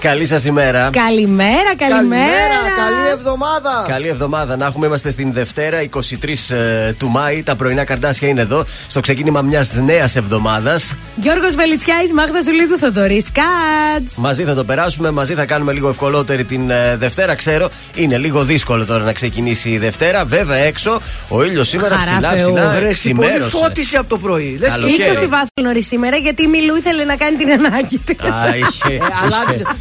Καλή 0.00 0.26
σας 0.26 0.44
ημέρα. 0.44 0.90
Καλημέρα, 0.92 1.76
καλημέρα. 1.76 2.22
Καλή 2.76 3.10
εβδομάδα. 3.12 3.84
Καλή 3.88 4.08
εβδομάδα. 4.08 4.56
Να 4.56 4.66
έχουμε, 4.66 4.86
είμαστε 4.86 5.10
στην 5.10 5.32
Δευτέρα, 5.32 5.82
23 5.82 6.50
ε, 6.50 6.92
του 6.92 7.08
Μάη. 7.08 7.42
Τα 7.42 7.56
πρωινά 7.56 7.84
καρτάσια 7.84 8.28
είναι 8.28 8.40
εδώ, 8.40 8.64
στο 8.86 9.00
ξεκίνημα 9.00 9.40
μιας 9.40 9.72
νέας 9.74 10.16
εβδομάδας. 10.16 10.94
Γιώργος 11.16 11.54
Βελιτσιάης, 11.54 12.12
Μάγδας 12.12 12.44
Ζουλίδου, 12.44 12.78
Θοδωρής 12.78 13.26
Κάτς. 13.32 14.16
Μαζί 14.16 14.44
θα 14.44 14.54
το 14.54 14.64
περάσουμε, 14.64 15.10
μαζί 15.10 15.34
θα 15.34 15.44
κάνουμε 15.44 15.72
λίγο 15.72 15.88
ευκολότερη 15.88 16.44
την 16.44 16.70
ε, 16.70 16.96
Δευτέρα. 16.96 17.34
Ξέρω, 17.34 17.70
είναι 17.94 18.16
λίγο 18.18 18.42
δύσκολο 18.42 18.84
τώρα 18.84 19.04
να 19.04 19.12
ξεκινήσει 19.12 19.70
η 19.70 19.78
Δευτέρα. 19.78 20.24
Βέβαια, 20.24 20.56
έξω 20.56 21.00
ο 21.28 21.44
ήλιος 21.44 21.68
σήμερα 21.68 21.96
ψηλά, 21.96 22.34
ψηλά. 22.34 23.14
Πολύ 23.14 23.40
φώτισε 23.40 23.96
από 23.96 24.08
το 24.08 24.18
πρωί. 24.18 24.56
Λες 24.60 24.76
και 24.76 25.24
20 25.24 25.28
βάθμου 25.28 25.62
νωρίς 25.62 25.86
σήμερα, 25.86 26.16
γιατί 26.16 26.42
η 26.42 26.46
Μιλού 26.46 26.76
ήθελε 26.76 27.04
να 27.04 27.16
κάνει 27.16 27.36
την 27.36 27.50
ανάγκη 27.50 27.98
τη. 27.98 28.14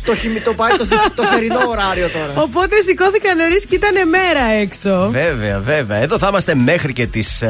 Αλλάζει 0.08 0.40
το, 0.40 0.42
το 0.44 0.54
πάει 0.54 0.72
το, 0.72 0.86
το 1.16 1.24
θερινό 1.24 1.60
ωράριο 1.70 2.10
τώρα. 2.10 2.44
Οπότε 2.44 2.82
σηκώθηκα 2.82 3.36
νωρίς 3.36 3.66
και 3.66 3.76
ήταν 3.76 4.10
μέρα 4.10 4.46
έξω. 4.62 5.10
Βέβαια, 5.12 5.60
βέβαια. 5.60 5.98
Εδώ 5.98 6.18
θα 6.18 6.28
είμαστε 6.28 6.56
μέχρι 6.56 6.94
και 6.94 7.06
τις 7.06 7.44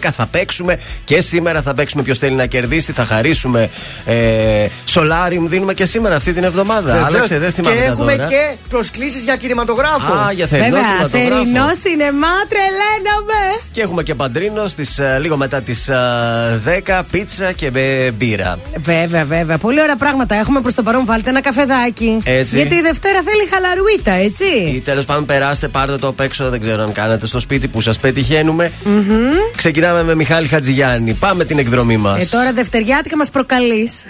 11 0.00 0.08
θα 0.12 0.26
παίξουμε 0.26 0.78
και 1.04 1.20
σήμερα 1.20 1.62
θα 1.62 1.74
παίξουμε 1.74 2.02
ποιος 2.02 2.18
θέλει 2.18 2.34
να 2.34 2.46
κερδίσει. 2.46 2.92
Θα 2.92 3.04
χαρίσουμε 3.04 3.70
ε, 4.06 4.66
Solarium, 4.94 5.46
δίνουμε 5.46 5.74
και 5.74 5.84
σήμερα 5.84 6.16
αυτή 6.16 6.32
την 6.32 6.44
εβδομάδα. 6.44 7.04
Άλλαξε, 7.04 7.38
δεν 7.38 7.52
θυμάμαι. 7.52 7.76
Και 7.76 7.82
έχουμε 7.82 8.14
και 8.28 8.56
προσκλήσεις 8.68 9.22
για 9.22 9.36
κινηματογράφο. 9.36 10.12
Α, 10.12 10.32
για 10.32 10.46
θερινό 10.46 10.76
Βέβαια, 10.76 11.08
θερινό 11.08 11.68
σινεμά, 11.82 12.34
τρελαίνομαι. 12.48 13.42
Και 13.72 13.80
έχουμε 13.80 14.02
και 14.02 14.14
παντρίνο 14.14 14.68
στις, 14.68 14.98
ε, 14.98 15.18
λίγο 15.20 15.36
μετά 15.36 15.60
τις 15.62 15.88
10 15.88 16.98
ε, 16.98 17.00
πίτσα 17.10 17.52
και 17.52 17.70
μπύρα. 18.14 18.58
Βέβαια, 18.76 19.24
βέβαια. 19.24 19.58
Πολύ 19.58 19.80
ωραία 19.80 19.96
πράγματα 19.96 20.34
έχουμε 20.34 20.60
προς 20.60 20.74
το 20.74 20.82
παρόν. 20.82 21.04
Βάλτε 21.04 21.30
ένα 21.30 21.40
καφεδάκι 21.40 21.79
έτσι. 22.24 22.56
Γιατί 22.56 22.74
η 22.74 22.80
Δευτέρα 22.80 23.22
θέλει 23.24 23.48
χαλαρουίτα, 23.50 24.12
έτσι. 24.12 24.74
Ή 24.74 24.80
τέλος 24.80 25.04
πάντων 25.04 25.24
περάστε, 25.24 25.68
πάρτε 25.68 25.96
το 25.96 26.08
απ' 26.08 26.20
έξω. 26.20 26.48
Δεν 26.50 26.60
ξέρω 26.60 26.82
αν 26.82 26.92
κάνετε 26.92 27.26
στο 27.26 27.38
σπίτι 27.38 27.68
που 27.68 27.80
σας 27.80 27.98
πετυχαίνουμε. 27.98 28.72
Mm-hmm. 28.84 29.54
Ξεκινάμε 29.56 30.02
με 30.02 30.14
Μιχάλη 30.14 30.48
Χατζηγιάννη. 30.48 31.12
Πάμε 31.12 31.44
την 31.44 31.58
εκδρομή 31.58 31.96
μας. 31.96 32.22
Ε, 32.22 32.36
τώρα 32.36 32.52
Δευτεριάτικα 32.52 33.16
μας 33.16 33.30
προκαλείς. 33.30 34.04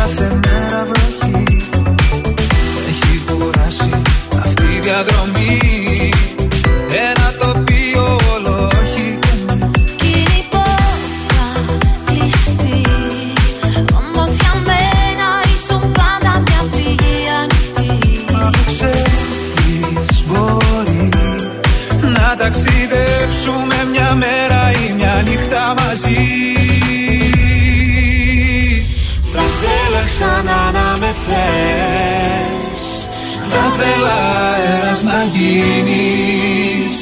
κάθε 0.00 0.28
μέρα 0.44 0.86
βροχή. 0.86 1.44
Έχει 2.88 3.24
κουράσει 3.26 3.90
αυτή 4.44 4.62
η 4.62 4.80
διαδρομή. 4.80 5.19
Θα 33.42 33.72
θέλα 33.78 34.18
αέρας 34.52 35.02
να 35.02 35.24
γίνεις 35.24 36.94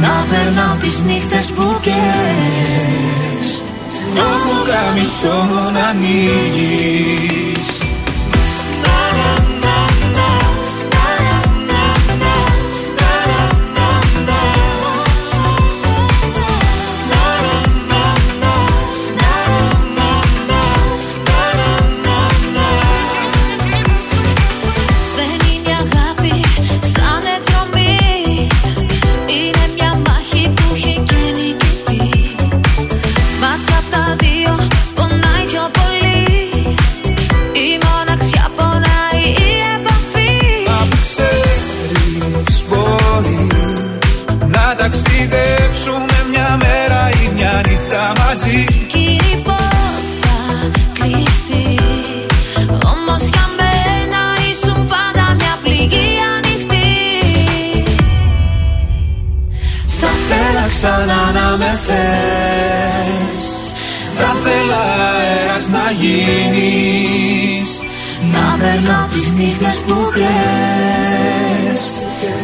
Να 0.00 0.26
περνάω 0.28 0.76
τις 0.76 1.00
νύχτες 1.00 1.46
που 1.46 1.80
καίες 1.82 3.62
Το 4.14 4.22
που 4.22 4.62
μου 5.48 5.70
να 5.72 5.86
ανοίγεις 5.88 7.47
γίνεις. 65.90 67.80
Να 68.32 68.56
περνάω 68.58 69.06
τις 69.06 69.32
νύχτες 69.32 69.76
που 69.86 69.94
κλαις. 70.12 71.82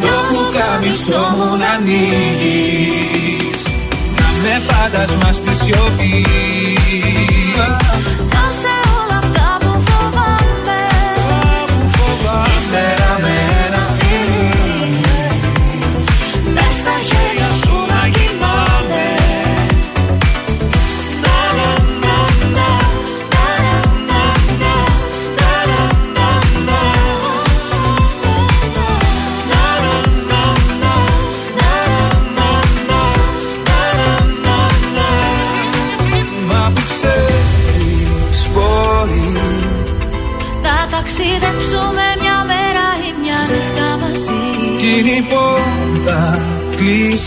Το 0.01 0.13
πουκάμισό 0.29 1.23
μου 1.37 1.57
να 1.57 1.69
ανοίγεις. 1.69 3.61
Να 4.17 4.27
με 4.41 4.61
φάντασμα 4.67 5.31
στη 5.31 5.55
σιωπή 5.63 6.25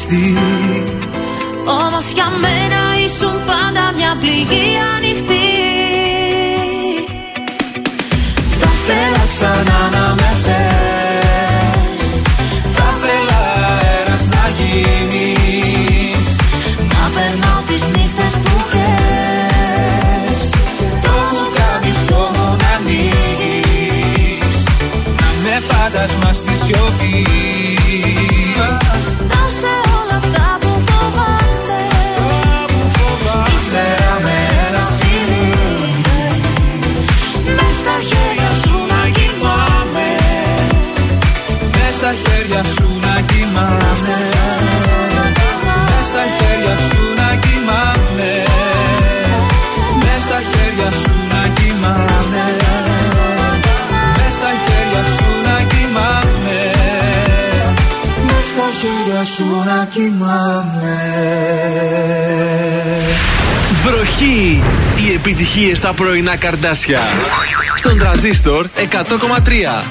κλειστή 0.09 0.85
Όμως 1.65 2.07
για 2.15 2.29
μένα 2.43 2.81
ήσουν 3.05 3.37
πάντα 3.47 3.85
μια 3.97 4.17
πληγή 4.21 4.69
ανοιχτή. 4.97 5.49
Θα 8.61 8.71
θέλα 8.87 9.25
ξανά 9.33 9.81
να 9.97 10.15
με 10.19 10.31
θες. 10.45 12.23
Θα 12.75 12.89
θέλα 13.03 13.41
αέρας 13.67 14.25
να 14.35 14.45
γίνεις. 14.59 16.37
Να 16.93 17.03
περνάω 17.15 17.61
τις 17.67 17.83
νύχτες 17.95 18.33
που 18.43 18.55
χες 18.71 20.43
Το 21.05 21.17
καμισό 21.57 22.31
μου 22.35 22.57
να 22.63 22.71
ανοίγεις 22.77 24.59
Να 25.21 25.29
με 25.43 25.55
φάντασμα 25.69 26.33
στη 26.33 26.55
σιωπής 26.65 27.58
κοιμάμαι 43.69 44.17
στα 46.09 46.25
χέρια 46.39 46.77
σου 46.89 47.03
να 47.17 47.31
κοιμάμαι. 47.45 48.33
Μες 50.01 50.21
στα 50.27 50.39
χέρια 50.51 50.91
σου 50.91 51.13
να 51.33 51.43
κοιμάμαι. 51.57 52.45
Μες 54.17 54.33
στα 54.33 54.51
χέρια 54.65 55.03
σου 55.17 55.29
να 55.47 55.57
κοιμάμαι. 55.73 56.61
Στα 58.51 58.69
χέρια 58.81 59.25
σου 59.25 59.47
να 59.67 59.85
κοιμάμαι. 59.91 60.97
Βροχή! 63.85 64.63
Οι 64.97 65.13
επιτυχίες 65.15 65.79
στα 65.79 65.93
πρωινά 65.93 66.37
καρδάσια. 66.37 67.01
Στον 67.77 67.99
τραζίστορ 67.99 68.67
100,3 68.77 69.83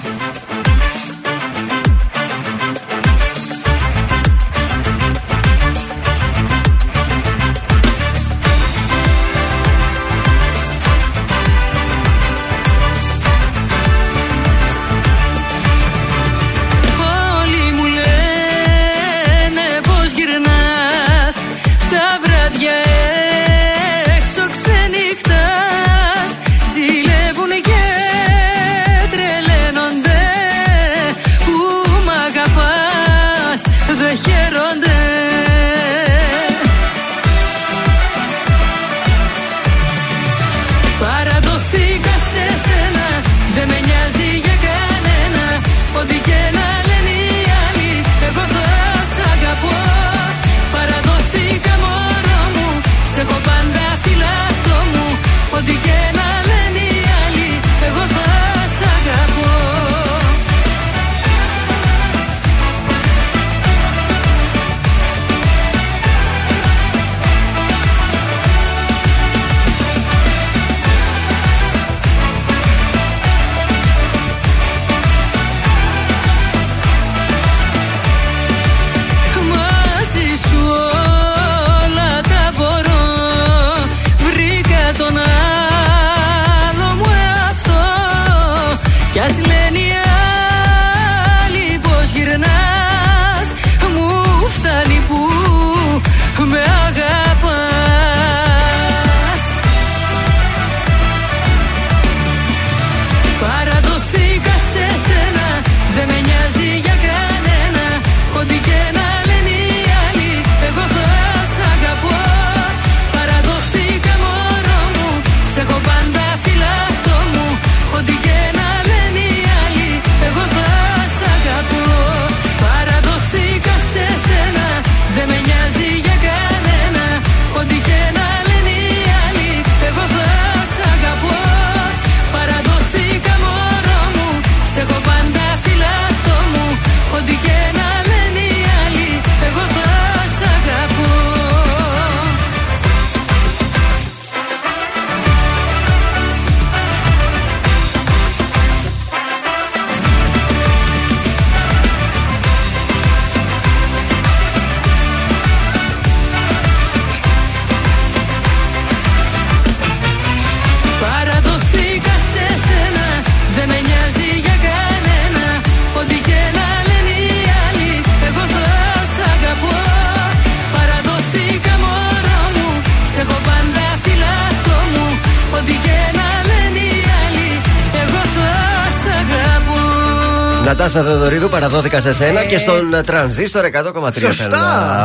Θεοδωρίδου, 181.69 181.89
παραδόθηκα 181.89 181.99
σε 181.99 182.13
σένα 182.13 182.43
και 182.43 182.57
στον 182.57 183.05
τρανζίστορ 183.05 183.65
100,3 183.65 184.11
θέλω 184.11 184.33
Σωστά. 184.33 184.49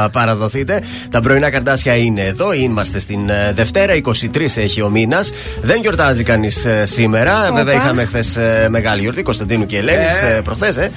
να 0.02 0.10
παραδοθείτε. 0.10 0.82
Τα 1.10 1.20
πρωινά 1.20 1.50
καρτάσια 1.50 1.96
είναι 1.96 2.20
εδώ. 2.20 2.52
Είμαστε 2.52 2.98
στην 2.98 3.28
ε, 3.28 3.52
Δευτέρα, 3.54 3.94
23 4.02 4.40
έχει 4.56 4.82
ο 4.82 4.88
μήνας. 4.88 5.32
Δεν 5.62 5.80
γιορτάζει 5.80 6.22
κανείς 6.22 6.66
σήμερα. 6.84 7.52
Βέβαια, 7.54 7.74
είχαμε 7.74 8.04
χθες 8.04 8.38
μεγάλη 8.68 9.00
γιορτή 9.00 9.22
Κωνσταντίνου 9.22 9.66
και 9.66 9.76
Ελένης. 9.76 10.20
Ε. 10.20 10.40
προχθές, 10.44 10.76
ε. 10.76 10.90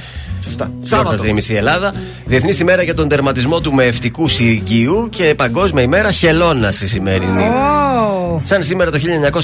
Σωστά. 0.43 0.71
Γιόρταζε 0.81 0.95
Σάββατο. 1.09 1.27
η 1.27 1.33
μισή 1.33 1.53
Ελλάδα. 1.53 1.93
Διεθνή 2.25 2.57
ημέρα 2.61 2.83
για 2.83 2.93
τον 2.93 3.07
τερματισμό 3.07 3.61
του 3.61 3.73
μεευτικού 3.73 4.27
συρρικείου 4.27 5.07
και 5.09 5.33
Παγκόσμια 5.37 5.83
ημέρα 5.83 6.11
χελώνας 6.11 6.81
η 6.81 6.87
σημερινή. 6.87 7.43
Ω. 8.35 8.41
Σαν 8.43 8.63
σήμερα 8.63 8.91
το 8.91 8.99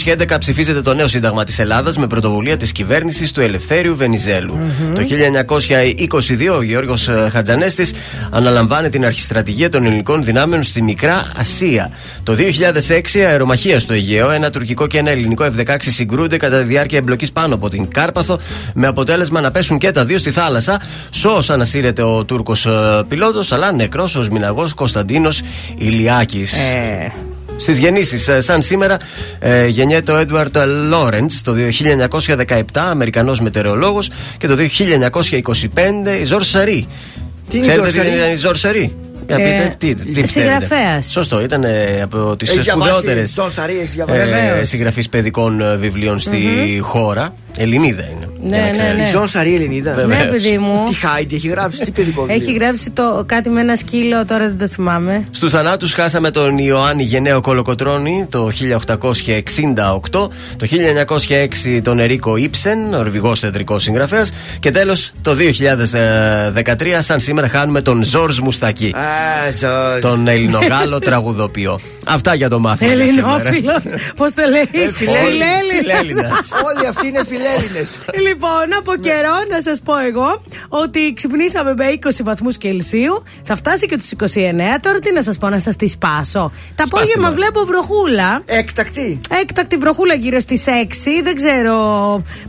1911 0.06 0.38
ψηφίζεται 0.40 0.82
το 0.82 0.94
νέο 0.94 1.08
Σύνταγμα 1.08 1.44
της 1.44 1.60
Ελλάδας 1.60 1.98
με 1.98 2.08
πρωτοβουλία 2.08 2.58
της 2.58 2.72
κυβέρνησης 2.72 3.32
του 3.32 3.42
Ελευθέριου 3.42 3.96
Βενιζέλου. 3.96 4.60
Το 4.96 5.02
1922 5.02 6.56
ο 6.56 6.62
Γιώργος 6.62 7.10
Χατζανέστης 7.32 7.94
αναλαμβάνει 8.30 8.90
την 8.90 9.06
αρχιστρατηγία 9.06 9.70
των 9.70 9.86
ελληνικών 9.86 10.24
δυνάμεων 10.24 10.64
στη 10.64 10.82
Μικρά 10.82 11.32
Ασία. 11.38 11.92
Το 12.24 12.36
2006 12.36 13.20
αερομαχία 13.20 13.80
στο 13.80 13.94
Αιγαίο, 13.94 14.32
ένα 14.32 14.50
τουρκικό 14.50 14.88
και 14.88 14.98
ένα 14.98 15.10
ελληνικό 15.10 15.46
F-16 15.58 15.76
συγκρούνται 15.80 16.38
κατά 16.38 16.58
τη 16.58 16.64
διάρκεια 16.64 16.98
εμπλοκής 16.98 17.32
πάνω 17.32 17.56
από 17.56 17.70
την 17.70 17.88
Κάρπαθο 17.88 18.40
με 18.74 18.88
αποτέλεσμα 18.88 19.42
να 19.42 19.52
πέσουν 19.52 19.78
και 19.78 19.92
τα 19.92 20.06
δύο 20.06 20.18
στη 20.18 20.32
θάλασσα. 20.32 20.82
Σώος 21.12 21.50
ανασύρεται 21.50 22.02
ο 22.04 22.26
Τούρκος 22.26 22.68
πιλότος, 23.08 23.52
αλλά 23.52 23.72
νεκρός 23.72 24.16
ο 24.16 24.24
Σμιναγός 24.24 24.74
Κωνσταντίνος 24.74 25.42
Ηλιάκης. 25.78 26.54
Ε, 26.54 27.12
Στις 27.62 27.78
γεννήσεις, 27.78 28.28
ε, 28.28 28.42
σαν 28.42 28.62
σήμερα, 28.62 28.98
ε, 29.40 29.68
γεννιέται 29.68 30.12
ο 30.12 30.18
Έντουαρτ 30.18 30.56
Λόρεντς 30.90 31.42
το 31.42 31.54
1917, 31.54 32.82
Αμερικανός 32.90 33.40
μετεωρολόγος, 33.40 34.10
και 34.38 34.48
το 34.48 34.56
1925 34.56 36.18
η 36.22 36.26
Ζωρζ 36.26 36.44
Σαρή. 36.44 36.88
Τι 37.50 37.58
είναι 37.58 37.66
η 37.66 37.70
Ξέρετε 37.70 37.92
Ζωρζ 37.92 38.02
τι 38.04 38.08
Σαρή; 38.08 38.10
είναι 38.10 38.32
η 38.32 38.36
Ζωρζ 38.36 38.56
Σαρή; 38.56 38.96
Για 39.28 39.36
Ε, 39.36 39.44
πείτε, 39.44 39.76
τι, 39.78 39.96
τι 39.96 40.28
συγγραφέας. 40.28 40.64
ξέρετε. 40.70 41.02
Σωστό, 41.10 41.42
ήταν 41.42 41.64
ε, 41.64 42.02
από 42.02 42.36
τις 42.36 42.50
Έχει 42.50 42.60
διαβάσει, 42.60 42.92
σπουδαιότερες 42.92 43.32
Ζωρζ 43.32 43.52
Σαρή, 43.52 43.80
έχεις 43.80 43.94
διαβάσει. 43.94 44.20
Βεβαίως. 44.20 44.68
συγγραφείς 44.68 45.10
παιδικών 45.10 45.62
ε, 45.62 45.76
βιβλίων 45.76 46.20
στη 46.20 46.80
χώρα. 46.82 47.34
Ελληνίδα 47.58 48.04
είναι. 48.04 48.26
Ναι, 48.44 48.48
για 48.50 48.58
να 48.58 48.66
ναι, 48.66 48.72
ξέρεις. 48.72 48.98
ναι. 48.98 49.06
Η 49.06 49.10
Ζωρζ 49.10 49.28
Σαρή 49.28 49.56
Ελληνίδα. 49.56 49.94
Βέβαια. 49.94 50.18
ναι, 50.18 50.26
παιδί 50.26 50.58
μου. 50.58 50.84
Τι 50.88 50.94
Χάιντι 50.94 51.36
έχει 51.36 51.48
γράψει, 51.48 51.80
τι 51.80 51.92
παιδικό 51.92 52.22
βιβλίο. 52.26 52.42
Έχει 52.44 52.54
γράψει 52.58 52.90
το, 52.92 53.24
κάτι 53.26 53.50
με 53.50 53.62
ένα 53.62 53.76
σκύλο, 53.76 54.26
τώρα 54.26 54.46
δεν 54.46 54.58
το 54.58 54.68
θυμάμαι. 54.68 55.24
Στους 55.32 55.52
θανάτους 55.52 55.94
χάσαμε 55.94 56.32
τον 56.32 56.58
Ιωάννη 56.58 57.04
Γενναίο 57.04 57.42
Κολοκοτρώνη 57.42 58.28
το 58.30 58.50
1868, 58.52 60.10
το 60.12 60.30
1906 61.76 61.80
τον 61.84 62.00
Ερίκο 62.00 62.36
Ήψεν, 62.38 62.90
νορβηγό 62.90 63.36
θεατρικός 63.36 63.84
συγγραφέας 63.84 64.32
και 64.60 64.72
τέλος 64.72 65.12
το 65.22 65.36
2013, 65.36 66.98
σαν 67.00 67.20
σήμερα, 67.20 67.48
χάνουμε 67.50 67.82
τον 67.82 68.04
Ζόρζ 68.04 68.38
Μουστακή. 68.40 68.94
Α, 68.96 69.52
Ζορζ. 69.60 70.02
Τον 70.02 70.28
Ελληνογάλο 70.28 71.00
τραγουδοποιό. 71.00 71.80
Αυτά 72.06 72.34
για 72.36 72.50
το 72.50 72.60
μάθημα. 72.60 72.94
για 72.94 73.06
σήμερα. 73.06 73.42
Ελληνόφιλο. 73.42 73.72
Πώς 74.16 74.34
το 74.34 74.42
λέει, 74.50 74.62
Ε, 74.62 74.92
φιλέλλη- 74.92 75.18
Φιλέλληνας. 75.18 76.00
Φιλέλληνας. 76.00 76.50
Όλοι 76.76 76.88
αυτοί 76.88 77.08
είναι 77.08 77.24
φιλέλληνες. 77.42 77.98
Λοιπόν, 78.28 78.66
από 78.80 78.96
καιρό 78.96 79.36
να 79.50 79.62
σας 79.62 79.80
πω 79.84 79.98
εγώ 79.98 80.42
ότι 80.70 81.14
ξυπνήσαμε 81.16 81.74
με 81.78 81.86
20 81.90 82.24
βαθμούς 82.24 82.58
Κελσίου. 82.58 83.24
Θα 83.44 83.56
φτάσει 83.56 83.86
και 83.86 83.98
τους 83.98 84.12
29. 84.12 84.80
Τώρα 84.82 85.00
τι 85.00 85.14
να 85.14 85.22
σας 85.22 85.38
πω, 85.38 85.50
να 85.50 85.60
σας 85.60 85.76
τη 85.76 85.88
σπάσω. 85.88 86.52
Τα 86.76 86.84
απόγευμα 86.84 87.30
μας. 87.30 87.34
βλέπω 87.40 87.66
βροχούλα. 87.66 88.42
Έκτακτη. 88.46 89.20
Έκτακτη 89.42 89.78
βροχούλα 89.78 90.14
γύρω 90.14 90.40
στις 90.40 90.66
6. 90.68 91.22
Δεν 91.24 91.36
ξέρω 91.36 91.78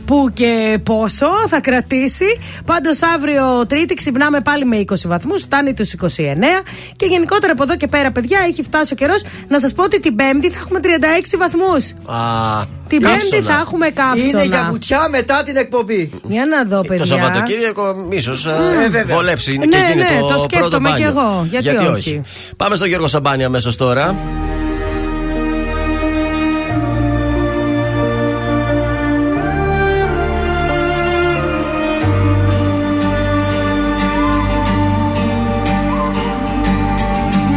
πού 0.05 0.29
και 0.33 0.79
πόσο 0.83 1.27
θα 1.47 1.59
κρατήσει. 1.61 2.39
Πάντως 2.65 3.01
αύριο 3.15 3.65
Τρίτη 3.67 3.93
ξυπνάμε 3.93 4.41
πάλι 4.41 4.65
με 4.65 4.77
20 4.77 4.83
βαθμούς. 5.05 5.41
Φτάνει 5.41 5.73
τους 5.73 5.93
29. 5.93 6.63
Και 6.95 7.05
γενικότερα 7.05 7.51
από 7.51 7.63
εδώ 7.63 7.75
και 7.75 7.87
πέρα, 7.87 8.11
παιδιά, 8.11 8.39
έχει 8.47 8.63
φτάσει 8.63 8.93
ο 8.93 8.95
καιρός 8.95 9.23
να 9.47 9.59
σας 9.59 9.73
πω 9.73 9.83
ότι 9.83 9.99
την 9.99 10.15
Πέμπτη 10.15 10.49
θα 10.49 10.59
έχουμε 10.59 10.79
36 10.79 11.37
βαθμούς. 11.37 11.91
Α, 12.05 12.81
Την 12.93 13.01
καύσωνα. 13.01 13.29
Πέμπτη 13.29 13.45
θα 13.51 13.59
έχουμε 13.59 13.89
καύσωνα. 13.89 14.27
Είναι 14.27 14.43
για 14.43 14.67
βουτιά 14.71 15.07
μετά 15.11 15.43
την 15.43 15.55
εκπομπή. 15.55 16.11
Για 16.27 16.45
να 16.45 16.63
δω, 16.63 16.81
παιδιά. 16.81 16.97
Το 16.97 17.05
Σαββατοκύριακο 17.05 17.95
ίσως 18.09 18.45
Ε, 18.45 18.51
βέβαια. 18.89 19.15
βολέψει. 19.15 19.53
Είναι 19.53 19.65
Ναι, 19.65 19.75
και 19.77 19.83
γίνει 19.91 20.01
ναι, 20.13 20.19
το, 20.19 20.25
το 20.27 20.37
σκέφτομαι 20.37 20.59
πρώτο 20.59 20.79
μπάνιο. 20.79 20.97
κι 20.97 21.03
εγώ. 21.17 21.47
Γιατί 21.49 21.85
όχι; 21.91 22.21
Πάμε 22.57 22.75
στον 22.75 22.87
Γιώργο 22.87 23.07
Σαμπάνια 23.07 23.45
αμέσως 23.45 23.75
τώρα. 23.75 24.15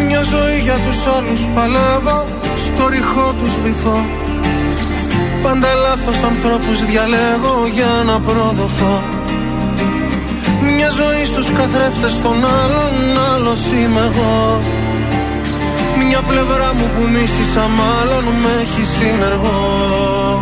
Μια 0.07 0.23
ζωή 0.23 0.59
για 0.63 0.75
τους 0.87 1.07
άλλους 1.07 1.47
παλεύω 1.55 2.25
Στο 2.57 2.89
ρηχό 2.89 3.35
τους 3.43 3.55
βυθώ 3.65 4.05
Πάντα 5.47 5.75
λάθος 5.75 6.23
ανθρώπους 6.23 6.85
διαλέγω 6.85 7.57
για 7.73 8.03
να 8.07 8.21
προδοθώ. 8.21 9.03
Μια 10.77 10.91
ζωή 10.91 11.25
στους 11.25 11.53
καθρέφτες 11.53 12.21
των 12.21 12.37
άλλων 12.63 12.95
Άλλος 13.35 13.61
είμαι 13.67 14.01
εγώ. 14.01 14.61
Μια 16.07 16.21
πλευρά 16.23 16.75
μου 16.75 16.91
που 16.95 17.03
μίσησα 17.13 17.69
μάλλον 17.81 18.25
Με 18.43 18.53
έχει 18.63 18.85
συνεργό. 18.85 20.41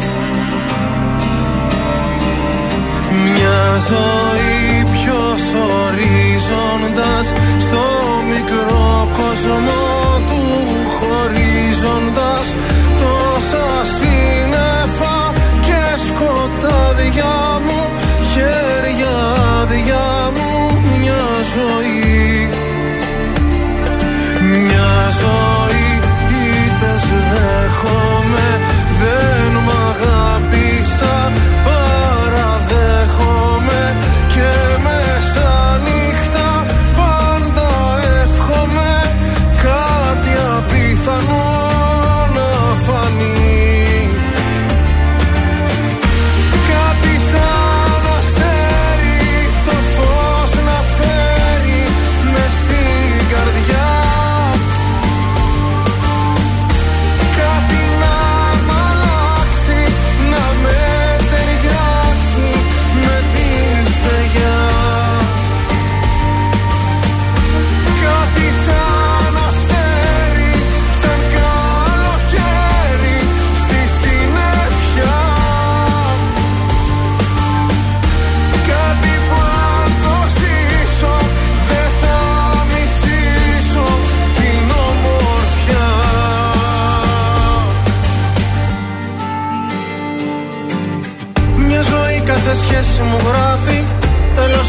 Μια 3.24 3.62
ζωή 3.90 4.92
ποιος 4.92 5.42
ορίζοντας 5.82 7.26
Στο 7.58 7.82
μικρό 8.32 9.08
κόσμο 9.18 9.82
του 10.28 10.42
χωρίζοντας 10.96 12.54
Τόσα 12.98 13.64
σύννεφα 13.84 14.13
σκοτάδια 17.14 17.60
μου 17.66 17.92
Χέρια 18.32 19.16
άδεια 19.60 20.30
μου 20.34 20.80
μια 20.98 21.24
ζωή. 21.54 22.48
Μια 24.62 25.10
ζωή 25.20 25.53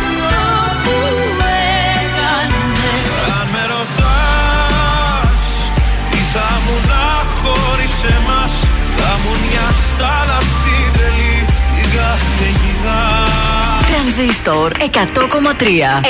ήμουνα 6.70 7.24
χωρίς 7.42 8.04
εμάς 8.16 8.52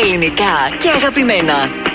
Ελληνικά 0.02 0.54
και 0.78 0.88
αγαπημένα. 0.88 1.89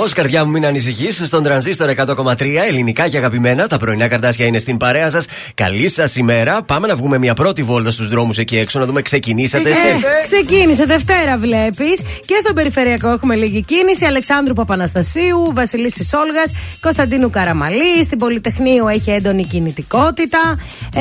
Αντώνη 0.00 0.12
Ρέμο, 0.12 0.22
καρδιά 0.30 0.44
μου 0.44 0.50
μην 0.50 0.66
ανησυχείς, 0.66 1.22
στον 1.26 1.42
τρανζίστορ 1.42 1.88
100,3 1.90 2.64
ελληνικά 2.68 3.08
και 3.08 3.16
αγαπημένα. 3.16 3.66
Τα 3.66 3.78
πρωινά 3.78 4.08
καρτάσια 4.08 4.46
είναι 4.46 4.58
στην 4.58 4.76
παρέα 4.76 5.10
σας. 5.10 5.24
Καλή 5.54 5.88
σας 5.88 6.16
ημέρα. 6.16 6.62
Πάμε 6.62 6.86
να 6.86 6.96
βγούμε 6.96 7.18
μια 7.18 7.34
πρώτη 7.34 7.62
βόλτα 7.62 7.90
στους 7.90 8.08
δρόμους 8.08 8.38
εκεί 8.38 8.56
έξω 8.58 8.78
να 8.78 8.86
δούμε 8.86 9.02
ξεκινήσατε 9.02 9.68
Ε, 9.68 9.72
εσείς. 9.72 10.04
ξεκίνησε 10.22 10.84
Δευτέρα, 10.84 11.38
βλέπεις. 11.38 12.00
Και 12.26 12.34
στον 12.42 12.54
περιφερειακό 12.54 13.08
έχουμε 13.08 13.34
λίγη 13.34 13.62
κίνηση. 13.62 14.04
Αλεξάνδρου 14.04 14.54
Παπαναστασίου, 14.54 15.50
Βασιλίση 15.54 16.04
Σόλγα, 16.04 16.42
Κωνσταντίνου 16.80 17.30
Καραμαλή. 17.30 18.02
Στην 18.02 18.18
Πολυτεχνείου 18.18 18.88
έχει 18.88 19.10
έντονη 19.10 19.44
κινητικότητα. 19.46 20.58
Ε, 20.94 21.00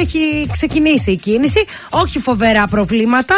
έχει 0.00 0.48
ξεκινήσει 0.52 1.10
η 1.10 1.16
κίνηση. 1.16 1.64
Όχι 1.90 2.18
φοβερά 2.18 2.64
προβλήματα. 2.66 3.34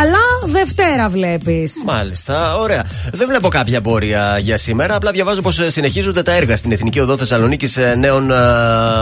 Αλλά 0.00 0.52
Δευτέρα 0.52 1.08
βλέπεις. 1.08 1.72
Μάλιστα, 1.84 2.56
ωραία. 2.56 2.84
Δεν 3.12 3.28
βλέπω 3.28 3.48
κάποια 3.48 3.80
πόρια 3.80 4.38
για 4.40 4.58
σήμερα. 4.58 4.94
Απλά 4.94 5.10
διαβάζω 5.10 5.40
πως 5.40 5.60
συνεχίζονται 5.66 6.22
τα 6.22 6.32
έργα 6.32 6.56
στην 6.56 6.72
Εθνική 6.72 7.00
Οδό 7.00 7.16
Θεσσαλονίκης 7.16 7.78
Νέων 7.98 8.30
ε, 8.30 8.34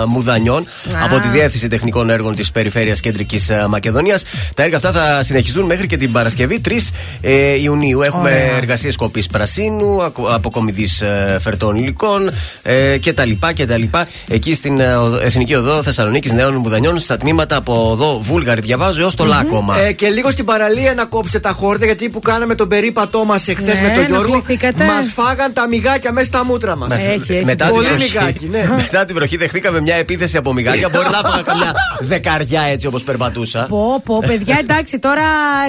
Μουδανιών 0.06 0.66
από 1.04 1.18
τη 1.20 1.28
Διεύθυνση 1.28 1.68
Τεχνικών 1.68 2.10
Έργων 2.10 2.34
της 2.34 2.50
Περιφέρειας 2.50 3.00
Κεντρική 3.00 3.40
Μακεδονίας. 3.68 4.22
Τα 4.54 4.62
έργα 4.62 4.76
αυτά 4.76 4.92
θα 4.92 5.22
συνεχιστούν 5.22 5.64
μέχρι 5.64 5.86
και 5.86 5.96
την 5.96 6.12
Παρασκευή 6.12 6.60
3 6.68 6.72
ε, 7.20 7.60
Ιουνίου. 7.62 8.02
Έχουμε 8.02 8.30
Ωραία. 8.30 8.56
εργασίες 8.56 8.96
κοπής 8.96 9.26
πρασίνου, 9.26 10.02
αποκομιδής 10.30 11.02
φερτών 11.40 11.76
υλικών 11.76 12.30
ε, 12.62 12.98
κτλ. 12.98 13.30
κτλ. 13.56 13.82
Εκεί 14.28 14.54
στην 14.54 14.80
ε, 14.80 14.94
οδο- 14.94 15.20
Εθνική 15.22 15.54
Οδό 15.54 15.82
Θεσσαλονίκης 15.82 16.32
Νέων 16.32 16.54
Μουδανιών 16.54 16.98
στα 17.00 17.16
τμήματα 17.16 17.56
από 17.56 17.90
εδώ 17.92 18.20
Βούλγαρη 18.22 18.60
διαβάζω 18.60 19.00
έως 19.02 19.14
το 19.14 19.24
Λάκωμα. 19.24 19.78
Ε, 19.80 19.92
και 19.92 20.08
λίγο 20.08 20.30
στην 20.30 20.44
παραλία 20.44 20.68
παραλία 20.70 20.94
να 20.94 21.04
κόψετε 21.04 21.38
τα 21.38 21.50
χόρτα 21.50 21.84
γιατί 21.84 22.08
που 22.08 22.18
κάναμε 22.20 22.54
τον 22.54 22.68
περίπατό 22.68 23.24
μας 23.24 23.48
εχθέ 23.48 23.72
Ναι, 23.74 23.80
με 23.80 23.89
τον 23.94 24.04
Γιώργο. 24.06 24.32
ενοχληθήκατε. 24.32 24.84
Μας 24.84 25.12
φάγαν 25.12 25.52
τα 25.52 25.68
μυγάκια 25.68 26.12
μέσα 26.12 26.26
στα 26.26 26.44
μούτρα 26.44 26.76
μας. 26.76 26.88
Μας- 26.88 27.06
Έχει, 27.06 27.32
έχει. 27.32 27.44
Μετά, 27.44 27.64
την 27.64 27.74
Πολύ 27.74 27.86
βροχή, 27.86 28.12
μυγάκι, 28.16 28.48
ναι. 28.50 28.68
μετά 28.82 29.04
την 29.04 29.14
βροχή 29.14 29.36
δεχτήκαμε 29.36 29.80
μια 29.80 29.94
επίθεση 29.94 30.36
από 30.36 30.52
μυγάκια. 30.52 30.88
Μπορεί 30.92 31.06
να 31.10 31.18
έφαγα 31.18 31.42
καμιά 31.42 31.72
δεκαριά 32.00 32.62
έτσι 32.62 32.86
όπως 32.86 33.02
περπατούσα. 33.02 33.66
Πω, 33.68 34.00
πω, 34.04 34.22
παιδιά, 34.26 34.56
εντάξει, 34.64 34.98
τώρα 34.98 35.22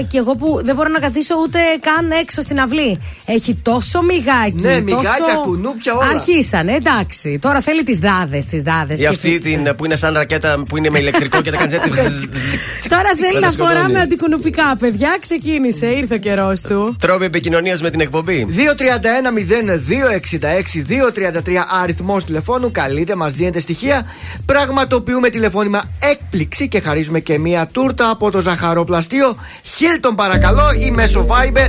κι 0.08 0.18
εγώ 0.18 0.36
που 0.36 0.60
δεν 0.64 0.76
μπορώ 0.76 0.90
να 0.90 1.00
καθίσω 1.00 1.36
ούτε 1.42 1.60
καν 1.82 2.12
έξω 2.22 2.42
στην 2.42 2.60
αυλή. 2.60 3.00
Έχει 3.26 3.56
τόσο 3.56 4.02
μυγάκι. 4.02 4.62
Ναι, 4.62 4.80
μυγάκια, 4.80 5.12
τόσο... 5.20 5.40
κουνούπια, 5.44 5.94
όλα. 5.96 6.08
Αρχίσανε, 6.10 6.74
εντάξει. 6.74 7.40
Τώρα 7.42 7.62
θέλει 7.62 7.84
τις 7.84 8.00
δάδες, 8.00 8.46
τις 8.46 8.62
δάδες. 8.62 9.00
Ή 9.00 9.06
αυτή 9.06 9.40
την 9.40 9.76
που 9.76 9.86
είναι 9.86 9.96
σαν 9.96 10.14
ρακέτα 10.14 10.64
που 10.70 10.78
είναι 10.78 10.90
με 10.90 11.00
ηλεκτρικό 11.00 11.42
και 11.42 11.52
τα 11.52 11.58
κάνει 11.58 11.74
έτσι. 11.74 12.30
Τώρα 12.94 13.10
θέλει 13.16 13.34
Να 13.34 13.40
να 13.40 13.46
τα 13.46 13.52
σκοτώνεις. 13.52 13.78
φοράμε 13.78 14.00
αντικουνουπικά, 14.00 14.76
παιδιά. 14.80 15.18
Ξεκίνησε, 15.20 15.86
ήρθε 15.86 16.14
ο 16.14 16.18
καιρός 16.18 16.62
του. 16.62 16.96
Τρόποι 17.00 17.26
επικοινωνίας 17.26 17.82
με 17.82 17.90
την 17.90 18.00
εκπομπή. 18.18 18.48
231-0266-233 21.38 21.66
αριθμός 21.82 22.26
τηλεφώνου. 22.26 22.72
Καλείτε, 22.72 23.16
μας 23.16 23.34
δίνετε 23.34 23.60
στοιχεία. 23.60 24.08
Πραγματοποιούμε 24.46 25.30
τηλεφώνημα 25.30 25.84
έκπληξη 26.00 26.68
και 26.68 26.80
χαρίζουμε 26.80 27.20
και 27.20 27.40
μία 27.40 27.68
τούρτα 27.72 28.10
από 28.10 28.32
το 28.32 28.40
ζαχαροπλαστείο. 28.40 29.36
Χίλτον 29.64 30.16
παρακαλώ 30.16 30.72
ή 30.86 30.92
μέσω 30.92 31.26
Viber 31.30 31.68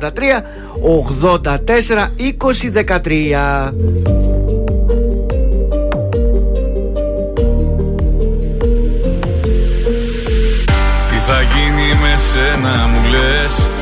6943 0.00 0.42
84 1.42 1.48
20 1.48 2.72
13. 2.72 3.72
Τι 11.10 11.16
θα 11.26 11.42
γίνει 11.42 11.88
με 12.00 12.14
σένα 12.32 12.86
μου 12.86 13.00
λες; 13.10 13.52
Η 13.58 13.81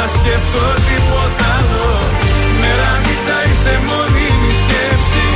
μπορώ 0.00 0.08
να 0.08 0.18
σκεφτώ 0.18 0.66
τίποτα 0.88 1.46
άλλο. 1.58 1.88
Μέρα 2.60 2.92
νύχτα 3.04 3.38
είσαι 3.48 3.74
μόνιμη 3.88 4.50
σκέψη. 4.62 5.28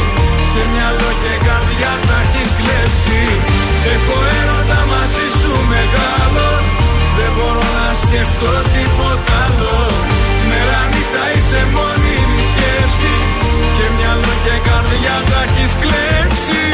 Και 0.53 0.63
μυαλό 0.73 1.11
και 1.23 1.35
καρδιά 1.47 1.93
τα 2.09 2.19
έχεις 2.25 2.51
κλέψει. 2.59 3.23
Έχω 3.95 4.17
έρωτα 4.39 4.81
μαζί 4.93 5.27
σου 5.39 5.55
μεγάλο. 5.73 6.49
Δεν 7.17 7.31
μπορώ 7.37 7.67
να 7.79 7.89
σκεφτώ 8.03 8.53
τίποτα 8.75 9.37
άλλο. 9.47 9.77
Μέρα 10.49 10.81
νύχτα 10.93 11.25
είσαι 11.35 11.63
μόνιμη 11.75 12.41
σκέψη. 12.51 13.15
Και 13.77 13.87
μυαλό 13.97 14.33
και 14.45 14.57
καρδιά 14.69 15.17
τα 15.31 15.41
έχεις 15.47 15.73
κλέψει 15.83 16.74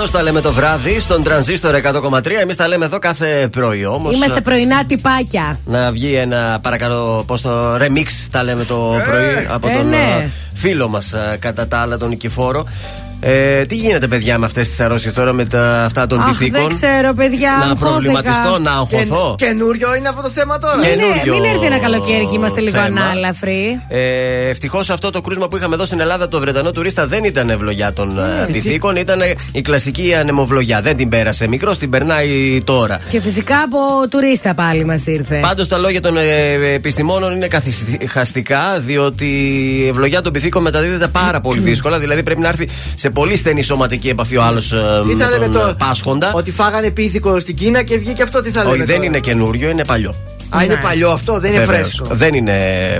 Είναι 0.00 0.08
ο 0.08 0.12
Νικηφόρο, 0.12 0.22
τα 0.22 0.22
λέμε 0.22 0.40
το 0.40 0.52
βράδυ 0.52 0.98
στον 0.98 1.22
τρανζίστορ 1.22 1.74
100,3. 1.74 2.30
Εμείς 2.40 2.56
τα 2.56 2.68
λέμε 2.68 2.84
εδώ 2.84 2.98
κάθε 2.98 3.48
πρωί 3.52 3.84
όμως. 3.84 4.16
Είμαστε 4.16 4.40
πρωινά 4.40 4.84
τυπάκια. 4.84 5.58
Να 5.64 5.92
βγει 5.92 6.14
ένα 6.14 6.58
παρακαλώ, 6.62 7.24
πώς 7.26 7.40
το 7.40 7.74
remix 7.74 8.28
τα 8.30 8.42
λέμε 8.42 8.64
το 8.64 9.00
πρωί 9.04 9.46
από 9.50 9.68
ε, 9.68 9.72
τον 9.72 9.88
ναι. 9.88 9.96
ε, 9.96 10.28
φίλο 10.54 10.88
μας 10.88 11.14
κατά 11.38 11.68
τα 11.68 11.78
άλλα, 11.78 11.98
τον 11.98 12.08
Νικηφόρο. 12.08 12.66
Ε, 13.22 13.64
τι 13.64 13.74
γίνεται, 13.74 14.06
παιδιά, 14.06 14.38
με 14.38 14.46
αυτές 14.46 14.68
τις 14.68 14.80
αρρώσει 14.80 15.12
τώρα 15.12 15.32
με 15.32 15.44
τα, 15.44 15.84
αυτά 15.84 16.06
των 16.06 16.20
Αχ, 16.20 16.28
πυθίκων. 16.28 16.60
δεν 16.60 16.68
ξέρω, 16.68 17.14
παιδιά. 17.14 17.50
Να 17.50 17.64
αγχώθηκα. 17.64 17.90
προβληματιστώ, 17.90 18.58
να 18.58 18.70
αγχωθώ; 18.72 19.34
Καινούριο 19.38 19.94
είναι 19.96 20.08
αυτό 20.08 20.22
το 20.22 20.30
θέμα 20.30 20.58
τώρα; 20.58 20.76
Ναι, 20.76 20.86
Καινούριο 20.88 21.34
μην 21.34 21.44
έρθει 21.44 21.64
ένα 21.66 21.78
καλοκαίρι 21.78 22.26
και 22.26 22.34
είμαστε 22.34 22.60
λίγο 22.60 22.78
θέμα. 22.78 23.00
ανάλαφροι. 23.02 23.80
Ε, 23.88 24.48
Ευτυχώς 24.48 24.90
αυτό 24.90 25.10
το 25.10 25.20
κρούσμα 25.20 25.48
που 25.48 25.56
είχαμε 25.56 25.74
εδώ 25.74 25.84
στην 25.84 26.00
Ελλάδα, 26.00 26.28
το 26.28 26.40
Βρετανό 26.40 26.70
τουρίστα, 26.70 27.06
δεν 27.06 27.24
ήταν 27.24 27.50
ευλογιά 27.50 27.92
των 27.92 28.18
ε, 28.18 28.46
πυθίκων. 28.52 28.96
Ήταν 28.96 29.20
η 29.52 29.60
κλασική 29.62 30.14
ανεμοβλογιά. 30.14 30.80
Δεν 30.80 30.96
την 30.96 31.08
πέρασε 31.08 31.48
μικρός, 31.48 31.78
την 31.78 31.90
περνάει 31.90 32.60
τώρα. 32.64 32.98
Και 33.08 33.20
φυσικά 33.20 33.56
από 33.62 34.08
τουρίστα 34.08 34.54
πάλι 34.54 34.84
μας 34.84 35.06
ήρθε. 35.06 35.38
Πάντως 35.40 35.68
τα 35.68 35.78
λόγια 35.78 36.00
των 36.00 36.16
ε, 36.16 36.72
επιστημόνων 36.74 37.32
είναι 37.32 37.46
καθυσυχαστικά, 37.46 38.78
διότι 38.78 39.24
η 39.80 39.86
ευλογιά 39.88 40.22
των 40.22 40.32
πυθίκων 40.32 40.62
μεταδίδεται 40.62 41.06
πάρα 41.08 41.40
πολύ 41.40 41.60
δύσκολα. 41.60 41.98
Δηλαδή 41.98 42.22
πρέπει 42.22 42.40
να 42.40 42.48
έρθει 42.48 42.68
σε 42.94 43.09
πολύ 43.10 43.36
στενή 43.36 43.62
σωματική 43.62 44.08
επαφή 44.08 44.36
ο 44.36 44.42
άλλος 44.42 44.68
Τι 44.68 45.14
θα 45.14 45.24
με 45.24 45.30
λέμε 45.30 45.44
τον 45.44 45.52
τώρα, 45.52 45.68
ε, 45.68 45.74
πάσχοντα. 45.78 46.32
Ότι 46.34 46.50
φάγανε 46.50 46.90
πίθηκο 46.90 47.38
στην 47.38 47.54
Κίνα 47.54 47.82
και 47.82 47.98
βγήκε 47.98 48.22
αυτό, 48.22 48.40
τι 48.40 48.50
θα 48.50 48.62
λέμε. 48.62 48.74
Όχι, 48.74 48.84
δεν 48.84 48.94
τώρα; 48.94 49.06
είναι 49.06 49.18
καινούριο, 49.18 49.70
είναι 49.70 49.84
παλιό. 49.84 50.29
Α, 50.50 50.64
είναι 50.64 50.74
Ναι. 50.74 50.80
παλιό 50.80 51.10
αυτό, 51.10 51.38
δεν 51.38 51.50
είναι 51.52 51.60
Βεβαίως. 51.64 51.78
φρέσκο. 51.88 52.06
Δεν 52.14 52.34
είναι 52.34 52.52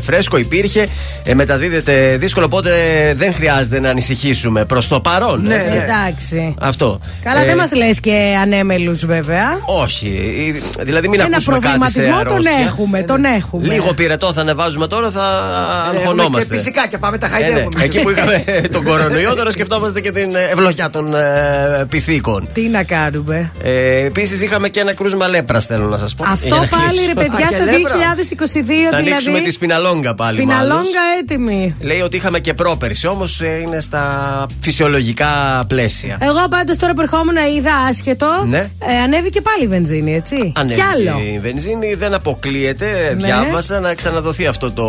φρέσκο, 0.02 0.36
υπήρχε. 0.38 0.86
Ε, 1.24 1.34
μεταδίδεται 1.34 2.16
δύσκολο, 2.16 2.46
οπότε 2.46 2.70
δεν 3.16 3.34
χρειάζεται 3.34 3.80
να 3.80 3.90
ανησυχήσουμε 3.90 4.64
προς 4.64 4.88
το 4.88 5.00
παρόν. 5.00 5.42
Ναι, 5.42 5.54
έτσι. 5.54 5.72
ναι. 5.72 5.78
Εντάξει. 5.78 6.54
Αυτό. 6.60 7.00
Καλά, 7.22 7.40
Ε, 7.40 7.44
δεν 7.44 7.56
μας 7.56 7.72
λες 7.74 8.00
και 8.00 8.36
ανέμελους, 8.42 9.06
βέβαια. 9.06 9.60
Όχι. 9.82 10.06
Ε, 10.78 10.84
Δηλαδή, 10.84 11.08
μην 11.08 11.20
Ένα 11.20 11.28
ακούσουμε 11.32 11.58
κάτι 11.58 11.66
σε 11.66 11.70
προβληματισμό 11.70 12.22
τον 12.22 12.32
αρρώστια. 12.32 12.66
έχουμε, 12.66 13.02
τον 13.02 13.24
έχουμε. 13.24 13.66
Λίγο 13.74 13.94
πυρετό 13.94 14.32
θα 14.32 14.40
ανεβάζουμε 14.40 14.86
τώρα, 14.86 15.10
θα 15.10 15.20
Έχουμε 15.84 15.92
και 15.92 15.98
αγχωνόμαστε. 16.08 16.56
πυθικά 16.56 16.88
πάμε 17.00 17.18
τα 17.18 17.26
Ε, 17.26 17.30
ναι. 17.30 17.34
χαϊδεύουμε. 17.36 17.84
Εκεί 17.84 18.00
που 18.00 18.10
είχαμε 18.10 18.44
τον 18.74 18.84
κορονοϊό, 18.84 19.34
τώρα 19.34 19.50
σκεφτόμαστε 19.50 20.00
και 20.00 20.10
την 20.10 20.28
ευλογιά 20.52 20.90
των 20.90 21.14
ε, 21.14 21.84
πυθίκων. 21.88 22.48
Τι 22.52 22.68
να 22.68 22.82
κάνουμε. 22.82 23.52
Ε, 23.62 24.04
Επίσης, 24.04 24.40
είχαμε 24.42 24.68
και 24.68 24.80
ένα 24.80 24.94
κρούσμα 24.94 25.28
λέπρας, 25.28 25.66
θέλω 25.66 25.86
να 25.88 25.98
σας 25.98 26.14
πω. 26.14 26.24
Αυτό 26.28 26.46
Για 26.46 26.56
να 26.70 26.76
πάλι 26.78 26.98
κλείσω. 26.98 27.06
ρε 27.06 27.24
παιδιά 27.42 27.59
Α, 27.59 27.61
και 27.61 27.70
στο 27.70 27.79
λέπρα. 27.79 28.14
2022 28.88 28.90
Θα 28.90 28.96
ανοίξουμε 28.96 29.20
δηλαδή. 29.20 29.44
τη 29.44 29.50
σπιναλόγκα 29.50 30.14
πάλι. 30.14 30.44
μάλλον. 30.44 30.62
Σπιναλόγκα 30.62 31.00
έτοιμη. 31.20 31.74
Λέει 31.81 32.00
ότι 32.00 32.16
είχαμε 32.16 32.38
και 32.38 32.55
πρόπερση, 32.55 33.07
όμως 33.07 33.40
είναι 33.62 33.81
στα 33.81 34.46
φυσιολογικά 34.61 35.64
πλαίσια. 35.68 36.18
Εγώ 36.20 36.48
πάντως 36.50 36.76
τώρα 36.76 36.92
που 36.94 37.00
ερχόμουν 37.00 37.37
είδα 37.57 37.74
άσχετο. 37.88 38.44
Ναι. 38.48 38.59
Ε, 38.59 38.96
ανέβηκε 39.05 39.40
πάλι 39.40 39.64
η 39.64 39.66
βενζίνη, 39.66 40.14
έτσι. 40.14 40.53
Ανέβηκε 40.57 40.81
Κι 41.03 41.09
άλλο. 41.11 41.20
η 41.35 41.38
βενζίνη 41.38 41.94
δεν 41.94 42.14
αποκλείεται. 42.14 43.16
Ναι. 43.18 43.26
Διάβασα 43.26 43.81
να 43.81 43.94
ξαναδοθεί 43.94 44.46
αυτό 44.46 44.70
το 44.72 44.85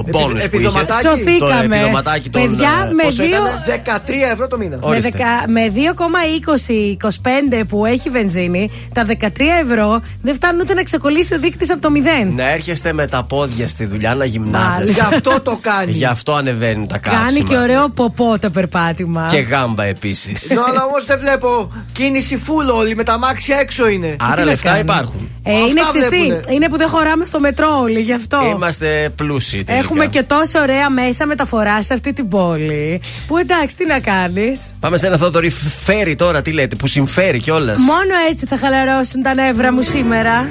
Επιδο- 0.00 0.18
bonus 0.24 0.30
που 0.30 0.36
είχε. 0.36 0.44
επιδοματάκι. 0.46 1.02
Το 1.02 1.08
Σωθήκαμε. 1.08 1.76
επιδοματάκι 1.76 2.28
των. 2.30 2.42
Παιδιά, 2.42 2.86
ε, 2.90 2.92
με 2.92 3.02
πόσο 3.02 3.22
δύο- 3.22 3.36
ήτανε; 3.36 3.62
13 3.64 4.30
ευρώ 4.32 4.46
το 4.48 4.56
μήνα. 4.58 4.76
Με, 4.76 4.86
Ορίστε. 4.86 5.10
δεκα- 5.10 5.48
με 5.48 5.68
2,20-25 5.68 7.64
που 7.68 7.86
έχει 7.86 8.10
βενζίνη, 8.10 8.70
τα 8.92 9.04
13 9.04 9.58
ευρώ 9.62 10.02
δεν 10.22 10.34
φτάνουν 10.34 10.60
ούτε 10.60 10.74
να 10.74 10.82
ξεκολλήσει 10.82 11.34
ο 11.34 11.38
δείκτης 11.38 11.70
από 11.70 11.80
το 11.80 11.90
0. 11.90 11.93
Να 12.34 12.50
έρχεστε 12.52 12.92
με 12.92 13.06
τα 13.06 13.22
πόδια 13.24 13.68
στη 13.68 13.84
δουλειά 13.84 14.14
να 14.14 14.24
Γι' 14.24 14.30
γυμνάζεστε. 14.30 15.06
αυτό 15.12 15.40
το 15.40 15.58
κάνει. 15.60 15.92
Γι' 15.92 16.04
αυτό 16.04 16.34
ανεβαίνουν 16.34 16.86
τα 16.86 16.98
καύσιμα. 16.98 17.24
Κάνει 17.24 17.40
και 17.40 17.56
ωραίο 17.56 17.88
ποπό 17.88 18.38
το 18.40 18.50
περπάτημα. 18.50 19.26
Και 19.30 19.38
γάμπα 19.38 19.84
επίσης. 19.84 20.50
Ναι, 20.50 20.56
αλλά 20.68 20.84
όμως 20.84 21.04
δεν 21.04 21.18
βλέπω 21.18 21.72
κίνηση 21.92 22.42
full 22.46 22.74
όλοι 22.74 22.96
με 22.96 23.02
τα 23.02 23.18
μάξια 23.18 23.56
έξω 23.58 23.88
είναι. 23.88 24.16
Άρα 24.20 24.34
να 24.36 24.44
λεφτά 24.44 24.68
κάνουμε; 24.70 24.92
υπάρχουν. 24.92 25.30
Ε, 25.42 25.52
Αυτά 25.52 25.66
είναι 25.68 25.80
ξυστή. 25.88 26.08
βλέπουνε. 26.08 26.40
Είναι 26.54 26.68
που 26.68 26.76
δεν 26.76 26.88
χωράμε 26.88 27.24
στο 27.24 27.40
μετρό 27.40 27.78
όλοι, 27.82 28.00
γι' 28.00 28.12
αυτό. 28.12 28.38
Είμαστε 28.54 29.10
πλούσιοι 29.16 29.64
τελικά. 29.64 29.84
Έχουμε 29.84 30.06
και 30.06 30.22
τόσο 30.22 30.58
ωραία 30.58 30.90
μέσα 30.90 31.26
μεταφορά 31.26 31.82
σε 31.82 31.94
αυτή 31.94 32.12
την 32.12 32.28
πόλη. 32.28 33.00
Που 33.26 33.38
εντάξει, 33.38 33.76
τι 33.76 33.86
να 33.86 33.98
κάνεις. 34.00 34.74
Πάμε 34.80 34.96
σε 34.96 35.06
ένα 35.06 35.16
Θόδωρη 35.16 35.50
φέρει 35.84 36.14
τώρα, 36.14 36.42
τι 36.42 36.52
λέτε, 36.52 36.76
που 36.76 36.86
συμφέρει 36.86 37.38
κιόλας. 37.38 37.76
Μόνο 37.78 38.14
έτσι 38.30 38.46
θα 38.46 38.56
χαλαρώσουν 38.58 39.22
τα 39.22 39.34
νεύρα 39.34 39.72
μου 39.72 39.82
σήμερα. 39.82 40.50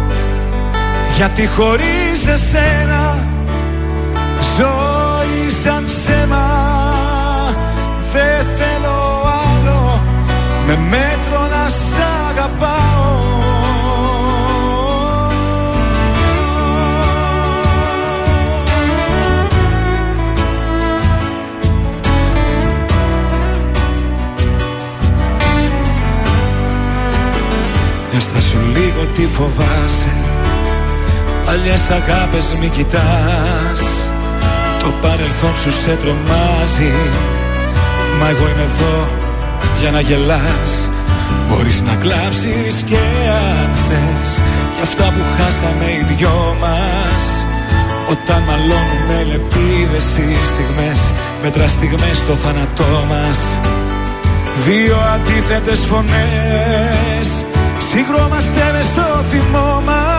Γιατί 1.21 1.47
χωρίς 1.47 2.27
εσένα 2.27 3.27
Ζωή 4.57 5.49
σαν 5.63 5.85
ψέμα 5.85 6.47
Δεν 8.13 8.45
θέλω 8.57 9.23
άλλο. 9.55 10.01
Με 10.67 10.77
μέτρο 10.77 11.47
να 11.49 11.67
σ' 11.69 11.99
αγαπάω. 12.29 13.29
Μες 28.13 28.43
σου 28.43 28.57
λίγο 28.73 29.05
τι 29.15 29.27
φοβάσαι 29.27 30.20
Παλιές 31.45 31.89
αγάπες 31.89 32.55
μη 32.59 32.67
κοιτάς. 32.67 33.81
Το 34.83 34.93
παρελθόν 35.01 35.55
σου 35.61 35.71
σε 35.71 35.97
τρομάζει. 36.01 36.93
Μα 38.19 38.29
εγώ 38.29 38.47
είμαι 38.51 38.67
εδώ 38.71 39.07
για 39.79 39.91
να 39.91 39.99
γελάς. 39.99 40.89
Μπορείς 41.47 41.81
να 41.81 41.95
κλάψεις 41.95 42.83
και 42.89 43.01
αν 43.53 43.69
θες. 43.85 44.41
Για 44.73 44.83
αυτά 44.83 45.03
που 45.03 45.23
χάσαμε 45.37 45.85
οι 45.85 46.03
δυο 46.13 46.55
μας. 46.61 47.25
Όταν 48.11 48.41
μαλώνουμε 48.47 49.17
λεπίδες 49.29 50.17
οι 50.17 50.45
στιγμές 50.51 51.01
Μέτρα 51.43 51.67
στιγμές 51.67 52.17
στο 52.17 52.33
θάνατό 52.33 53.05
μας. 53.09 53.59
Δύο 54.65 54.97
αντίθετες 55.13 55.79
φωνές. 55.79 57.45
Συγκρόμαστε 57.91 58.71
μες 58.73 58.85
στο 58.85 59.23
θυμό 59.29 59.81
μας 59.85 60.10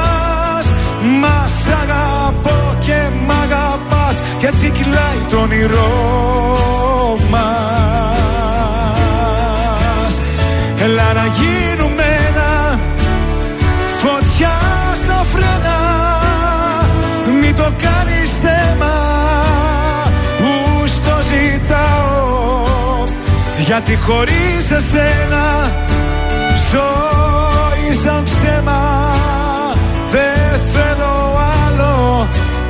Μας 1.02 1.68
αγαπώ 1.82 2.76
και 2.78 3.08
μ' 3.26 3.30
αγαπάς 3.30 4.22
Κι 4.38 4.46
έτσι 4.46 4.70
κυλάει 4.70 5.18
το 5.30 5.36
όνειρό 5.36 7.18
μας. 7.30 7.50
Έλα 10.82 11.12
να 11.12 11.26
γίνουμε 11.26 12.02
ένα 12.28 12.78
Φωτιά 14.00 14.58
στα 14.94 15.24
φρένα. 15.32 15.78
Μην 17.42 17.56
το 17.56 17.62
κάνεις 17.82 18.30
θέμα 18.42 18.94
Που 20.38 20.86
στο 20.86 21.16
ζητάω. 21.22 23.06
Γιατί 23.58 23.96
χωρίς 23.96 24.70
εσένα 24.70 25.70
Ζωή 26.70 27.94
σαν 28.02 28.24
ψέμα 28.24 29.12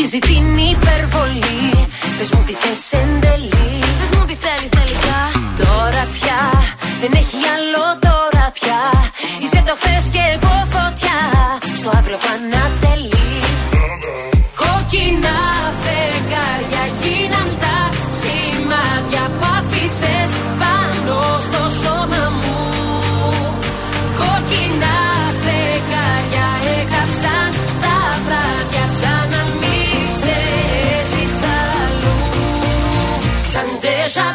Easy 0.00 0.39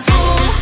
fool. 0.08 0.55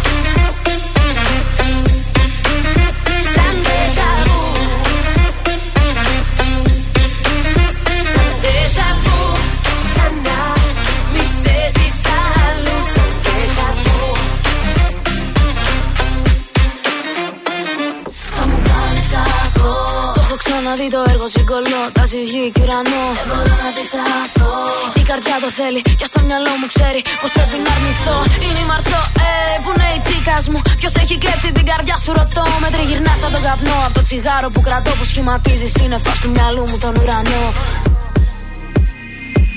Ξαναδεί 21.24 21.44
το 21.44 21.54
έργο 21.54 21.68
συγκολό 21.68 21.82
Τάσεις 21.98 22.28
γη 22.34 22.52
και 22.54 22.62
ουρανό 22.64 23.04
Δεν 23.20 23.26
μπορώ 23.30 23.56
να 23.62 23.68
αντισταθώ 23.72 24.54
Η 25.02 25.04
καρδιά 25.10 25.36
το 25.44 25.50
θέλει 25.58 25.82
και 26.00 26.08
στο 26.12 26.20
μυαλό 26.28 26.52
μου 26.60 26.68
ξέρει 26.74 27.00
Πως 27.22 27.30
πρέπει 27.36 27.58
να 27.66 27.72
αρνηθώ. 27.76 28.18
Είναι 28.46 28.60
η 28.66 28.68
Μαρσό, 28.72 29.02
ε, 29.28 29.32
που 29.64 29.70
είναι 29.74 29.90
η 29.98 30.00
τσίκας 30.06 30.46
μου. 30.52 30.60
Ποιος 30.80 30.94
έχει 31.02 31.16
κλέψει 31.24 31.50
την 31.58 31.66
καρδιά 31.72 31.98
σου 32.04 32.12
ρωτώ. 32.20 32.46
Με 32.64 32.70
τριγυρνάς 32.74 33.18
σαν 33.22 33.32
τον 33.36 33.42
καπνό. 33.48 33.78
Από 33.86 33.94
το 33.98 34.02
τσιγάρο 34.08 34.48
που 34.54 34.62
κρατώ 34.68 34.92
που 35.00 35.06
σχηματίζει 35.12 35.68
σύννεφα 35.76 36.14
του 36.22 36.30
μυαλού 36.36 36.64
μου 36.70 36.78
τον 36.84 36.94
ουρανό. 37.02 37.44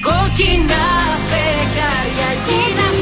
Κόκκινα 0.07 0.85
φεγγάρια 1.29 2.31
γίναν 2.47 2.97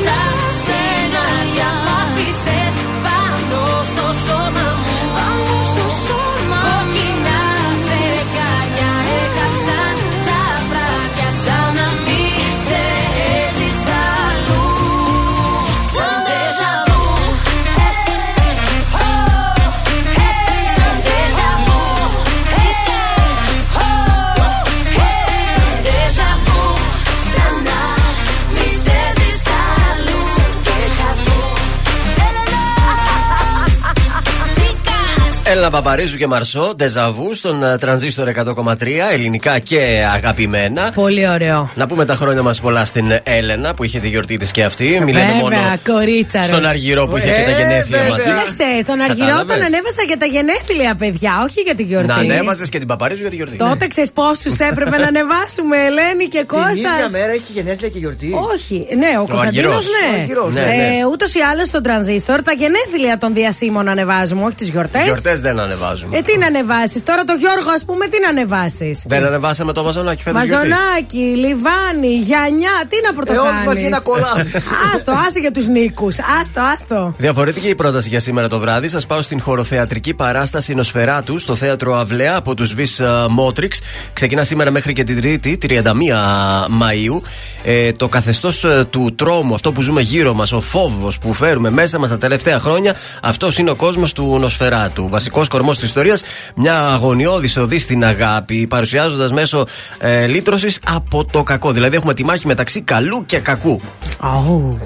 Έλληνα 35.54 35.70
Παπαρίζου 35.70 36.16
και 36.16 36.26
Μαρσό, 36.26 36.72
Ντεζαβού 36.76 37.34
στον 37.34 37.64
ε, 37.64 37.78
τρανζίστορ 37.78 38.28
100,3, 38.56 38.74
ελληνικά 39.12 39.58
και 39.58 40.04
αγαπημένα. 40.14 40.90
Πολύ 40.94 41.28
ωραίο. 41.28 41.70
Να 41.74 41.86
πούμε 41.86 42.04
τα 42.04 42.14
χρόνια 42.14 42.42
μας 42.42 42.60
πολλά 42.60 42.84
στην 42.84 43.12
Έλενα 43.22 43.74
που 43.74 43.84
είχε 43.84 43.98
τη 43.98 44.08
γιορτή 44.08 44.36
της 44.36 44.50
και 44.50 44.64
αυτή. 44.64 45.00
Μιλάμε 45.04 45.32
μόνο 45.32 45.46
Βέβαια, 45.56 45.78
κορίτσα. 45.86 46.38
ρε. 46.38 46.44
στον 46.44 46.66
Αργυρό 46.66 47.06
που 47.06 47.16
είχε 47.16 47.26
και 47.26 47.42
τα 47.50 47.58
γενέθλια 47.58 47.98
μαζί. 48.10 48.22
Κοίταξε, 48.22 48.64
τον 48.86 49.00
Αργυρό 49.00 49.26
τον 49.28 49.36
Κατάλαβες. 49.46 49.66
ανέβασα 49.66 50.02
για 50.06 50.16
τα 50.16 50.26
γενέθλια, 50.26 50.94
παιδιά, 50.94 51.32
όχι 51.46 51.60
για 51.60 51.74
τη 51.74 51.82
γιορτή. 51.82 52.06
Να 52.06 52.14
ανέβαζες 52.14 52.68
και 52.68 52.78
την 52.78 52.88
Παπαρίζου 52.88 53.20
για 53.20 53.30
τη 53.30 53.36
γιορτή. 53.36 53.56
Τότε 53.56 53.86
ξέρεις 53.86 54.10
πόσους 54.12 54.58
έπρεπε 54.58 54.96
να 54.96 55.06
ανεβάσουμε, 55.06 55.76
Ελένη 55.88 56.24
και 56.34 56.44
Την 56.48 56.58
ίδια 56.70 56.90
Κώστας. 56.90 57.10
μέρα 57.12 57.32
έχει 57.32 57.52
γενέθλια 57.52 57.88
και 57.88 57.98
γιορτή. 57.98 58.30
Όχι, 58.54 58.86
ναι, 59.02 59.10
ο 59.22 59.26
Κωνσταντίνος, 59.26 59.74
Αργυρός. 59.74 59.84
ναι. 59.94 60.16
Ο 60.16 60.20
Αργυρός, 60.20 60.54
ναι, 60.54 60.60
ναι. 60.60 60.98
Ε, 61.00 61.04
Ούτως 61.12 61.34
ή 61.34 61.40
άλλως 61.50 61.66
στον 61.66 61.82
τρανζίστορ 61.82 62.42
τα 62.42 62.52
γενέθλια 62.52 63.18
των 63.18 63.34
διασύμων 63.34 63.88
ανεβάζουμε, 63.88 64.42
όχι 64.44 64.54
τις 64.54 64.68
γιορτές. 64.68 65.02
Γιορτέ 65.44 65.52
δεν 65.52 65.60
ανεβάζουμε. 65.60 66.18
Ε, 66.18 66.22
τι 66.22 66.38
να 66.38 66.46
ανεβάσεις; 66.46 67.02
Τώρα 67.02 67.24
το 67.24 67.34
Γιώργο, 67.38 67.70
ας 67.74 67.84
πούμε, 67.84 68.06
τι 68.06 68.20
να 68.20 68.28
ανεβάσεις; 68.28 69.02
Δεν 69.06 69.24
ανεβάσαμε 69.24 69.72
το 69.72 69.82
μαζονάκι 69.82 70.22
φέτο. 70.22 70.38
Μαζονάκι, 70.38 71.18
Λιβάνι, 71.18 72.14
Γιανιά, 72.22 72.76
τι 72.88 72.96
να 73.02 73.08
Ε, 73.08 73.12
πρωτοκάνεις; 73.14 73.50
όλους 73.50 73.64
μας 73.64 73.80
είναι 73.80 73.98
κολλά. 74.02 74.32
Άστο, 74.94 75.12
άσε 75.26 75.38
για 75.38 75.50
τους 75.50 75.66
νίκους. 75.66 76.16
Άστο, 76.40 76.60
άστο. 76.74 77.14
Διαφορετική 77.18 77.68
η 77.68 77.74
πρόταση 77.74 78.08
για 78.08 78.20
σήμερα 78.20 78.48
το 78.48 78.58
βράδυ. 78.58 78.88
Σας 78.88 79.06
πάω 79.06 79.22
στην 79.22 79.40
χωροθεατρική 79.40 80.14
παράσταση 80.14 80.74
Νοσφαιράτου 80.74 81.38
στο 81.38 81.54
θέατρο 81.54 81.96
Αυλαία 81.96 82.36
από 82.36 82.54
τους 82.54 82.74
Βι 82.74 82.86
Μότριξ. 83.30 83.80
Ξεκινά 84.12 84.44
σήμερα 84.44 84.70
μέχρι 84.70 84.92
και 84.92 85.04
την 85.04 85.20
Τρίτη, 85.20 85.58
31 85.62 86.66
Μαου. 86.68 87.22
Ε, 87.64 87.92
το 87.92 88.08
καθεστώς 88.08 88.64
του 88.90 89.14
τρόμου, 89.16 89.54
αυτό 89.54 89.72
που 89.72 89.82
ζούμε 89.82 90.00
γύρω 90.00 90.34
μας, 90.34 90.52
ο 90.52 90.60
φόβος 90.60 91.18
που 91.18 91.32
φέρουμε 91.32 91.70
μέσα 91.70 91.98
μας 91.98 92.10
τα 92.10 92.18
τελευταία 92.18 92.58
χρόνια, 92.58 92.94
αυτός 93.22 93.58
είναι 93.58 93.70
ο 93.70 93.74
κόσμος 93.74 94.12
του 94.12 94.38
Νοσφαιράτου. 94.40 95.08
Βασικό 95.34 95.56
κορμός 95.56 95.78
της 95.78 95.86
ιστορίας, 95.88 96.22
μια 96.54 96.78
αγωνιώδης 96.86 97.56
οδή 97.56 97.78
στην 97.78 98.04
αγάπη, 98.04 98.66
παρουσιάζοντας 98.66 99.32
μέσω 99.32 99.66
ε, 99.98 100.26
λύτρωσης 100.26 100.78
από 100.86 101.24
το 101.24 101.42
κακό. 101.42 101.72
Δηλαδή 101.72 101.96
έχουμε 101.96 102.14
τη 102.14 102.24
μάχη 102.24 102.46
μεταξύ 102.46 102.80
καλού 102.80 103.24
και 103.26 103.38
κακού. 103.38 103.80
Αου. 104.20 104.78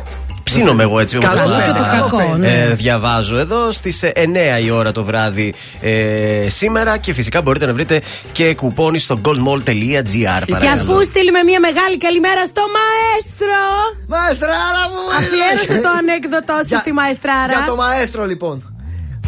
Ψήνομαι 0.42 0.82
εγώ 0.82 1.00
έτσι 1.00 1.16
όπως 1.16 1.28
Καλό 1.28 1.54
το- 1.54 1.60
και 1.60 1.78
το 1.78 1.84
κακό, 1.84 2.36
ναι. 2.36 2.46
ε, 2.52 2.74
διαβάζω 2.74 3.36
εδώ 3.38 3.72
στις 3.72 4.02
ε, 4.02 4.12
9 4.60 4.64
η 4.64 4.70
ώρα 4.70 4.92
το 4.92 5.04
βράδυ 5.04 5.54
ε, 5.80 6.46
σήμερα 6.48 6.96
και 6.96 7.12
φυσικά 7.12 7.42
μπορείτε 7.42 7.66
να 7.66 7.72
βρείτε 7.72 8.02
και 8.32 8.54
κουπόνι 8.54 8.98
στο 8.98 9.20
goldmall.gr 9.24 10.42
Και 10.60 10.68
αφού 10.68 11.04
στείλουμε 11.04 11.42
μια 11.44 11.60
μεγάλη 11.60 11.96
καλημέρα 11.98 12.44
στο 12.44 12.62
μαέστρο. 12.76 13.62
Μαεστράρα 14.06 14.82
μου! 14.90 15.16
Αφιέρωσε 15.18 15.80
το 15.82 15.88
ανέκδοτό 15.98 16.54
σου 16.60 16.66
Για- 16.66 16.78
στη 16.78 16.92
μαεστράρα. 16.92 17.46
Για 17.52 17.64
το 17.66 17.76
μαέστρο 17.76 18.26
λοιπόν. 18.26 18.72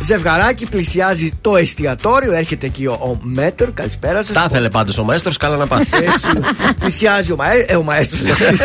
Ζευγαράκι 0.02 0.66
πλησιάζει 0.66 1.38
το 1.40 1.56
εστιατόριο, 1.56 2.32
έρχεται 2.32 2.66
εκεί 2.66 2.86
ο, 2.86 2.92
ο 2.92 3.18
Μέτρ, 3.22 3.70
καλησπέρα 3.72 4.22
σας. 4.22 4.34
Τα 4.34 4.46
ήθελε 4.50 4.68
πάντως 4.68 4.98
ο 4.98 5.04
μαέστρος, 5.04 5.36
καλά 5.36 5.56
να 5.56 5.66
πάθει. 5.66 5.88
πλησιάζει 6.80 7.32
ο, 7.32 7.36
μαέ, 7.36 7.64
ε, 7.66 7.76
ο 7.76 7.82
μαέστρος 7.82 8.20
πλησιάζει, 8.20 8.62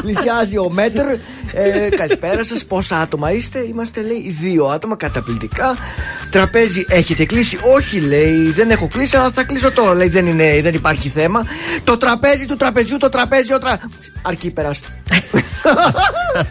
πλησιάζει 0.00 0.58
ο 0.58 0.70
Μέτρ 0.70 1.04
ε, 1.52 1.88
Καλησπέρα 1.96 2.44
σας. 2.44 2.64
Πόσα 2.64 3.00
άτομα 3.00 3.32
είστε; 3.32 3.58
Είμαστε 3.58 4.02
λέει 4.02 4.36
δύο 4.40 4.64
άτομα 4.64 4.96
καταπληκτικά. 4.96 5.76
Τραπέζι 6.30 6.84
έχετε 6.88 7.24
κλείσει; 7.24 7.58
Όχι 7.74 8.00
λέει 8.00 8.50
δεν 8.50 8.70
έχω 8.70 8.88
κλείσει 8.88 9.16
αλλά 9.16 9.30
θα 9.30 9.44
κλείσω 9.44 9.72
τώρα 9.72 9.94
Λέει 9.94 10.08
δεν, 10.08 10.26
είναι, 10.26 10.60
δεν 10.62 10.74
υπάρχει 10.74 11.08
θέμα. 11.08 11.44
Το 11.84 11.96
τραπέζι 11.96 12.46
του 12.46 12.56
τραπεζιού 12.56 12.96
το 12.96 13.08
τραπέζι 13.08 13.52
ο 13.52 13.58
τρα... 13.58 13.80
Αρκεί 14.28 14.50
περάστε 14.50 14.88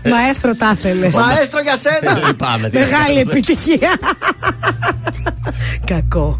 Μαέστρο 0.12 0.56
τα 0.56 0.72
ήθελες. 0.78 1.16
Μαέστρο 1.16 1.62
για 1.62 1.76
σένα 1.78 2.34
Πάμε. 2.38 2.70
τι 2.70 2.78
Μεγάλη 2.78 3.04
κάνουμε. 3.04 3.20
επιτυχία. 3.20 3.90
Κακό. 5.92 6.40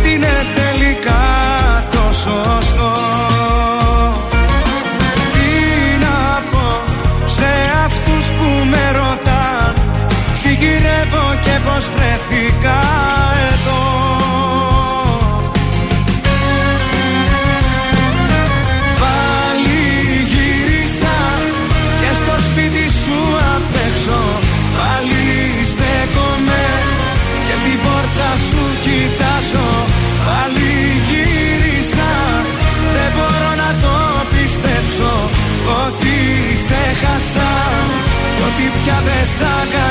πια 39.41 39.90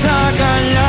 πια 0.00 0.87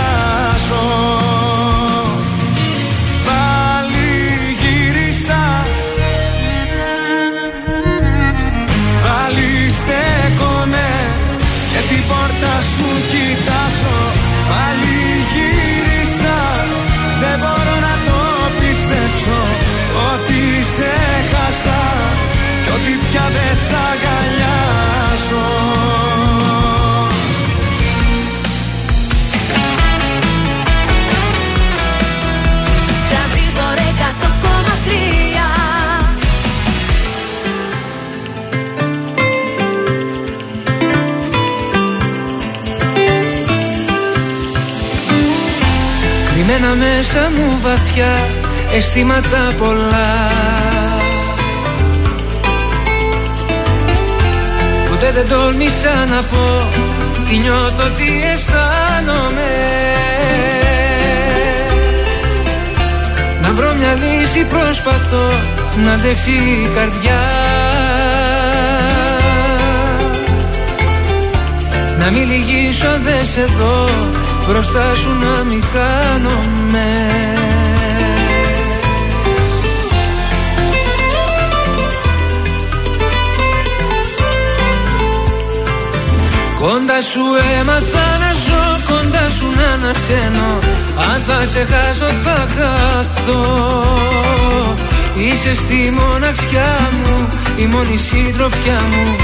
μέσα 46.75 47.29
μου 47.35 47.59
βαθιά 47.61 48.27
αισθήματα 48.75 49.53
πολλά. 49.57 50.29
Ποτέ 54.89 55.11
δεν 55.11 55.29
τόλμησα 55.29 56.05
να 56.09 56.23
πω 56.23 56.67
τι 57.29 57.37
νιώθω, 57.37 57.89
τι 57.97 58.07
αισθάνομαι. 58.33 59.51
Να 63.41 63.51
βρω 63.51 63.73
μια 63.73 63.93
λύση 63.93 64.43
προσπαθώ 64.43 65.31
να 65.83 65.93
αντέξει 65.93 66.31
η 66.31 66.69
καρδιά. 66.75 67.21
Να 71.99 72.11
μην 72.11 72.27
λυγίσω 72.27 72.87
αν 72.87 73.01
δεν 73.03 73.25
σε 73.27 73.45
δω 73.59 73.89
Μπροστά 74.51 74.95
σου 74.95 75.09
να 75.09 75.43
μην 75.43 75.63
χάνομαι. 75.63 77.07
Κοντά 86.59 87.01
σου 87.01 87.19
έμαθα 87.59 88.17
να 88.19 88.31
ζω 88.45 88.93
Κοντά 88.93 89.29
σου 89.37 89.47
να 89.57 89.73
ανασένω. 89.73 90.59
Αν 91.11 91.21
θα 91.27 91.47
σε 91.47 91.67
χάσω 91.71 92.05
θα 92.23 92.47
χαθώ. 92.55 93.43
Είσαι 95.15 95.55
στη 95.55 95.93
μοναξιά 95.97 96.89
μου 96.91 97.27
Η 97.57 97.65
μόνη 97.65 97.97
συντροφιά 97.97 98.81
μου. 98.89 99.15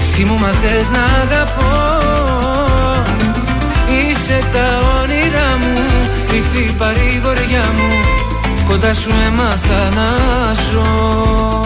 Εσύ 0.00 0.24
μου 0.24 0.38
μαθες 0.38 0.90
να 0.90 1.04
αγαπώ 1.22 1.95
Είσαι 4.28 4.48
τα 4.52 5.00
όνειρά 5.02 5.56
μου 5.60 5.86
Κρυφή 6.26 6.74
παρηγοριά 6.74 7.64
μου. 7.76 7.88
Κοντά 8.68 8.94
σου 8.94 9.10
έμαθα 9.26 9.90
να 9.94 10.08
ζω 10.54 11.64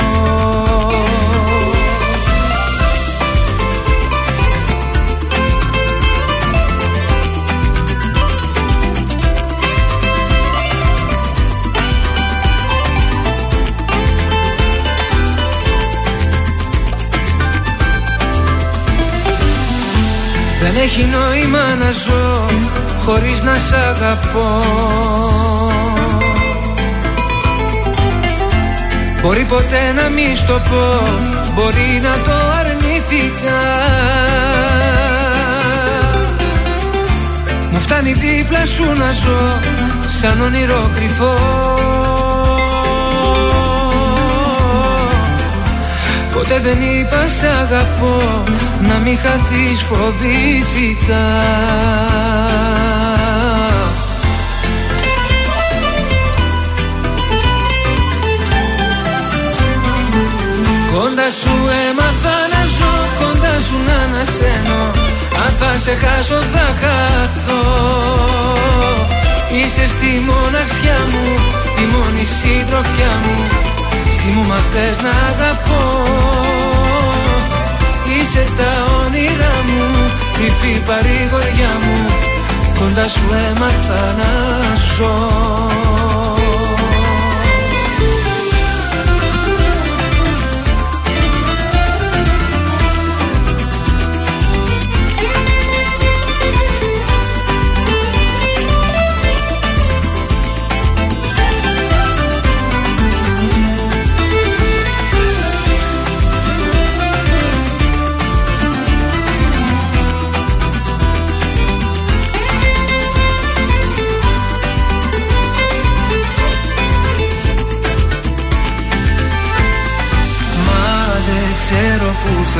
Δεν 20.60 20.76
έχει 20.82 21.04
νόημα 21.04 21.74
να 21.74 21.90
ζω 21.90 22.46
χωρίς 23.04 23.42
να 23.42 23.54
σ' 23.54 23.72
αγαπώ. 23.72 24.62
Μπορεί 29.22 29.44
ποτέ 29.44 29.92
να 29.96 30.08
μη 30.08 30.32
στο 30.36 30.52
πω, 30.70 31.02
μπορεί 31.54 32.00
να 32.02 32.12
το 32.24 32.32
αρνηθήκα 32.58 33.60
Μου 37.70 37.80
φτάνει 37.80 38.12
δίπλα 38.12 38.66
σου 38.66 38.84
να 38.84 39.12
ζω 39.12 39.58
σαν 40.20 40.40
όνειρο 40.40 40.90
κρυφό 40.94 41.34
Ποτέ 46.40 46.58
δεν 46.58 46.80
είπα 46.82 47.28
σ' 47.28 47.42
αγαπώ 47.60 48.44
Να 48.88 48.98
μην 48.98 49.18
χαθείς 49.18 49.82
φοβήθηκα 49.82 51.24
Κοντά 60.92 61.30
σου 61.40 61.54
έμαθα 61.88 62.36
να 62.52 62.64
ζω 62.64 62.94
Κοντά 63.20 63.60
σου 63.60 63.76
να 63.86 63.94
ανασένω. 63.94 64.90
Αν 65.44 65.52
θα 65.58 65.78
σε 65.78 65.94
χάσω 65.94 66.40
θα 66.52 66.74
χαθώ. 66.80 67.62
Είσαι 69.52 69.88
στη 69.88 70.24
μοναξιά 70.26 70.98
μου 71.10 71.34
Τη 71.76 71.84
μόνη 71.84 72.24
συντροφιά 72.24 73.12
μου 73.24 73.79
Εσύ 74.22 74.28
μου 74.28 74.46
μαθες 74.46 75.02
να 75.02 75.08
αγαπώ. 75.08 75.84
Είσαι 78.16 78.46
τα 78.56 78.72
όνειρά 79.04 79.54
μου 79.66 80.12
Κρυφή 80.32 80.80
παρηγοριά 80.80 81.72
μου. 81.82 82.06
Κοντά 82.78 83.08
σου 83.08 83.20
έμαθα 83.48 84.14
να 84.18 84.32
ζω 84.96 85.16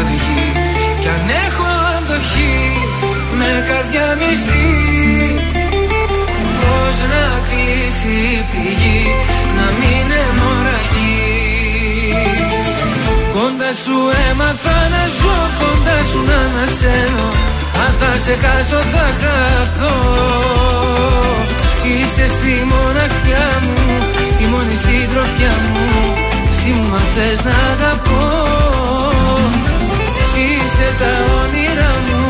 θα 0.00 0.06
βγει 0.06 0.52
Κι 1.00 1.08
αν 1.08 1.28
έχω 1.46 1.68
αντοχή 1.96 2.56
με 3.38 3.50
καρδιά 3.68 4.08
μισή. 4.20 4.68
Πώς 6.60 6.96
να 7.12 7.24
κλείσει 7.48 8.14
η 8.36 8.44
πηγή 8.50 9.02
να 9.56 9.66
μην 9.78 10.06
αιμορραγεί. 10.20 11.30
Κοντά 13.34 13.70
σου 13.82 13.98
έμαθα 14.28 14.78
να 14.94 15.02
ζω 15.18 15.38
κοντά 15.60 15.98
σου 16.10 16.20
να 16.28 16.38
ανασένω. 16.46 17.28
Αν 17.84 17.92
θα 18.00 18.12
σε 18.24 18.34
χάσω 18.42 18.80
θα 18.92 19.06
χαθώ. 19.20 19.96
Είσαι 21.90 22.26
στη 22.36 22.54
μοναξιά 22.72 23.46
μου 23.62 23.76
η 24.42 24.44
μόνη 24.52 24.76
συντροφιά 24.84 25.54
μου. 25.72 25.86
Εσύ 26.50 26.68
μου 26.68 26.98
θες 27.14 27.44
να 27.44 27.56
αγαπώ. 27.72 28.28
Είσαι 28.42 28.79
τα 31.00 31.12
όνειρά 31.40 31.92
μου. 32.06 32.20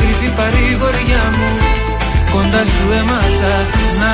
Κρυφή 0.00 0.30
παρηγοριά 0.36 1.22
μου 1.36 1.50
Κοντά 2.32 2.64
σου 2.64 2.92
έμαθα 3.00 3.56
να 4.00 4.12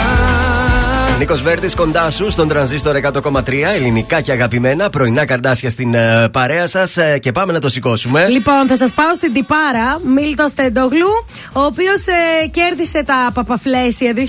Νίκος 1.18 1.42
Βέρτης 1.42 1.74
κοντά 1.74 2.10
σου 2.10 2.30
στον 2.30 2.48
τρανζίστορ 2.48 2.96
100,3 3.22 3.52
ελληνικά 3.74 4.20
και 4.20 4.32
αγαπημένα. 4.32 4.90
Πρωινά 4.90 5.24
καρδάσια 5.24 5.70
στην 5.70 5.94
uh, 5.94 6.32
παρέα 6.32 6.66
σας 6.66 6.96
ε, 6.96 7.18
και 7.18 7.32
πάμε 7.32 7.52
να 7.52 7.58
το 7.58 7.68
σηκώσουμε. 7.68 8.28
Λοιπόν, 8.28 8.66
θα 8.66 8.76
σας 8.76 8.92
πάω 8.92 9.14
στην 9.14 9.32
Τιπάρα, 9.32 10.00
Μίλτο 10.14 10.46
Στεντόγλου, 10.48 11.26
ο 11.52 11.60
οποίος 11.60 12.06
ε, 12.06 12.46
κέρδισε 12.46 13.02
τα 13.02 13.30
Παπαφλέσια 13.34 14.12
2022. 14.16 14.20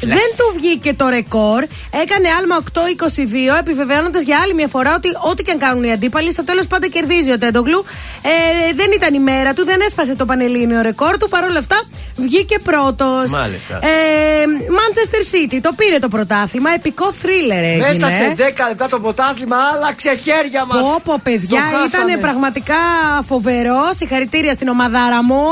Δεν 0.00 0.28
του 0.36 0.54
βγήκε 0.56 0.94
το 0.94 1.08
ρεκόρ. 1.08 1.62
Έκανε 2.02 2.28
άλμα 2.38 2.62
8-22, 2.72 3.58
επιβεβαιώνοντας 3.58 4.22
για 4.22 4.38
άλλη 4.42 4.54
μια 4.54 4.68
φορά 4.68 4.94
ότι 4.94 5.08
ό,τι 5.30 5.42
και 5.42 5.50
αν 5.50 5.58
κάνουν 5.58 5.84
οι 5.84 5.92
αντίπαλοι, 5.92 6.32
στο 6.32 6.44
τέλος 6.44 6.66
πάντα 6.66 6.88
κερδίζει 6.88 7.32
ο 7.32 7.38
Τέντογλου. 7.38 7.84
Ε, 8.22 8.74
δεν 8.74 8.90
ήταν 8.94 9.14
η 9.14 9.20
μέρα 9.20 9.52
του, 9.52 9.64
δεν 9.64 9.80
έσπασε 9.80 10.16
το 10.16 10.24
πανελλήνιο 10.24 10.82
ρεκόρ 10.82 11.16
του. 11.16 11.28
Παρ' 11.28 11.44
όλα 11.44 11.58
αυτά 11.58 11.76
βγήκε 12.16 12.58
πρώτος. 12.58 13.30
Μάλιστα. 13.30 13.74
Ε, 13.82 14.44
Manchester 14.78 15.22
City 15.50 15.58
το 15.62 15.72
πήρε 15.72 15.98
το 15.98 16.08
πρωτάθλημα. 16.08 16.70
Επικό 16.70 17.12
θρίλερ 17.12 17.64
έγινε. 17.64 17.88
Μέσα 17.88 18.10
σε 18.10 18.34
10 18.36 18.40
λεπτά 18.68 18.88
το 18.88 19.00
πρωτάθλημα 19.00 19.56
άλλαξε 19.74 20.14
χέρια 20.14 20.64
μας. 20.64 20.80
Πω, 20.80 21.00
πω, 21.04 21.20
παιδιά, 21.22 21.62
ήταν 21.86 22.20
πραγματικά 22.20 22.76
φοβερό. 23.26 23.90
Συγχαρητήρια 23.96 24.52
στην 24.52 24.68
ομαδάρα 24.68 25.24
μου. 25.24 25.44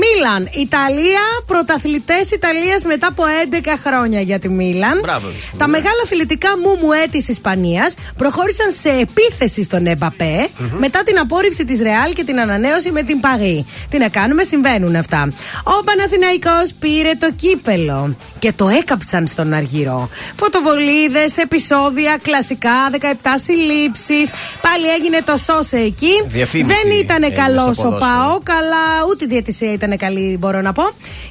Μίλαν, 0.00 0.48
Ιταλία, 0.52 1.24
πρωταθλητές 1.46 2.30
Ιταλίας 2.30 2.84
μετά 2.84 3.06
από 3.06 3.24
11 3.50 3.68
χρόνια 3.84 4.20
για 4.20 4.38
τη 4.38 4.48
Μίλαν. 4.48 4.98
Μπράβο, 5.02 5.28
Τα 5.58 5.68
μεγάλα 5.68 6.02
αθλητικά 6.04 6.58
μου 6.58 6.78
μου 6.80 6.92
έτη 6.92 7.24
Ισπανίας 7.28 7.94
προχώρησαν 8.16 8.70
σε 8.80 8.88
επίθεση 8.88 9.62
στον 9.62 9.86
εμπαπε 9.86 10.48
μετά 10.78 11.02
την 11.02 11.18
απόρριψη 11.18 11.64
της 11.64 11.80
Ρεάλ 11.80 12.12
και 12.12 12.24
την 12.24 12.40
ανανέωση 12.40 12.90
με 12.90 13.02
την 13.02 13.20
Παγή. 13.20 13.66
Τι 13.88 13.98
να 13.98 14.08
κάνουμε, 14.08 14.42
συμβαίνουν 14.42 14.96
αυτά. 14.96 15.28
Ο 15.64 15.84
Παναθηναϊκός 15.84 16.72
πήρε 16.78 17.10
το 17.18 17.30
κύπελο 17.36 18.16
και 18.38 18.52
το 18.52 18.68
έκαψαν 18.68 19.26
στον 19.26 19.52
Αργυρό. 19.52 20.08
Φωτοβολίδες, 20.36 21.36
επεισόδια, 21.36 22.18
κλασικά, 22.22 22.90
17 22.90 22.98
συλλήψεις. 23.44 24.30
Πάλι 24.62 24.86
έγινε 24.98 25.22
το 25.24 25.36
σώσε 25.36 25.76
εκεί. 25.76 26.22
Διαφήμιση 26.26 26.80
Δεν 26.82 26.98
ήταν 26.98 27.22
έγινε 27.22 27.36
καλός 27.42 27.76
στο 27.76 27.88
ο 27.88 27.90
ποδόσφαιρο. 27.90 28.16
Πάο, 28.16 28.40
καλά 28.42 28.86
ούτε 29.10 29.24
η 29.24 29.28
διαιτησία 29.28 29.72
ήταν 29.72 29.83
καλή, 29.96 30.36
μπορώ 30.40 30.60
να 30.60 30.72
πω. 30.72 30.82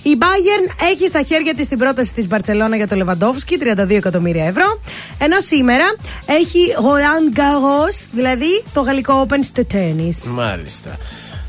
Η 0.01 0.17
Bayern 0.19 0.89
έχει 0.91 1.07
στα 1.07 1.21
χέρια 1.21 1.53
της 1.53 1.67
την 1.67 1.77
πρόταση 1.77 2.13
της 2.13 2.27
Μπαρσελόνα 2.27 2.75
για 2.75 2.87
το 2.87 2.95
Λεβαντόφσκι, 2.95 3.57
32 3.61 3.89
εκατομμύρια 3.89 4.45
ευρώ. 4.45 4.79
Ενώ 5.19 5.39
σήμερα 5.39 5.85
έχει 6.25 6.73
Roland 6.77 7.37
Garros, 7.39 8.07
δηλαδή 8.11 8.63
το 8.73 8.81
γαλλικό 8.81 9.25
Open 9.27 9.39
στο 9.43 9.65
τέννη. 9.65 10.17
Μάλιστα. 10.25 10.97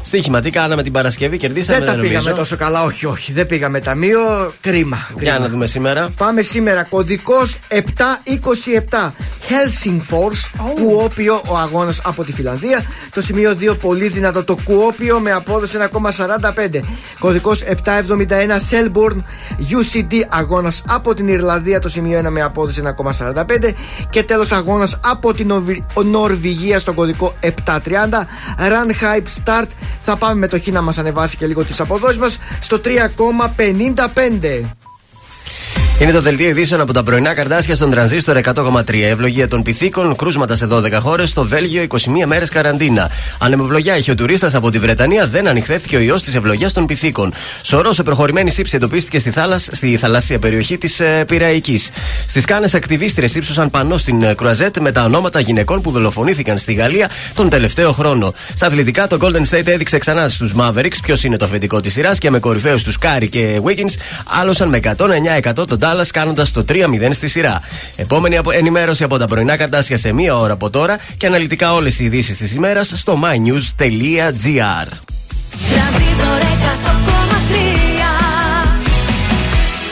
Στοίχημα, 0.07 0.41
τι 0.41 0.51
κάναμε 0.51 0.83
την 0.83 0.93
Παρασκευή, 0.93 1.37
κερδίσαμε. 1.37 1.79
Δεν 1.79 1.87
τα 1.87 1.93
πήγαμε 1.95 2.13
νομίζω. 2.15 2.35
τόσο 2.35 2.57
καλά, 2.57 2.83
όχι, 2.85 3.07
όχι. 3.07 3.33
Δεν 3.33 3.47
πήγαμε 3.47 3.81
ταμείο. 3.81 4.53
Κρίμα. 4.61 4.97
Για 5.19 5.31
κρίμα. 5.31 5.39
να 5.39 5.49
δούμε 5.49 5.67
σήμερα. 5.67 6.09
Πάμε 6.17 6.43
σήμερα. 6.43 6.83
Κωδικός 6.85 7.57
727. 7.69 9.13
Helsingfors. 9.49 10.61
Κουόπιο 10.75 11.43
ο 11.49 11.57
αγώνας 11.57 12.01
από 12.05 12.25
τη 12.25 12.33
Φιλανδία. 12.33 12.85
Το 13.15 13.21
σημείο 13.21 13.57
2 13.61 13.77
πολύ 13.81 14.09
δυνατό 14.09 14.45
το 14.45 14.57
Κουόπιο 14.65 15.19
με 15.21 15.31
απόδοση 15.33 15.77
1,45. 15.93 16.81
Κωδικός 17.19 17.63
771. 17.63 18.61
Selborne. 18.71 19.19
UCD 19.59 20.15
αγώνας 20.29 20.83
από 20.89 21.15
την 21.15 21.29
Ιρλανδία. 21.29 21.79
Το 21.81 21.89
σημείο 21.89 22.19
1 22.19 22.31
με 22.31 22.43
απόδοση 22.43 22.81
1,45. 22.81 23.75
Και 24.11 24.23
τέλος 24.23 24.53
αγώνας 24.53 25.01
από 25.05 25.35
την 25.35 25.47
Νορβη- 25.47 25.85
Νορβηγία 26.05 26.79
στο 26.79 26.93
κωδικό 26.93 27.35
730. 27.41 28.27
Run 28.59 28.91
Hype 29.03 29.27
Start. 29.45 29.67
Θα 30.01 30.17
πάμε 30.17 30.35
με 30.35 30.49
το 30.49 30.61
χ 30.61 30.67
να 30.67 30.83
μας 30.83 30.99
ανεβάσει 30.99 31.37
και 31.37 31.47
λίγο 31.47 31.65
τις 31.65 31.81
αποδόσεις 31.81 32.19
μας 32.19 32.39
στο 32.61 32.81
3,55. 32.85 34.71
Είναι 36.01 36.13
το 36.13 36.21
δελτίο 36.21 36.49
ειδήσεων 36.49 36.81
από 36.81 36.93
τα 36.93 37.03
πρωινά 37.03 37.35
καρτάσια 37.35 37.75
στον 37.75 37.91
τρανζίστορ 37.91 38.37
100,3. 38.45 38.83
Ευλογία 39.03 39.49
των 39.49 39.63
πυθίκων, 39.63 40.17
κρούσματα 40.17 40.55
σε 40.55 40.67
12 40.71 40.93
χώρες, 40.93 41.31
στο 41.31 41.45
Βέλγιο 41.45 41.83
21 41.83 41.97
μέρες 42.27 42.49
καραντίνα. 42.49 43.11
Ανεμοβλογιά 43.39 43.97
είχε 43.97 44.11
ο 44.11 44.15
τουρίστας 44.15 44.55
από 44.55 44.71
τη 44.71 44.79
Βρετανία, 44.79 45.27
δεν 45.27 45.49
ανιχνεύτηκε 45.49 45.97
ο 45.97 46.01
ιός 46.01 46.23
της 46.23 46.35
ευλογιάς 46.35 46.71
των 46.73 46.87
πιθήκων. 46.87 47.33
Σορός 47.63 47.95
σε 47.95 48.03
προχωρημένη 48.03 48.51
σήψη 48.51 48.77
εντοπίστηκε 48.77 49.19
στη, 49.19 49.31
θάλασ, 49.31 49.69
στη 49.73 49.97
θαλάσσια 49.97 50.39
περιοχή 50.39 50.79
της 50.79 51.01
ε, 51.01 51.25
Πειραϊκής. 51.27 51.81
Στις 52.27 52.45
Κάννες 52.45 52.75
ακτιβίστρες 52.75 53.35
ύψωσαν 53.35 53.71
πανό 53.71 53.99
στην 53.99 54.23
ε, 54.23 54.35
Κρουαζέτ 54.35 54.79
με 54.79 54.93
τα 54.93 55.05
ονόματα 55.05 55.41
γυναικών 55.41 55.81
που 55.81 55.91
δολοφονήθηκαν 55.91 56.59
στη 56.59 56.73
Γαλλία 56.73 57.11
τον 57.35 57.49
τελευταίο 57.49 57.93
χρόνο. 57.93 58.33
Στα 58.55 58.67
αθλητικά, 58.67 59.07
το 59.07 59.19
Golden 59.21 59.57
State 59.57 59.67
έδειξε 59.67 59.99
ξανά 59.99 60.29
στους 60.29 60.53
Mavericks 60.57 60.99
ποιος 61.03 61.25
είναι 61.25 61.37
το 61.37 61.45
αφεντικό 61.45 61.81
της 61.81 61.93
σειράς 61.93 62.19
και 62.19 62.31
με 62.31 62.39
κορυφαίους 62.39 62.83
τους 62.83 62.99
Κάρι 62.99 63.29
και 63.29 63.61
Wiggins 63.65 63.95
άλωσαν 64.41 64.69
με 64.69 64.81
109% 64.97 65.67
τον 65.67 65.79
Dallas 65.85 66.07
κάνοντας 66.13 66.53
το 66.53 66.65
3-0 66.69 67.13
στη 67.13 67.29
σειρά. 67.29 67.61
Επόμενη 67.97 68.37
απο- 68.37 68.51
ενημέρωση 68.51 69.03
από 69.05 69.19
τα 69.19 69.27
πρωινά 69.27 69.57
καρτάσια 69.57 69.97
σε 69.99 70.13
μία 70.13 70.37
ώρα 70.37 70.53
από 70.53 70.71
τώρα 70.71 70.99
και 71.17 71.27
αναλυτικά 71.27 71.73
όλες 71.75 71.99
οι 71.99 72.05
ειδήσεις 72.05 72.37
της 72.37 72.55
ημέρας 72.55 72.93
στο 72.97 73.19
mynews.gr. 73.23 74.87
Τρανζίστορ 75.71 76.41
100,3 76.41 78.11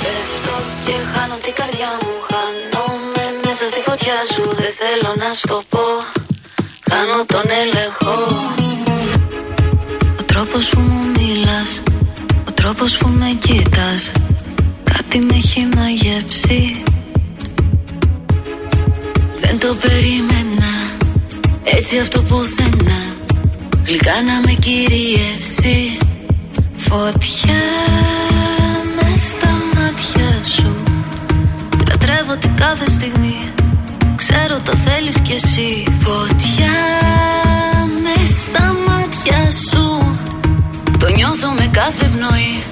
Πέφτω 0.03 0.55
και 0.87 0.93
χάνω 1.15 1.37
την 1.45 1.55
καρδιά 1.61 1.91
μου 2.03 2.13
Χάνομαι 2.31 3.25
μέσα 3.47 3.65
στη 3.73 3.81
φωτιά 3.89 4.19
σου 4.35 4.43
Δεν 4.61 4.73
θέλω 4.81 5.11
να 5.23 5.35
στο 5.35 5.63
πω 5.69 5.85
Κάνω 6.91 7.19
τον 7.27 7.47
έλεγχο 7.63 8.15
Ο 10.21 10.23
τρόπος 10.27 10.69
που 10.69 10.81
μου 10.81 11.03
μιλάς 11.17 11.71
Ο 12.49 12.53
τρόπος 12.53 12.97
που 12.97 13.09
με 13.09 13.31
κοίτας 13.41 14.13
Κάτι 15.13 15.25
με 15.25 15.35
έχει 15.37 15.69
μαγεύσει. 15.77 16.83
Δεν 19.41 19.59
το 19.59 19.75
περίμενα. 19.83 20.73
Έτσι 21.65 21.99
αυτό 21.99 22.21
πουθενά. 22.21 23.01
Γλυκά 23.87 24.23
να 24.27 24.41
με 24.47 24.53
κυριεύσει. 24.53 25.99
Φωτιά 26.77 27.63
με 28.97 29.21
στα 29.21 29.51
μάτια 29.75 30.43
σου. 30.57 30.83
Λατρεύω 31.89 32.37
την 32.37 32.57
κάθε 32.57 32.91
στιγμή. 32.91 33.37
Ξέρω 34.17 34.61
το 34.65 34.77
θέλεις 34.77 35.21
κι 35.21 35.33
εσύ. 35.33 35.85
Φωτιά 36.01 36.79
με 38.03 38.27
στα 38.27 38.75
μάτια 38.87 39.51
σου. 39.51 40.17
Το 40.99 41.09
νιώθω 41.09 41.49
με 41.51 41.69
κάθε 41.73 42.07
πνοή 42.07 42.72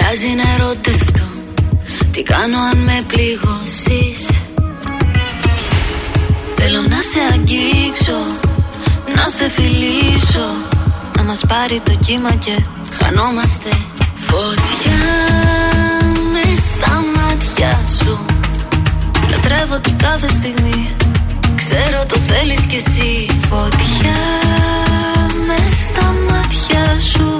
Πειράζει 0.00 0.34
να 0.34 0.52
ερωτευτώ. 0.54 1.22
Τι 2.10 2.22
κάνω 2.22 2.58
αν 2.70 2.78
με 2.78 3.04
πληγώσεις; 3.06 4.20
Θέλω 6.54 6.80
να 6.80 7.00
σε 7.10 7.20
αγγίξω 7.32 8.20
Να 9.16 9.28
σε 9.28 9.48
φιλήσω 9.48 10.48
να 11.16 11.22
μας 11.22 11.40
πάρει 11.48 11.80
το 11.84 11.92
κύμα 12.06 12.30
και 12.30 12.56
χανόμαστε 12.98 13.70
Φωτιά 14.14 15.06
με 16.32 16.60
στα 16.60 17.02
μάτια 17.16 17.80
σου. 17.98 18.18
Λατρεύω 19.30 19.78
την 19.78 19.96
κάθε 19.98 20.28
στιγμή 20.32 20.88
Ξέρω 21.56 22.04
το 22.08 22.16
θέλεις 22.16 22.66
κι 22.66 22.76
εσύ. 22.76 23.26
Φωτιά 23.50 24.20
με 25.46 25.58
στα 25.84 26.14
μάτια 26.28 26.98
σου 27.12 27.39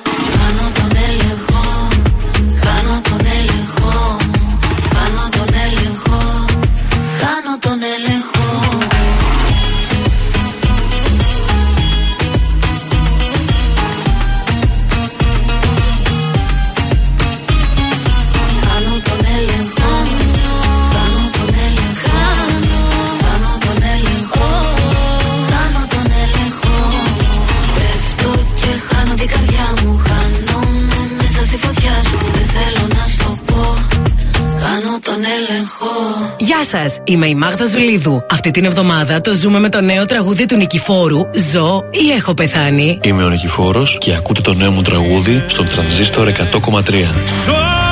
σας, 36.71 36.97
είμαι 37.03 37.27
η 37.27 37.35
Μάγδα 37.35 37.65
Ζουλίδου. 37.65 38.25
Αυτή 38.31 38.51
την 38.51 38.65
εβδομάδα 38.65 39.21
το 39.21 39.33
ζούμε 39.33 39.59
με 39.59 39.69
το 39.69 39.81
νέο 39.81 40.05
τραγούδι 40.05 40.45
του 40.45 40.55
Νικηφόρου 40.55 41.27
Ζω 41.51 41.83
ή 41.89 42.11
έχω 42.11 42.33
πεθάνει. 42.33 42.99
Είμαι 43.03 43.23
ο 43.23 43.29
Νικηφόρος 43.29 43.97
και 43.99 44.13
ακούτε 44.13 44.41
το 44.41 44.53
νέο 44.53 44.71
μου 44.71 44.81
τραγούδι 44.81 45.43
στον 45.47 45.67
τρανζίστορ 45.67 46.27
100,3. 46.27 47.90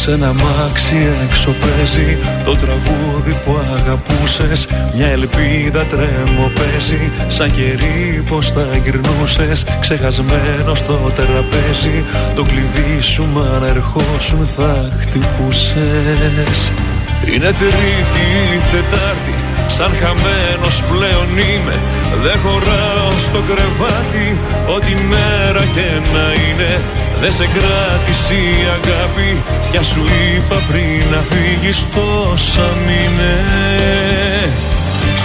Σ' 0.00 0.06
ένα 0.06 0.32
μάξι 0.32 0.96
έξω 1.24 1.50
παίζει 1.50 2.18
το 2.44 2.56
τραγούδι 2.56 3.36
που 3.44 3.56
αγαπούσες. 3.76 4.66
Μια 4.96 5.06
ελπίδα 5.06 5.84
τρέμο 5.84 6.50
παίζει 6.54 7.10
σαν 7.28 7.50
κερί 7.50 8.22
πως 8.28 8.52
θα 8.52 8.66
γυρνούσες. 8.84 9.64
Ξεχασμένο 9.80 10.74
στο 10.74 11.10
τραπέζι 11.16 12.04
το 12.34 12.42
κλειδί 12.42 13.00
σου 13.00 13.26
μα 13.34 13.40
αν 13.40 13.62
ερχόσουν 13.62 14.46
θα 14.56 14.92
χτυπούσες. 15.00 16.70
Είναι 17.26 17.50
τρίτη 17.60 18.24
ή 18.54 18.58
τετάρτη 18.72 19.34
Σαν 19.68 19.92
χαμένος 20.00 20.82
πλέον 20.90 21.28
είμαι. 21.48 21.76
Δεν 22.22 22.38
χωράω 22.42 23.10
στο 23.18 23.40
κρεβάτι 23.48 24.26
Ό,τι 24.74 24.92
μέρα 25.10 25.64
και 25.74 25.86
να 26.14 26.24
είναι 26.44 26.70
Δεν 27.20 27.32
σε 27.32 27.46
κράτησε 27.46 28.34
η 28.34 28.56
αγάπη 28.78 29.42
Κι 29.70 29.76
ας 29.76 29.86
σου 29.86 30.04
είπα 30.04 30.56
πριν 30.68 31.02
να 31.10 31.20
φύγεις 31.30 31.88
τόσα 31.94 32.68
μήνε. 32.86 33.34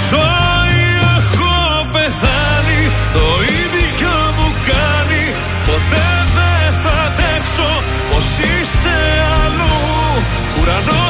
Ζωή 0.09 0.85
έχω 1.17 1.53
πεθάνει, 1.93 2.81
το 3.15 3.27
ίδιο 3.63 4.15
μου 4.37 4.49
κάνει. 4.69 5.23
Ποτέ 5.67 6.07
δεν 6.35 6.69
θα 6.83 6.95
αντέξω 7.07 7.71
πως 8.09 8.25
είσαι 8.49 8.97
αλλού. 9.43 9.77
Ουρανός 10.57 11.04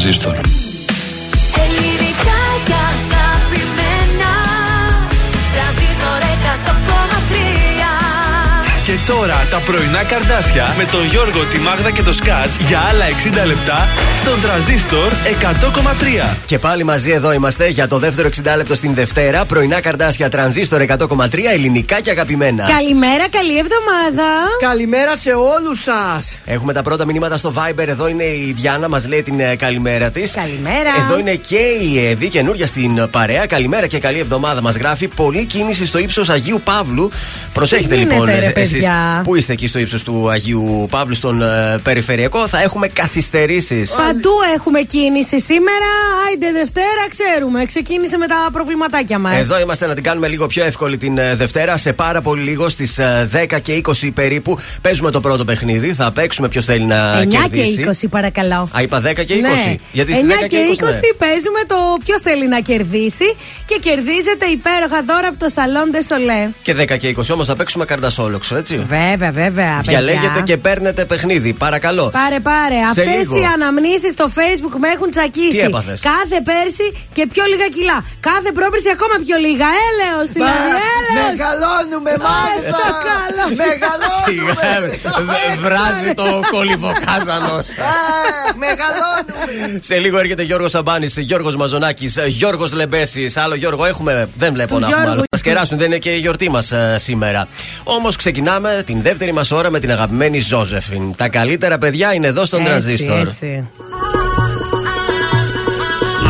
Ζήστο 0.00 0.69
τώρα 9.16 9.46
τα 9.50 9.58
πρωινά 9.66 10.04
καρδάσια 10.04 10.74
με 10.78 10.84
τον 10.84 11.04
Γιώργο, 11.04 11.46
τη 11.46 11.58
Μάγδα 11.58 11.90
και 11.90 12.02
το 12.02 12.12
Σκάτς 12.12 12.56
για 12.68 12.80
άλλα 12.90 13.04
60 13.42 13.46
λεπτά 13.46 13.88
στον 14.20 14.40
τραζίστορ 14.40 15.12
100,3. 16.32 16.36
Και 16.46 16.58
πάλι 16.58 16.84
μαζί 16.84 17.10
εδώ 17.10 17.32
είμαστε 17.32 17.68
για 17.68 17.88
το 17.88 17.98
δεύτερο 17.98 18.28
60 18.28 18.56
λεπτό 18.56 18.74
στην 18.74 18.94
Δευτέρα. 18.94 19.44
Πρωινά 19.44 19.80
καρδάσια 19.80 20.28
τρανζίστορ 20.28 20.82
100,3 20.86 20.96
ελληνικά 21.52 22.00
και 22.00 22.10
αγαπημένα. 22.10 22.64
Καλημέρα, 22.64 23.28
καλή 23.28 23.58
εβδομάδα. 23.58 24.28
Καλημέρα 24.60 25.16
σε 25.16 25.30
όλους 25.30 25.82
σας. 25.82 26.38
Έχουμε 26.44 26.72
τα 26.72 26.82
πρώτα 26.82 27.04
μηνύματα 27.04 27.36
στο 27.36 27.52
Viber. 27.56 27.88
Εδώ 27.88 28.08
είναι 28.08 28.24
η 28.24 28.54
Διάννα, 28.56 28.88
μας 28.88 29.08
λέει 29.08 29.22
την 29.22 29.40
ε, 29.40 29.56
καλημέρα 29.56 30.10
της. 30.10 30.32
Καλημέρα. 30.34 30.90
Εδώ 31.04 31.18
είναι 31.18 31.34
και 31.34 31.58
η 31.58 32.06
Εύη, 32.06 32.28
καινούρια 32.28 32.66
στην 32.66 33.10
παρέα. 33.10 33.46
Καλημέρα 33.46 33.86
και 33.86 33.98
καλή 33.98 34.18
εβδομάδα. 34.18 34.62
Μας 34.62 34.76
γράφει 34.76 35.08
πολλή 35.08 35.44
κίνηση 35.44 35.86
στο 35.86 35.98
ύψος 35.98 36.28
Αγίου 36.28 36.60
Παύλου. 36.64 37.10
Προσέχετε 37.52 37.94
Τι 37.94 38.00
λοιπόν, 38.00 38.28
γίνεται, 38.28 38.52
ρε, 38.54 38.60
εσείς 38.60 38.86
παιδιά; 39.00 39.22
που 39.24 39.36
είστε 39.36 39.52
εκεί 39.52 39.66
στο 39.66 39.78
ύψος 39.78 40.02
του 40.02 40.30
Αγίου 40.30 40.86
Παύλου, 40.90 41.14
στον 41.14 41.42
ε, 41.42 41.78
περιφερειακό; 41.82 42.48
Θα 42.48 42.62
έχουμε 42.62 42.86
καθυστερήσεις. 42.86 43.90
Παντού 43.90 44.30
έχουμε 44.54 44.80
κίνηση 44.80 45.40
σήμερα. 45.40 45.90
Άιντε 46.28 46.52
Δευτέρα, 46.52 47.04
ξέρουμε. 47.08 47.64
Ξεκίνησε 47.64 48.16
με 48.16 48.26
τα 48.26 48.48
προβληματάκια 48.52 49.18
μας. 49.18 49.36
Εδώ 49.36 49.60
είμαστε 49.60 49.86
να 49.86 49.94
την 49.94 50.02
κάνουμε 50.02 50.28
λίγο 50.28 50.46
πιο 50.46 50.64
εύκολη 50.64 50.96
την 50.96 51.18
ε, 51.18 51.34
Δευτέρα. 51.34 51.76
Σε 51.76 51.92
πάρα 51.92 52.20
πολύ 52.20 52.42
λίγο 52.42 52.68
στις 52.68 52.98
10 53.50 53.58
και 53.62 53.80
20 54.02 54.10
περίπου 54.14 54.58
παίζουμε 54.80 55.10
το 55.10 55.20
πρώτο 55.20 55.44
παιχνίδι. 55.44 55.92
Θα 55.92 56.12
παίξουμε 56.12 56.48
ποιος 56.48 56.64
θέλει 56.64 56.84
να 56.84 57.22
9 57.22 57.26
κερδίσει. 57.26 57.76
και 57.76 58.06
20, 58.06 58.08
παρακαλώ. 58.10 58.68
Α, 58.76 58.82
είπα 58.82 59.02
10 59.06 59.14
και 59.14 59.34
20. 59.34 59.40
Ναι. 59.40 59.76
Γιατί 59.92 60.12
9 60.12 60.16
στις 60.16 60.26
10 60.42 60.46
και 60.46 60.56
20 60.56 60.84
ναι. 60.84 61.12
παίζουμε 61.18 61.60
το 61.66 61.76
ποιος 62.04 62.20
θέλει 62.20 62.48
να 62.48 62.60
κερδίσει 62.60 63.36
και 63.64 63.78
κερδίζετε 63.80 64.46
υπέροχα 64.46 65.02
δώρα 65.06 65.28
από 65.28 65.38
το 65.38 65.46
Salon 65.54 65.94
de 65.94 66.14
Solé. 66.14 66.50
Και 66.62 66.74
10 66.78 66.98
και 66.98 67.14
20 67.18 67.22
όμως 67.32 67.46
θα 67.46 67.56
παίξουμε 67.56 67.84
καρτασόλοξο, 67.84 68.56
έτσι. 68.56 68.86
Βέβαια, 68.94 69.30
βέβαια. 69.42 69.74
Διαλέγετε 69.82 70.26
παιδιά. 70.26 70.42
και 70.48 70.56
παίρνετε 70.66 71.02
παιχνίδι. 71.10 71.50
Παρακαλώ. 71.64 72.04
Πάρε, 72.20 72.38
πάρε. 72.50 72.78
Σε 72.94 73.00
Αυτές 73.02 73.06
λίγο. 73.28 73.34
οι 73.40 73.44
αναμνήσεις 73.54 74.10
στο 74.16 74.26
Facebook 74.38 74.74
με 74.82 74.88
έχουν 74.94 75.08
τσακίσει. 75.14 75.58
Τι 75.58 75.66
έπαθες; 75.70 75.98
Κάθε 76.12 76.38
πέρσι 76.48 76.86
και 77.16 77.24
πιο 77.32 77.44
λίγα 77.52 77.68
κιλά. 77.76 77.98
Κάθε 78.30 78.50
πρόπερσι 78.58 78.88
ακόμα 78.96 79.16
πιο 79.26 79.36
λίγα. 79.46 79.68
Έλεος 79.88 80.28
δηλαδή. 80.36 80.68
Έλεος. 80.96 81.26
Μεγαλώνουμε, 81.30 82.12
μάλιστα. 82.28 82.78
το 82.80 82.92
καλό. 83.10 83.44
Μεγαλώνουμε. 83.62 84.52
Δε- 85.30 85.56
Βράζει 85.66 86.10
το 86.20 86.26
κολυβοκάζανο. 86.54 87.54
Ε, 87.58 87.88
Μεγαλώνουμε. 88.64 89.78
Σε 89.88 89.96
λίγο 89.98 90.16
έρχεται 90.18 90.42
Γιώργος 90.42 90.70
Σαμπάνης, 90.70 91.12
Γιώργος 91.16 91.56
Μαζονάκης, 91.56 92.18
Γιώργος 92.26 92.72
Λεμπέσης. 92.72 93.36
Άλλο 93.36 93.54
Γιώργο 93.54 93.84
έχουμε. 93.92 94.28
Δεν 94.36 94.52
βλέπω 94.52 94.74
Του 94.74 94.80
να 94.80 94.86
έχουμε 94.86 95.00
Γιώργου. 95.02 95.20
άλλο. 95.20 95.24
Μα 95.36 95.38
κεράσουν, 95.38 95.78
δεν 95.78 95.86
είναι 95.86 95.98
και 95.98 96.10
η 96.10 96.18
γιορτή 96.18 96.50
μας 96.50 96.72
σήμερα. 96.96 97.48
Όμως 97.84 98.16
ξεκινάμε 98.16 98.69
την 98.84 99.02
δεύτερη 99.02 99.32
μας 99.32 99.50
ώρα 99.50 99.70
με 99.70 99.78
την 99.78 99.90
αγαπημένη 99.90 100.38
Ζώζεφιν. 100.40 101.14
Τα 101.16 101.28
καλύτερα 101.28 101.78
παιδιά 101.78 102.14
είναι 102.14 102.26
εδώ 102.26 102.44
στον 102.44 102.58
Έτσι, 102.60 102.70
τραζίστορ. 102.70 103.18
έτσι. 103.26 103.68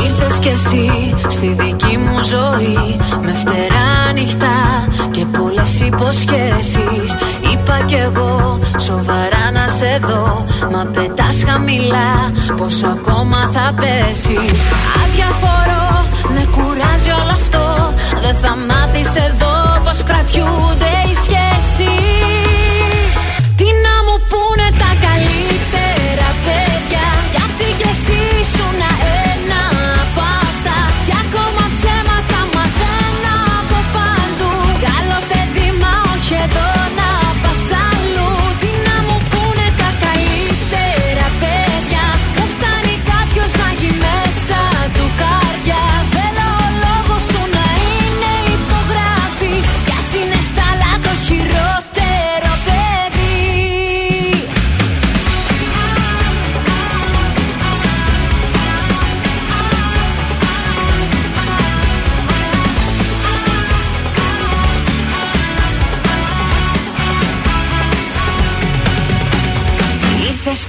Ήρθες 0.07 0.39
κι 0.39 0.49
εσύ 0.49 1.15
στη 1.29 1.47
δική 1.47 1.97
μου 1.97 2.23
ζωή 2.23 2.97
Με 3.23 3.33
φτερά 3.33 4.13
νυχτά 4.15 4.89
και 5.11 5.25
πολλές 5.39 5.81
υποσχέσεις 5.81 7.11
Είπα 7.53 7.79
κι 7.87 7.95
εγώ 7.95 8.61
σοβαρά 8.79 9.51
να 9.53 9.69
σε 9.69 10.01
δω 10.07 10.47
Μα 10.73 10.85
πετάς 10.85 11.43
χαμηλά 11.47 12.33
πόσο 12.57 12.87
ακόμα 12.87 13.51
θα 13.53 13.75
πέσεις 13.81 14.59
Αδιαφορώ, 15.03 16.05
με 16.35 16.47
κουράζει 16.55 17.11
όλο 17.11 17.31
αυτό 17.31 17.95
Δεν 18.21 18.35
θα 18.43 18.57
μάθεις 18.57 19.15
εδώ 19.15 19.83
πως 19.85 20.03
κρατιούνται 20.03 20.93
οι 21.11 21.15
σχέσεις 21.15 22.20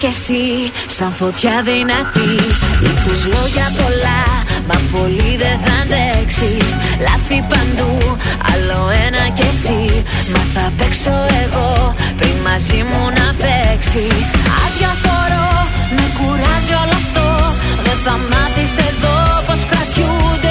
κι 0.02 0.08
εσύ 0.08 0.44
σαν 0.98 1.12
φωτιά 1.20 1.56
δυνατή. 1.70 2.32
Ήρθες 2.90 3.22
λόγια 3.34 3.68
πολλά 3.80 4.24
Μα 4.68 4.78
πολύ 4.94 5.32
δεν 5.44 5.58
θα 5.64 5.74
αντέξεις. 5.82 6.70
Λάθη 7.06 7.40
παντού 7.52 7.94
Άλλο 8.52 8.82
ένα 9.06 9.24
κι 9.38 9.46
εσύ. 9.52 9.82
Μα 10.34 10.42
θα 10.54 10.66
παίξω 10.78 11.16
εγώ 11.44 11.70
Πριν 12.20 12.36
μαζί 12.48 12.82
μου 12.90 13.04
να 13.20 13.28
παίξεις. 13.42 14.26
Αδιαφορώ 14.64 15.50
Με 15.96 16.06
κουράζει 16.18 16.74
όλο 16.82 16.96
αυτό. 17.04 17.28
Δεν 17.86 17.98
θα 18.06 18.16
μάθεις 18.30 18.74
εδώ 18.90 19.16
Πως 19.48 19.62
κρατιούνται 19.70 20.51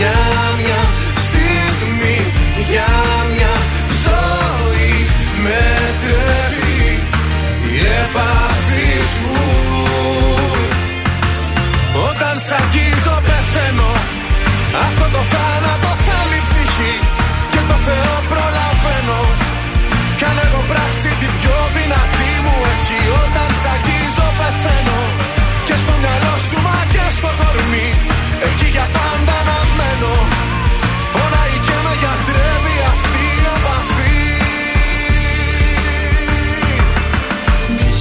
Για 0.00 0.20
μια 0.62 0.82
στιγμή 1.26 2.16
Για 2.70 2.90
μια 3.34 3.54
ζωή 4.04 4.94
με 5.44 5.62
τρέφει 6.02 6.86
Η 7.74 7.80
επαφή 8.04 8.92
σου. 9.14 9.32
Όταν 12.08 12.34
σ' 12.46 12.52
αγγίζω 12.58 13.16
πεθαίνω. 13.26 13.92
Αυτό 14.84 15.04
το 15.12 15.22
θάνατο 15.32 15.79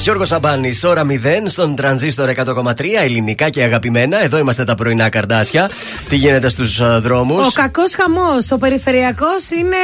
Γιώργος 0.10 0.30
Σαμπάνης, 0.30 0.84
ώρα 0.84 1.04
0 1.04 1.50
στον 1.50 1.76
τρανζίστορ 1.76 2.30
100,3 2.30 3.02
ελληνικά 3.04 3.50
και 3.50 3.64
αγαπημένα. 3.64 4.24
Εδώ 4.24 4.38
είμαστε 4.38 4.64
τα 4.64 4.76
πρωινά 4.76 5.10
καρδάσια. 5.10 5.70
Τι 6.10 6.16
γίνεται 6.16 6.50
στους 6.50 7.02
δρόμους; 7.02 7.48
Ο 7.48 7.52
κακός 7.52 7.94
χαμός. 7.96 8.52
Ο 8.52 8.58
περιφερειακός 8.58 9.50
είναι. 9.60 9.76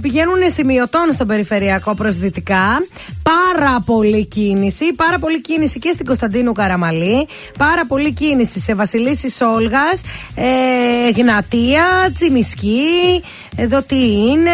Πηγαίνουν 0.00 0.50
σημειωτών 0.54 1.12
στον 1.12 1.26
περιφερειακό 1.26 1.94
προς 1.94 2.16
δυτικά. 2.16 2.84
Πάρα 3.22 3.78
πολύ 3.86 4.26
κίνηση. 4.26 4.92
Πάρα 4.92 5.18
πολύ 5.18 5.40
κίνηση 5.40 5.78
και 5.78 5.90
στην 5.92 6.06
Κωνσταντίνου 6.06 6.52
Καραμαλή. 6.52 7.28
Πάρα 7.58 7.86
πολύ 7.86 8.12
κίνηση 8.12 8.60
σε 8.60 8.74
Βασιλίση 8.74 9.30
Σόλγας. 9.30 10.02
Ε, 10.34 11.20
Γνατία, 11.20 11.84
Τσιμισκή. 12.14 13.22
Εδώ 13.56 13.82
τι 13.82 13.96
είναι. 14.30 14.50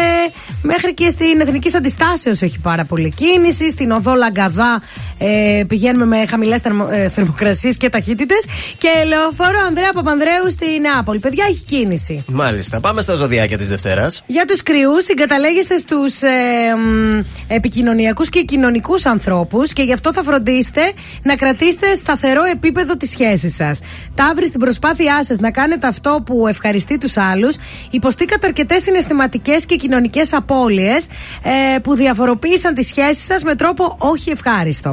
Μέχρι 0.61 0.93
και 0.93 1.09
στην 1.09 1.41
Εθνική 1.41 1.77
Αντιστάσεως 1.77 2.41
έχει 2.41 2.59
πάρα 2.59 2.85
πολύ 2.85 3.13
κίνηση. 3.15 3.69
Στην 3.69 3.91
Οδό 3.91 4.13
Λαγκαδά 4.13 4.81
ε, 5.17 5.63
πηγαίνουμε 5.67 6.05
με 6.05 6.25
χαμηλές 6.25 6.61
ε, 6.91 7.09
θερμοκρασίες 7.09 7.77
και 7.77 7.89
ταχύτητες. 7.89 8.45
Και 8.77 8.89
λεωφόρο 9.07 9.59
Ανδρέα 9.67 9.91
Παπανδρέου 9.93 10.49
στη 10.49 10.65
Νεάπολη. 10.79 11.19
Παιδιά, 11.19 11.45
έχει 11.49 11.63
κίνηση. 11.63 12.25
Μάλιστα. 12.27 12.79
Πάμε 12.79 13.01
στα 13.01 13.15
ζωδιάκια 13.15 13.57
της 13.57 13.67
Δευτέρας. 13.67 14.23
Για 14.25 14.45
τους 14.45 14.63
κρυούς, 14.63 15.03
συγκαταλέγεστε 15.03 15.77
στους 15.77 16.21
ε, 16.21 16.27
μ, 16.75 17.19
επικοινωνιακούς 17.47 18.29
και 18.29 18.41
κοινωνικούς 18.41 19.05
ανθρώπους 19.05 19.73
και 19.73 19.83
γι' 19.83 19.93
αυτό 19.93 20.13
θα 20.13 20.23
φροντίσετε 20.23 20.81
να 21.23 21.35
κρατήσετε 21.35 21.95
σταθερό 21.95 22.43
επίπεδο 22.43 22.97
της 22.97 23.09
σχέσης 23.09 23.55
σας. 23.55 23.79
Ταύρι 24.15 24.45
στην 24.45 24.59
προσπάθειά 24.59 25.23
σας 25.23 25.37
να 25.37 25.51
κάνετε 25.51 25.87
αυτό 25.87 26.21
που 26.25 26.47
ευχαριστεί 26.47 26.97
τους 26.97 27.17
άλλους, 27.17 27.55
υποστήκατε 27.89 28.47
αρκετές 28.47 28.81
συναισθηματικές 28.81 29.65
και 29.65 29.75
κοινωνικές 29.75 30.33
απώλειες 30.33 31.07
ε, 31.43 31.79
που 31.79 31.95
διαφοροποίησαν 31.95 32.73
τη 32.73 32.83
σχέση 32.83 33.25
σας 33.25 33.43
με 33.43 33.55
τρόπο 33.55 33.95
όχι 33.99 34.29
ευχάριστο. 34.29 34.90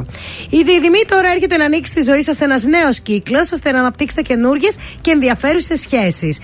Η 0.51 0.63
διδυμή 0.63 1.03
τώρα 1.09 1.29
έρχεται 1.29 1.57
να 1.57 1.65
ανοίξει 1.65 1.95
τη 1.95 2.03
ζωή 2.03 2.23
σας 2.23 2.41
ένας 2.41 2.65
νέος 2.65 3.01
κύκλος 3.01 3.53
ώστε 3.53 3.73
να 3.73 3.79
αναπτύξετε 3.79 4.23
καινούριε 4.23 4.69
και 5.01 5.11
ενδιαφέρουσες 5.11 5.81
σχέσεις. 5.81 6.39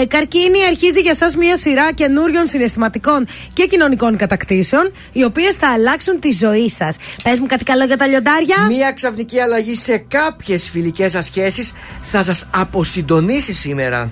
Ε, 0.00 0.04
καρκίνη 0.04 0.64
αρχίζει 0.66 1.00
για 1.00 1.10
εσά 1.10 1.30
μια 1.38 1.56
σειρά 1.56 1.92
καινούριων 1.92 2.46
συναισθηματικών 2.46 3.26
και 3.52 3.66
κοινωνικών 3.66 4.16
κατακτήσεων, 4.16 4.92
οι 5.12 5.24
οποίες 5.24 5.54
θα 5.54 5.68
αλλάξουν 5.68 6.20
τη 6.20 6.30
ζωή 6.30 6.68
σας. 6.68 6.96
Πες 7.22 7.40
μου 7.40 7.46
κάτι 7.46 7.64
καλό 7.64 7.84
για 7.84 7.96
τα 7.96 8.06
λιοντάρια. 8.06 8.56
Μία 8.68 8.92
ξαφνική 8.92 9.40
αλλαγή 9.40 9.74
σε 9.74 10.04
κάποιες 10.08 10.68
φιλικές 10.70 11.10
σας 11.12 11.24
σχέσεις 11.24 11.72
θα 12.02 12.22
σας 12.22 12.46
αποσυντονίσει 12.50 13.52
σήμερα. 13.52 14.10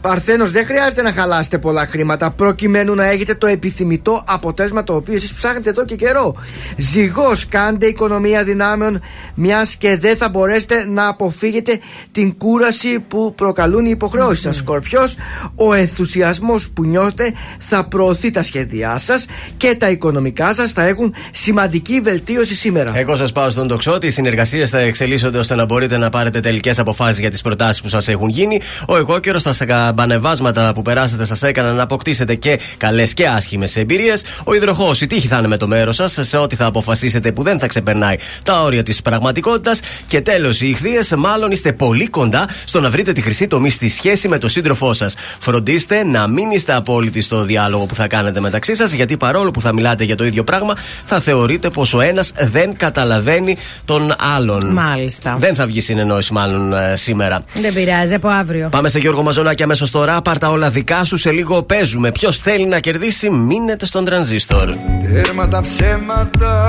Παρθένος, 0.00 0.50
δεν 0.50 0.64
χρειάζεται 0.64 1.02
να 1.02 1.12
χαλάσετε 1.12 1.58
πολλά 1.58 1.86
χρήματα 1.86 2.30
προκειμένου 2.30 2.94
να 2.94 3.04
έχετε 3.04 3.34
το 3.34 3.46
επιθυμητό 3.46 4.24
αποτέλεσμα 4.26 4.84
το 4.84 4.94
οποίο 4.94 5.14
εσείς 5.14 5.32
ψάχνετε 5.32 5.70
εδώ 5.70 5.84
και 5.84 5.96
καιρό. 5.96 6.34
Ζυγός, 6.76 7.48
κάντε 7.48 7.86
οικονομία 8.10 8.44
δυνάμεων, 8.44 9.00
μιας 9.34 9.74
και 9.74 9.96
δεν 9.96 10.16
θα 10.16 10.28
μπορέσετε 10.28 10.84
να 10.88 11.08
αποφύγετε 11.08 11.80
την 12.12 12.36
κούραση 12.36 12.98
που 13.08 13.34
προκαλούν 13.34 13.84
οι 13.86 13.90
υποχρεώσεις 13.90 14.42
σας. 14.42 14.56
Σκορπιός, 14.56 15.16
ο 15.54 15.72
ενθουσιασμός 15.72 16.70
που 16.70 16.84
νιώθετε 16.84 17.32
θα 17.58 17.84
προωθεί 17.84 18.30
τα 18.30 18.42
σχέδιά 18.42 18.98
σας 18.98 19.26
και 19.56 19.74
τα 19.78 19.90
οικονομικά 19.90 20.54
σας 20.54 20.72
θα 20.72 20.86
έχουν 20.86 21.14
σημαντική 21.30 22.00
βελτίωση 22.00 22.54
σήμερα. 22.54 22.92
Εγώ 22.94 23.16
σας 23.16 23.32
πάω 23.32 23.50
στον 23.50 23.68
τοξότη. 23.68 24.06
Οι 24.06 24.10
συνεργασίες 24.10 24.70
θα 24.70 24.78
εξελίσσονται 24.78 25.38
ώστε 25.38 25.54
να 25.54 25.64
μπορείτε 25.64 25.96
να 25.96 26.08
πάρετε 26.08 26.40
τελικές 26.40 26.78
αποφάσεις 26.78 27.18
για 27.18 27.30
τις 27.30 27.40
προτάσεις 27.42 27.82
που 27.82 27.88
σας 27.88 28.08
έχουν 28.08 28.28
γίνει. 28.28 28.60
Ο 28.86 28.96
εγώ 28.96 29.18
καιρο 29.18 29.38
στα 29.38 29.52
σκαμπανεβάσματα 29.52 30.72
που 30.74 30.82
περάσατε 30.82 31.26
σας 31.26 31.42
έκαναν 31.42 31.74
να 31.74 31.82
αποκτήσετε 31.82 32.34
και 32.34 32.58
καλές 32.76 33.14
και 33.14 33.26
άσχημες 33.26 33.76
εμπειρίες. 33.76 34.24
Ο 34.44 34.54
υδροχός, 34.54 35.00
η 35.00 35.06
τύχη 35.06 35.26
θα 35.26 35.38
είναι 35.38 35.48
με 35.48 35.56
το 35.56 35.66
μέρος 35.66 35.96
σας 35.96 36.18
σε 36.20 36.36
ό,τι 36.36 36.56
θα 36.56 36.66
αποφασίσετε 36.66 37.32
που 37.32 37.42
δεν 37.42 37.58
θα 37.58 37.66
ξεπερνάει 37.90 38.16
τα 38.44 38.62
όρια 38.62 38.82
της 38.82 39.02
πραγματικότητας. 39.02 39.80
Και 40.06 40.20
τέλος, 40.20 40.60
οι 40.60 40.68
ηχθείες, 40.68 41.14
μάλλον 41.16 41.50
είστε 41.50 41.72
πολύ 41.72 42.06
κοντά 42.06 42.48
στο 42.64 42.80
να 42.80 42.90
βρείτε 42.90 43.12
τη 43.12 43.20
χρυσή 43.20 43.46
τομή 43.46 43.70
στη 43.70 43.88
σχέση 43.88 44.28
με 44.28 44.38
τον 44.38 44.50
σύντροφό 44.50 44.92
σας. 44.92 45.14
Φροντίστε 45.38 46.04
να 46.04 46.26
μην 46.26 46.50
είστε 46.50 46.74
απόλυτοι 46.74 47.20
στο 47.20 47.44
διάλογο 47.44 47.86
που 47.86 47.94
θα 47.94 48.06
κάνετε 48.06 48.40
μεταξύ 48.40 48.74
σας, 48.74 48.92
γιατί 48.92 49.16
παρόλο 49.16 49.50
που 49.50 49.60
θα 49.60 49.72
μιλάτε 49.74 50.04
για 50.04 50.14
το 50.14 50.24
ίδιο 50.24 50.44
πράγμα, 50.44 50.76
θα 51.04 51.20
θεωρείτε 51.20 51.70
πως 51.70 51.94
ο 51.94 52.00
ένας 52.00 52.32
δεν 52.38 52.76
καταλαβαίνει 52.76 53.56
τον 53.84 54.14
άλλον. 54.36 54.72
Μάλιστα. 54.72 55.36
Δεν 55.38 55.54
θα 55.54 55.66
βγει 55.66 55.80
συνεννόηση, 55.80 56.32
μάλλον 56.32 56.72
ε, 56.72 56.96
σήμερα. 56.96 57.42
Δεν 57.60 57.72
πειράζει, 57.72 58.14
από 58.14 58.28
αύριο. 58.28 58.68
Πάμε 58.68 58.88
σε 58.88 58.98
Γιώργο 58.98 59.22
Μαζονάκη 59.22 59.62
αμέσως 59.62 59.90
τώρα. 59.90 60.22
Πάρτα 60.22 60.50
όλα 60.50 60.70
δικά 60.70 61.04
σου. 61.04 61.16
Σε 61.16 61.30
λίγο 61.30 61.62
παίζουμε. 61.62 62.12
Ποιος 62.12 62.38
θέλει 62.38 62.66
να 62.66 62.78
κερδίσει, 62.78 63.30
μείνετε 63.30 63.86
στον 63.86 64.04
τρανζίστορ. 64.04 64.74
Τέρμα 65.12 65.48
τα 65.48 65.60
ψέματα 65.60 66.68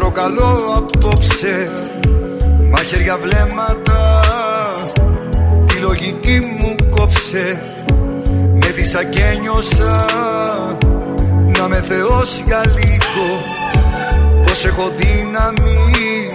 προκαλώ 0.00 0.74
απόψε. 0.76 1.72
Μαχαίρια 2.70 3.18
βλέμματα 3.22 4.20
Τη 5.66 5.74
λογική 5.74 6.40
μου 6.40 6.74
κόψε. 6.90 7.60
Με 8.60 8.66
δίσα 8.66 9.04
και 9.04 9.38
νιώσα 9.40 10.04
Να 11.58 11.68
με 11.68 11.76
θεός 11.76 12.42
για 12.46 12.62
λίγο. 12.66 13.44
Πως 14.42 14.64
έχω 14.64 14.90
δύναμη 14.96 16.28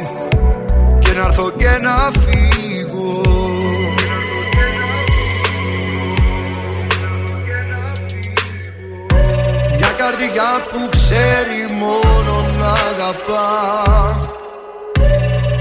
Και 1.00 1.12
να 1.12 1.26
έρθω 1.26 1.50
και 1.58 1.80
να 1.82 2.12
φύγω. 2.22 3.22
Μια 9.78 9.92
καρδιά 9.98 10.50
που 10.70 10.90
ξέρει 10.90 11.76
μόνο 11.80 12.45
να 12.66 12.72
αγαπά. 12.72 14.20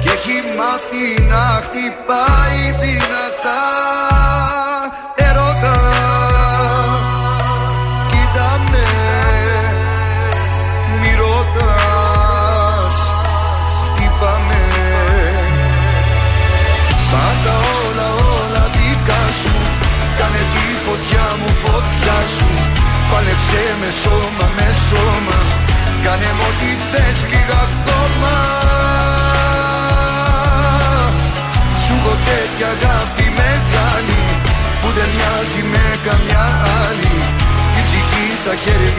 Και 0.00 0.10
έχει 0.10 0.42
μάθει 0.56 1.22
να 1.22 1.62
χτυπάει 1.62 2.60
δυνατά 2.80 3.62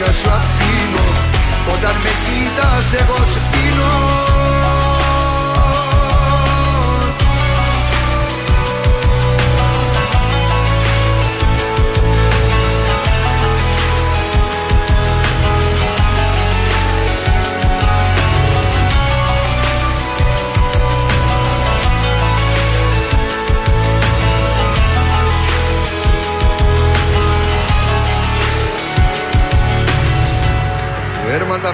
στα 0.06 0.12
χέρια 0.12 0.12
σου 0.12 0.28
αφήνω. 0.28 1.06
Όταν 1.74 1.94
με 2.02 2.10
κοίτας 2.24 2.92
εγώ 2.92 3.16
σπίνω 3.16 4.15
Τέρμα 4.15 4.15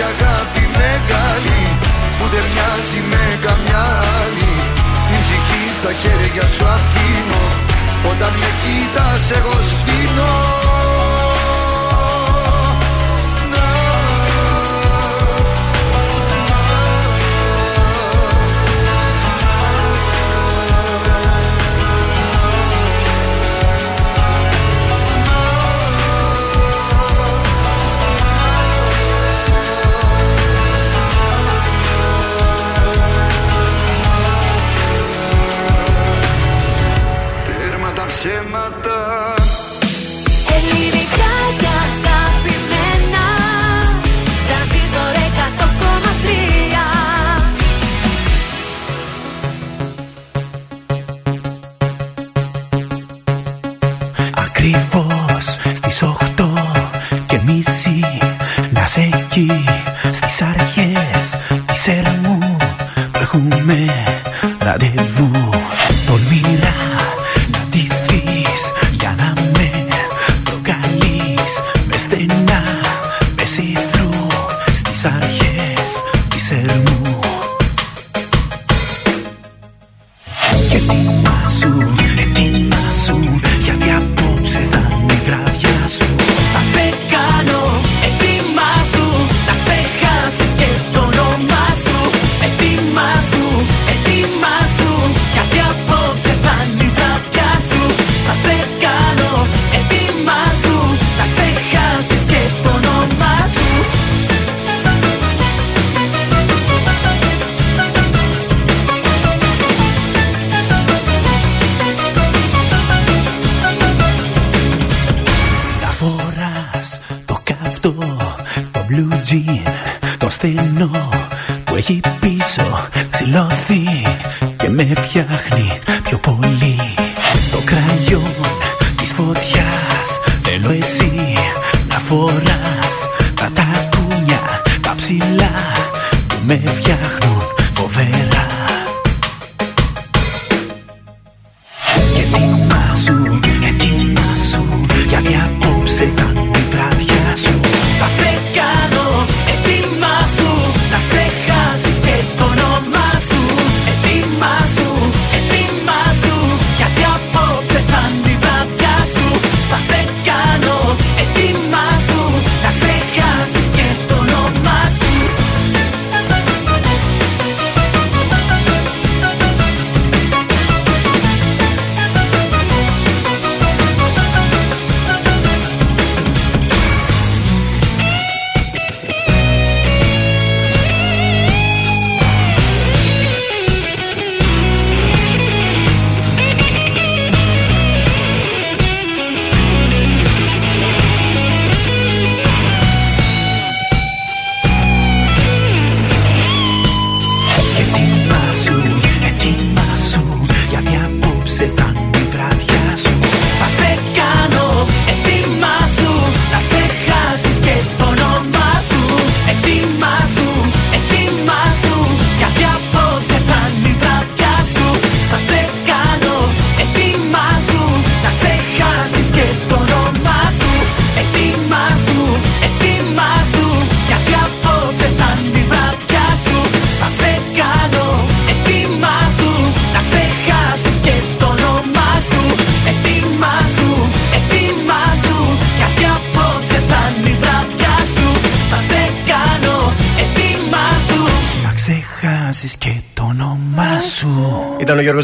έχω 0.00 0.08
τέτοια 0.08 0.26
αγάπη 0.26 0.64
μεγάλη 0.80 1.60
Που 2.18 2.24
δεν 2.32 2.44
μοιάζει 2.52 3.00
με 3.10 3.24
καμιά 3.46 3.84
άλλη. 4.20 4.52
Την 5.08 5.20
ψυχή 5.24 5.62
στα 5.78 5.92
χέρια 6.00 6.46
σου 6.54 6.64
αφήνω 6.76 7.44
Όταν 8.10 8.32
με 8.40 8.50
κοίτας 8.62 9.24
εγώ 9.38 9.56
σπίνω 9.72 10.79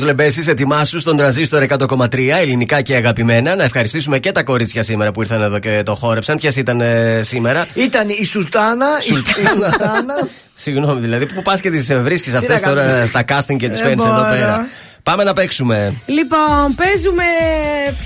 Λεμπέση, 0.07 0.43
ετοιμάσου 0.47 1.01
στον 1.01 1.17
τραζίστορ 1.17 1.65
100,3 1.69 2.19
ελληνικά 2.41 2.81
και 2.81 2.95
αγαπημένα. 2.97 3.55
Να 3.57 3.65
ευχαριστήσουμε 3.65 4.19
και 4.19 4.33
τα 4.33 4.43
κορίτσια 4.43 4.83
σήμερα 4.83 5.13
που 5.13 5.21
ήρθαν 5.23 5.43
εδώ 5.43 5.59
και 5.59 5.83
το 5.85 5.95
χόρεψαν. 5.95 6.37
Ποιες 6.37 6.57
ήταν 6.57 6.81
ε, 6.81 7.21
σήμερα; 7.23 7.67
Ήταν 7.75 8.09
η 8.09 8.25
Σουλτάνα. 8.25 8.87
η 9.01 9.03
Σουλτάνα. 9.15 9.41
η 9.43 9.47
Σουλτάνα. 9.49 10.15
Συγγνώμη, 10.55 11.01
δηλαδή 11.01 11.27
που 11.27 11.43
πας 11.43 11.61
και 11.61 11.71
τις 11.71 11.93
βρίσκεις 11.95 12.31
Τι 12.33 12.37
αυτές 12.39 12.61
να 12.61 12.69
τώρα 12.69 12.83
κάνουμε. 12.83 13.07
στα 13.07 13.25
casting 13.29 13.57
και 13.57 13.69
τις 13.69 13.79
Δεν 13.79 13.87
φέρνεις 13.87 14.05
εδώ 14.05 14.15
μπορώ. 14.15 14.29
πέρα; 14.31 14.67
Πάμε 15.11 15.25
να 15.25 15.33
παίξουμε. 15.33 15.95
Λοιπόν, 16.07 16.75
παίζουμε 16.77 17.25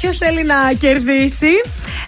ποιος 0.00 0.16
θέλει 0.16 0.44
να 0.44 0.54
κερδίσει. 0.78 1.60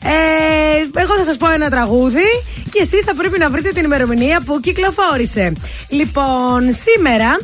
Ε, 0.02 1.00
εγώ 1.00 1.16
θα 1.16 1.24
σας 1.24 1.36
πω 1.36 1.50
ένα 1.50 1.70
τραγούδι 1.70 2.28
και 2.70 2.78
εσείς 2.80 3.04
θα 3.04 3.14
πρέπει 3.14 3.38
να 3.38 3.50
βρείτε 3.50 3.70
την 3.70 3.84
ημερομηνία 3.84 4.40
που 4.46 4.60
κυκλοφόρησε. 4.60 5.52
Λοιπόν, 5.88 6.72
σήμερα 6.84 7.36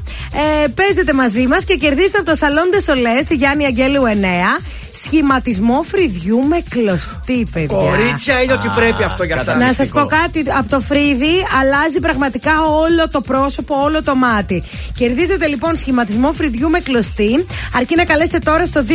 ε, 0.65 0.69
παίζετε 0.69 1.12
μαζί 1.12 1.47
μας 1.47 1.65
και 1.65 1.77
κερδίστε 1.77 2.19
από 2.19 2.27
το 2.31 2.35
Σαλόν 2.37 2.70
Σολέ 2.85 3.20
στη 3.23 3.35
Γιάννη 3.35 3.65
Αγγέλου 3.65 4.03
9 4.03 4.62
σχηματισμό 5.05 5.83
φρυδιού 5.83 6.47
με 6.47 6.62
κλωστή, 6.69 7.47
παιδιά. 7.53 7.77
Κορίτσια 7.77 8.43
είναι 8.43 8.53
ότι 8.53 8.69
πρέπει 8.77 9.03
αυτό 9.05 9.25
για 9.25 9.37
σας. 9.37 9.57
Να 9.57 9.73
σας 9.73 9.89
πω 9.89 10.07
κάτι. 10.07 10.45
Από 10.59 10.69
το 10.69 10.81
φρύδι 10.81 11.47
αλλάζει 11.61 12.01
πραγματικά 12.01 12.53
όλο 12.62 13.09
το 13.09 13.20
πρόσωπο, 13.20 13.75
όλο 13.83 14.03
το 14.03 14.15
μάτι. 14.15 14.62
Κερδίζετε 14.99 15.47
λοιπόν 15.47 15.77
σχηματισμό 15.77 16.33
φρυδιού 16.33 16.70
με 16.70 16.79
κλωστή. 16.79 17.47
Αρκεί 17.75 17.97
να 17.97 18.05
καλέσετε 18.05 18.39
τώρα 18.39 18.65
στο 18.65 18.85
266-233 18.89 18.93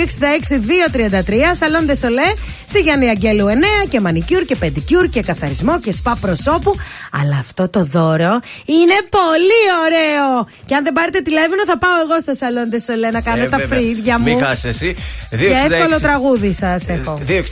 Σαλόν 1.59 1.85
Δεσολέ 1.85 2.31
στη 2.67 2.79
Γιάννη 2.79 3.09
Αγγέλου 3.09 3.45
9 3.85 3.87
και 3.89 3.99
μανικιούρ 3.99 4.41
και 4.41 4.55
πεντικιούρ 4.55 5.05
και 5.05 5.21
καθαρισμό 5.21 5.79
και 5.79 5.91
σπα 5.91 6.17
προσώπου. 6.21 6.75
Αλλά 7.21 7.37
αυτό 7.39 7.69
το 7.69 7.83
δώρο 7.83 8.39
είναι 8.65 8.97
πολύ 9.09 9.63
ωραίο. 9.85 10.47
Και 10.65 10.75
αν 10.75 10.83
δεν 10.83 10.93
πάρετε 10.93 11.19
τηλέφωνο 11.19 11.61
θα 11.65 11.77
πάω 11.77 11.91
εγώ 12.03 12.19
στο 12.19 12.33
Σαλόν 12.33 12.69
Δεσολέ 12.69 13.11
να 13.11 13.21
κάνω 13.21 13.43
ε, 13.43 13.47
τα 13.47 13.57
βέβαια. 13.57 13.77
φρύδια 13.77 14.19
μου. 14.19 14.25
Μην 14.25 14.43
εσύ. 14.63 14.95
266 15.31 15.92
Άλλο 15.93 16.01
τραγούδι 16.01 16.53
σας 16.53 16.87
έχω. 16.87 17.19
Ε, 17.27 17.43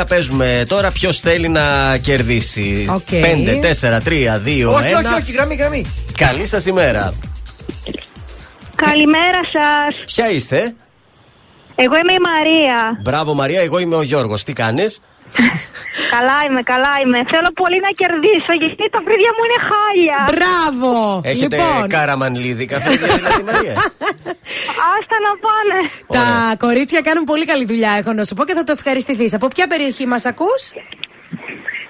266-233. 0.00 0.04
Παίζουμε 0.08 0.64
τώρα 0.68 0.90
ποιος 0.90 1.20
θέλει 1.20 1.48
να 1.48 1.96
κερδίσει. 1.96 2.86
Okay. 2.88 3.22
5, 3.22 3.60
4, 3.60 4.00
3, 4.00 4.40
2, 4.44 4.70
1. 4.70 4.74
Όχι, 4.74 4.94
όχι, 5.14 5.32
γραμμή, 5.32 5.54
γραμμή. 5.54 5.84
Καλή 6.16 6.46
σας 6.46 6.66
ημέρα. 6.66 7.14
Καλημέρα 8.76 9.40
σας. 9.52 10.04
Ποια 10.04 10.30
είστε, 10.30 10.74
Εγώ 11.74 11.94
είμαι 11.94 12.12
η 12.12 12.18
Μαρία. 12.20 13.00
Μπράβο, 13.02 13.34
Μαρία, 13.34 13.60
εγώ 13.60 13.78
είμαι 13.78 13.96
ο 13.96 14.02
Γιώργος. 14.02 14.42
Τι 14.44 14.52
κάνεις; 14.52 15.00
Καλά 16.14 16.36
είμαι, 16.46 16.62
καλά 16.72 16.92
είμαι. 17.02 17.18
Θέλω 17.32 17.50
πολύ 17.62 17.78
να 17.86 17.90
κερδίσω 18.00 18.52
γιατί 18.62 18.84
τα 18.94 19.00
φρύδια 19.06 19.30
μου 19.36 19.42
είναι 19.46 19.58
χάλια. 19.70 20.18
Μπράβο! 20.32 20.92
Έχετε 21.32 21.56
Λοιπόν. 21.56 21.88
κάραμαν 21.88 22.32
λίδι 22.42 22.66
καφέ, 22.72 22.90
δηλαδή 22.90 23.42
Μαρία. 23.48 23.74
Άστα 24.94 25.16
να 25.26 25.32
πάνε. 25.46 25.78
Τα 26.16 26.26
κορίτσια 26.66 27.00
κάνουν 27.00 27.24
πολύ 27.24 27.44
καλή 27.44 27.64
δουλειά, 27.64 27.92
έχω 28.00 28.12
να 28.12 28.24
σου 28.24 28.34
πω 28.34 28.44
και 28.44 28.54
θα 28.54 28.64
το 28.64 28.72
ευχαριστηθείς. 28.78 29.34
Από 29.34 29.48
ποια 29.48 29.66
περιοχή 29.66 30.06
μας 30.06 30.24
ακούς, 30.24 30.62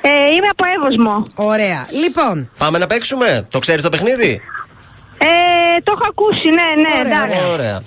ε, 0.05 0.35
Είμαι 0.35 0.48
από 0.51 0.64
Εύωσμο. 0.77 1.27
Ωραία. 1.35 1.86
Λοιπόν. 2.02 2.51
Πάμε 2.59 2.78
να 2.78 2.86
παίξουμε. 2.86 3.47
Το 3.51 3.59
ξέρεις 3.59 3.82
το 3.82 3.89
παιχνίδι; 3.89 4.40
Ε, 5.19 5.81
το 5.85 5.93
έχω 5.94 6.06
ακούσει, 6.09 6.48
ναι, 6.48 6.82
ναι, 6.82 7.10
εντάξει. 7.10 7.39
Ωραία. 7.52 7.82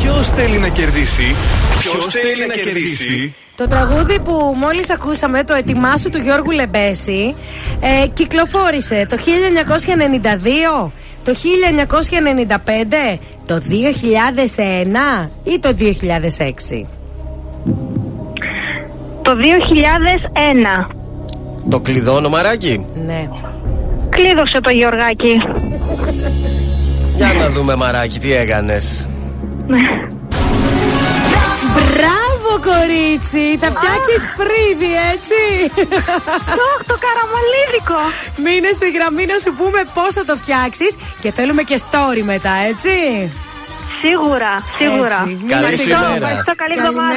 Ποιος 0.00 0.28
θέλει 0.28 0.58
να 0.58 0.68
κερδίσει. 0.68 1.36
Ποιος 1.90 2.06
θέλει 2.06 2.46
να 2.46 2.54
κερδίσει; 2.54 3.34
Το 3.56 3.66
τραγούδι 3.66 4.20
που 4.20 4.54
μόλις 4.56 4.90
ακούσαμε, 4.90 5.44
το 5.44 5.54
«Ετοιμάσου» 5.54 6.08
του 6.08 6.18
Γιώργου 6.18 6.50
Λεμπέση, 6.50 7.34
ε, 7.80 8.06
κυκλοφόρησε 8.06 9.06
το 9.08 9.16
1992, 9.16 10.92
το 11.22 11.34
1995, 11.34 13.18
το 13.46 13.60
2001 13.60 15.30
ή 15.44 15.58
το 15.58 15.72
2006. 15.72 16.86
Το 19.22 19.34
2001. 19.34 20.86
Το 21.68 21.80
κλειδώνω 21.80 22.28
μαράκι. 22.28 22.86
Ναι. 23.06 23.22
Κλείδωσε 24.08 24.60
το 24.60 24.70
Γιωργάκι. 24.70 25.40
Για 27.16 27.32
να 27.38 27.48
δούμε 27.48 27.74
μαράκι 27.76 28.18
τι 28.18 28.32
έκανες. 28.32 29.06
Μπράβο 32.60 32.78
κορίτσι, 32.78 33.58
θα 33.60 33.66
φτιάξεις 33.76 34.22
φρύδι 34.38 34.92
έτσι 35.12 35.42
Το, 36.58 36.66
το 36.86 36.96
καραμαλίδικο 37.04 38.00
Μείνε 38.44 38.70
στη 38.72 38.90
γραμμή 38.90 39.26
να 39.26 39.38
σου 39.38 39.52
πούμε 39.58 39.80
πώς 39.94 40.12
θα 40.14 40.24
το 40.24 40.36
φτιάξεις 40.36 40.96
Και 41.20 41.32
θέλουμε 41.32 41.62
και 41.62 41.80
story 41.90 42.22
μετά 42.22 42.50
έτσι 42.68 42.96
Σίγουρα, 44.02 44.52
σίγουρα. 44.78 45.18
Έτσι. 45.28 45.44
Καλή 45.48 45.64
Μείνε 45.64 45.68
σου 45.70 45.76
στη 45.76 45.82
ημέρα. 45.82 46.00
γραμμή. 46.00 46.16
Ευχαριστώ, 46.16 46.54
καλή 46.62 46.74
εβδομάδα. 46.78 47.16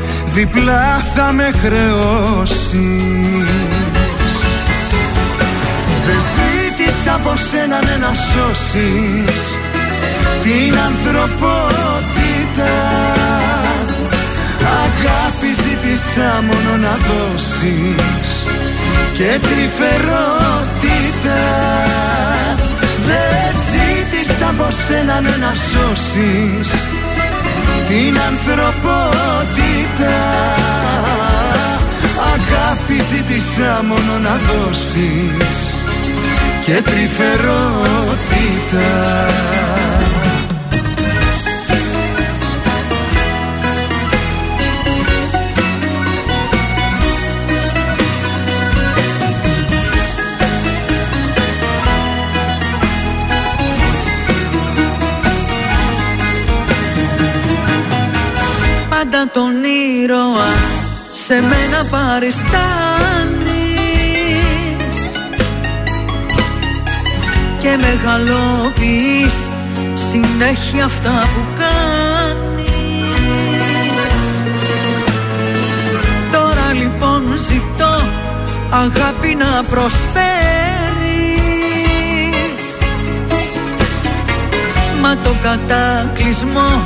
διπλά 0.33 1.01
θα 1.15 1.31
με 1.31 1.49
χρεώσεις. 1.63 2.71
Δεν 6.05 6.19
ζήτησα 6.33 7.13
από 7.13 7.33
σένα 7.49 7.79
ναι, 7.85 7.95
να 8.05 8.13
σώσεις. 8.13 9.37
Την 10.43 10.73
ανθρωπότητα. 10.87 12.73
Αγάπη 14.83 15.51
ζήτησα 15.63 16.43
μόνο 16.47 16.73
να 16.81 16.93
δώσεις. 17.07 18.29
Και 19.13 19.39
τρυφερότητα. 19.41 21.41
Δεν 23.07 23.45
ζήτησα 23.69 24.47
από 24.49 24.67
σένα 24.87 25.15
ναι, 25.21 25.35
να 25.39 25.53
σώσεις. 25.55 26.69
Την 27.87 28.17
ανθρωπότητα 28.29 29.70
Αγάπη 32.33 32.97
ζήτησα 33.03 33.83
μόνο 33.87 34.13
να 34.23 34.39
δώσεις 34.47 35.73
και 36.65 36.81
τρυφερότητα. 36.81 38.89
Πάντα 58.89 59.29
τον 59.33 59.41
ήρωα 59.41 59.50
σε 61.31 61.41
μένα 61.41 61.85
παριστάνεις 61.89 62.51
και 67.59 67.77
μεγαλοποιείς 67.81 69.49
συνέχεια 69.93 70.85
αυτά 70.85 71.21
που 71.33 71.41
κάνεις. 71.57 72.63
Τώρα 76.31 76.73
λοιπόν 76.73 77.23
ζητώ 77.47 78.03
αγάπη 78.69 79.35
να 79.35 79.63
προσφέρεις. 79.69 80.11
Μα 85.01 85.17
το 85.23 85.35
κατάκλυσμό 85.41 86.81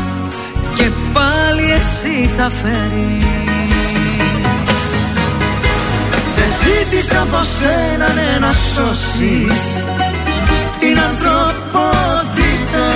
και 0.75 0.89
πάλι 1.13 1.71
εσύ 1.71 2.29
θα 2.37 2.49
φέρεις 2.49 3.44
ζήτησα 6.65 7.21
από 7.21 7.43
σένα 7.59 8.13
ναι, 8.13 8.37
να 8.39 8.51
σώσεις 8.51 9.65
την 10.79 10.97
ανθρωπότητα. 11.09 12.87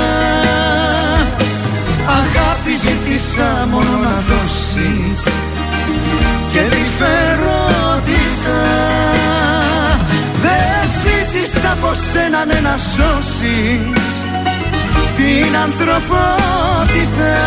Αγάπη 2.19 2.73
ζήτησα 2.83 3.67
μόνο 3.69 3.97
να 4.03 4.23
δώσεις 4.27 5.23
και 6.51 6.59
τη 6.59 6.83
φερότητα. 6.97 8.61
Δεν 10.41 10.89
ζήτησα 11.01 11.71
από 11.71 11.91
σένα 12.11 12.45
ναι, 12.45 12.59
να 12.59 12.77
σώσεις 12.77 14.05
την 15.15 15.55
ανθρωπότητα. 15.63 17.37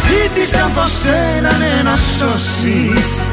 Ζήτησα 0.08 0.66
από 0.66 0.88
σένα 0.88 1.58
ναι, 1.58 1.82
να 1.84 1.96
σώσεις 1.96 3.33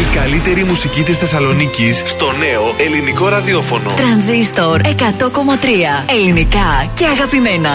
Η 0.00 0.14
καλύτερη 0.14 0.64
μουσική 0.64 1.02
της 1.02 1.16
Θεσσαλονίκης 1.16 2.02
στο 2.06 2.32
νέο 2.38 2.74
ελληνικό 2.76 3.28
ραδιόφωνο. 3.28 3.90
Τρανζίστορ 3.96 4.80
100,3 4.80 4.88
ελληνικά 6.06 6.90
και 6.94 7.06
αγαπημένα. 7.06 7.70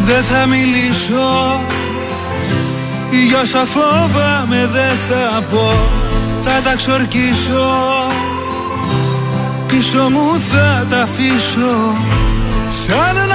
Δεν 0.00 0.22
θα 0.22 0.46
μιλήσω. 0.46 1.60
Για 3.28 3.40
όσα 3.40 3.64
φόβαμαι 3.64 4.68
δεν 4.72 4.98
θα 5.08 5.42
πω. 5.50 5.72
Θα 6.42 6.60
τα 6.64 6.74
ξορκίσω. 6.74 7.68
Πίσω 9.66 10.08
μου 10.10 10.40
θα 10.52 10.86
τα 10.90 11.02
αφήσω. 11.02 11.94
Σαν 12.86 13.29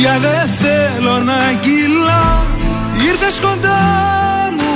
πια 0.00 0.18
δεν 0.18 0.48
θέλω 0.60 1.18
να 1.18 1.40
κυλά. 1.60 2.24
Ήρθες 3.08 3.40
κοντά 3.40 3.82
μου 4.56 4.74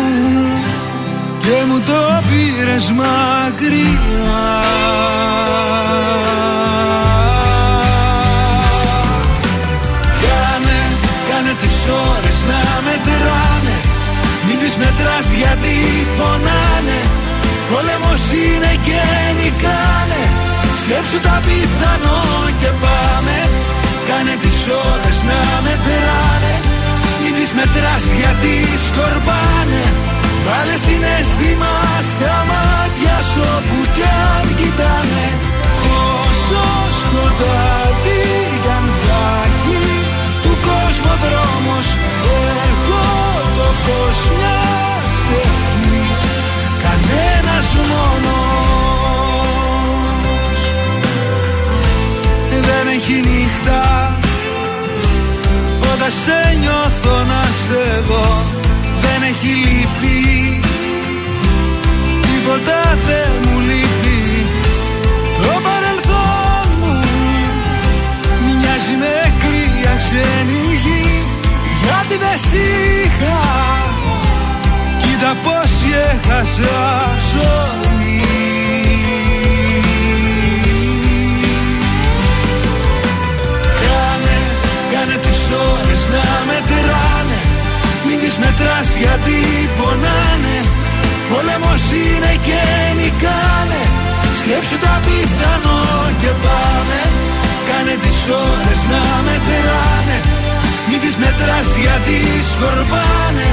Και 1.38 1.56
μου 1.68 1.78
το 1.88 2.00
πήρες 2.28 2.84
μακριά. 3.00 3.92
Κάνε, 10.22 10.80
κάνε 11.28 11.52
τις 11.60 11.76
ώρες 12.10 12.38
να 12.50 12.60
μετράνε. 12.86 13.76
Μην 14.46 14.58
τις 14.58 14.76
μετράς 14.76 15.26
γιατί 15.40 15.74
πονάνε. 16.16 17.00
Πόλεμος 17.70 18.22
είναι 18.42 18.72
και 18.86 19.02
νικάνε. 19.38 20.22
Σκέψου 20.80 21.20
τα 21.26 21.36
πιθανό 21.44 22.20
και 22.60 22.70
πάμε 22.82 23.36
Κάνε 24.08 24.34
τις 24.42 24.58
ώρες 24.90 25.18
να 25.28 25.40
μετράνε. 25.66 26.54
Μην 27.22 27.34
τις 27.38 27.50
μετράς 27.58 28.04
γιατί 28.18 28.54
σκορπάνε. 28.86 29.84
Βάλε 30.46 30.76
συναίσθημα 30.86 31.74
στα 32.10 32.34
μάτια 32.50 33.16
σου 33.30 33.42
όπου 33.56 33.78
κι 33.94 34.06
αν 34.34 34.46
κοιτάνε. 34.58 35.26
Όσο 36.20 36.64
σκοτάδι 37.00 38.24
κι 38.62 38.70
αν 38.78 38.86
θα 39.02 39.24
έχει 39.46 39.82
Του 40.42 40.52
κόσμου 40.66 41.14
δρόμος 41.24 41.86
Εγώ 42.68 43.06
το 43.56 43.68
φως 43.82 44.18
μιας 44.36 45.16
ευχής. 45.44 46.20
Κανένας 46.84 47.68
μόνος. 47.90 48.34
Δεν 52.66 52.84
έχει 52.96 53.16
νύχτα 53.28 53.93
πάντα 56.04 56.10
σε 56.10 56.58
νιώθω 56.58 57.24
να 57.24 57.42
σε 57.44 58.00
δω. 58.08 58.42
Δεν 59.00 59.22
έχει 59.22 59.46
λυπή. 59.46 60.60
Τίποτα 62.22 62.98
δεν 63.06 63.30
μου 63.42 63.60
λυπεί 63.60 64.46
Το 65.36 65.60
παρελθόν 65.66 66.66
μου 66.80 67.00
Μοιάζει 68.44 68.94
με 68.98 69.32
κρύα 69.40 69.96
ξένη 69.96 70.80
Γιατί 71.80 72.16
δεν 72.24 72.38
σ' 72.38 72.54
είχα; 72.54 73.40
Κοίτα 74.98 75.36
πως 75.44 75.72
έχασα 76.10 77.14
ζωή. 77.32 78.03
να 86.14 86.28
μετράνε 86.48 87.40
Μην 88.06 88.18
τις 88.22 88.36
μετράς 88.42 88.88
γιατί 89.02 89.38
πονάνε. 89.76 90.56
Πόλεμος 91.30 91.84
είναι 92.02 92.32
και 92.46 92.62
νικάνε. 92.98 93.82
Σκέψου 94.38 94.78
τα 94.84 94.94
πιθανό 95.04 95.82
και 96.22 96.32
πάμε. 96.44 97.00
Κάνε 97.68 97.94
τις 98.04 98.18
ώρες 98.48 98.80
να 98.92 99.02
μετράνε 99.26 100.18
Μην 100.88 100.98
τις 101.02 101.16
μετράς 101.22 101.68
γιατί 101.84 102.18
σκορπάνε. 102.50 103.48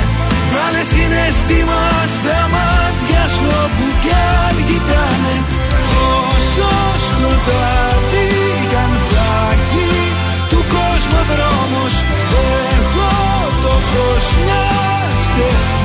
Βάλε 0.54 0.84
συνέστημα 0.92 1.82
στα 2.16 2.40
μάτια 2.54 3.24
σου 3.36 3.48
όπου 3.64 3.86
κι 4.02 4.14
αν 4.46 4.56
κοιτάνε. 4.68 5.36
Όσο 6.28 6.72
σκοτάδι 7.08 8.41
δρόμος. 11.32 11.96
Εγώ 12.76 13.14
το 13.64 13.74
φως 13.90 14.26
μιας 14.44 15.24
ευθύνης 15.50 15.81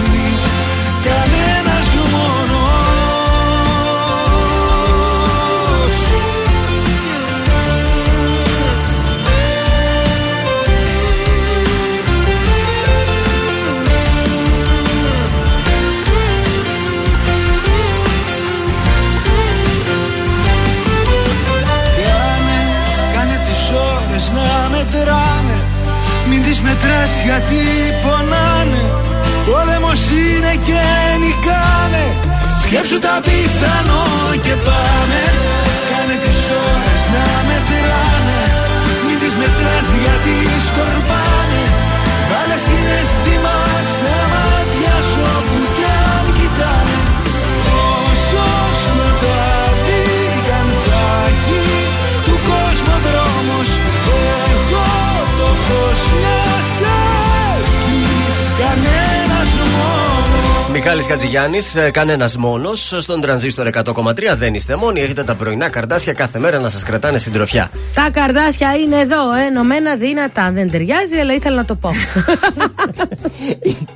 Κατζηγιάννη, 61.17 61.59
κανένας 61.91 62.37
μόνος. 62.37 62.95
Στον 62.99 63.21
τρανζίστορ 63.21 63.67
100,3 63.67 64.37
δεν 64.37 64.55
είστε 64.55 64.77
μόνοι. 64.77 65.01
Έχετε 65.01 65.25
τα 65.25 65.35
πρωινά 65.35 65.69
καρτάσια 65.69 66.13
κάθε 66.13 66.39
μέρα 66.39 66.59
να 66.61 66.69
σας 66.69 66.83
κρατάνε 66.83 67.19
συντροφιά. 67.19 67.71
Τα 67.95 68.11
καρδάσια 68.13 68.75
είναι 68.77 68.99
εδώ, 68.99 69.35
ενωμένα 69.47 69.97
δυνατά. 69.97 70.51
Δεν 70.53 70.71
ταιριάζει, 70.71 71.17
αλλά 71.17 71.35
ήθελα 71.35 71.57
να 71.57 71.65
το 71.65 71.75
πω. 71.75 71.91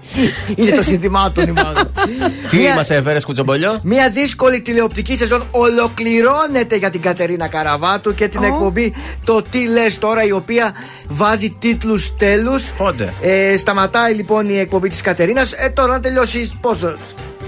Είναι 0.56 0.70
το 0.70 0.82
συνθημάτων 0.82 1.48
η 1.48 1.52
μάλλον. 1.52 1.90
Τι 2.50 2.56
Μία- 2.56 2.74
μας 2.74 2.90
έφερες, 2.90 3.24
Κουτσομπολιό; 3.24 3.80
Μια 3.82 4.10
δύσκολη 4.10 4.60
τηλεοπτική 4.60 5.16
σεζόν 5.16 5.42
ολοκληρώνεται 5.50 6.76
για 6.76 6.90
την 6.90 7.00
Κατερίνα 7.00 7.48
Καραβάτου 7.48 8.14
και 8.14 8.28
την 8.28 8.42
εκπομπή 8.42 8.94
Το 9.24 9.42
Τι 9.50 9.66
λες 9.68 9.98
τώρα, 9.98 10.24
η 10.24 10.32
οποία 10.32 10.72
βάζει 11.06 11.56
τίτλους 11.58 12.16
τέλους. 12.16 12.70
Πότε; 12.70 13.14
Ε, 13.20 13.56
σταματάει 13.56 14.14
λοιπόν 14.14 14.48
η 14.48 14.58
εκπομπή 14.58 14.88
της 14.88 15.00
Κατερίνας. 15.00 15.52
Ε, 15.52 15.68
τώρα 15.68 15.92
να 15.92 16.00
τελειώσει 16.00 16.50
πόσο. 16.60 16.96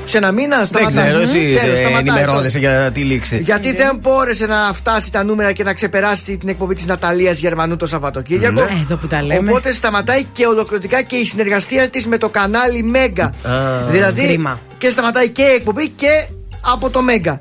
Σε 0.04 0.16
ένα 0.16 0.32
μήνα 0.32 0.56
Δεν 0.56 0.66
σταματάει. 0.66 1.04
ξέρω, 1.04 1.18
εσύ 1.20 1.32
Τέλος, 1.32 1.52
δεν 1.66 1.76
σταματάει 1.76 1.98
ενημερώνεσαι 2.00 2.58
τώρα. 2.58 2.78
για 2.80 2.92
τη 2.92 3.00
λήξη. 3.00 3.38
Γιατί 3.38 3.72
δεν 3.74 3.98
μπόρεσε 4.00 4.46
να 4.46 4.72
φτάσει 4.72 5.12
τα 5.12 5.24
νούμερα 5.24 5.52
και 5.52 5.62
να 5.62 5.74
ξεπεράσει 5.74 6.36
την 6.36 6.48
εκπομπή 6.48 6.74
της 6.74 6.86
Ναταλίας 6.86 7.38
Γερμανού 7.38 7.76
το 7.76 7.86
Σαββατοκύριακο. 7.86 8.54
Ναι. 8.60 8.80
Εδώ 8.82 8.96
που 8.96 9.06
τα 9.06 9.22
λέμε. 9.22 9.48
Οπότε 9.50 9.72
σταματάει 9.72 10.24
και 10.24 10.46
ολοκληρωτικά 10.46 11.02
και 11.02 11.16
η 11.16 11.24
συνεργασία 11.24 11.90
της 11.90 12.06
με 12.06 12.18
το 12.18 12.28
κανάλι 12.28 12.82
Μέγκα. 12.82 13.32
δηλαδή 13.90 14.26
Κρίμα. 14.26 14.60
και 14.78 14.90
σταματάει 14.90 15.28
και 15.28 15.42
η 15.42 15.54
εκπομπή 15.54 15.88
και 15.88 16.26
από 16.72 16.90
το 16.90 17.02
Μέγκα. 17.02 17.38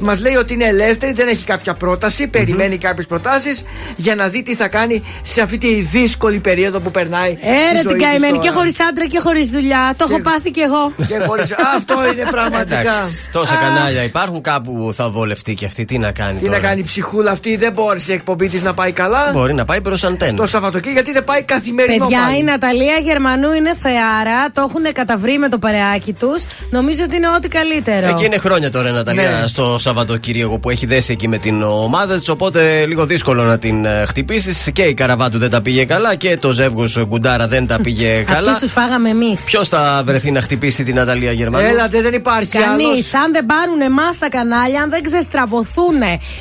Μας 0.00 0.20
λέει 0.20 0.34
ότι 0.34 0.54
είναι 0.54 0.64
ελεύθερη, 0.64 1.12
δεν 1.12 1.28
έχει 1.28 1.44
κάποια 1.44 1.74
πρόταση, 1.74 2.26
περιμένει 2.26 2.78
κάποιες 2.78 3.06
προτάσεις 3.06 3.64
για 3.96 4.14
να 4.14 4.28
δει 4.28 4.42
τι 4.42 4.54
θα 4.54 4.68
κάνει 4.68 5.02
σε 5.22 5.40
αυτή 5.40 5.58
τη 5.58 5.74
δύσκολη 5.80 6.38
περίοδο 6.38 6.80
που 6.80 6.90
περνάει. 6.90 7.38
Έρε 7.40 7.58
στη 7.78 7.82
ζωή 7.82 7.82
την 7.82 7.96
της 7.96 8.04
καημένη 8.04 8.32
τώρα. 8.32 8.42
και 8.42 8.50
χωρίς 8.50 8.80
άντρα 8.80 9.06
και 9.06 9.18
χωρίς 9.20 9.48
δουλειά. 9.50 9.94
Το 9.96 10.06
έχω 10.10 10.20
πάθει 10.22 10.50
κι 10.50 10.60
εγώ. 10.60 10.92
Και 11.08 11.18
χωρίς- 11.26 11.54
Αυτό 11.76 11.94
είναι 12.12 12.30
πραγματικά. 12.30 12.78
Εντάξει, 12.80 13.30
τόσα 13.32 13.54
κανάλια 13.54 14.02
υπάρχουν 14.02 14.40
κάπου 14.40 14.90
θα 14.94 15.10
βολευτεί 15.10 15.54
και 15.54 15.66
αυτή. 15.66 15.84
Τι 15.84 15.98
να 15.98 16.12
κάνει 16.12 16.38
Τι 16.38 16.44
τώρα; 16.44 16.58
να 16.60 16.66
κάνει 16.66 16.80
η 16.80 16.84
ψυχούλα 16.84 17.30
αυτή, 17.30 17.56
δεν 17.56 17.72
μπόρεσε 17.72 18.12
η 18.12 18.14
εκπομπή 18.14 18.48
της 18.48 18.62
να 18.62 18.74
πάει 18.74 18.92
καλά. 18.92 19.30
Μπορεί 19.32 19.54
να 19.54 19.64
πάει 19.64 19.80
προς 19.80 20.04
αντένα. 20.04 20.36
Το 20.36 20.46
Σαββατοκύριακο 20.46 20.92
γιατί 20.92 21.12
δεν 21.12 21.24
πάει 21.24 21.42
καθημερινό 21.42 22.04
Παιδιά, 22.06 22.20
πάλι. 22.24 22.38
η 22.38 22.42
Ναταλία 22.42 22.96
Γερμανού 23.02 23.52
είναι 23.52 23.74
θεάρα. 23.82 24.50
Το 24.52 24.66
έχουν 24.68 24.92
καταβρει 24.92 25.38
με 25.38 25.48
το 25.48 25.58
παρεάκι 25.58 26.12
τους. 26.12 26.42
Νομίζω 26.70 27.02
ότι 27.04 27.16
είναι 27.16 27.28
ό,τι 27.28 27.48
καλύτερο. 27.48 28.08
Εκεί 28.08 28.24
είναι 28.24 28.38
χρόνια 28.38 28.70
τώρα 28.70 28.88
η 28.88 28.92
Ναταλία 28.92 29.38
Ναι. 29.40 29.46
στο 29.46 29.78
Σαββατοκύριακο 29.88 30.58
που 30.58 30.70
έχει 30.70 30.86
δέσει 30.86 31.12
εκεί 31.12 31.28
με 31.28 31.38
την 31.38 31.62
ομάδα 31.62 32.18
της. 32.18 32.28
Οπότε 32.28 32.86
λίγο 32.86 33.06
δύσκολο 33.06 33.42
να 33.42 33.58
την 33.58 33.86
χτυπήσεις. 34.06 34.68
Και 34.72 34.82
η 34.82 34.94
Καραβάτου 34.94 35.38
δεν 35.38 35.50
τα 35.50 35.60
πήγε 35.60 35.84
καλά 35.84 36.14
και 36.14 36.36
το 36.36 36.52
ζεύγος 36.52 37.04
Γκουντάρα 37.06 37.46
δεν 37.48 37.66
τα 37.66 37.80
πήγε 37.80 38.22
καλά. 38.26 38.50
Αυτού 38.50 38.60
τους 38.64 38.72
φάγαμε 38.72 39.08
εμείς. 39.08 39.44
Ποιος 39.44 39.68
θα 39.68 40.02
βρεθεί 40.04 40.30
να 40.30 40.40
χτυπήσει 40.40 40.84
την 40.84 40.94
Ναταλία 40.94 41.32
Γερμανού; 41.32 41.66
Έλατε, 41.66 42.02
δεν 42.02 42.14
υπάρχει 42.14 42.58
Κανείς. 42.58 42.86
άλλος. 42.86 43.14
Αν 43.14 43.32
δεν 43.32 43.46
πάρουν 43.46 43.80
εμάς 43.80 44.18
τα 44.18 44.28
κανάλια, 44.28 44.82
αν 44.82 44.90
δεν 44.90 45.02
ξεστραβωθούν 45.02 45.98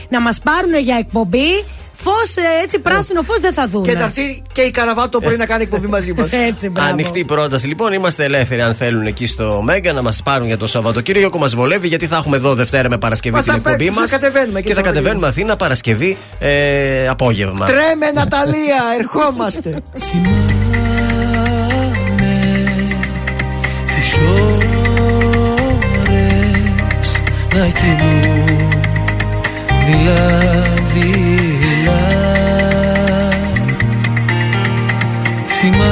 να 0.10 0.22
μας 0.22 0.40
πάρουν 0.44 0.76
για 0.84 0.96
εκπομπή, 0.96 1.66
φως 2.04 2.34
έτσι 2.64 2.80
πράσινο 2.80 3.22
φως 3.22 3.40
δεν 3.40 3.54
θα 3.54 3.68
δουν. 3.68 3.84
Και 3.84 3.92
θα 3.92 4.04
έρθει 4.04 4.42
και 4.52 4.62
η 4.62 4.72
Καραβάτο 4.72 5.20
μπορεί 5.24 5.38
να 5.38 5.46
κάνει 5.46 5.64
εκπομπή 5.64 5.88
μαζί 5.88 6.14
μας. 6.14 6.32
Έτσι, 6.52 6.70
μπράβο. 6.70 6.90
Ανοιχτή 6.90 7.24
πρόταση 7.26 7.68
λοιπόν. 7.68 7.94
Είμαστε 7.94 8.24
ελεύθεροι 8.24 8.62
αν 8.62 8.74
θέλουν 8.76 9.06
εκεί 9.06 9.28
στο 9.28 9.62
Μέγκα 9.64 9.94
να 9.94 10.02
μας 10.02 10.22
πάρουν 10.24 10.48
για 10.48 10.58
το 10.58 10.68
Σαββατοκύριακο. 10.68 11.38
Μας 11.38 11.56
βολεύει 11.56 11.88
γιατί 11.88 12.08
θα 12.08 12.16
έχουμε 12.16 12.38
εδώ 12.38 12.56
Δευτέρα 12.56 12.90
με 12.90 12.98
Παρασκευή 12.98 13.36
Μα 13.36 13.42
την 13.42 13.52
θα 13.52 13.58
εκπομπή 13.58 13.78
πέ- 13.86 13.94
θα 13.94 14.00
μα. 14.02 14.08
κατεβαίνουμε 14.08 14.62
και 14.62 14.68
Και 14.68 14.74
θα 14.74 14.82
το 14.82 14.88
κατεβαίνουμε 14.88 15.28
Αθήνα 15.28 15.56
Παρασκευή 15.56 16.18
ε, 16.40 17.08
απόγευμα. 17.08 17.66
Τρέμε 17.66 18.12
Ναταλία, 18.14 18.82
ερχόμαστε. 19.00 19.76
τις 23.96 24.14
ώρες 26.08 27.22
να 27.54 27.68
κινούν 27.68 28.70
δειλά-δειλά 29.86 31.27
Θυμάμαι 35.60 35.88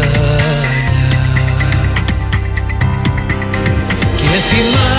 Και 4.16 4.30
θυμάμαι 4.50 4.99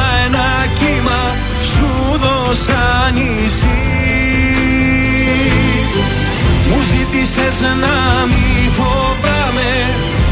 ζήτησες 7.61 7.73
να 7.83 8.25
μη 8.31 8.69
φοβάμαι. 8.77 9.71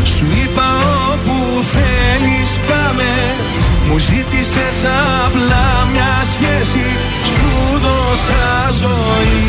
Σου 0.03 0.26
είπα 0.43 0.69
όπου 1.11 1.35
θέλεις 1.73 2.51
πάμε. 2.68 3.11
Μου 3.88 3.97
ζήτησες 3.97 4.77
απλά 5.26 5.68
μια 5.91 6.14
σχέση. 6.34 6.88
Σου 7.34 7.80
δώσα 7.84 8.43
ζωή 8.81 9.49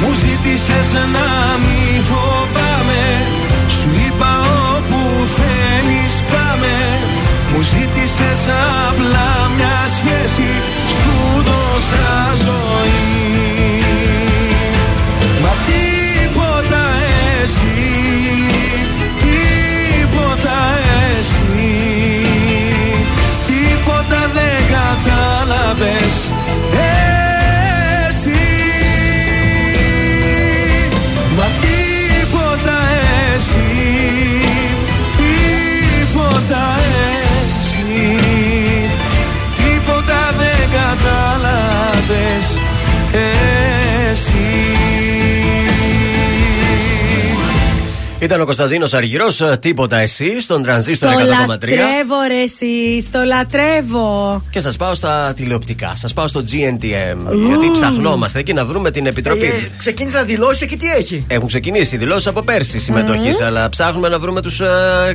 μου 0.00 0.12
ζήτησες 0.22 0.92
να 0.92 1.28
μη 1.62 2.00
φοβάμαι. 2.08 3.04
Σου 3.76 3.90
είπα 4.06 4.32
όπου 4.74 5.00
θέλεις 5.36 6.14
πάμε. 6.30 6.74
Μου 7.50 7.56
Μου 7.56 7.62
ζήτησες 7.62 8.42
απλά 8.88 9.30
μια 9.56 9.78
σχέση. 9.96 10.50
Σου 10.96 11.42
δώσα 11.48 12.08
ζωή. 12.44 13.00
Μα 15.42 15.52
τίποτα 15.68 16.82
εσύ 17.42 17.90
Τίποτα 19.18 20.58
εσύ 21.18 21.80
Τίποτα 23.46 24.30
δεν 24.34 24.60
κατάλαβες 24.74 26.30
κατάλαβες 42.10 42.79
Ήταν 48.22 48.40
ο 48.40 48.44
Κωνσταντίνος 48.44 48.94
Αργυρός, 48.94 49.42
τίποτα 49.60 49.96
εσύ, 49.96 50.40
στον 50.40 50.62
τρανζίστορ 50.62 51.12
Το 51.12 51.18
100,3. 51.18 51.46
λατρεύω 51.48 52.14
ρε 52.28 52.42
εσύ, 52.42 53.08
το 53.10 53.22
λατρεύω. 53.22 54.42
Και 54.50 54.60
σας 54.60 54.76
πάω 54.76 54.94
στα 54.94 55.32
τηλεοπτικά, 55.36 55.92
σας 55.94 56.12
πάω 56.12 56.26
στο 56.26 56.40
GNTM. 56.40 57.18
Γιατί 57.46 57.70
ψαχνόμαστε 57.72 58.38
εκεί 58.38 58.52
να 58.52 58.64
βρούμε 58.64 58.90
την 58.90 59.06
επιτροπή. 59.06 59.44
Ε, 59.44 59.68
ξεκίνησαν 59.78 60.26
δηλώσει 60.26 60.66
και 60.66 60.76
τι 60.76 60.86
έχει. 60.90 61.24
Έχουν 61.28 61.46
ξεκινήσει 61.46 61.96
δηλώσεις 61.96 62.26
από 62.26 62.42
πέρσι 62.42 62.78
συμμετοχής, 62.80 63.40
αλλά 63.40 63.68
ψάχνουμε 63.68 64.08
να 64.08 64.18
βρούμε 64.18 64.42
τους 64.42 64.60
ε, 64.60 64.66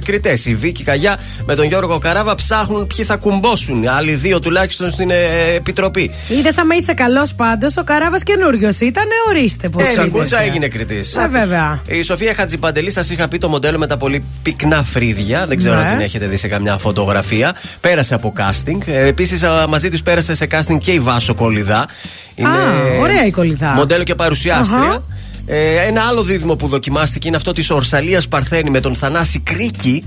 κριτές. 0.06 0.46
Η 0.46 0.56
Βίκη 0.56 0.84
Καγιά 0.84 1.20
με 1.46 1.56
τον 1.56 1.66
Γιώργο 1.66 1.98
Καράβα 1.98 2.36
ψάχνουν 2.36 2.88
ποιοι 2.96 3.06
θα 3.06 3.16
κουμπώσουν. 3.16 3.88
Άλλοι 3.88 4.14
δύο 4.14 4.40
τουλάχιστον 4.40 4.92
στην 4.92 5.10
ε, 5.10 5.16
επιτροπή. 5.56 6.12
Είδες 6.28 6.58
άμα 6.58 6.76
είσαι 6.76 6.94
καλός 6.94 7.34
πάντως, 7.34 7.78
ο 7.78 7.84
Καράβας 7.84 8.24
καινούριος 8.24 8.80
ήταν, 8.80 9.06
ορίστε 9.30 9.70
πώς. 9.70 9.84
Ο 9.84 9.94
Σακούτσα 9.96 10.42
έγινε 10.42 10.68
κριτής. 10.68 11.16
Ε, 11.16 11.28
βέβαια. 11.28 11.82
Η 11.88 12.02
Σοφία 12.02 12.34
Χατζιπαντελή, 12.34 12.94
σας 12.96 13.10
είχα 13.10 13.28
πει 13.28 13.38
το 13.38 13.50
μοντέλο 13.50 13.78
με 13.78 13.88
τα 13.88 13.98
πολύ 13.98 14.24
πυκνά 14.44 14.84
φρύδια. 14.84 15.46
Δεν 15.48 15.58
ξέρω 15.58 15.76
Ναι. 15.76 15.82
αν 15.82 15.90
την 15.92 16.00
έχετε 16.00 16.28
δει 16.28 16.38
σε 16.38 16.48
καμιά 16.48 16.78
φωτογραφία. 16.78 17.56
Πέρασε 17.82 18.14
από 18.14 18.34
casting. 18.38 18.88
Επίσης, 18.88 19.44
μαζί 19.70 19.90
τους 19.90 20.02
πέρασε 20.04 20.36
σε 20.36 20.48
casting 20.52 20.78
και 20.78 20.92
η 20.92 21.00
Βάσο 21.00 21.34
Κολυδά. 21.34 21.80
Α, 21.80 21.88
ωραία 23.00 23.26
η 23.26 23.32
κολλητά. 23.32 23.74
Μοντέλο 23.74 24.04
και 24.04 24.16
παρουσιάστρια. 24.16 24.80
Αχα. 24.80 25.04
Ε, 25.48 25.76
ένα 25.88 26.02
άλλο 26.02 26.24
δίδυμο 26.24 26.56
που 26.56 26.68
δοκιμάστηκε 26.68 27.28
είναι 27.28 27.38
αυτό 27.38 27.52
της 27.52 27.70
Ορσαλίας 27.70 28.28
Παρθένη 28.28 28.70
με 28.70 28.80
τον 28.80 28.96
Θανάση 28.96 29.40
Κρίκη. 29.40 30.04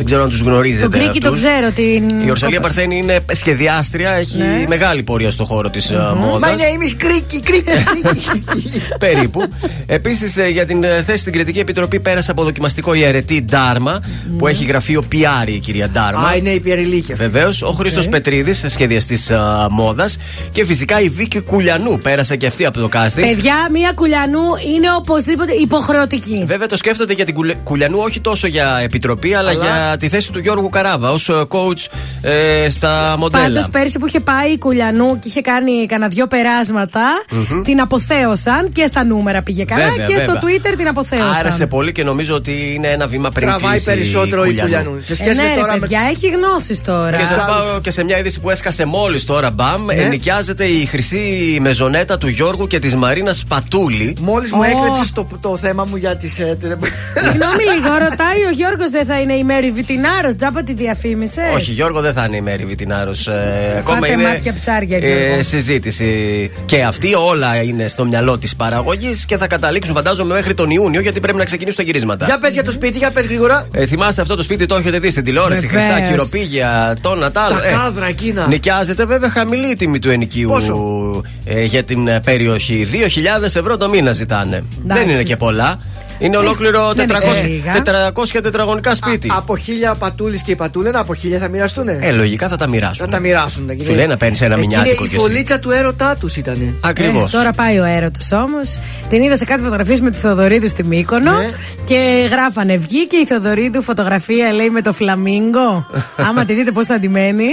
Δεν 0.00 0.06
ξέρω 0.06 0.22
αν 0.22 0.28
τους 0.28 0.40
γνωρίζετε. 0.40 0.82
Τον 0.88 0.90
Κρίκη 0.90 1.20
τον 1.20 1.32
αυτούς. 1.34 1.48
ξέρω. 1.48 1.70
Την... 1.70 2.26
Η 2.26 2.30
Ορσαλία 2.30 2.60
Παρθένη 2.60 2.96
είναι 2.96 3.18
σχεδιάστρια, 3.32 4.10
έχει 4.12 4.38
Ναι. 4.38 4.64
μεγάλη 4.68 5.02
πορεία 5.02 5.30
στο 5.30 5.44
χώρο 5.44 5.70
της 5.70 5.90
Μα 5.90 6.14
μόδας. 6.14 6.52
είναι 6.52 6.62
εμείς 6.74 6.96
κρίκι, 6.96 7.40
κρίκι, 7.40 7.62
κρίκι. 7.64 8.82
Περίπου. 8.98 9.42
Επίσης 9.86 10.36
για 10.52 10.64
την 10.66 10.84
ε, 10.84 11.02
θέση 11.02 11.20
στην 11.20 11.32
Κριτική 11.32 11.58
Επιτροπή 11.58 12.00
πέρασε 12.00 12.30
από 12.30 12.42
δοκιμαστικό 12.44 12.94
η 12.94 13.02
αιρετή 13.04 13.42
Ντάρμα, 13.44 14.00
που 14.38 14.46
έχει 14.46 14.64
γραφείο 14.64 15.04
PR 15.12 15.48
η 15.48 15.58
κυρία 15.58 15.88
Ντάρμα. 15.88 16.28
Α, 16.28 16.36
είναι 16.36 16.50
η 16.50 16.60
Πιεριλίκη. 16.60 17.14
Βεβαίως, 17.14 17.62
ο 17.62 17.70
Χρήστος 17.70 18.04
Ναι. 18.04 18.10
Πετρίδης, 18.10 18.64
σχεδιαστής 18.68 19.30
μόδας. 19.70 20.16
Και 20.52 20.64
φυσικά 20.64 21.00
η 21.00 21.08
Βίκη 21.08 21.40
Κουλιανού 21.40 21.98
πέρασε 21.98 22.36
και 22.36 22.46
αυτή 22.46 22.64
από 22.64 22.78
το 22.80 22.88
casting. 22.92 23.20
Παιδιά, 23.20 23.54
μία 23.72 23.92
κουλιανού 23.94 24.40
είναι 24.76 24.86
οπωσδήποτε 24.96 25.52
υποχρεωτική. 25.52 26.44
Βέβαια 26.46 26.66
το 26.66 26.76
σκέφτονται 26.76 27.12
για 27.12 27.24
την 27.24 27.34
Κουλε- 27.34 27.56
Κουλιανού 27.62 27.98
όχι 27.98 28.20
τόσο 28.20 28.46
για 28.46 28.78
επιτροπή, 28.82 29.34
αλλά, 29.34 29.50
Αλλά- 29.50 29.64
για 29.64 29.87
τη 29.96 30.08
θέση 30.08 30.32
του 30.32 30.38
Γιώργου 30.38 30.68
Καράβα 30.68 31.10
ως 31.10 31.30
coach 31.48 31.86
ε, 32.22 32.70
στα 32.70 33.14
μοντέλα. 33.18 33.42
Πάντως 33.44 33.68
πέρσι 33.70 33.98
που 33.98 34.06
είχε 34.06 34.20
πάει 34.20 34.50
η 34.50 34.58
Κουλιανού 34.58 35.18
και 35.18 35.28
είχε 35.28 35.40
κάνει 35.40 35.86
κανένα 35.86 36.08
δυο 36.10 36.26
περάσματα, 36.26 37.02
Μμμ. 37.50 37.62
την 37.62 37.80
αποθέωσαν 37.80 38.72
και 38.72 38.86
στα 38.86 39.04
νούμερα 39.04 39.42
πήγε 39.42 39.64
καλά 39.64 39.88
Βέβαια, 39.88 40.06
και 40.06 40.18
στο 40.18 40.32
βέβαια. 40.32 40.40
Twitter 40.72 40.74
την 40.76 40.88
αποθέωσαν. 40.88 41.34
Άρεσε 41.38 41.66
πολύ 41.66 41.92
και 41.92 42.02
νομίζω 42.04 42.34
ότι 42.34 42.72
είναι 42.74 42.88
ένα 42.88 43.06
βήμα 43.06 43.30
πριν 43.30 43.48
Τραβάει 43.48 43.70
κλείσει 43.70 43.84
περισσότερο 43.84 44.44
η 44.44 44.46
Κουλιανού. 44.48 44.68
Κουλιανού. 44.70 45.00
Σε 45.04 45.12
Ε, 45.12 45.16
σχέση 45.16 45.36
ναι, 45.36 45.42
με 45.42 45.48
ρε, 45.54 45.60
τώρα 45.60 45.72
με 45.72 45.78
παιδιά, 45.78 45.98
τους- 45.98 46.16
έχει 46.22 46.28
γνώσεις 46.34 46.82
τώρα. 46.82 47.16
Και 47.16 47.24
σας 47.24 47.44
πάω 47.44 47.80
και 47.80 47.90
σε 47.90 48.04
μια 48.04 48.18
είδηση 48.18 48.40
που 48.40 48.50
έσκασε 48.50 48.84
μόλις 48.84 49.24
τώρα, 49.24 49.50
μπαμ. 49.50 49.84
Ναι. 49.84 49.94
Ενοικιάζεται 49.94 50.64
η 50.64 50.84
χρυσή 50.86 51.58
μεζονέτα 51.60 52.18
του 52.18 52.28
Γιώργου 52.28 52.66
και 52.66 52.78
της 52.78 52.94
Μαρίνας 52.96 53.44
Πατούλη. 53.48 54.16
Μόλις 54.20 54.52
μου 54.52 54.60
Ω. 54.60 54.64
έκλεψες 54.64 55.12
το, 55.12 55.26
το 55.40 55.56
θέμα 55.56 55.84
μου 55.90 55.96
για 55.96 56.16
τις. 56.16 56.32
Συγγνώμη 57.22 57.62
λίγο, 57.74 57.92
ρωτάει 58.08 58.40
ο 58.48 58.50
Γιώργος 58.54 58.90
δεν 58.90 59.06
θα 59.06 59.20
είναι 59.20 59.34
η 59.34 59.44
Μέρη 59.44 59.70
Βιτινάρο, 59.78 60.36
τζάπα 60.36 60.62
τη 60.62 60.74
διαφήμισες; 60.74 61.54
Όχι, 61.54 61.70
Γιώργο 61.70 62.00
δεν 62.00 62.12
θα 62.12 62.24
είναι 62.24 62.36
η 62.36 62.40
Μέρη 62.40 62.64
Βιτινάρο. 62.64 63.10
Ε, 63.10 63.78
ακόμα 63.78 63.96
Φάτε 63.98 64.12
είναι 64.12 64.22
μάτια 64.22 64.54
ψάρια, 64.54 64.98
Γιώργο. 64.98 65.38
ε, 65.38 65.42
συζήτηση. 65.42 66.50
Και 66.66 66.82
αυτή 66.82 67.14
όλα 67.14 67.62
είναι 67.62 67.88
στο 67.88 68.04
μυαλό 68.04 68.38
της 68.38 68.56
παραγωγής 68.56 69.24
και 69.24 69.36
θα 69.36 69.46
καταλήξουν, 69.46 69.94
φαντάζομαι, 69.94 70.34
μέχρι 70.34 70.54
τον 70.54 70.70
Ιούνιο 70.70 71.00
γιατί 71.00 71.20
πρέπει 71.20 71.38
να 71.38 71.44
ξεκινήσουν 71.44 71.76
τα 71.76 71.82
γυρίσματα. 71.82 72.24
Για 72.24 72.38
πες 72.38 72.52
για 72.52 72.64
το 72.64 72.70
σπίτι, 72.70 72.98
για 72.98 73.10
πες 73.10 73.26
γρήγορα. 73.26 73.68
Ε, 73.72 73.86
θυμάστε 73.86 74.20
αυτό 74.22 74.36
το 74.36 74.42
σπίτι, 74.42 74.66
το 74.66 74.74
έχετε 74.74 74.98
δει 74.98 75.10
στην 75.10 75.24
τηλεόραση. 75.24 75.66
Βεβαίως. 75.66 75.84
Χρυσά 75.84 76.00
κυροπήγια, 76.00 76.96
τόνα 77.00 77.30
τα 77.30 77.40
άλλα. 77.40 77.60
Τα 77.60 77.68
κάδρα 77.68 78.06
εκείνα. 78.06 78.46
Νοικιάζεται 78.46 79.04
βέβαια 79.04 79.30
χαμηλή 79.30 79.70
η 79.70 79.76
τιμή 79.76 79.98
του 79.98 80.10
ενοικίου 80.10 80.48
Πόσο; 80.48 81.22
ε, 81.44 81.64
για 81.64 81.82
την 81.82 82.08
ε, 82.08 82.20
περιοχή. 82.20 82.88
2.000 82.92 83.42
ευρώ 83.42 83.76
το 83.76 83.88
μήνα 83.88 84.12
ζητάνε. 84.12 84.64
Δεν 84.86 85.08
είναι 85.08 85.22
και 85.22 85.36
πολλά. 85.36 85.78
Είναι 86.18 86.36
ολόκληρο 86.36 86.92
δεν 86.94 87.08
400, 87.10 87.12
είναι 87.38 87.46
λίγα. 87.48 87.72
400 88.14 88.40
τετραγωνικά 88.42 88.94
σπίτι. 88.94 89.28
Α, 89.30 89.34
από 89.36 89.56
χίλια 89.56 89.94
πατούλης 89.94 90.42
και 90.42 90.50
η 90.50 90.54
πατούλενα, 90.56 90.98
από 91.00 91.14
χίλια 91.14 91.38
θα 91.38 91.48
μοιραστούνε; 91.48 91.98
Ε, 92.02 92.12
λογικά 92.12 92.48
θα 92.48 92.56
τα 92.56 92.68
μοιράσουν. 92.68 93.06
θα 93.06 93.12
τα 93.12 93.18
μοιράσουν. 93.18 93.70
Σου 93.84 93.94
λέει 93.94 94.06
να 94.06 94.16
παίρνεις 94.16 94.40
ένα 94.40 94.56
μηνιάτικο 94.56 94.94
Είναι 94.94 95.04
η 95.04 95.08
κι 95.08 95.14
εσύ. 95.14 95.24
φωλίτσα 95.24 95.58
του 95.58 95.70
έρωτά 95.70 96.16
τους 96.20 96.36
ήταν. 96.36 96.76
Ακριβώς. 96.80 97.32
Ε, 97.34 97.36
τώρα 97.36 97.52
πάει 97.52 97.78
ο 97.78 97.84
έρωτα 97.84 98.42
όμως. 98.44 98.78
Την 99.08 99.22
είδα 99.22 99.36
σε 99.36 99.44
κάτι 99.44 99.60
φωτογραφίες 99.62 100.00
με 100.00 100.10
τη 100.10 100.18
Θεοδωρίδου 100.18 100.68
στη 100.68 100.84
Μύκονο 100.84 101.32
Ναι. 101.38 101.48
και 101.84 102.28
γράφανε 102.30 102.76
βγήκε 102.76 103.16
η 103.16 103.26
Θεοδωρίδου 103.26 103.82
φωτογραφία 103.82 104.52
λέει 104.52 104.70
με 104.70 104.82
το 104.82 104.92
φλαμίγκο. 104.92 105.86
Άμα 106.28 106.44
τη 106.44 106.54
δείτε 106.54 106.70
πώς 106.70 106.86
θα 106.86 106.94
αντιμένει. 106.94 107.46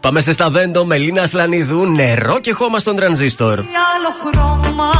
Πάμε 0.00 0.20
σε 0.20 0.32
σταβέντο 0.32 0.84
με 0.84 0.96
Λίνα 0.96 1.26
Σλανιδού, 1.26 1.86
νερό 1.86 2.38
και 2.40 2.52
χώμα 2.52 2.78
στον 2.78 2.96
τρανζίστορ. 2.96 3.58
άλλο 3.58 4.10
χρώμα 4.32 4.90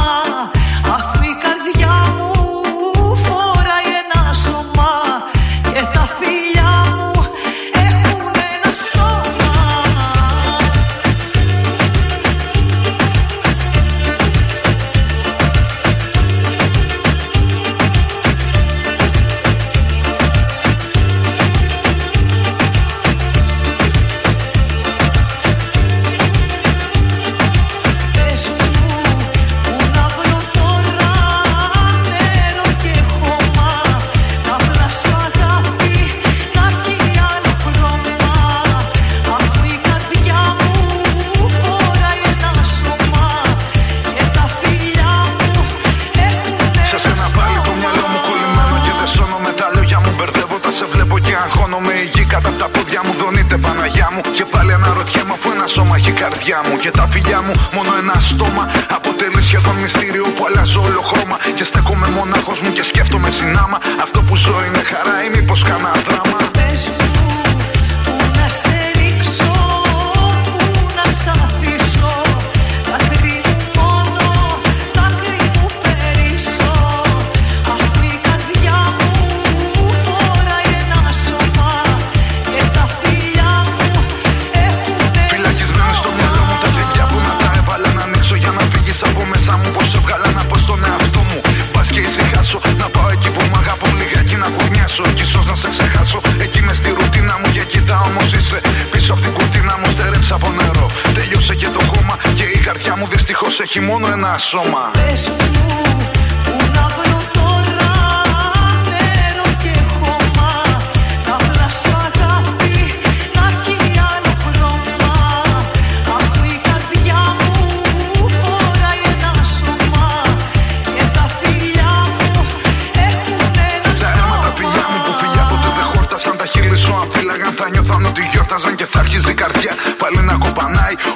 τα 52.63 52.69
πόδια 52.69 53.01
μου 53.05 53.13
δονείται 53.21 53.57
Παναγιά 53.57 54.09
μου. 54.13 54.21
Και 54.37 54.45
πάλι 54.45 54.73
αναρωτιέμαι 54.73 55.33
αφού 55.37 55.51
ένα 55.55 55.67
σώμα 55.67 55.95
έχει 55.95 56.09
η 56.09 56.17
καρδιά 56.23 56.59
μου. 56.65 56.75
Και 56.83 56.91
τα 56.91 57.05
φιλιά 57.11 57.41
μου 57.45 57.53
μόνο 57.75 57.91
ένα 58.01 58.15
στόμα. 58.29 58.63
Αποτελεί 58.97 59.41
σχεδόν 59.41 59.75
μυστήριο 59.83 60.25
που 60.35 60.45
αλλάζω 60.47 60.81
όλο 60.87 61.01
χρώμα. 61.09 61.37
Και 61.57 61.63
στέκομαι 61.63 62.07
μονάχος 62.17 62.59
μου 62.61 62.71
και 62.75 62.83
σκέφτομαι 62.83 63.29
συνάμα. 63.29 63.77
Αυτό 64.03 64.19
που 64.21 64.35
ζω 64.35 64.57
είναι 64.67 64.83
χαρά 64.91 65.15
ή 65.25 65.29
μήπως 65.35 65.61
κάνα 65.63 65.91
δράμα. 66.07 66.52
Όμω 97.91 98.03
όμως 98.07 98.33
είσαι 98.33 98.61
Πίσω 98.91 99.13
από 99.13 99.21
την 99.21 99.33
κουρτίνα 99.33 99.77
μου 99.77 99.91
στερέψα 99.91 100.35
από 100.35 100.49
νερό. 100.51 100.89
Τέλειωσε 101.13 101.55
και 101.55 101.65
το 101.65 101.79
κόμμα 101.93 102.17
Και 102.33 102.43
η 102.43 102.59
καρδιά 102.59 102.95
μου 102.97 103.07
δυστυχώς 103.07 103.59
έχει 103.59 103.79
μόνο 103.81 104.07
ένα 104.11 104.33
σώμα. 104.33 104.91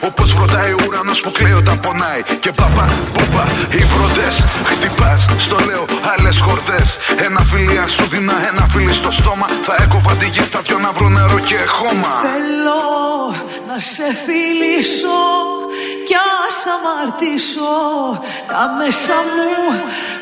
Κοπανάει 0.07 0.13
Όπως 0.13 0.33
βροντάει 0.33 0.71
ο 0.71 0.77
ουρανός 0.87 1.21
που 1.21 1.31
κλαίει 1.31 1.53
όταν 1.53 1.79
πονάει. 1.79 2.21
Και 2.39 2.51
παπα, 2.51 2.85
πούπα, 3.13 3.45
οι 3.71 3.83
βροντές 3.93 4.45
Χτυπάς, 4.65 5.25
στο 5.37 5.57
λέω, 5.65 5.85
άλλες 6.11 6.39
χορδές. 6.39 6.97
Ένα 7.25 7.41
φιλί 7.49 7.77
αν 7.77 7.89
σου 7.89 8.07
δίνα, 8.07 8.33
ένα 8.49 8.67
φιλί 8.71 8.93
στο 8.93 9.11
στόμα. 9.11 9.47
Θα 9.63 9.75
έκοβα 9.83 10.13
τη 10.15 10.27
γη 10.27 10.43
στα 10.43 10.59
δυο 10.59 10.77
να 10.77 10.91
βρω 10.91 11.09
νερό 11.09 11.39
και 11.39 11.59
χώμα. 11.77 12.11
Θέλω 12.27 12.83
να 13.67 13.79
σε 13.79 14.07
φιλήσω 14.25 15.19
κι 16.07 16.17
ας 16.47 16.57
αμαρτήσω. 16.75 17.75
Τα 18.51 18.63
μέσα 18.79 19.17
μου 19.33 19.53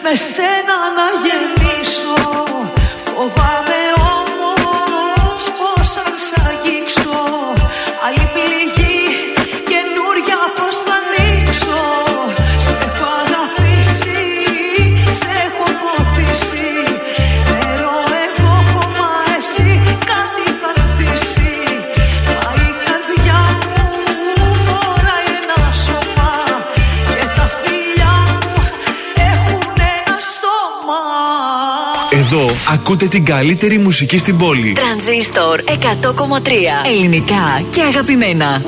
με 0.04 0.14
σένα 0.34 0.78
να 0.98 1.08
γεμίσω. 1.24 2.16
Φοβάμαι 3.08 3.85
ακούτε 32.76 33.08
την 33.08 33.26
καλύτερη 33.26 33.78
μουσική 33.78 34.18
στην 34.18 34.38
πόλη. 34.38 34.74
Τρανζίστορ 34.74 35.60
100,3 35.66 35.72
Ελληνικά 36.86 37.64
και 37.70 37.82
αγαπημένα. 37.82 38.62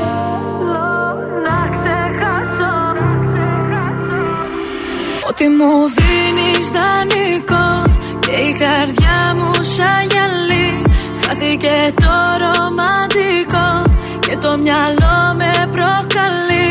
Ότι 5.30 5.48
μου 5.48 5.72
δίνεις 5.98 6.70
δανεικό 6.70 7.96
Και 8.20 8.32
η 8.32 8.52
καρδιά 8.64 9.20
μου 9.36 9.52
σαν 9.54 10.02
γυαλί 10.12 10.82
Χάθηκε 11.26 11.94
το 11.96 12.16
ρομαντικό 12.44 13.96
Και 14.20 14.38
το 14.38 14.58
μυαλό 14.58 15.18
με 15.38 15.52
προκαλεί 15.72 16.70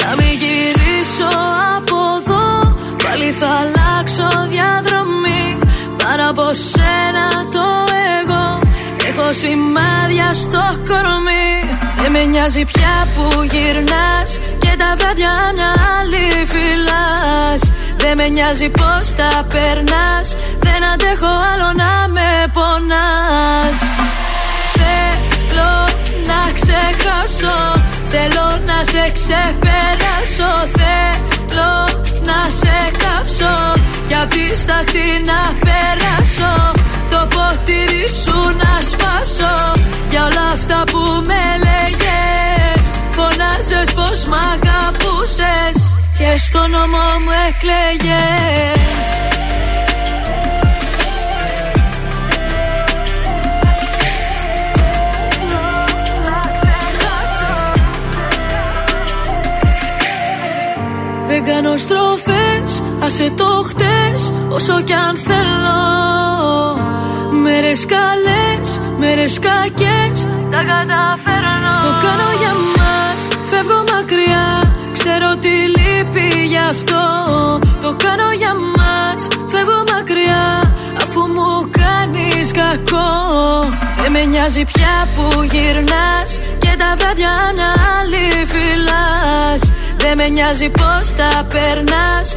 Να 0.00 0.14
μην 0.16 0.32
γυρίσω 0.42 1.30
από 1.76 1.96
εδώ 2.20 2.76
Πάλι 3.04 3.30
θα 3.30 3.73
σένα 6.54 7.28
το 7.52 7.66
εγώ. 8.20 8.58
Έχω 9.08 9.32
σημάδια 9.32 10.32
στο 10.32 10.62
κορμί. 10.88 11.78
Δεν 12.00 12.10
με 12.10 12.24
νοιάζει 12.24 12.64
πια 12.64 13.08
που 13.14 13.42
γυρνάς. 13.42 14.30
Και 14.58 14.72
τα 14.78 14.94
βράδια 14.98 15.32
μια 15.54 15.72
άλλη 15.98 16.26
φυλάς. 16.52 17.62
Δεν 17.96 18.16
με 18.16 18.28
νοιάζει 18.28 18.68
πως 18.68 19.14
τα 19.16 19.46
περνάς. 19.52 20.36
Δεν 20.58 20.84
αντέχω 20.92 21.32
άλλο 21.50 21.68
να 21.82 22.08
με 22.08 22.30
πονάς. 22.52 23.78
Θέλω 24.78 25.74
να 26.30 26.40
ξεχάσω. 26.58 27.58
Θέλω 28.12 28.46
να 28.68 28.78
σε 28.90 29.04
ξεπεράσω. 29.16 30.52
Θέλω 30.76 31.72
να 32.28 32.50
σε 32.50 32.76
κάψω 33.02 33.73
Κι 34.06 34.14
απ' 34.14 34.30
τη 34.30 34.56
σταχτή 34.56 35.08
να 35.30 35.40
περάσω 35.64 36.72
Το 37.10 37.28
ποτήρι 37.34 38.06
σου 38.22 38.38
να 38.62 38.80
σπάσω. 38.90 39.72
Για 40.10 40.24
όλα 40.24 40.46
αυτά 40.52 40.84
που 40.90 41.02
με 41.26 41.42
λέγες 41.64 42.82
Φωνάζες 43.16 43.94
πως 43.94 44.24
μ' 44.24 44.34
αγαπούσες. 44.52 45.76
Και 46.18 46.38
στο 46.38 46.66
νόμο 46.66 47.04
μου 47.24 47.32
εκλέγες. 47.48 48.74
Δεν 61.28 61.44
κάνω 61.44 61.76
στροφές, 61.76 62.53
άσε 63.04 63.30
το 63.36 63.64
χτες 63.68 64.32
Όσο 64.48 64.80
κι 64.80 64.92
αν 64.92 65.16
θέλω. 65.16 65.80
Μέρες 67.42 67.86
καλές, 67.86 68.80
μέρες 68.98 69.38
κακές. 69.38 70.16
Τα 70.50 70.60
καταφέρνω. 70.70 71.74
Το 71.84 71.90
κάνω 72.04 72.28
για 72.40 72.54
μας, 72.76 73.20
φεύγω 73.50 73.84
μακριά. 73.92 74.46
Ξέρω 74.92 75.36
τι 75.36 75.54
λείπει 75.74 76.46
γι' 76.46 76.64
αυτό. 76.70 77.02
Το 77.80 77.96
κάνω 78.04 78.32
για 78.36 78.54
μας, 78.76 79.20
φεύγω 79.46 79.84
μακριά. 79.92 80.74
Αφού 81.02 81.20
μου 81.20 81.70
κάνεις 81.80 82.50
κακό. 82.60 83.12
Δεν 84.02 84.12
με 84.12 84.24
νοιάζει 84.24 84.64
πια 84.64 84.94
που 85.14 85.42
γυρνάς. 85.42 86.30
Και 86.58 86.74
τα 86.78 86.94
βράδια 86.98 87.34
μια 87.54 87.72
άλλη 87.98 88.46
φυλάς 88.52 89.62
δεν 90.06 90.16
με 90.16 90.28
νοιάζει 90.28 90.68
πως 90.68 91.14
τα 91.16 91.46
περνάς 91.48 92.36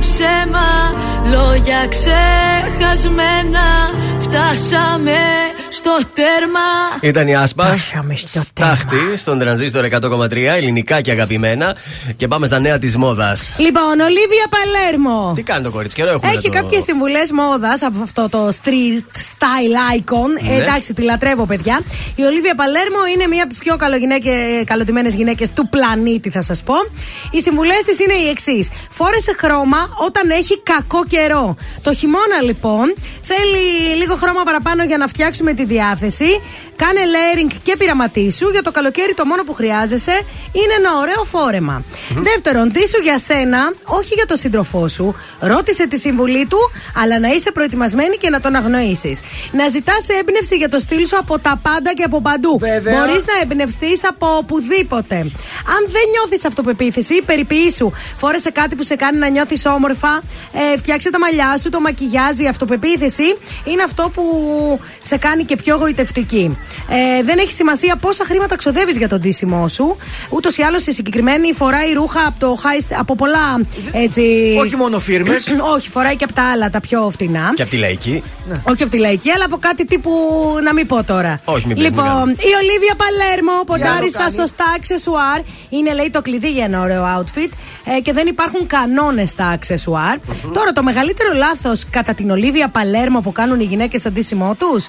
ψέμα. 0.00 0.68
Λόγια 1.30 1.86
ξεχασμένα 1.88 3.68
Φτάσαμε 4.18 5.49
στο 5.90 6.08
τέρμα 6.12 6.60
Ήταν 7.00 7.28
η 7.28 7.36
Άσπα. 7.36 7.64
Φτάσαμε 7.64 8.16
στο 8.16 8.40
τέρμα. 8.54 8.74
Στάχτη 8.74 9.16
στον 9.16 9.38
τρανζίστορ 9.38 9.84
100,3 9.90 10.36
ελληνικά 10.36 11.00
και 11.00 11.10
αγαπημένα. 11.10 11.76
Και 12.16 12.28
πάμε 12.28 12.46
στα 12.46 12.58
νέα 12.58 12.78
της 12.78 12.96
μόδας. 12.96 13.54
Λοιπόν, 13.58 14.00
Ολίβια 14.00 14.46
Παλέρμο. 14.50 15.32
Τι 15.34 15.42
κάνει 15.42 15.64
το 15.64 15.70
κορίτσι, 15.70 15.96
καιρό 15.96 16.10
έχουμε 16.10 16.32
Έχει 16.32 16.48
να 16.48 16.54
το... 16.54 16.60
κάποιες 16.60 16.82
συμβουλές 16.82 17.32
μόδας 17.32 17.82
από 17.82 18.02
αυτό 18.02 18.28
το 18.28 18.48
street 18.48 19.16
style 19.30 19.98
icon. 19.98 20.42
Ναι. 20.42 20.54
Ε, 20.54 20.62
εντάξει, 20.62 20.94
τη 20.94 21.02
λατρεύω, 21.02 21.46
παιδιά. 21.46 21.80
Η 22.14 22.22
Ολίβια 22.22 22.54
Παλέρμο 22.54 22.98
είναι 23.14 23.26
μία 23.26 23.42
από 23.42 23.48
τις 23.48 23.58
πιο 23.58 23.76
καλοτιμένε 24.64 25.08
γυναίκες 25.08 25.50
του 25.50 25.68
πλανήτη, 25.68 26.30
θα 26.30 26.42
σας 26.42 26.62
πω. 26.62 26.74
Οι 27.30 27.40
συμβουλές 27.40 27.82
της 27.84 27.98
είναι 27.98 28.14
οι 28.14 28.28
εξής. 28.28 28.68
Φόρεσε 28.90 29.34
χρώμα 29.38 29.88
όταν 30.06 30.30
έχει 30.30 30.60
κακό 30.62 31.04
καιρό. 31.06 31.56
Το 31.82 31.94
χειμώνα, 31.94 32.42
λοιπόν, 32.42 32.94
θέλει 33.20 33.96
λίγο 33.96 34.14
χρώμα 34.14 34.42
παραπάνω 34.42 34.84
για 34.84 34.96
να 34.96 35.06
φτιάξουμε 35.06 35.52
τη 35.52 35.64
διάθεση 35.64 35.78
διάθεση. 35.80 36.30
Κάνε 36.76 37.00
layering 37.14 37.52
και 37.62 37.76
πειραματίσου. 37.76 38.48
Για 38.50 38.62
το 38.62 38.70
καλοκαίρι 38.70 39.14
το 39.14 39.24
μόνο 39.24 39.42
που 39.42 39.54
χρειάζεσαι 39.60 40.16
είναι 40.52 40.74
ένα 40.78 40.90
ωραίο 41.02 41.22
φόρεμα. 41.24 41.76
Δεύτερον, 42.28 42.66
ντύσου 42.70 43.00
για 43.02 43.18
σένα, 43.18 43.72
όχι 43.84 44.12
για 44.14 44.26
τον 44.26 44.36
σύντροφό 44.36 44.88
σου. 44.88 45.14
Ρώτησε 45.40 45.86
τη 45.88 45.98
συμβουλή 45.98 46.46
του, 46.46 46.58
αλλά 47.02 47.18
να 47.18 47.28
είσαι 47.28 47.50
προετοιμασμένη 47.52 48.16
και 48.16 48.30
να 48.30 48.40
τον 48.40 48.54
αγνοήσεις. 48.54 49.20
Να 49.52 49.68
ζητάς 49.68 50.08
έμπνευση 50.20 50.56
για 50.56 50.68
το 50.68 50.78
στυλ 50.78 51.06
σου 51.06 51.18
από 51.18 51.38
τα 51.38 51.60
πάντα 51.62 51.90
και 51.94 52.02
από 52.02 52.20
παντού. 52.20 52.58
Μπορείς 52.60 53.24
να 53.30 53.34
εμπνευστείς 53.42 54.04
από 54.04 54.26
οπουδήποτε. 54.36 55.16
Αν 55.74 55.82
δεν 55.94 56.02
νιώθεις 56.10 56.44
αυτοπεποίθηση, 56.44 57.22
περιποιήσου. 57.22 57.92
Φόρεσε 58.16 58.50
κάτι 58.50 58.74
που 58.76 58.82
σε 58.82 58.96
κάνει 58.96 59.18
να 59.18 59.28
νιώθεις 59.28 59.66
όμορφα. 59.66 60.22
Ε, 60.52 60.76
φτιάξε 60.76 61.10
τα 61.10 61.18
μαλλιά 61.18 61.56
σου, 61.60 61.68
το 61.68 61.80
μακιγιάζει. 61.80 62.44
Η 62.44 62.48
αυτοπεποίθηση 62.48 63.28
είναι 63.64 63.82
αυτό 63.82 64.10
που 64.14 64.24
σε 65.02 65.16
κάνει 65.16 65.44
και 65.44 65.56
πιο 65.56 65.69
γοητευτική. 65.76 66.58
Ε, 66.88 67.22
δεν 67.22 67.38
έχει 67.38 67.52
σημασία 67.52 67.96
πόσα 67.96 68.24
χρήματα 68.24 68.56
ξοδεύεις 68.56 68.96
για 68.96 69.08
τον 69.08 69.20
ντύσιμό 69.20 69.68
σου. 69.68 69.96
Ούτως 70.30 70.56
ή 70.56 70.62
άλλως 70.62 70.86
η 70.86 70.92
συγκεκριμένη 70.92 71.52
φοράει 71.52 71.92
ρούχα 71.92 72.26
από, 72.26 72.38
το 72.38 72.58
high, 72.62 72.96
από 72.98 73.14
πολλά 73.14 73.60
έτσι. 73.92 74.22
Όχι 74.58 74.76
μόνο 74.76 74.98
φίρμες. 74.98 75.46
Όχι, 75.76 75.90
φοράει 75.90 76.16
και 76.16 76.24
από 76.24 76.32
τα 76.32 76.50
άλλα, 76.52 76.70
τα 76.70 76.80
πιο 76.80 77.10
φτηνά. 77.12 77.52
Και 77.54 77.62
από 77.62 77.70
τη 77.70 77.76
λαϊκή. 77.76 78.22
Όχι 78.62 78.82
από 78.82 78.92
τη 78.92 78.98
λαϊκή, 78.98 79.30
αλλά 79.30 79.44
από 79.44 79.56
κάτι 79.56 79.84
τύπου 79.86 80.10
να 80.64 80.74
μην 80.74 80.86
πω 80.86 81.04
τώρα. 81.04 81.40
Όχι, 81.44 81.66
μην 81.66 81.76
πεις, 81.76 81.84
μην 81.84 81.92
Λοιπόν, 81.92 82.04
κάνουμε. 82.04 82.30
η 82.32 82.52
Ολίβια 82.62 82.94
Παλέρμο 82.96 83.60
άλλο 83.60 83.64
ποντάρει 83.64 84.08
στα 84.08 84.18
κάνει; 84.18 84.34
σωστά 84.34 84.64
αξεσουάρ. 84.76 85.40
Είναι, 85.68 85.94
λέει, 85.94 86.10
το 86.10 86.22
κλειδί 86.22 86.50
για 86.50 86.64
ένα 86.64 86.80
ωραίο 86.80 87.04
outfit 87.18 87.50
ε, 87.96 88.00
και 88.00 88.12
δεν 88.12 88.26
υπάρχουν 88.26 88.66
κανόνες 88.66 89.28
στα 89.28 89.46
αξεσουάρ. 89.46 90.16
Τώρα, 90.52 90.72
το 90.72 90.82
μεγαλύτερο 90.82 91.32
λάθος 91.34 91.84
κατά 91.90 92.14
την 92.14 92.30
Ολίβια 92.30 92.68
Παλέρμο 92.68 93.20
που 93.20 93.32
κάνουν 93.32 93.60
οι 93.60 93.64
γυναίκες 93.64 94.00
στον 94.00 94.12
ντύσιμό 94.12 94.54
τους, 94.58 94.86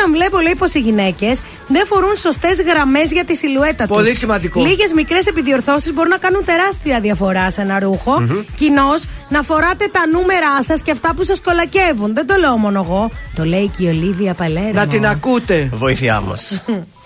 όταν 0.00 0.12
βλέπω, 0.12 0.38
λέει, 0.38 0.54
πως 0.54 0.74
οι 0.74 0.78
γυναίκες 0.78 1.40
δεν 1.68 1.86
φορούν 1.86 2.16
σωστές 2.16 2.60
γραμμές 2.62 3.12
για 3.12 3.24
τη 3.24 3.36
σιλουέτα 3.36 3.86
τους. 3.86 3.96
Πολύ 3.96 4.14
σημαντικό. 4.14 4.60
Λίγες 4.60 4.92
μικρές 4.92 5.26
επιδιορθώσεις 5.26 5.92
μπορούν 5.92 6.10
να 6.10 6.16
κάνουν 6.16 6.44
τεράστια 6.44 7.00
διαφορά 7.00 7.50
σε 7.50 7.60
ένα 7.60 7.78
ρούχο. 7.78 8.20
Μμμ. 8.20 8.40
Κοινώς, 8.54 9.04
να 9.28 9.42
φοράτε 9.42 9.88
τα 9.92 10.00
νούμερά 10.12 10.62
σας 10.62 10.82
και 10.82 10.90
αυτά 10.90 11.14
που 11.14 11.24
σας 11.24 11.40
κολακεύουν. 11.40 12.14
Δεν 12.14 12.26
το 12.26 12.34
λέω 12.38 12.56
μόνο 12.56 12.80
εγώ. 12.84 13.10
Το 13.34 13.44
λέει 13.44 13.70
και 13.76 13.84
η 13.84 13.88
Ολίβια 13.88 14.34
Παλέρμο. 14.34 14.72
Να 14.72 14.86
την 14.86 15.06
ακούτε. 15.06 15.68
Βοήθειά 15.72 16.20
μας. 16.20 16.62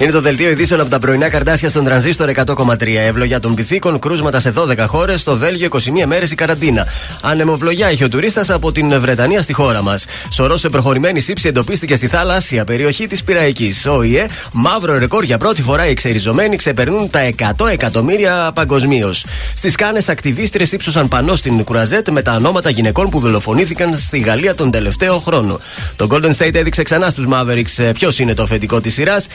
Είναι 0.00 0.12
το 0.12 0.20
δελτίο 0.20 0.50
ειδήσεων 0.50 0.80
από 0.80 0.90
τα 0.90 0.98
πρωινά 0.98 1.28
καρτάσια 1.28 1.68
στον 1.68 1.84
τρανζίστορ 1.84 2.30
100,3. 2.34 2.86
Ευλογιά 3.08 3.40
των 3.40 3.54
πυθίκων, 3.54 3.98
κρούσματα 3.98 4.40
σε 4.40 4.52
12 4.56 4.86
χώρες, 4.86 5.20
στο 5.20 5.36
Βέλγιο 5.36 5.66
21 5.66 6.06
μέρες 6.06 6.30
η 6.30 6.34
καραντίνα. 6.34 6.86
Ανεμοβλογιά 7.20 7.88
έχει 7.88 8.04
ο 8.04 8.08
τουρίστας 8.08 8.50
από 8.50 8.72
την 8.72 9.00
Βρετανία 9.00 9.42
στη 9.42 9.52
χώρα 9.52 9.82
μας. 9.82 10.04
Σωρός 10.30 10.60
σε 10.60 10.68
προχωρημένη 10.68 11.20
σύψη 11.20 11.48
εντοπίστηκε 11.48 11.96
στη 11.96 12.06
θάλασσια 12.06 12.64
περιοχή 12.64 13.06
της 13.06 13.24
Πυραϊκή. 13.24 13.74
Ο 13.86 14.02
ΙΕ, 14.02 14.26
μαύρο 14.52 14.98
ρεκόρ 14.98 15.22
για 15.22 15.38
πρώτη 15.38 15.62
φορά 15.62 15.86
οι 15.86 15.90
εξεριζωμένοι 15.90 16.56
ξεπερνούν 16.56 17.10
τα 17.10 17.20
100 17.56 17.66
εκατομμύρια 17.68 18.50
παγκοσμίως. 18.54 19.24
Στις 19.54 19.74
Κάνες, 19.74 20.08
ακτιβίστρες 20.08 20.72
ύψωσαν 20.72 21.08
πανό 21.08 21.34
στην 21.34 21.64
Κουραζέτ 21.64 22.08
με 22.10 22.22
τα 22.22 22.34
ονόματα 22.34 22.70
γυναικών 22.70 23.08
που 23.08 23.20
δολοφονήθηκαν 23.20 23.94
στη 23.94 24.18
Γαλλία 24.18 24.54
τον 24.54 24.70
τελευταίο 24.70 25.18
χρόνο. 25.18 25.60
Το 25.96 26.06
Golden 26.10 26.36
State 26.36 26.54
έδειξε 26.54 26.82
ξανά 26.82 27.10
στους 27.10 27.26
Mavericks 27.32 27.90
ποιος 27.94 28.18
είναι 28.18 28.34
το 28.34 28.42
αφεντικό 28.42 28.80
της 28.80 28.94
σειράς. 28.94 29.26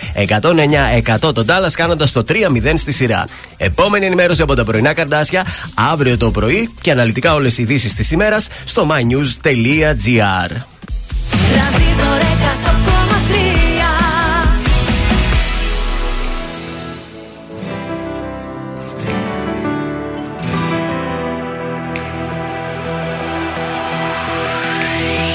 109-100 0.55 1.33
τον 1.33 1.45
Dallas 1.47 1.71
κάνοντας 1.73 2.11
το 2.11 2.23
3-0 2.27 2.33
στη 2.75 2.91
σειρά. 2.91 3.27
Επόμενη 3.57 4.05
ενημέρωση 4.05 4.41
από 4.41 4.55
τα 4.55 4.63
πρωινά 4.63 4.93
καρτάσια 4.93 5.45
αύριο 5.73 6.17
το 6.17 6.31
πρωί 6.31 6.69
και 6.81 6.91
αναλυτικά 6.91 7.33
όλες 7.33 7.57
οι 7.57 7.61
ειδήσεις 7.61 7.93
της 7.93 8.11
ημέρας 8.11 8.47
στο 8.65 8.87
mynews.gr. 8.89 10.49
Τρανζίστορ 11.53 12.19
100,3 12.19 13.63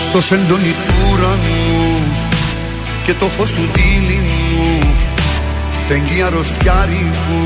Στο 0.03 0.21
σεντόνι 0.21 0.75
του 0.87 0.95
ουρανού 1.13 1.99
και 3.05 3.15
το 3.15 3.27
φως 3.27 3.53
του 3.53 3.69
δίληνου 3.75 4.38
φεγγεί 5.89 6.23
αρρωστιάρικου. 6.23 7.43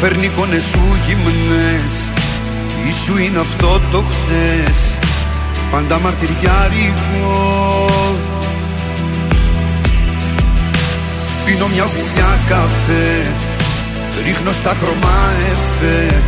Φέρνει 0.00 0.24
εικόνες 0.24 0.64
σου 0.64 0.80
γυμνές. 1.06 1.92
Ίσου 2.88 3.16
είναι 3.18 3.38
αυτό 3.38 3.80
το 3.90 4.02
χτες. 4.10 4.98
Πάντα 5.70 5.98
μαρτυριάρικο 5.98 7.86
Πίνω 11.44 11.66
μια 11.74 11.84
γουλιά 11.84 12.38
καφέ. 12.48 13.32
Ρίχνω 14.24 14.52
στα 14.52 14.74
χρώμα 14.80 15.32
εφέ. 15.50 16.22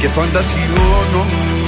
Και 0.00 0.08
φαντασιώνομαι 0.08 1.67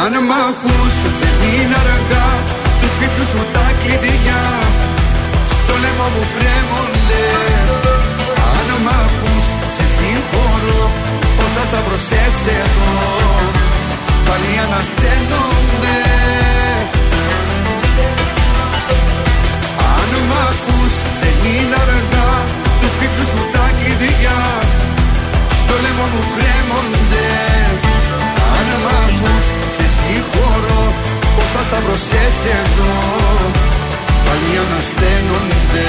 Αν 0.00 0.12
μ' 0.28 0.34
ακούς 0.48 0.94
δεν 1.20 1.36
είναι 1.52 1.76
αργά. 1.84 2.28
Του 2.80 2.88
σπίτου 2.94 3.24
σου 3.30 3.40
τα 3.54 3.66
κλειδιά. 3.80 4.44
Στο 5.52 5.74
λαιμό 5.82 6.06
μου 6.14 6.24
κρέμονται. 6.36 7.24
Αν 8.56 8.68
μ' 8.84 8.92
ακούς 9.04 9.46
σε 9.76 9.84
συγχωρώ. 9.94 10.84
Πόσα 11.36 11.62
σταυρωσές 11.70 12.36
εδώ 12.60 12.94
Πάλι 14.26 14.52
ανασταίνονται. 14.64 15.98
Αν 19.96 20.10
μ' 20.28 20.36
ακούς 20.50 20.94
δεν 21.20 21.36
είναι 21.52 21.76
αργά. 21.84 22.30
Του 22.80 22.88
σπίτου 22.94 23.24
σου 23.30 23.40
τα 23.54 23.66
κλειδιά. 23.78 24.40
Στο 25.58 25.74
λαιμό 25.82 26.06
μου 26.12 26.22
κρέμονται. 26.36 27.28
Αν 27.40 27.60
μ' 27.60 27.61
ακούς 29.72 29.76
σε 29.76 29.88
συγχωρώ 29.88 30.94
Πόσα 31.36 31.64
σταυρωσές 31.64 32.36
εδώ. 32.60 32.92
Πάλι 34.24 34.58
ανασταίνονται 34.64 35.88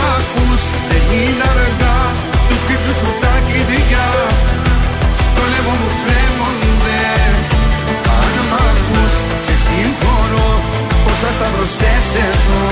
μ' 0.00 0.10
ακούς 0.18 0.62
δεν 0.88 1.04
είναι 1.18 1.44
αργά. 1.52 1.98
Τους 2.46 2.58
σπίτου 2.62 2.92
σου 2.98 3.10
τα 3.22 3.34
κλειδιά. 3.46 4.08
Στο 5.18 5.42
λαιμό 5.52 5.74
μου 5.80 5.90
κρέμονται. 6.04 7.02
Αν 8.20 8.34
μ' 8.50 8.56
ακούς 8.68 9.14
σε 9.44 9.54
συγχωρώ. 9.64 10.50
Πόσα 11.04 11.30
στα 11.36 11.48
βρωσές 11.54 12.08
εδώ 12.28 12.64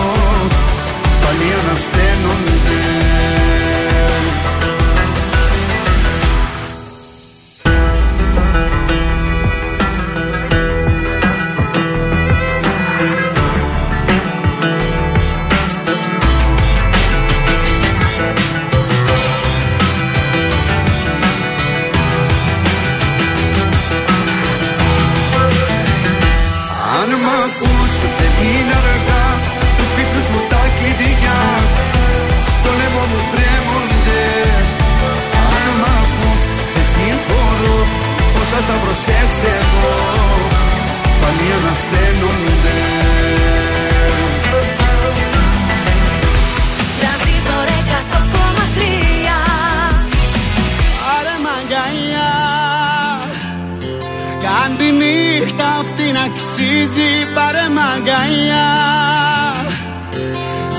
Πάλι 1.23 1.49
ανασταίνονται. 1.61 2.83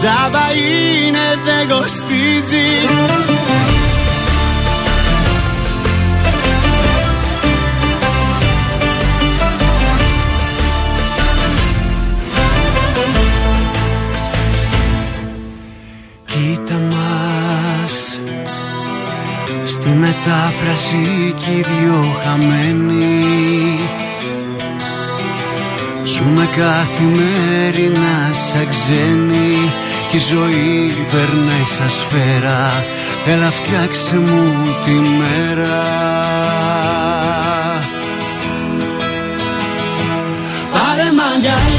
Τζάμπα 0.01 0.51
είναι 0.53 1.27
δεν 1.45 1.77
κοστίζει. 1.77 2.67
Κοίτα 16.25 16.79
μας 16.89 18.19
Στη 19.63 19.89
μετάφραση 19.89 21.33
κι 21.37 21.49
οι 21.49 21.61
δυο 21.61 22.03
χαμένοι. 22.23 23.79
Ζούμε 26.03 26.47
καθημερινά 26.55 28.33
σαν 28.33 28.69
ξένοι. 28.69 29.78
Κι 30.09 30.15
η 30.15 30.19
ζωή 30.19 30.93
περνάει 31.11 31.65
σαν 31.65 31.89
σφαίρα. 31.89 32.71
Έλα 33.27 33.51
φτιάξε 33.51 34.15
μου 34.15 34.53
τη 34.85 34.91
μέρα. 34.91 35.83
Πάρε 40.71 41.11
μαγιά 41.11 41.78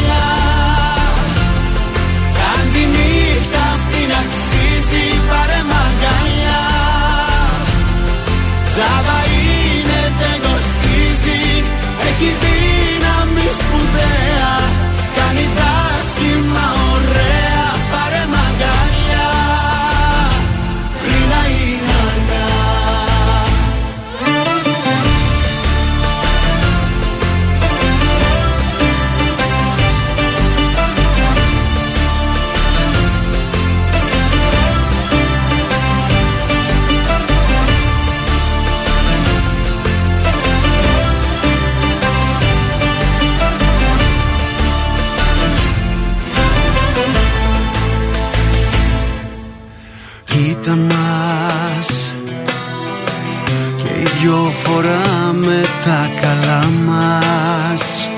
με 55.47 55.61
τα 55.85 56.11
καλά 56.21 56.65
μας. 56.87 58.09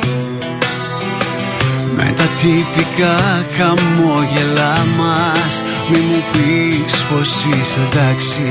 Με 1.96 2.12
τα 2.16 2.22
τύπικά 2.22 3.44
χαμόγελά 3.56 4.76
μας. 4.98 5.62
Μη 5.90 5.98
μου 5.98 6.22
πεις 6.32 7.04
πως 7.10 7.28
είσαι 7.28 7.80
εντάξει. 7.90 8.48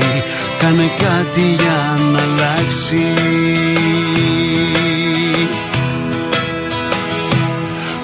Κάνε 0.58 0.90
κάτι 0.98 1.40
για 1.40 1.96
να 2.12 2.18
αλλάξει. 2.18 3.04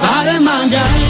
Πάρε 0.01 0.39
μαγιά. 0.45 1.08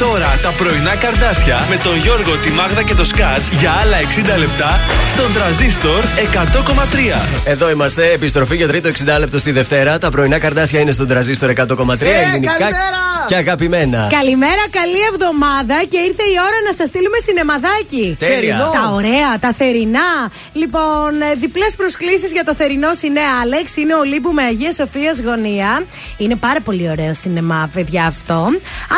Τώρα 0.00 0.38
τα 0.42 0.50
πρωινά 0.50 0.94
καρδάσια 0.96 1.66
με 1.70 1.76
τον 1.76 1.96
Γιώργο, 1.96 2.38
τη 2.38 2.50
Μάγδα 2.50 2.82
και 2.82 2.94
το 2.94 3.04
Σκάτς 3.04 3.48
για 3.48 3.70
άλλα 3.80 3.96
60 4.36 4.38
λεπτά 4.38 4.78
στον 5.12 5.32
τραζίστορ 5.32 6.04
100,3. 6.04 7.26
Εδώ 7.44 7.70
είμαστε, 7.70 8.12
επιστροφή 8.12 8.56
για 8.56 8.68
τρίτο 8.68 8.88
60 8.88 9.18
λεπτό 9.18 9.38
στη 9.38 9.50
Δευτέρα. 9.50 9.98
Τα 9.98 10.10
πρωινά 10.10 10.38
καρδάσια 10.38 10.80
είναι 10.80 10.90
στον 10.90 11.06
τραζίστορ 11.06 11.50
100,3 11.50 11.56
ελληνικά 11.60 12.56
καλημέρα! 12.58 13.10
και 13.26 13.36
αγαπημένα. 13.36 14.06
Καλημέρα, 14.10 14.64
καλή 14.70 15.00
εβδομάδα 15.12 15.76
και 15.88 15.98
ήρθε 15.98 16.22
η 16.34 16.36
ώρα 16.48 16.58
να 16.66 16.72
σας 16.78 16.88
στείλουμε 16.88 17.18
σινεμαδάκι. 17.26 18.16
Τέλεια. 18.18 18.34
Θερινό. 18.34 18.70
Τα 18.70 18.90
ωραία, 18.92 19.38
τα 19.40 19.52
θερινά. 19.58 20.10
Λοιπόν, 20.52 21.12
διπλές 21.38 21.74
προσκλήσεις 21.76 22.32
για 22.32 22.44
το 22.44 22.54
θερινό 22.54 22.94
σινέ 22.94 23.20
Άλεξ. 23.42 23.76
Είναι 23.76 23.94
ο 23.94 24.02
Λίμπου 24.02 24.32
με 24.32 24.42
Αγία 24.42 24.72
Σοφίας 24.72 25.20
Γωνία. 25.20 25.84
Είναι 26.16 26.36
πάρα 26.36 26.60
πολύ 26.60 26.90
ωραίο 26.90 27.14
σινεμά, 27.14 27.70
παιδιά 27.72 28.04
αυτό. 28.04 28.34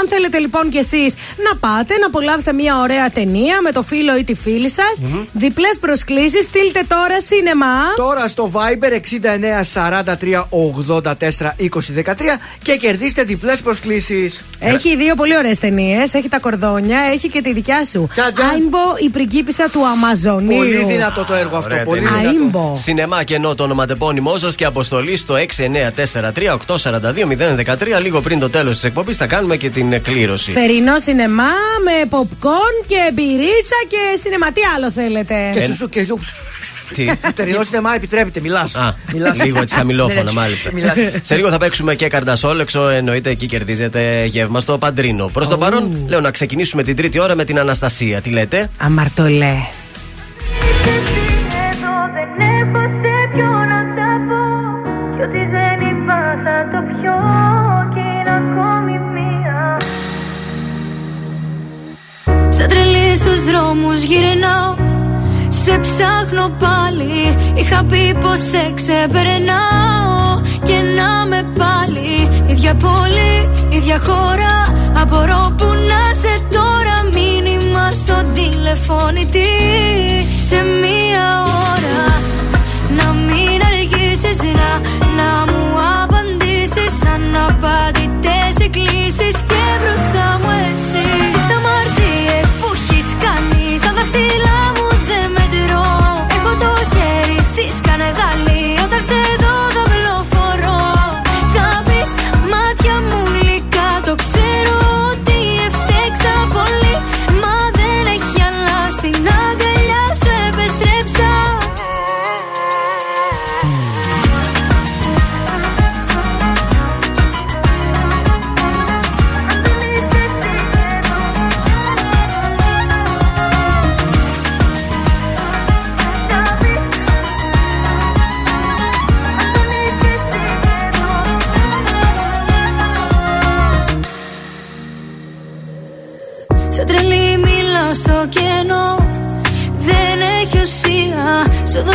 Αν 0.01 0.09
θέλετε 0.09 0.39
λοιπόν 0.39 0.71
κι 0.71 0.79
εσείς 0.79 1.15
να 1.51 1.57
πάτε 1.69 1.99
να 1.99 2.07
απολαύσετε 2.07 2.53
μια 2.53 2.79
ωραία 2.79 3.11
ταινία 3.11 3.61
με 3.63 3.73
το 3.73 3.83
φίλο 3.83 4.17
ή 4.17 4.25
τη 4.25 4.35
φίλη 4.35 4.71
σας, 4.71 5.03
διπλές 5.33 5.79
προσκλήσεις, 5.81 6.45
στείλτε 6.45 6.81
τώρα 6.89 7.21
σινεμά. 7.21 7.95
Τώρα 7.97 8.29
στο 8.29 8.51
Viber 8.55 8.93
69 8.93 9.63
43 9.75 10.49
84 10.91 11.03
20 11.03 12.03
13 12.05 12.15
και 12.63 12.77
κερδίστε 12.77 13.23
διπλές 13.23 13.63
προσκλήσεις. 13.63 14.45
Έχει 14.59 14.97
δύο 14.97 15.15
πολύ 15.15 15.37
ωραίες 15.37 15.59
ταινίες. 15.59 16.15
Έχει 16.15 16.29
τα 16.29 16.39
κορδόνια, 16.39 16.99
έχει 17.13 17.29
και 17.29 17.41
τη 17.41 17.53
δικιά 17.53 17.85
σου. 17.85 18.09
Άιμπο, 18.53 18.79
η 19.05 19.09
πριγκίπισσα 19.09 19.69
του 19.71 19.87
Αμαζονίου. 19.87 20.57
Πολύ 20.57 20.85
δυνατό 20.85 21.25
το 21.25 21.35
έργο 21.43 21.57
αυτό. 21.57 21.75
Ωραία 21.75 21.85
Πολύ 21.85 22.01
ταινία. 22.01 22.31
δυνατό. 22.31 22.73
Αΐμπο. 22.75 22.79
Σινεμά 22.79 23.25
και 23.25 23.35
ενώ 23.35 23.55
το 23.55 23.63
ονοματεπώνυμό 23.63 24.39
σα 24.39 24.51
και 24.51 24.65
αποστολή 24.65 25.17
στο 25.17 25.35
6943-842-013. 25.35 28.01
Λίγο 28.03 28.21
πριν 28.21 28.39
το 28.39 28.51
τέλος 28.51 28.75
της 28.75 28.85
εκπομπής 28.85 29.17
θα 29.17 29.27
κάνουμε 29.27 29.57
και 29.57 29.71
την 29.71 30.03
κλήρωση. 30.03 30.53
Θερινό 30.53 30.99
σινεμά 30.99 31.51
με 31.85 31.93
popcorn 32.11 32.85
και 32.87 33.11
μπυρίτσα 33.15 33.77
και 33.89 33.99
σινεμά. 34.23 34.53
Τι 34.53 34.61
άλλο 34.77 34.91
θέλετε; 34.91 35.35
Και 35.53 35.61
σου 35.61 35.75
σου 35.75 35.89
και 35.89 36.05
σου. 36.05 36.19
Τι; 36.95 37.07
Το 37.07 37.33
τερινό 37.35 37.63
σινεμά 37.63 37.95
επιτρέπεται, 37.95 38.41
μιλάς. 38.41 38.75
Α, 38.75 38.95
λίγο 39.45 39.61
έτσι 39.61 39.75
χαμηλόφωνα 39.75 40.33
μάλιστα. 40.33 40.71
Μιλάς. 40.75 40.97
Σε 41.23 41.37
λίγο 41.37 41.51
θα 41.51 41.59
παίξουμε 41.59 41.95
και 41.95 42.09
καρτασόλεξο, 42.09 42.89
εννοείται 42.89 43.31
εκεί 43.31 43.47
κερδίζετε 43.47 44.25
γεύμα 44.25 44.61
στο 44.61 44.79
Παντρίνο. 44.79 45.27
Προς 45.33 45.49
το 45.49 45.59
παρόν, 45.59 46.05
λέω 46.07 46.21
να 46.21 46.31
ξεκινήσουμε 46.31 46.83
την 46.83 46.97
τρίτη 46.97 47.19
ώρα 47.19 47.35
με 47.35 47.45
την 47.45 47.59
Αναστασία. 47.59 48.21
Τι 48.21 48.31
λέτε; 48.31 48.71
Αμαρτωλέ. 48.79 49.55
Στους 63.73 63.81
δρόμους 63.81 64.03
γυρνάω 64.03 64.75
Σε 65.49 65.79
ψάχνω 65.79 66.49
πάλι. 66.59 67.37
Είχα 67.55 67.85
πει 67.85 68.17
πως 68.21 68.39
σε 68.51 68.73
ξεπερνάω. 68.75 70.41
Και 70.63 70.79
να 70.97 71.27
με 71.27 71.41
πάλι. 71.59 72.29
Ίδια 72.47 72.75
πόλη, 72.75 73.35
ίδια 73.69 73.99
χώρα. 74.07 74.55
Απορώ 75.03 75.55
που 75.57 75.65
να 75.65 76.03
σε 76.23 76.35
τώρα. 76.51 76.97
Μήνυμα 77.15 77.93
στο 77.93 78.17
τηλεφώνητη 78.35 79.51
Σε 80.49 80.59
μία 80.83 81.27
ώρα. 81.73 82.05
Να 82.99 83.13
μην 83.13 83.59
αργήσεις 83.71 84.39
να, 84.43 84.71
να 85.19 85.31
μου 85.51 85.65
απαντήσεις. 86.03 86.95
Αναπαντητές 87.15 88.55
εκκλήσεις. 88.67 89.37
Και 89.51 89.65
μπροστά 89.81 90.27
μου 90.43 90.51
εσύ. 90.69 91.07
Τις 91.33 91.49
αμαρτίες 91.57 92.49
που 92.59 92.69
έχεις 92.75 93.09
κάνει 93.25 93.52
Στα 94.33 94.82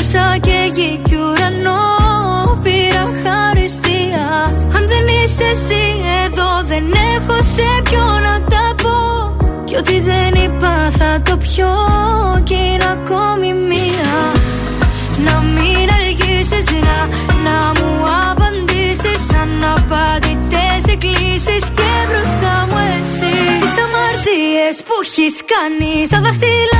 Σου 0.07 0.13
δώσα 0.13 0.37
και 0.37 0.71
γη 0.75 1.01
κι 1.03 1.15
ουρανό 1.15 1.83
Πήρα 2.63 3.05
χαριστία. 3.23 4.25
Αν 4.75 4.83
δεν 4.91 5.05
είσαι 5.23 5.43
εσύ 5.43 5.83
εδώ 6.25 6.49
Δεν 6.63 6.83
έχω 7.15 7.41
σε 7.55 7.69
ποιο 7.83 8.05
να 8.27 8.41
τα 8.51 8.75
πω. 8.83 8.97
Κι 9.63 9.75
ό,τι 9.75 9.99
δεν 9.99 10.43
είπα 10.43 10.91
θα 10.97 11.21
το 11.21 11.37
πιω 11.37 11.73
Κι 12.43 12.53
είναι 12.53 12.87
ακόμη 12.97 13.53
μία. 13.53 14.13
Να 15.25 15.35
μην 15.55 15.87
αργήσεις 15.99 16.65
να, 16.87 16.97
να 17.45 17.57
μου 17.77 17.91
απαντήσεις. 18.29 19.21
Αναπαντητές 19.41 20.93
εκκλήσεις 20.93 21.63
Και 21.77 21.91
μπροστά 22.07 22.53
μου 22.69 22.77
εσύ. 22.99 23.35
Τις 23.61 23.75
αμαρτίες 23.83 24.75
που 24.85 24.95
έχεις 25.03 25.35
κάνει 25.51 26.05
Στα 26.05 26.19
δάχτυλά 26.21 26.76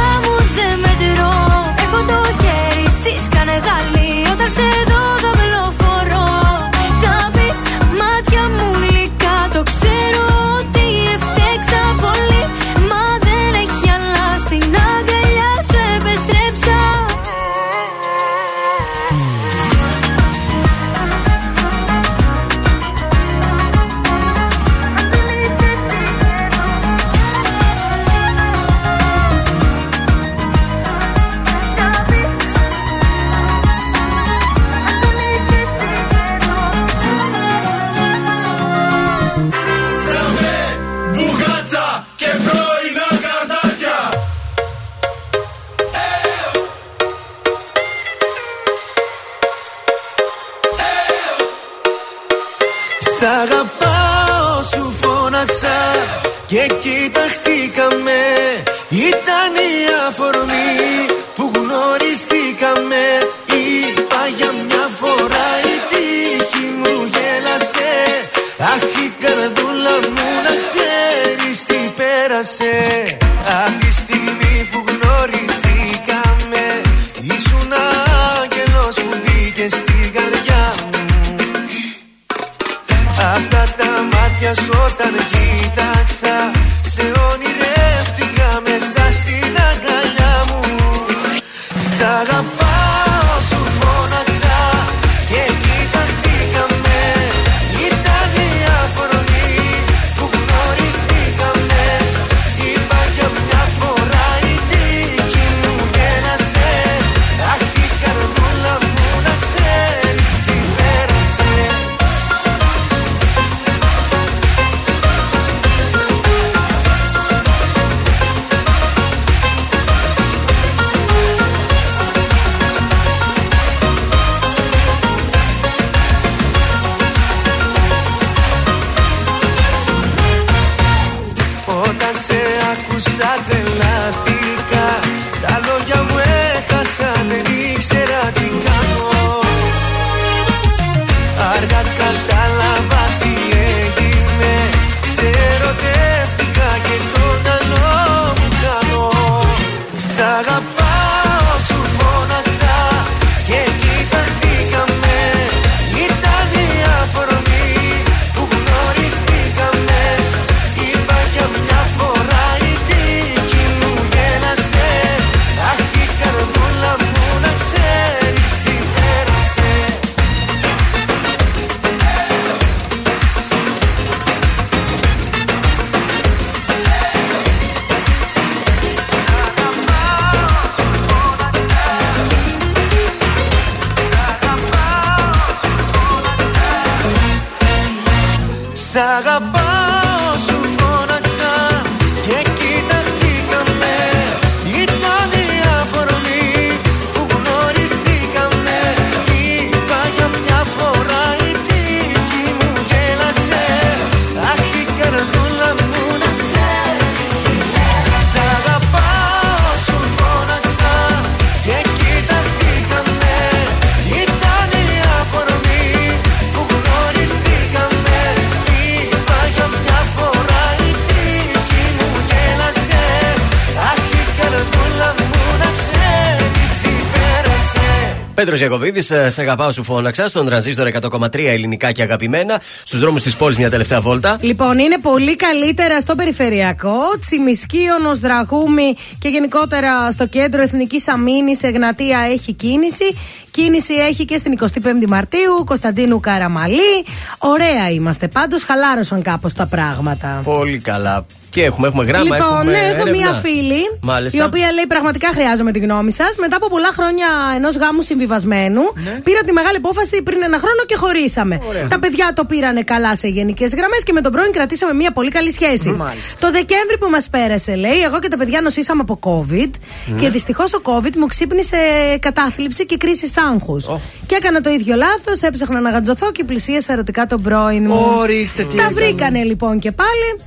Πέτρος 228.37 228.59
Ιακοβίδη, 228.59 229.01
σε 229.01 229.41
αγαπάω 229.41 229.71
σου 229.71 229.83
φώναξα 229.83 230.27
στον 230.27 230.45
τρανζίστορ 230.45 230.87
100,3 231.01 231.47
ελληνικά 231.47 231.91
και 231.91 232.01
αγαπημένα. 232.01 232.61
Στους 232.83 232.99
δρόμους 232.99 233.23
της 233.23 233.35
πόλης 233.35 233.57
μια 233.57 233.69
τελευταία 233.69 234.01
βόλτα. 234.01 234.37
Λοιπόν, 234.41 234.79
είναι 234.79 234.97
πολύ 235.01 235.35
καλύτερα 235.35 235.99
στο 235.99 236.15
περιφερειακό. 236.15 236.97
Τσιμισκίωνο, 237.19 238.15
Δραγούμη 238.15 238.95
και 239.19 239.29
γενικότερα 239.29 240.11
στο 240.11 240.27
κέντρο 240.27 240.61
Εθνικής 240.61 241.07
Αμήνης, 241.07 241.63
Εγνατία 241.63 242.19
έχει 242.31 242.53
κίνηση. 242.53 243.17
Κίνηση 243.61 243.93
έχει 243.93 244.25
και 244.25 244.37
στην 244.37 244.53
25η 244.59 245.05
Μαρτίου, 245.07 245.63
Κωνσταντίνου 245.65 246.19
Καραμαλή. 246.19 247.05
Ωραία 247.37 247.89
είμαστε. 247.89 248.27
Πάντως 248.27 248.63
χαλάρωσαν 248.63 249.21
κάπως 249.21 249.53
τα 249.53 249.65
πράγματα. 249.65 250.41
Πολύ 250.43 250.77
καλά. 250.77 251.25
Και 251.49 251.63
έχουμε, 251.63 251.87
έχουμε 251.87 252.03
γράμμα. 252.05 252.23
λοιπόν, 252.23 252.39
έχουμε 252.47 252.71
ναι, 252.71 252.77
έχω 252.77 252.89
έρευνα. 253.01 253.11
μία 253.11 253.31
φίλη 253.33 253.81
Μάλιστα. 254.01 254.37
η 254.39 254.41
οποία 254.41 254.71
λέει 254.71 254.85
πραγματικά 254.87 255.29
χρειάζομαι 255.33 255.71
τη 255.71 255.79
γνώμη 255.79 256.11
σας. 256.11 256.35
Μετά 256.39 256.55
από 256.55 256.67
πολλά 256.69 256.91
χρόνια 256.93 257.27
ενός 257.55 257.75
γάμου 257.77 258.01
συμβιβασμένου, 258.01 258.81
πήρα 259.23 259.41
τη 259.45 259.51
μεγάλη 259.53 259.77
απόφαση 259.77 260.21
πριν 260.21 260.43
ένα 260.43 260.57
χρόνο 260.57 260.81
και 260.85 260.95
χωρίσαμε. 260.95 261.59
Τα 261.89 261.99
παιδιά 261.99 262.31
το 262.35 262.45
πήρανε 262.45 262.81
καλά 262.81 263.15
σε 263.15 263.27
γενικές 263.27 263.73
γραμμές 263.75 264.03
και 264.03 264.13
με 264.13 264.21
τον 264.21 264.31
πρώην 264.31 264.51
κρατήσαμε 264.51 264.93
μία 264.93 265.11
πολύ 265.11 265.29
καλή 265.29 265.51
σχέση. 265.51 265.97
Το 266.39 266.51
Δεκέμβρη 266.51 266.97
που 266.99 267.09
μας 267.09 267.29
πέρασε, 267.29 267.75
λέει, 267.75 268.01
εγώ 268.05 268.19
και 268.19 268.27
τα 268.27 268.37
παιδιά 268.37 268.61
νοσήσαμε 268.61 269.01
από 269.07 269.19
COVID 269.27 269.71
Ναι. 270.05 270.19
και 270.19 270.29
δυστυχώς 270.29 270.73
ο 270.73 270.81
COVID 270.83 271.15
μου 271.17 271.25
ξύπνησε 271.25 271.77
κατάθλιψη 272.19 272.85
και 272.85 272.97
κρίση 272.97 273.27
άγχους. 273.53 273.89
Και 274.25 274.35
έκανα 274.35 274.61
το 274.61 274.69
ίδιο 274.69 274.95
λάθος, 274.95 275.41
έψαχνα 275.41 275.79
να 275.79 275.89
γαντζωθώ 275.89 276.31
και 276.31 276.43
πλησίασα 276.43 276.93
ερωτικά 276.93 277.25
τον 277.25 277.41
πρώην 277.41 277.83
μου. 277.87 278.05
Ορίστε 278.17 278.63
τι 278.63 278.75
Τα 278.75 278.81
έκανε. 278.81 278.93
βρήκανε 279.01 279.43
λοιπόν 279.43 279.79
και 279.79 279.91
πάλι. 279.91 280.41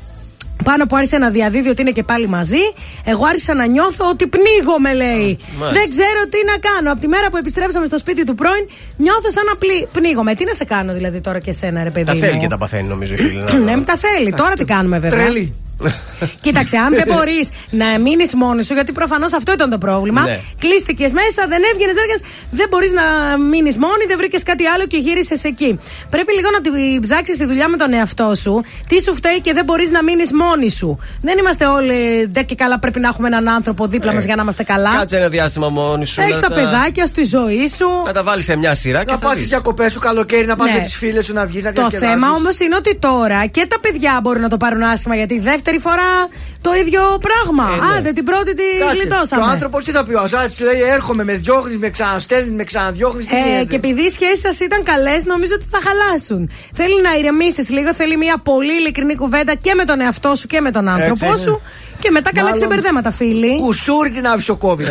Πάνω 0.65 0.87
που 0.87 0.97
άρχισε 0.97 1.19
να 1.19 1.31
διαδίδει 1.31 1.69
ότι 1.69 1.81
είναι 1.83 1.91
και 1.91 2.03
πάλι 2.03 2.29
μαζί, 2.29 2.65
εγώ 3.05 3.25
άρχισα 3.27 3.55
να 3.55 3.67
νιώθω 3.67 4.09
ότι 4.09 4.27
πνίγομαι, 4.27 4.93
λέει. 4.95 5.39
μάλιστα. 5.59 5.81
Δεν 5.81 5.89
ξέρω 5.91 6.21
τι 6.29 6.39
να 6.47 6.57
κάνω. 6.71 6.93
Από 6.93 7.01
τη 7.01 7.09
μέρα 7.09 7.29
που 7.31 7.37
επιστρέψαμε 7.37 7.87
στο 7.87 7.99
σπίτι 7.99 8.25
του 8.25 8.35
πρώην, 8.35 8.69
νιώθω 8.97 9.31
σαν 9.31 9.45
να 9.45 9.57
πλη... 9.57 9.89
πνίγομαι. 9.93 10.35
Τι 10.35 10.45
να 10.45 10.53
σε 10.55 10.65
κάνω 10.65 10.93
δηλαδή 10.93 11.21
τώρα 11.21 11.39
και 11.39 11.51
εσένα, 11.51 11.83
ρε 11.83 11.91
παιδί. 11.91 12.05
Τα 12.07 12.13
μου; 12.15 12.19
θέλει 12.19 12.39
και 12.39 12.47
τα 12.47 12.59
παθαίνει, 12.59 12.89
νομίζω 12.89 13.15
η 13.15 13.17
φίλη. 13.17 13.43
ναι, 13.65 13.81
τα 13.81 13.97
θέλει. 13.97 14.33
Τώρα 14.33 14.55
τι 14.55 14.65
κάνουμε, 14.65 14.99
βέβαια; 14.99 15.19
Τρελή. 15.25 15.55
Κοίταξε, 16.45 16.77
αν 16.77 16.95
δεν 16.95 17.05
μπορείς 17.15 17.49
να 17.71 17.99
μείνεις 17.99 18.35
μόνη 18.35 18.63
σου, 18.65 18.75
γιατί 18.75 18.93
προφανώς 18.93 19.33
αυτό 19.33 19.53
ήταν 19.53 19.71
το 19.71 19.79
πρόβλημα. 19.79 20.23
Ναι. 20.23 20.41
Κλείστηκες 20.59 21.13
μέσα, 21.13 21.41
δεν 21.49 21.61
έβγαινες, 21.73 21.95
δεν 21.95 22.03
έβγαινες. 22.05 22.23
Δεν 22.51 22.67
μπορείς 22.71 22.93
να 22.93 23.03
μείνεις 23.39 23.77
μόνη, 23.79 24.05
δεν 24.09 24.17
βρήκες 24.17 24.43
κάτι 24.43 24.67
άλλο 24.67 24.87
και 24.87 24.97
γύρισες 24.97 25.45
εκεί. 25.45 25.81
Πρέπει 26.11 26.33
λίγο 26.35 26.49
να 26.51 26.61
την 26.61 27.01
ψάξεις 27.01 27.37
τη 27.37 27.45
δουλειά 27.45 27.69
με 27.69 27.77
τον 27.77 27.93
εαυτό 27.93 28.35
σου. 28.35 28.63
Τι 28.89 29.03
σου 29.03 29.15
φταίει 29.15 29.41
και 29.41 29.53
δεν 29.53 29.65
μπορείς 29.65 29.91
να 29.91 30.03
μείνεις 30.03 30.33
μόνη 30.33 30.71
σου. 30.71 30.99
Δεν 31.23 31.39
είμαστε 31.39 31.67
όλοι 31.67 32.27
ντε 32.33 32.43
και 32.43 32.55
καλά, 32.55 32.79
πρέπει 32.79 33.01
να 33.01 33.09
έχουμε 33.09 33.27
έναν 33.27 33.49
άνθρωπο 33.49 33.87
δίπλα 33.87 34.11
Ε, 34.11 34.15
μα 34.15 34.21
για 34.21 34.37
να 34.37 34.43
είμαστε 34.43 34.63
καλά. 34.63 34.91
Κάτσε 34.99 35.17
ένα 35.17 35.29
διάστημα 35.29 35.69
μόνη 35.69 36.07
σου. 36.07 36.21
Έχεις 36.21 36.35
να 36.37 36.41
τα 36.49 36.55
παιδάκια 36.55 37.07
στη 37.07 37.25
ζωή 37.25 37.69
σου. 37.77 37.89
Να 38.07 38.13
τα 38.13 38.23
βάλεις 38.23 38.45
σε 38.45 38.57
μια 38.57 38.75
σειρά 38.75 39.05
και 39.05 39.11
Να 39.13 39.19
θα 39.19 39.25
πας 39.27 39.33
δεις. 39.35 39.41
στι 39.41 39.49
διακοπές 39.49 39.93
σου 39.93 39.99
καλοκαίρι, 39.99 40.47
να 40.47 40.57
πας 40.57 40.71
Ναι. 40.71 40.77
με 40.77 40.83
τις 40.85 40.97
φίλες 40.97 41.25
σου 41.25 41.33
να 41.33 41.47
βγεις, 41.47 41.65
να 41.65 41.73
Το 41.73 41.81
διασκεδάσεις. 41.81 42.21
θέμα 42.21 42.35
όμως 42.37 42.59
είναι 42.59 42.77
ότι 42.77 42.97
τώρα 42.97 43.47
και 43.47 43.67
τα 43.69 43.81
παιδιά 43.81 44.19
μπορούν 44.23 44.43
να 44.43 44.49
το 44.49 44.57
πάρουν 44.57 44.83
άσχημα 44.83 45.15
γιατί 45.17 45.39
δεύτερη 45.39 45.70
φορά 45.79 46.29
το 46.61 46.75
ίδιο 46.75 47.03
πράγμα. 47.21 47.71
Ε, 47.73 47.77
ναι. 47.77 47.97
Άντε 47.99 48.13
την 48.13 48.25
πρώτη 48.25 48.55
τη 48.55 48.63
Κάτσε. 48.79 48.97
γλιτώσαμε. 48.97 49.43
Και 49.43 49.49
ο 49.49 49.51
άνθρωπος 49.53 49.85
τι 49.85 49.91
θα 49.91 50.05
πει, 50.05 50.15
ο 50.15 50.21
Αζάτης 50.21 50.61
λέει: 50.61 50.81
Έρχομαι, 50.81 51.25
με 51.25 51.33
διώχνεις, 51.33 51.79
με 51.79 51.91
ξαναστέλνεις, 51.91 52.51
με 52.51 52.65
ξαναδιώχνεις. 52.65 53.27
Ε, 53.27 53.65
και 53.65 53.77
επειδή 53.77 54.03
οι 54.03 54.11
σχέσεις 54.11 54.41
σας 54.41 54.61
ήταν 54.61 54.83
καλές, 54.83 55.25
νομίζω 55.25 55.53
ότι 55.55 55.65
θα 55.71 55.79
χαλάσουν. 55.87 56.51
Θέλει 56.75 57.01
να 57.03 57.15
ηρεμήσεις 57.19 57.69
λίγο, 57.71 57.95
θέλει 57.95 58.17
μια 58.17 58.37
πολύ 58.39 58.73
ειλικρινή 58.73 59.15
κουβέντα 59.17 59.55
και 59.55 59.75
με 59.75 59.85
τον 59.85 60.01
εαυτό 60.01 60.35
σου 60.35 60.47
και 60.47 60.61
με 60.61 60.71
τον 60.71 60.89
άνθρωπό 60.89 61.27
Έτσι. 61.27 61.43
σου. 61.43 61.61
Και 62.01 62.11
μετά 62.11 62.31
καλά 62.33 62.49
Μάλλον- 62.49 62.59
ξεμπερδέματα, 62.67 63.11
φίλοι. 63.11 63.57
Κουσούρι 63.61 64.11
την 64.11 64.27
άφησε 64.27 64.53
ο 64.53 64.59
COVID. 64.67 64.89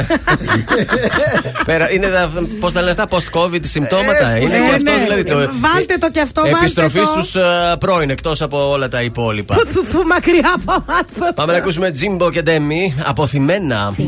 Πέρα, 1.65 1.91
είναι 1.91 2.07
τα, 2.07 2.29
πώς 2.59 2.73
τα 2.73 2.81
λένε 2.81 2.91
αυτά, 3.01 3.07
post-COVID 3.17 3.59
συμπτώματα. 3.61 4.29
Ε, 4.29 4.39
είναι 4.41 4.57
ναι, 4.57 4.67
και 4.67 4.73
αυτός 4.75 4.81
ναι. 4.97 5.03
δηλαδή. 5.03 5.23
Το, 5.23 5.35
Βάλτε 5.59 5.97
το 5.99 6.11
και 6.11 6.19
αυτό, 6.21 6.41
βάλτε 6.41 6.57
Επιστροφή 6.59 6.99
το. 6.99 7.05
στους 7.05 7.35
ε, 7.35 7.41
πρώην 7.79 8.09
εκτός 8.09 8.41
από 8.41 8.69
όλα 8.69 8.89
τα 8.89 9.01
υπόλοιπα. 9.01 9.55
Που, 9.55 9.61
που, 9.73 9.85
που, 9.91 10.03
μακριά 10.07 10.53
από 10.55 10.83
εμάς. 10.87 11.33
Πάμε 11.35 11.51
να 11.51 11.57
ακούσουμε 11.57 11.91
Τζίμπο 11.91 12.31
και 12.31 12.41
Ντέμι, 12.41 12.95
αποθυμένα. 13.05 13.93
Πες 13.97 14.05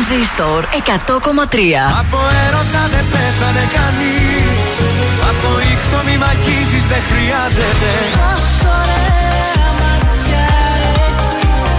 Τρανζίστορ 0.00 0.64
100,3 0.64 0.76
Από 2.00 2.18
έρωτα 2.46 2.82
δεν 2.92 3.04
πέθανε 3.12 3.64
κανείς. 3.76 4.70
Από 5.30 5.48
ήχτο 5.72 5.98
μη 6.06 6.16
μ' 6.20 6.26
αγγίζεις 6.32 6.84
δεν 6.92 7.02
χρειάζεται. 7.10 7.90
Πόσο 8.20 8.68
ωραία 8.80 9.68
ματιά 9.80 10.46
έχεις, 11.06 11.76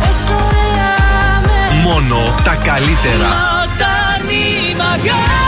πόσο 0.00 0.34
ωραία 0.48 1.28
με 1.46 1.58
Μόνο 1.86 2.18
τα 2.44 2.54
καλύτερα. 2.68 3.28
Όταν 3.62 4.20
είμαι 4.28 5.47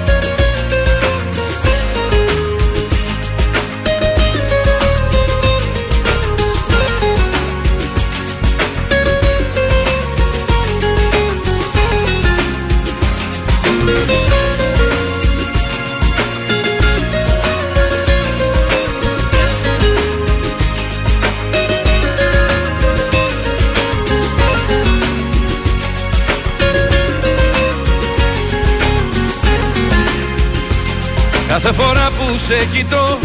Σε 32.45 32.67
κοιτώ. 32.73 33.19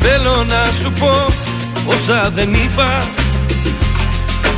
Θέλω 0.00 0.44
να 0.44 0.72
σου 0.82 0.92
πω 0.92 1.26
όσα 1.86 2.30
δεν 2.34 2.52
είπα. 2.52 3.04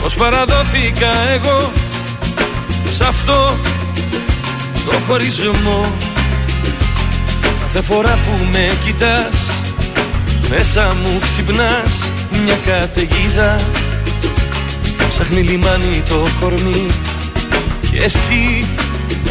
Πως 0.03 0.15
παραδόθηκα 0.15 1.09
εγώ 1.35 1.73
Σ' 2.91 3.01
αυτό 3.01 3.57
το 4.85 4.93
χωρισμό. 5.07 5.93
Κάθε 7.61 7.83
φορά 7.83 8.19
που 8.27 8.45
με 8.53 8.71
κοιτάς 8.85 9.37
Μέσα 10.49 10.97
μου 11.03 11.19
ξυπνάς 11.21 12.11
μια 12.45 12.57
καταιγίδα. 12.67 13.61
Ψάχνει 15.09 15.43
λιμάνι 15.43 16.03
το 16.09 16.29
κορμί 16.41 16.87
Και 17.91 18.05
εσύ 18.05 18.65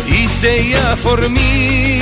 είσαι 0.06 0.48
η 0.48 0.76
αφορμή 0.92 1.95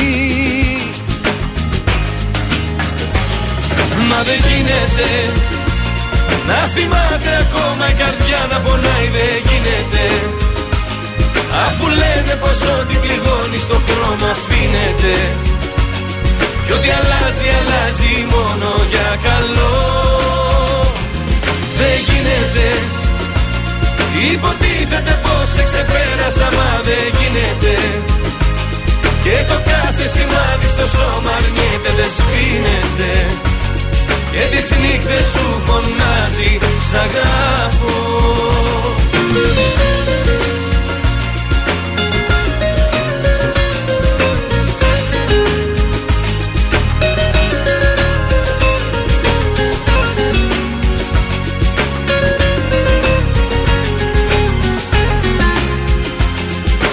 Μα 4.15 4.21
δεν 4.29 4.39
γίνεται. 4.47 5.09
Να 6.49 6.59
θυμάται 6.73 7.31
ακόμα 7.43 7.85
η 7.93 7.95
καρδιά 8.01 8.41
να 8.51 8.57
πονάει 8.65 9.07
δεν 9.15 9.35
γίνεται. 9.47 10.05
Αφού 11.65 11.85
λένε 12.01 12.33
πως 12.41 12.59
ό,τι 12.77 12.95
πληγώνει 13.03 13.59
στο 13.65 13.77
χρόνο 13.87 14.25
αφήνεται. 14.35 15.15
Κι 16.65 16.73
ό,τι 16.77 16.89
αλλάζει 16.99 17.47
αλλάζει 17.59 18.13
μόνο 18.35 18.69
για 18.91 19.09
καλό. 19.27 19.75
Δεν 21.79 21.97
γίνεται. 22.07 22.67
Υποτίθεται 24.33 25.13
πως 25.23 25.45
σε 25.53 25.61
ξεπέρασα 25.67 26.47
μα 26.57 26.69
δεν 26.87 27.05
γίνεται. 27.17 27.75
Και 29.23 29.35
το 29.49 29.57
κάθε 29.71 30.05
σημάδι 30.13 30.67
στο 30.75 30.85
σώμα 30.95 31.31
αρνιέται 31.39 31.91
δεν 31.97 32.09
σβήνεται 32.17 33.11
και 34.33 34.55
τις 34.55 34.71
νύχτες 34.71 35.25
σου 35.25 35.61
φωνάζει 35.61 36.57
Σ' 36.89 36.93
αγάπω 36.93 38.13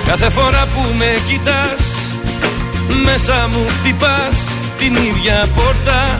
Κάθε 0.06 0.30
φορά 0.30 0.66
που 0.74 0.94
με 0.98 1.04
κοιτάς 1.28 1.82
Μέσα 3.04 3.48
μου 3.52 3.66
χτυπάς 3.78 4.50
την 4.78 4.94
ίδια 4.94 5.46
πόρτα 5.54 6.18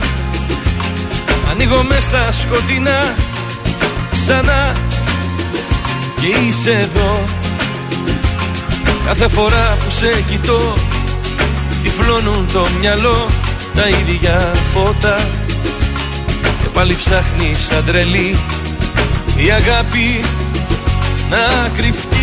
Ανοίγω 1.63 1.83
μες 1.83 2.03
στα 2.03 2.31
σκοτεινά 2.31 3.15
Ξανά 4.11 4.75
Και 6.19 6.27
είσαι 6.27 6.71
εδώ. 6.71 7.23
Κάθε 9.05 9.27
φορά 9.27 9.77
που 9.79 9.89
σε 9.89 10.23
κοιτώ 10.29 10.73
Τυφλώνουν 11.83 12.49
το 12.53 12.67
μυαλό 12.79 13.27
Τα 13.75 13.87
ίδια 13.87 14.51
φώτα. 14.73 15.17
Και 16.61 16.67
πάλι 16.73 16.95
ψάχνεις 16.95 17.65
σαν 17.65 17.83
τρελή 17.85 18.37
Η 19.35 19.51
αγάπη 19.51 20.21
να 21.29 21.69
κρυφτεί. 21.77 22.17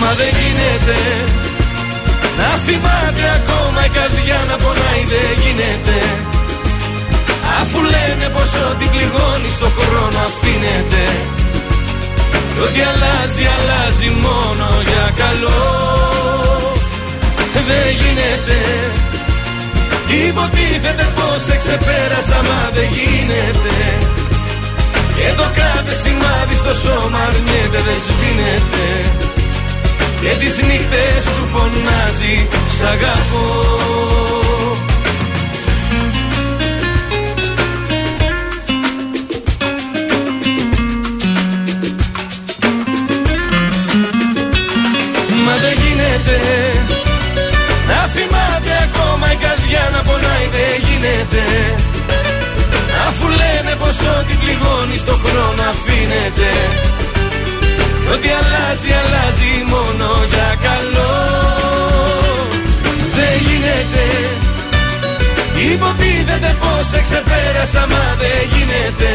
Μα 0.00 0.12
δεν 0.14 0.28
γίνεται 0.28 0.96
να 2.38 2.50
θυμάται 2.64 3.24
ακόμα 3.38 3.80
η 3.88 3.90
καρδιά 3.98 4.38
να 4.50 4.56
πονάει 4.62 5.02
δεν 5.12 5.30
γίνεται. 5.42 5.98
Αφού 7.60 7.78
λένε 7.94 8.26
πως 8.34 8.50
ό,τι 8.70 8.84
πληγώνει 8.92 9.50
στο 9.58 9.68
χρόνο 9.78 10.18
αφήνεται. 10.28 11.04
Κι 12.52 12.60
ό,τι 12.66 12.80
αλλάζει 12.90 13.44
αλλάζει 13.56 14.08
μόνο 14.26 14.66
για 14.88 15.06
καλό. 15.22 15.60
Δεν 17.68 17.88
γίνεται. 18.00 18.58
Υποτίθεται 20.28 21.06
πως 21.16 21.38
σε 21.46 21.54
ξεπέρασα 21.60 22.38
μα 22.48 22.60
δεν 22.76 22.88
γίνεται. 22.96 23.76
Και 25.16 25.28
το 25.40 25.46
κάθε 25.60 25.94
σημάδι 26.02 26.56
στο 26.62 26.72
σώμα 26.82 27.18
αρνιέται 27.28 27.80
δεν 27.86 27.98
σβήνεται 28.06 28.86
και 30.28 30.34
τις 30.38 30.56
νύχτες 30.56 31.22
σου 31.22 31.46
φωνάζει 31.46 32.48
Σ' 32.76 32.82
αγαπώ. 32.82 33.46
Μα 45.44 45.54
δεν 45.62 45.74
γίνεται 45.82 46.38
Να 47.88 48.00
θυμάται 48.14 48.72
ακόμα 48.88 49.32
η 49.32 49.36
καρδιά 49.36 49.90
να 49.92 50.02
πονάει 50.02 50.46
δεν 50.56 50.74
γίνεται. 50.86 51.44
Αφού 53.08 53.28
λένε 53.28 53.76
πως 53.78 53.96
ό,τι 54.18 54.34
πληγώνει 54.34 54.96
στο 54.96 55.12
χρόνο 55.24 55.62
αφήνεται. 55.70 56.50
Κι 56.90 56.95
ό,τι 58.14 58.28
αλλάζει 58.40 58.56
αλλάζει, 58.76 58.92
αλλάζει 59.02 59.52
μόνο 59.72 60.08
για 60.32 60.50
καλό. 60.66 61.14
Δεν 63.16 63.34
γίνεται. 63.46 64.04
Υποτίθεται 65.72 66.56
πως 66.60 66.86
σε 66.86 67.00
ξεπέρασα 67.06 67.86
μα 67.92 68.04
δεν 68.20 68.40
γίνεται. 68.52 69.10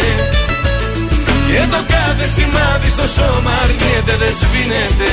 Και 1.48 1.62
το 1.74 1.82
κάθε 1.94 2.28
σημάδι 2.36 2.90
στο 2.96 3.08
σώμα 3.16 3.52
αρνιέται 3.64 4.16
δεν 4.22 4.34
σβήνεται 4.40 5.12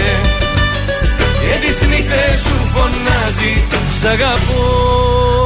Και 1.40 1.66
τις 1.66 1.80
νύχτες 1.88 2.40
σου 2.40 2.66
φωνάζει 2.66 3.66
Σ' 4.00 4.04
αγαπώ 4.04 4.88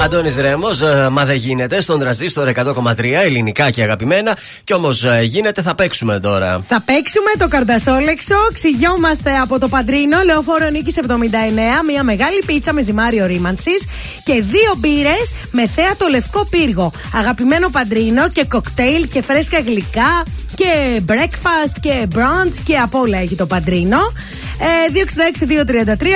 Αντώνης 0.04 0.36
Ρέμος, 0.36 0.80
μα 1.10 1.24
δεν 1.24 1.36
γίνεται 1.36 1.80
στον 1.80 2.00
τραζίστορ 2.00 2.48
100,3 2.48 3.22
ελληνικά 3.24 3.70
και 3.70 3.82
αγαπημένα. 3.82 4.36
Κι 4.64 4.74
όμως 4.74 5.04
γίνεται, 5.22 5.62
θα 5.62 5.74
παίξουμε 5.74 6.20
τώρα. 6.20 6.64
Θα 6.68 6.82
παίξουμε 6.84 7.30
το 7.38 7.48
καρδασόλεξο. 7.48 8.34
Ξυγιόμαστε 8.52 9.36
από 9.36 9.58
το 9.58 9.68
Παντρίνο, 9.68 10.16
λεωφόρο 10.24 10.68
Νίκης 10.70 10.96
79. 10.96 11.82
Μια 11.86 12.02
μεγάλη 12.02 12.42
πίτσα 12.46 12.72
με 12.72 12.82
ζυμάριο 12.82 13.26
ρήμανσης 13.26 13.86
και 14.24 14.32
δύο 14.32 14.74
μπύρες 14.76 15.32
με 15.50 15.68
θέα 15.74 15.96
το 15.96 16.06
λευκό 16.10 16.46
πύργο. 16.50 16.92
Αγαπημένο 17.14 17.68
Παντρίνο 17.68 18.28
και 18.28 18.44
κοκτέιλ 18.44 19.08
και 19.08 19.22
φρέσκα 19.22 19.60
γλυκά 19.60 20.24
και 20.54 21.02
breakfast 21.06 21.72
και 21.80 22.06
brunch 22.14 22.54
και 22.64 22.76
από 22.76 22.98
όλα 22.98 23.18
έχει 23.18 23.34
το 23.34 23.46
Παντρίνο. 23.46 24.00
Ε, 24.62 24.92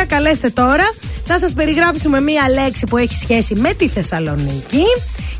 266-233, 0.02 0.04
καλέστε 0.08 0.50
τώρα. 0.50 0.84
Θα 1.24 1.38
σας 1.38 1.52
περιγράψουμε 1.52 2.20
μία 2.20 2.42
λέξη 2.64 2.86
που 2.86 2.96
έχει 2.96 3.14
σχέση 3.14 3.54
με 3.54 3.72
τη 3.74 3.88
Θεσσαλονίκη. 3.88 4.82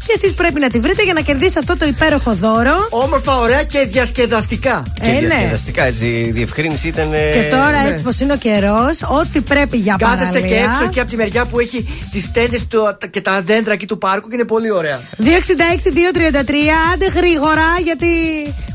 Και 0.06 0.12
εσείς 0.16 0.32
πρέπει 0.34 0.60
να 0.60 0.68
τη 0.68 0.78
βρείτε 0.80 1.02
για 1.02 1.12
να 1.12 1.20
κερδίσετε 1.20 1.58
αυτό 1.58 1.76
το 1.76 1.86
υπέροχο 1.86 2.34
δώρο. 2.34 2.86
Όμορφα, 2.90 3.36
ωραία 3.38 3.62
και 3.62 3.78
διασκεδαστικά. 3.88 4.82
Και 5.02 5.10
Ε, 5.10 5.12
ναι. 5.12 5.18
διασκεδαστικά 5.18 5.84
έτσι. 5.84 6.06
Η 6.06 6.30
διευκρίνηση 6.30 6.88
ήταν. 6.88 7.12
ε, 7.12 7.30
Και 7.32 7.48
τώρα, 7.50 7.82
ναι. 7.82 7.88
έτσι 7.88 8.02
πως 8.02 8.20
είναι 8.20 8.32
ο 8.32 8.36
καιρός, 8.36 8.98
ό,τι 9.02 9.40
πρέπει 9.40 9.76
για 9.76 9.96
Κάθεστε 9.98 10.24
παραλία. 10.38 10.48
και 10.56 10.64
έξω 10.68 10.88
και 10.88 11.00
από 11.00 11.10
τη 11.10 11.16
μεριά 11.16 11.44
που 11.44 11.60
έχει 11.60 12.06
τις 12.12 12.30
τέντες 12.32 12.66
και 13.10 13.20
τα 13.20 13.42
δέντρα 13.42 13.72
εκεί 13.72 13.86
του 13.86 13.98
πάρκου 13.98 14.28
και 14.28 14.34
είναι 14.34 14.44
πολύ 14.44 14.70
ωραία. 14.70 15.00
266-233, 15.18 15.24
άντε 16.92 17.06
γρήγορα 17.14 17.64
γιατί 17.84 18.06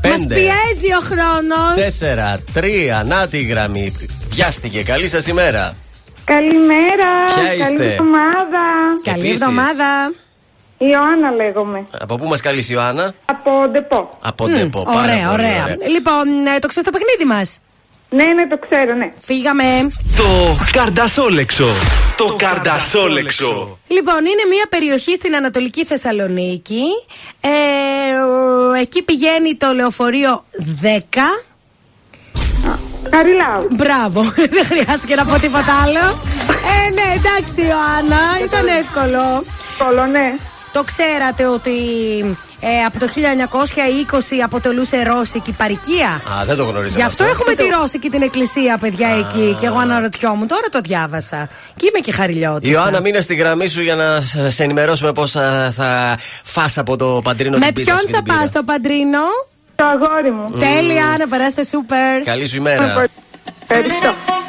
Πέντε. 0.00 0.16
μα 0.18 0.26
πιέζει 0.26 0.92
ο 0.98 1.00
χρόνος. 1.02 1.74
Τέσσερα, 1.76 2.38
τρία, 2.52 3.04
να 3.06 3.26
τη 3.26 3.42
γραμμή. 3.42 3.92
Πιάστηκε. 4.34 4.82
Καλή 4.82 5.08
σας 5.08 5.26
ημέρα. 5.26 5.74
Καλημέρα. 6.24 7.24
Ποια 7.34 7.42
Καλή 7.46 7.60
είστε; 7.60 7.84
εβδομάδα. 7.90 8.62
Καλή 9.04 9.18
Επίσης. 9.18 9.40
εβδομάδα. 9.40 10.12
Ιωάννα 10.78 11.30
λέγομαι. 11.30 11.86
Από 12.00 12.16
πού 12.16 12.28
μας 12.28 12.40
καλείς 12.40 12.68
η 12.68 12.72
Ιωάννα; 12.74 13.14
Από 13.24 13.50
Ντεπό. 13.70 14.18
Από 14.22 14.46
Ντεπό. 14.48 14.82
πάρα 14.82 14.98
Ωραία, 15.00 15.28
πολύ 15.28 15.32
ωραία. 15.32 15.76
Λοιπόν, 15.88 16.46
ε, 16.54 16.58
το 16.58 16.66
ξέρεις 16.68 16.90
το 16.90 16.98
παιχνίδι 16.98 17.24
μας; 17.34 17.58
Ναι, 18.10 18.24
ναι, 18.24 18.46
το 18.46 18.58
ξέρω, 18.68 18.94
ναι. 18.94 19.10
Φύγαμε. 19.20 19.64
Το 20.16 20.56
καρδασόλεξο. 20.72 21.66
Το 22.16 22.36
καρδασόλεξο. 22.38 23.78
Λοιπόν, 23.86 24.18
είναι 24.18 24.44
μια 24.48 24.66
περιοχή 24.68 25.14
στην 25.14 25.34
Ανατολική 25.36 25.84
Θεσσαλονίκη. 25.84 26.82
Ε, 27.40 27.48
ο- 28.20 28.72
εκεί 28.72 29.02
πηγαίνει 29.02 29.54
το 29.56 29.72
λεωφορείο 29.72 30.44
10. 30.82 30.88
Καριλάου. 33.10 33.68
Μπράβο, 33.76 34.22
δεν 34.56 34.64
χρειάστηκε 34.66 35.14
να 35.14 35.24
πω 35.24 35.38
τίποτα 35.38 35.72
άλλο. 35.84 36.04
Ε, 36.74 36.90
ναι, 36.96 37.06
εντάξει, 37.18 37.60
Ιωάννα, 37.60 38.20
ήταν 38.44 38.66
εύκολο. 38.80 39.44
Εύκολο, 39.72 40.06
ναι. 40.06 40.32
Το 40.72 40.82
ξέρατε 40.84 41.46
ότι 41.46 41.70
ε, 42.60 42.84
από 42.86 42.98
το 42.98 43.06
1920 43.06 44.18
αποτελούσε 44.44 45.02
ρώσικη 45.02 45.52
παροικία. 45.52 46.08
Α, 46.08 46.44
δεν 46.44 46.56
το 46.56 46.62
γνωρίζαμε. 46.64 46.96
Γι' 47.00 47.02
αυτό 47.02 47.24
έχουμε 47.24 47.54
τη 47.54 47.64
Ρώσικη 47.80 48.08
την 48.10 48.22
εκκλησία, 48.22 48.78
παιδιά, 48.78 49.08
εκεί. 49.08 49.56
Και 49.60 49.66
εγώ 49.66 49.78
αναρωτιόμουν, 49.78 50.46
τώρα 50.48 50.68
το 50.70 50.80
διάβασα. 50.80 51.48
Και 51.76 51.86
είμαι 51.88 51.98
και 51.98 52.12
χαριλιώτης. 52.12 52.70
Ιωάννα, 52.70 53.00
μείνε 53.00 53.20
στη 53.20 53.34
γραμμή 53.34 53.66
σου 53.68 53.82
για 53.82 53.94
να 53.94 54.20
σε- 54.20 54.50
σε 54.50 54.62
ενημερώσουμε 54.62 55.12
πώς 55.12 55.30
θα 55.76 56.18
φας 56.44 56.78
από 56.78 56.96
το 56.96 57.20
παντρίνο 57.24 57.58
Με 57.58 57.64
την 57.64 57.74
πίτσα 57.74 57.90
ποιον 57.90 57.98
σου 58.00 58.06
και 58.06 58.12
θα 58.12 58.16
την 58.16 58.24
πύρα. 58.26 58.38
πας 58.38 58.48
στο 58.48 58.62
Παντρίνο; 58.62 59.18
Το 59.82 59.88
αγόρι 59.88 60.30
μου. 60.30 60.58
Τέλεια, 60.58 61.16
να 61.18 61.28
περάσετε 61.28 61.64
σούπερ. 61.64 62.22
Καλή 62.22 62.46
σου 62.46 62.56
ημέρα. 62.56 63.08
Ευχαριστώ. 63.68 64.41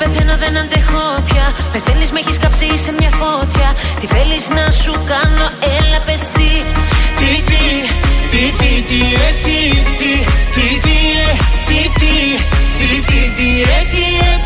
Πεθαίνω, 0.00 0.34
δεν 0.42 0.54
αντέχω 0.62 1.04
πια. 1.28 1.46
Με 1.72 1.78
στέλνει, 1.82 2.06
με 2.14 2.20
έχει 2.22 2.34
κάψει 2.42 2.66
σε 2.84 2.90
μια 2.98 3.10
φώτια. 3.20 3.68
Τι 4.00 4.06
θέλει 4.14 4.38
να 4.56 4.64
σου 4.82 4.92
κάνω, 5.10 5.46
έλα 5.76 6.00
πε 6.06 6.14
τι. 6.36 6.50
Τι, 7.18 7.30
τι, 7.48 7.64
τι, 8.30 8.42
τι, 8.60 8.72
τι, 8.88 9.00
ε, 9.26 9.30
τι, 9.44 9.58
τι, 9.98 10.12
τι, 10.54 10.66
τι, 10.84 10.96
ε, 11.24 11.32
τι, 11.68 11.80
τι, 12.00 12.14
τι, 12.78 12.90
τι, 13.08 13.20
τι, 13.36 13.48
ε, 13.76 13.80
τι, 13.92 14.04
ε, 14.28 14.34
τι, 14.34 14.38
τι. 14.38 14.38
Τι, 14.38 14.39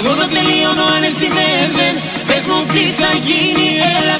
Παγώνω 0.00 0.26
τελείωνω 0.26 0.84
αν 0.94 1.02
εσύ 1.10 1.28
δεν 1.36 1.66
δεν. 1.78 1.94
Πες 2.28 2.44
μου 2.48 2.58
τι 2.72 2.84
θα 3.00 3.10
γίνει 3.26 3.68
έλα 3.98 4.17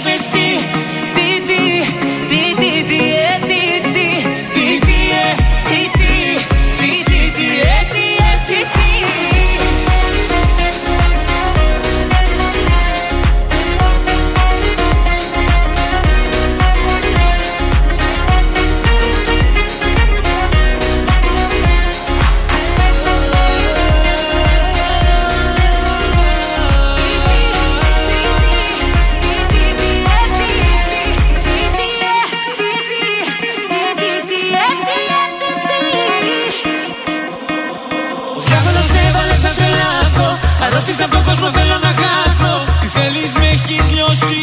κόσμο 41.29 41.51
θέλω 41.51 41.79
να 41.87 41.93
χάθω. 42.01 42.65
Τι 42.81 42.87
θέλεις 42.87 43.33
με 43.39 43.47
έχεις 43.47 43.91
λιώσει 43.91 44.41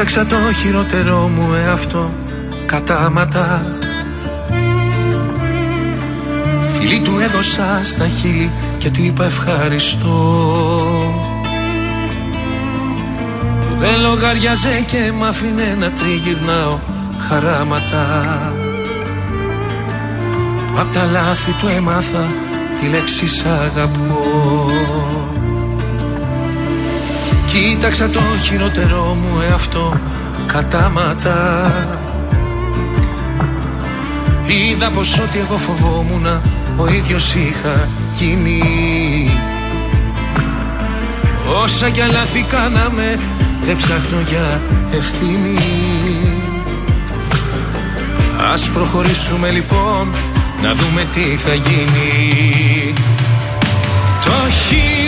Κοίταξα 0.00 0.26
το 0.26 0.52
χειρότερό 0.52 1.28
μου 1.28 1.54
εαυτό 1.54 2.10
κατάματα. 2.66 3.76
Φίλη 6.72 7.00
του 7.00 7.18
έδωσα 7.18 7.80
στα 7.82 8.06
χείλη 8.06 8.50
και 8.78 8.90
του 8.90 9.02
είπα 9.02 9.24
ευχαριστώ. 9.24 10.42
Που 13.60 13.76
δεν 13.78 14.00
λογαριάζε 14.00 14.84
και 14.86 15.12
μ' 15.18 15.24
άφηνε 15.24 15.76
να 15.78 15.90
τριγυρνάω 15.90 16.78
χαράματα. 17.28 18.04
Που 20.66 20.80
απ' 20.80 20.92
τα 20.92 21.04
λάθη 21.04 21.52
του 21.52 21.68
έμαθα 21.76 22.26
τη 22.80 22.86
λέξη 22.88 23.26
σ' 23.26 23.44
αγαπώ 23.44 24.99
Κοίταξα 27.52 28.08
το 28.08 28.20
χειρότερό 28.42 29.16
μου 29.22 29.40
εαυτό 29.48 30.00
κατάματα. 30.46 31.72
Είδα 34.46 34.90
πως 34.90 35.18
ό,τι 35.18 35.38
εγώ 35.38 35.56
φοβόμουν 35.56 36.26
ο 36.76 36.88
ίδιος 36.88 37.34
είχα 37.34 37.88
γίνει. 38.18 38.60
Όσα 41.62 41.90
κι 41.90 42.00
λάθη 42.12 42.42
κάναμε 42.42 43.20
δεν 43.64 43.76
ψάχνω 43.76 44.18
για 44.28 44.60
ευθύνη. 44.90 45.58
Ας 48.52 48.68
προχωρήσουμε 48.68 49.50
λοιπόν 49.50 50.08
να 50.62 50.74
δούμε 50.74 51.06
τι 51.14 51.20
θα 51.20 51.54
γίνει. 51.54 52.92
Το 54.24 54.30
χειρότερο 54.68 54.99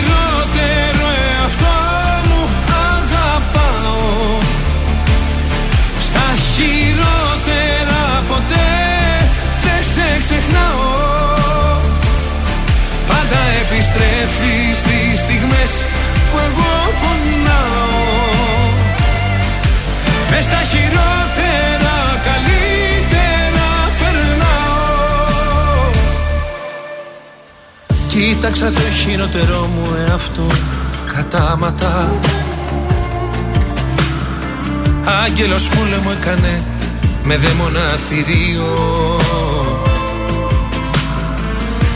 ποτέ 8.43 9.29
δεν 9.63 9.83
σε 9.93 10.19
ξεχνάω. 10.19 10.91
Πάντα 13.07 13.41
επιστρέφει 13.61 14.57
στις 14.81 15.19
στιγμές 15.19 15.71
που 16.31 16.37
εγώ 16.47 16.73
φωνάω 16.99 18.01
Μες 20.29 20.43
στα 20.43 20.61
χειρότερα 20.71 21.97
καλύτερα 22.27 23.69
περνάω. 23.99 24.71
Κοίταξα 28.07 28.71
το 28.71 28.81
χειρότερό 28.81 29.69
μου 29.75 29.95
εαυτό 30.07 30.47
κατάματα. 31.15 32.09
Άγγελος 35.25 35.69
μου 35.69 35.81
μου 36.03 36.11
έκανε 36.21 36.72
με 37.23 37.37
δαίμονα 37.37 37.97
θηρίο. 38.07 39.19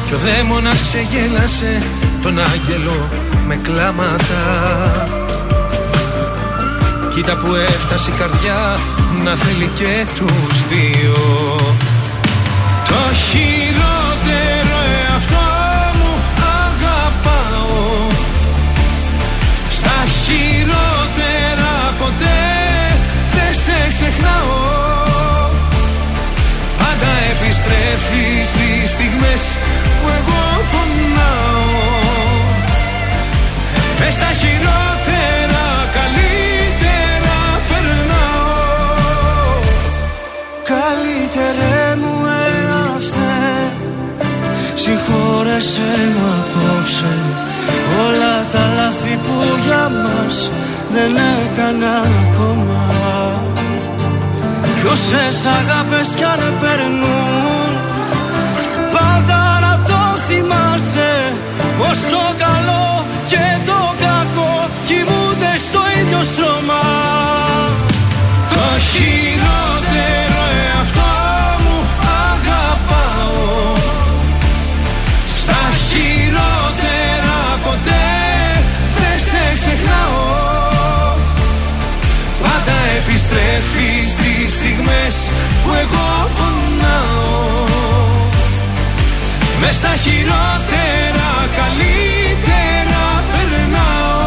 Κι 0.07 0.13
ο 0.13 0.17
δαίμονας 0.17 0.81
ξεγέλασε 0.81 1.81
τον 2.21 2.39
άγγελο 2.39 3.09
με 3.47 3.55
κλάματα. 3.55 4.43
Κοίτα 7.13 7.37
που 7.37 7.53
έφτασε 7.53 8.09
η 8.09 8.13
καρδιά 8.13 8.79
να 9.23 9.35
θέλει 9.35 9.71
και 9.75 10.05
τους 10.15 10.67
δύο. 10.69 11.55
Το 12.87 13.13
χειρότερο 13.29 14.77
εαυτό 15.09 15.47
μου 15.97 16.13
αγαπάω. 16.63 18.07
Στα 19.69 20.03
χειρότερα 20.23 21.93
ποτέ 21.99 22.39
δεν 23.33 23.53
σε 23.53 23.89
ξεχνάω 23.89 25.06
Πάντα 26.99 27.13
επιστρέφει 27.31 28.27
στις 28.51 28.89
στιγμές 28.89 29.43
που 30.01 30.07
εγώ 30.17 30.43
φωνάω. 30.71 31.65
Μες 33.99 34.13
στα 34.13 34.31
χειρότερα 34.39 35.65
καλύτερα 35.97 37.39
περνάω. 37.67 38.79
Καλύτερε 40.73 41.95
μου 42.01 42.15
εαυτέ 42.43 43.41
Συγχώρεσέ 44.73 45.95
με 46.15 46.27
απόψε. 46.41 47.15
Όλα 48.07 48.45
τα 48.51 48.73
λάθη 48.75 49.15
που 49.15 49.35
για 49.65 49.89
μας 50.03 50.51
δεν 50.93 51.11
έκανα 51.15 52.01
ακόμα 52.23 52.87
Κι 54.87 54.93
όσες 54.93 55.45
αγάπες 55.45 56.09
κι 56.15 56.23
αν 56.23 56.53
περνούν 56.61 57.71
Πάντα 58.95 59.41
να 59.65 59.73
το 59.89 60.01
θυμάσαι. 60.27 61.13
Πως 61.77 61.97
το 62.13 62.23
καλό 62.45 63.05
και 63.31 63.45
το 63.69 63.79
κακό 64.03 64.53
Κοιμούνται 64.87 65.51
στο 65.67 65.81
ίδιο 65.99 66.21
στρώμα 66.31 66.83
Το 68.53 68.65
χειρότερο 68.89 70.43
εαυτό 70.65 71.13
μου 71.63 71.77
αγαπάω. 72.23 73.75
Στα 75.39 75.63
χειρότερα 75.87 77.37
ποτέ 77.63 78.07
δεν 78.97 79.17
σε 79.27 79.43
ξεχνάω. 79.59 80.25
Πάντα 82.41 82.77
επιστρέφεις 82.97 84.11
στις 84.11 84.26
στιγμές 84.59 85.15
που 85.63 85.69
εγώ 85.83 86.09
πονάω. 86.37 87.65
Μες 89.61 89.75
στα 89.75 89.93
χειρότερα 90.03 91.29
καλύτερα 91.59 93.05
περνάω. 93.31 94.25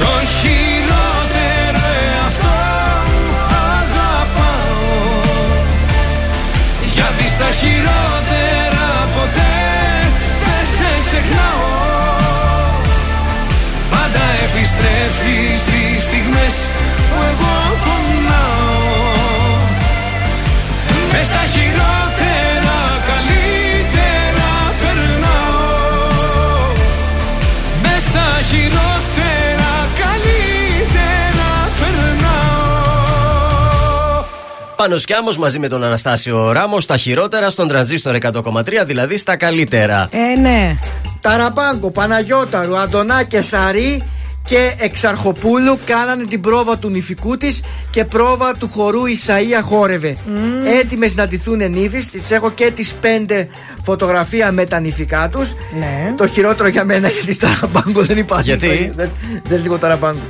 Το 0.00 0.12
χειρότερο 0.36 1.84
εαυτό 2.06 2.60
μου 3.08 3.26
αγαπάω. 3.68 4.90
Γιατί 6.94 7.26
στα 7.36 7.50
χειρότερα 7.60 8.86
ποτέ 9.14 9.56
δεν 10.42 10.64
σε 10.74 10.90
ξεχνάω. 11.04 11.70
Πάντα 13.92 14.24
επιστρέφει 14.44 14.60
στις 14.60 14.60
στιγμές 14.72 15.10
που 15.18 15.31
εγώ 17.82 17.90
φωνάω 17.90 18.80
Μες 21.12 21.26
στα 21.26 21.44
χειρότερα 21.52 22.80
καλύτερα 23.06 24.50
περνάω 24.80 25.62
Μες 27.82 28.02
στα 28.02 28.26
χειρότερα 28.48 29.72
καλύτερα 29.98 31.50
περνάω 31.78 32.32
Πάνω 34.76 34.98
Σκιάμος 34.98 35.38
μαζί 35.38 35.58
με 35.58 35.68
τον 35.68 35.84
Αναστάσιο 35.84 36.52
Ράμος 36.52 36.82
στα 36.82 36.96
χειρότερα 36.96 37.50
στον 37.50 37.68
τρανζίστορ 37.68 38.16
100,3 38.20 38.62
δηλαδή 38.86 39.16
στα 39.16 39.36
καλύτερα. 39.36 40.08
Ε, 40.10 40.40
ναι. 40.40 40.74
Ταραπάγκο, 41.20 41.90
Παναγιώταρου, 41.90 42.78
Αντωνάκε 42.78 43.42
Σαρή 43.42 44.02
και 44.44 44.74
Εξαρχοπούλου 44.78 45.78
κάνανε 45.86 46.24
την 46.24 46.40
πρόβα 46.40 46.78
του 46.78 46.90
νηφικού 46.90 47.36
της 47.36 47.60
και 47.90 48.04
πρόβα 48.04 48.54
του 48.54 48.68
χορού 48.72 49.00
Ισαΐα 49.04 49.62
χόρευε. 49.62 50.16
Mm. 50.26 50.80
Έτοιμες 50.80 51.14
να 51.14 51.26
ντυθούν 51.26 51.70
νύφης, 51.70 52.10
τις 52.10 52.30
έχω 52.30 52.50
και 52.50 52.70
τις 52.70 52.92
πέντε 52.92 53.48
φωτογραφία 53.84 54.52
με 54.52 54.66
τα 54.66 54.80
νηφικά 54.80 55.28
τους. 55.32 55.54
Ναι. 55.78 56.14
Το 56.16 56.26
χειρότερο 56.26 56.68
για 56.68 56.84
μένα 56.84 57.08
γιατί 57.08 57.32
στα 57.32 57.48
Ταραπάγκο 57.48 58.02
δεν 58.02 58.18
υπάρχει. 58.18 58.44
Γιατί; 58.44 58.92
Δεν, 58.96 59.10
δεν 59.48 59.62
λίγο 59.62 59.78
Ταραπάγκο. 59.78 60.20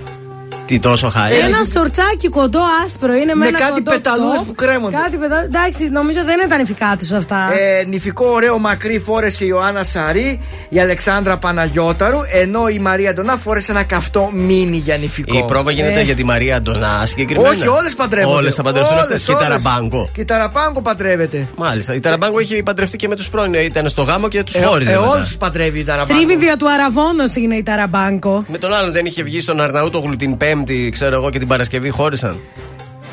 Τι 0.72 0.78
τόσο 0.80 1.08
χάρη. 1.10 1.34
Ένα 1.36 1.58
σορτσάκι 1.72 2.28
κοντό 2.28 2.60
άσπρο 2.84 3.14
είναι 3.14 3.34
με, 3.34 3.34
Με 3.34 3.46
ένα 3.46 3.58
κάτι 3.58 3.72
κοντό 3.72 3.90
πεταλούδες 3.90 4.40
top. 4.40 4.44
που 4.46 4.54
κρέμονται. 4.54 4.96
Κάτι 4.96 5.16
πεταλούδες. 5.16 5.44
Εντάξει, 5.54 5.88
νομίζω 5.88 6.24
δεν 6.24 6.40
είναι 6.40 6.48
τα 6.48 6.56
νηφικά 6.56 6.94
τους 6.98 7.12
αυτά. 7.12 7.48
Ε, 7.52 7.84
νηφικό 7.84 8.26
ωραίο 8.30 8.58
μακρύ 8.58 8.98
φόρεσε 8.98 9.44
η 9.44 9.46
Ιωάννα 9.50 9.84
Σαρή, 9.84 10.40
η 10.68 10.78
Αλεξάνδρα 10.80 11.36
Παναγιώταρου, 11.38 12.18
ενώ 12.32 12.68
η 12.68 12.78
Μαρία 12.78 13.10
Αντωνά 13.10 13.36
φόρεσε 13.36 13.70
ένα 13.70 13.82
καυτό 13.82 14.30
μίνι 14.32 14.76
για 14.76 14.96
νηφικό. 14.96 15.38
Η 15.38 15.44
πρόβα 15.44 15.70
γίνεται 15.70 16.00
Ε. 16.00 16.02
για 16.02 16.14
τη 16.14 16.24
Μαρία 16.24 16.56
Αντωνά 16.56 17.02
συγκεκριμένα. 17.06 17.48
Όχι, 17.48 17.68
όλες 17.68 17.94
παντρεύονται. 17.94 18.34
Όλες 18.36 18.54
θα 18.54 18.62
παντρευτούν 18.62 18.98
αυτέ. 18.98 19.12
Όλες, 19.12 19.24
Και 19.24 19.30
η 19.32 19.34
όλες. 19.34 19.48
Ταραμπάγκο. 19.48 20.08
Και 20.12 20.20
η 20.20 20.24
Ταραμπάγκο 20.24 20.82
παντρεύεται. 20.82 21.46
Μάλιστα. 21.56 21.94
Η 21.94 22.00
Ταραμπάγκο 22.00 22.40
είχε 22.40 22.62
παντρευτεί 22.62 22.96
και 22.96 23.08
με 23.08 23.16
τους 23.16 23.28
πρώην. 23.30 23.54
Ήταν 23.54 23.88
στο 23.88 24.02
γάμο 24.02 24.28
και 24.28 24.42
τους 24.42 24.54
Ε, 24.54 24.62
χώριζε. 24.62 24.90
ε, 24.92 24.94
μετά. 24.96 25.08
όλους 25.08 25.26
τους 25.26 25.36
παντρεύει 25.36 25.78
η 25.78 25.84
Ταραμπάγκο. 25.84 26.18
Τρίβιδια 26.18 26.56
του 26.56 26.70
Αραβόνος 26.70 27.34
είναι 27.34 27.54
η 27.56 27.62
Ταραμπάνκο. 27.62 28.44
Με 28.48 28.58
τον 28.58 28.74
άλλον 28.74 28.92
δεν 28.92 29.06
είχε 29.06 29.22
βγει 29.22 29.40
στον 29.40 29.60
Αρναούτογλου 29.60 30.16
την 30.16 30.36
Πέμπτη, 30.36 30.61
ξέρω 30.90 31.14
εγώ, 31.14 31.30
και 31.30 31.38
την 31.38 31.48
Παρασκευή 31.48 31.90
χώρισαν. 31.90 32.40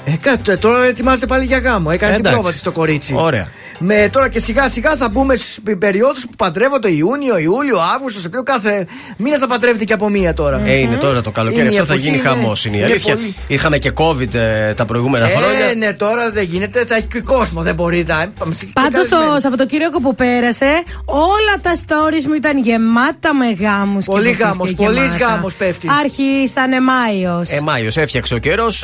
Ε, 0.05 0.11
κάτι, 0.21 0.57
τώρα 0.57 0.83
ετοιμάζεται 0.85 1.25
πάλι 1.27 1.45
για 1.45 1.57
γάμο. 1.59 1.89
Έκανε 1.93 2.11
την 2.11 2.19
Εντάξει. 2.19 2.39
πρόβα 2.39 2.51
τη 2.51 2.57
στο 2.57 2.71
κορίτσι. 2.71 3.13
Ωραία. 3.17 3.47
Με 3.81 4.09
τώρα 4.11 4.29
και 4.29 4.39
σιγά 4.39 4.69
σιγά 4.69 4.95
θα 4.95 5.09
μπούμε 5.09 5.35
στι 5.35 5.75
περιόδους 5.75 6.23
που 6.23 6.35
παντρεύονται 6.37 6.89
Ιούνιο, 6.91 7.37
Ιούλιο, 7.37 7.79
Αύγουστο, 7.95 8.19
Σεπτέμβριο. 8.19 8.43
Κάθε 8.55 8.87
μήνα 9.17 9.37
θα 9.37 9.47
παντρεύεται 9.47 9.83
και 9.83 9.93
από 9.93 10.09
μία 10.09 10.33
τώρα. 10.33 10.61
Ε, 10.65 10.73
είναι 10.75 10.95
τώρα 10.95 11.21
το 11.21 11.31
καλοκαίρι, 11.31 11.61
Είναι 11.61 11.69
η 11.73 11.73
αυτό 11.73 11.85
θα 11.85 11.93
εποχή, 11.93 12.09
γίνει 12.09 12.19
είναι- 12.21 12.29
χαμός. 12.29 12.65
Είναι 12.65 12.75
η 12.75 12.79
είναι 12.83 12.89
αλήθεια. 12.91 13.15
πολύ- 13.15 13.33
Είχαμε 13.47 13.77
και 13.77 13.91
COVID 13.95 14.33
ε, 14.33 14.73
τα 14.73 14.85
προηγούμενα 14.85 15.27
χρόνια. 15.27 15.65
Ε, 15.69 15.73
ναι, 15.73 15.93
τώρα 15.93 16.31
δεν 16.31 16.43
γίνεται. 16.43 16.85
Θα 16.85 16.95
έχει 16.95 17.05
και 17.05 17.21
κόσμο. 17.21 17.61
Δεν 17.61 17.75
μπορεί 17.75 18.05
να. 18.07 18.31
Πάντως 18.73 19.07
το 19.07 19.17
Σαββατοκύριακο 19.41 19.99
που 20.01 20.15
πέρασε, 20.15 20.83
όλα 21.05 21.55
τα 21.61 21.75
stories 21.75 22.23
μου 22.27 22.33
ήταν 22.33 22.57
γεμάτα 22.57 23.33
με 23.33 23.51
γάμους. 23.51 24.05
Πολύ 24.05 24.31
γάμος, 24.31 24.73
πολύς 24.73 25.17
γάμος 25.17 25.55
πέφτει. 25.55 25.87
Άρχισανε 26.03 26.79
Μάιος. 26.81 27.49
Ε, 27.49 27.61
Μάιος 27.61 27.97
έφτιαξε 27.97 28.33
ο 28.33 28.37
καιρός. 28.37 28.83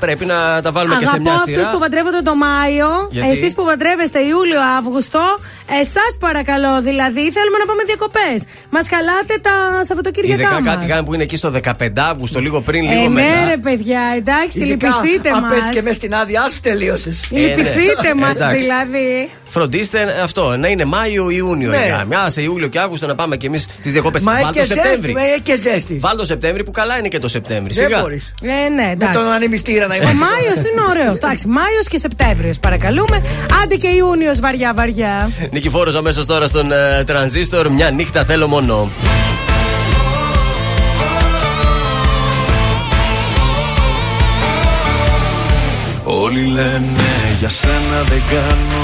πρέπει 0.00 0.24
να 0.24 0.60
τα 0.62 0.72
βάλουμε 0.72 0.94
και 0.94 1.04
σε 1.04 1.10
Αγαπώ 1.10 1.22
μια 1.22 1.32
αυτούς 1.32 1.54
σειρά. 1.54 1.70
που 1.70 1.78
παντρεύονται 1.78 2.20
το 2.22 2.34
Μάιο. 2.34 2.88
Γιατί; 3.10 3.30
Εσείς 3.30 3.54
που 3.54 3.64
παντρεύεστε 3.64 4.18
Ιούλιο-Αύγουστο. 4.34 5.22
Εσάς 5.80 6.12
παρακαλώ, 6.20 6.72
δηλαδή 6.88 7.22
θέλουμε 7.36 7.58
να 7.62 7.66
πάμε 7.70 7.82
διακοπές. 7.90 8.38
Μας 8.74 8.84
χαλάτε 8.92 9.34
τα 9.46 9.54
Σαββατοκύριακά 9.88 10.34
Ειδικά 10.34 10.60
μας. 10.60 10.68
κάτι 10.74 10.86
κάνουν 10.86 11.04
που 11.04 11.14
είναι 11.14 11.22
εκεί 11.22 11.36
στο 11.36 11.50
15 11.50 12.00
Αύγουστο, 12.10 12.40
λίγο 12.40 12.60
πριν, 12.60 12.82
λίγο 12.90 13.04
Ε, 13.04 13.08
μετά. 13.08 13.26
ναι, 13.28 13.50
ρε 13.50 13.56
παιδιά, 13.56 14.00
εντάξει, 14.16 14.58
λυπηθείτε 14.60 15.28
Αν 15.36 15.40
μας. 15.42 15.50
πέσει 15.52 15.68
και 15.70 15.82
μέσα 15.82 15.94
στην 15.94 16.14
άδειά 16.14 16.42
σου, 16.52 16.60
τελείωσες. 16.60 17.28
Λυπηθείτε 17.30 18.08
Ε, 18.10 18.14
ναι. 18.14 18.20
μας, 18.20 18.30
Εντάξει. 18.30 18.58
δηλαδή. 18.58 19.30
Φροντίστε 19.58 20.20
αυτό, 20.22 20.56
να 20.56 20.68
είναι 20.68 20.84
Μάιο-Ιούνιο 20.84 21.70
Ναι. 21.70 21.76
η 21.76 21.88
γάμη. 21.88 22.14
Α, 22.14 22.30
σε 22.30 22.42
Ιούλιο 22.42 22.68
και 22.68 22.78
Αύγουστο 22.78 23.06
να 23.06 23.14
πάμε 23.14 23.36
κι 23.36 23.46
εμείς 23.46 23.66
τις 23.82 23.92
διακοπές. 23.92 24.22
Μα 24.22 24.32
έχει 24.32 24.42
Βάλ 24.42 24.52
και 24.52 24.58
το 24.60 24.64
ζέστη. 24.66 24.80
Σεπτέμβρη. 24.82 25.12
μα 25.12 25.22
Έχει 25.22 25.40
και 25.40 25.56
ζέστη. 25.58 25.98
Βάλ 25.98 26.16
το 26.16 26.24
Σεπτέμβρη 26.24 26.64
που 26.64 26.70
καλά 26.70 26.98
είναι 26.98 27.08
και 27.08 27.18
το 27.18 27.28
Σεπτέμβρη. 27.28 27.72
Δεν 27.74 27.84
Σιγά. 27.86 28.00
μπορείς. 28.00 28.34
Ε, 28.42 28.46
ναι, 28.68 28.82
Με 28.84 28.90
εντάξει. 28.90 29.18
τον 29.18 29.26
ανεμιστήρα 29.32 29.86
να 29.86 29.94
Ο 29.94 29.96
είμαστε. 29.96 30.16
Μάιος 30.16 30.56
είναι 30.56 30.82
ωραίος. 30.90 31.16
Εντάξει, 31.16 31.46
Μάιος 31.48 31.86
και 31.88 31.98
Σεπτέμβριος, 31.98 32.58
παρακαλούμε. 32.58 33.24
Άντε 33.62 33.74
και 33.76 33.88
Ιούνιος 33.88 34.40
βαριά-βαριά. 34.40 35.30
Νικηφόρο 35.50 35.92
αμέσως 35.96 36.26
τώρα 36.26 36.46
στον 36.46 36.72
ε, 36.72 37.04
τρανζίστορ. 37.06 37.68
Μια 37.68 37.90
νύχτα 37.90 38.24
θέλω 38.24 38.46
μόνο. 38.46 38.90
Όλοι 46.04 46.44
λένε 46.44 46.80
για 47.38 47.48
σένα 47.48 48.02
δεν 48.08 48.22
κάνω 48.30 48.83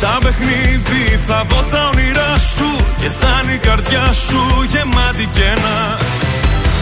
Σαν 0.00 0.18
παιχνίδι 0.22 1.20
θα 1.26 1.44
δω 1.48 1.62
τα 1.70 1.90
όνειρά 1.94 2.32
σου 2.54 2.84
Και 3.00 3.10
θα 3.20 3.40
είναι 3.42 3.52
η 3.52 3.58
καρδιά 3.58 4.04
σου 4.26 4.40
γεμάτη 4.72 5.28
κένα 5.32 5.98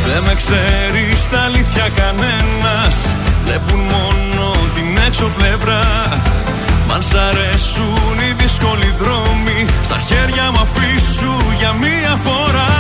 Δεν 0.07 0.23
με 0.27 0.35
ξέρεις 0.35 1.21
στα 1.21 1.41
αλήθεια 1.43 1.89
κανένας 2.01 2.97
Βλέπουν 3.45 3.81
μόνο 3.95 4.53
την 4.75 4.89
έξω 5.07 5.31
πλευρά. 5.39 5.83
Μ' 6.87 6.93
αν 6.93 7.03
σ' 7.03 7.15
αρέσουν 7.15 8.17
οι 8.29 8.33
δύσκολοι 8.43 8.95
δρόμοι 9.01 9.67
Στα 9.85 9.99
χέρια 10.09 10.51
μου 10.53 10.61
αφήσου 10.61 11.35
για 11.59 11.73
μία 11.73 12.19
φορά. 12.25 12.75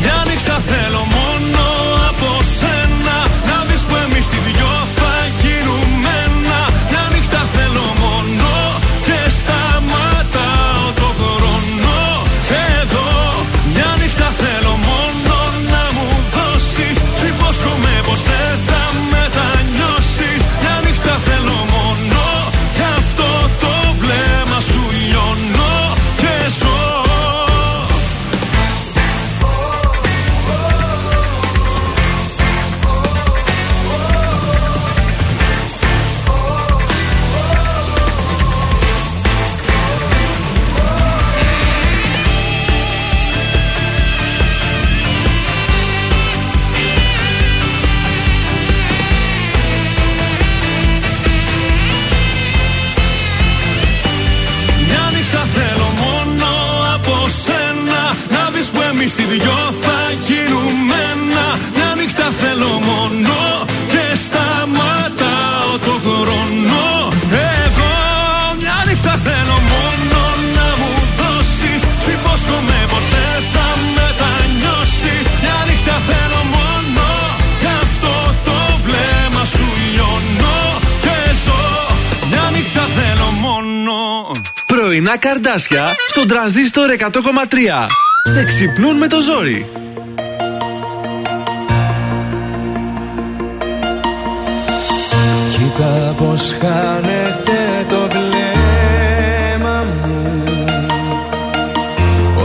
Μια 0.00 0.24
νύχτα 0.28 0.56
θέλω 0.66 1.04
μόνο 1.16 1.51
Πρωινά 85.12 85.16
καρδάσια 85.16 85.94
στον 86.08 86.28
τραζίστορ 86.28 86.90
100,3. 86.98 87.86
Σε 88.32 88.44
ξυπνούν 88.44 88.96
με 88.96 89.06
το 89.06 89.16
ζόρι. 89.20 89.66
Κοίτα 95.52 96.14
πως 96.16 96.54
χάνεται 96.60 97.86
το 97.88 98.08
βλέμμα 98.10 99.86
μου 100.04 100.44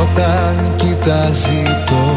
Όταν 0.02 0.74
κοιτάζει 0.76 1.64
το 1.86 2.17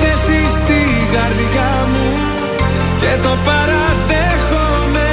θέση 0.00 0.40
στη 0.56 0.80
καρδιά 1.14 1.72
μου 1.92 2.08
Και 3.00 3.12
το 3.22 3.32
παραδέχομαι. 3.46 5.12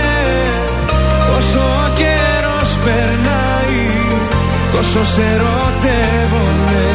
Όσο 1.38 1.60
ο 1.60 1.88
καιρός 2.00 2.70
περνάει 2.86 3.88
Τόσο 4.72 5.06
σε 5.06 5.22
ερωτεύομαι 5.22 6.86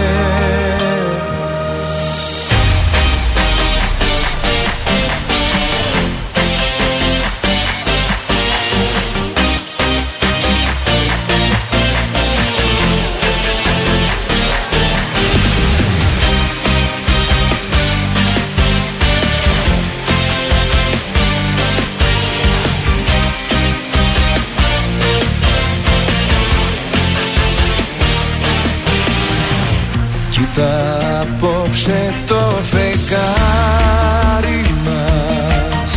απόψε 31.77 32.15
το 32.27 32.43
φεγγάρι 32.71 34.65
μας. 34.85 35.93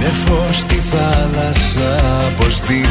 Με 0.00 0.10
φως 0.24 0.56
στη 0.56 0.74
θάλασσα 0.74 1.90
αποστείλει 2.26 2.86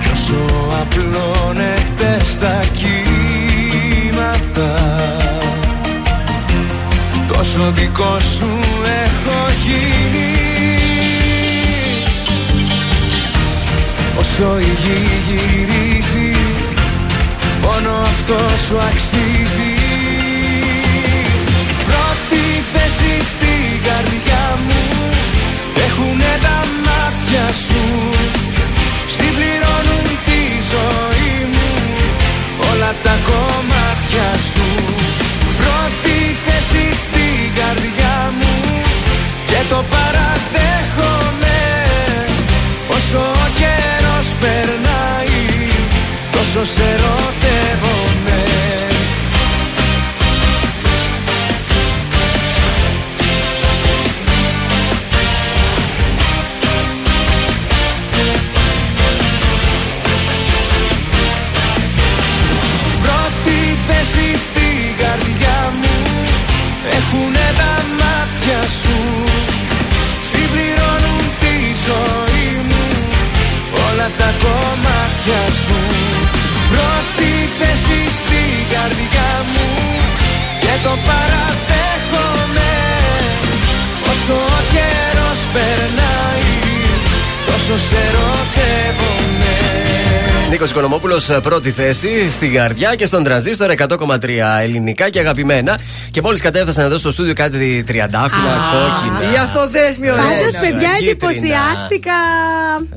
Κι 0.00 0.08
όσο 0.12 0.40
απλώνεται 0.80 2.10
στα 2.30 2.64
κύματα 2.72 4.72
Τόσο 7.26 7.70
δικό 7.70 8.20
σου 8.20 8.50
έχω 9.04 9.38
γίνει. 9.66 10.32
Όσο 14.18 14.58
η 14.58 14.72
γη 14.82 14.98
γυρίζει 15.26 15.83
Μόνο 17.64 17.92
αυτό 18.02 18.38
σου 18.66 18.76
αξίζει. 18.90 19.72
Πρώτη 21.88 22.44
θέση 22.72 23.14
στην 23.32 23.70
καρδιά 23.86 24.44
μου. 24.66 24.82
Έχουνε 25.86 26.32
τα 26.46 26.58
μάτια 26.86 27.46
σου. 27.64 27.82
Συμπληρώνουν 29.14 30.06
τη 30.26 30.40
ζωή 30.72 31.34
μου. 31.52 31.68
Όλα 32.70 32.92
τα 33.02 33.14
κομμάτια 33.30 34.30
σου. 34.50 34.68
Πρώτη 35.60 36.16
θέση 36.44 36.84
στην 37.02 37.38
καρδιά 37.58 38.16
μου. 38.38 38.52
Και 39.46 39.60
το 39.68 39.84
παραδέχομαι. 39.92 41.58
Όσο 42.96 43.18
ο 43.18 43.46
καιρός 43.60 44.28
περνάει 44.40 45.04
Τόσο 46.34 46.64
σε 46.64 46.82
ερωτεύομαι 46.82 47.43
κομμάτια 75.24 75.52
σου. 75.52 75.78
Πρώτη 76.70 77.32
θέση 77.58 78.00
στην 78.18 78.58
καρδιά 78.72 79.32
μου 79.52 79.68
Και 80.60 80.74
το 80.82 80.98
παραδέχομαι. 81.06 82.72
Όσο 84.10 84.34
ο 84.34 84.60
καιρός 84.72 85.40
περνάει 85.52 86.52
Τόσο 87.46 87.78
σε 87.88 87.96
ερωτεύομαι 87.96 89.23
Νίκος 90.54 90.70
Οικονομόπουλος, 90.70 91.30
πρώτη 91.42 91.70
θέση 91.70 92.30
στην 92.30 92.52
καρδιά 92.52 92.94
και 92.94 93.06
στον 93.06 93.24
τραζίστορ 93.24 93.70
100,3 93.70 94.60
ελληνικά 94.62 95.08
και 95.10 95.18
αγαπημένα. 95.18 95.78
Και 96.10 96.20
μόλις 96.22 96.40
κατέφτασαν 96.40 96.84
εδώ 96.84 96.96
στο 96.98 97.10
στούντιο 97.10 97.32
κάτι 97.34 97.84
τριαντάφυλλα, 97.86 98.52
κόκκινα. 98.72 99.32
Η 99.32 99.36
αθοδέσμη 99.36 100.10
ωραία. 100.10 100.22
Πάντως, 100.22 100.38
είναι. 100.52 100.58
παιδιά, 100.60 100.88
Κίτρινα. 100.98 101.10
εντυπωσιάστηκα 101.10 102.12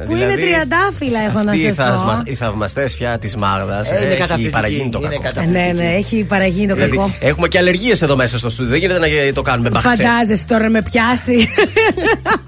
που 0.06 0.12
είναι 0.12 0.26
Δηλαδή, 0.26 0.42
τριαντάφυλλα, 0.42 1.20
έχω 1.28 1.40
να 1.44 1.52
Αυτοί 1.52 1.62
οι, 1.64 1.74
σας 1.74 1.76
πω. 1.76 1.84
θαυσμα, 1.84 2.22
οι 2.26 2.36
θαυμαστές 2.36 2.96
πια 2.96 3.18
της 3.18 3.36
Μάγδας. 3.36 3.92
Ε, 3.92 3.96
είναι 3.96 4.06
έχει 4.06 4.18
καταπληκτική, 4.20 4.50
παραγίνει 4.50 4.90
το 4.90 5.00
είναι 5.00 5.08
κακό. 5.10 5.22
καταπληκτική. 5.22 5.74
Ναι, 5.74 5.84
ναι, 5.84 5.96
έχει 5.96 6.24
παραγίνει 6.24 6.68
το 6.68 6.74
Δηλαδή, 6.74 6.96
κακό. 6.98 7.14
έχουμε 7.20 7.48
και 7.48 7.58
αλλεργίες 7.58 8.02
εδώ 8.02 8.16
μέσα 8.16 8.38
στο 8.38 8.50
στούντιο. 8.50 8.72
Δεν 8.72 8.80
γίνεται 8.80 9.00
να 9.28 9.34
το 9.34 9.42
κάνουμε 9.42 9.70
μπαχτσέ. 9.70 9.90
Φαντάζεσαι 10.04 10.46
τώρα 10.48 10.64
να 10.64 10.70
με 10.70 10.82
πιάσει. 10.82 11.50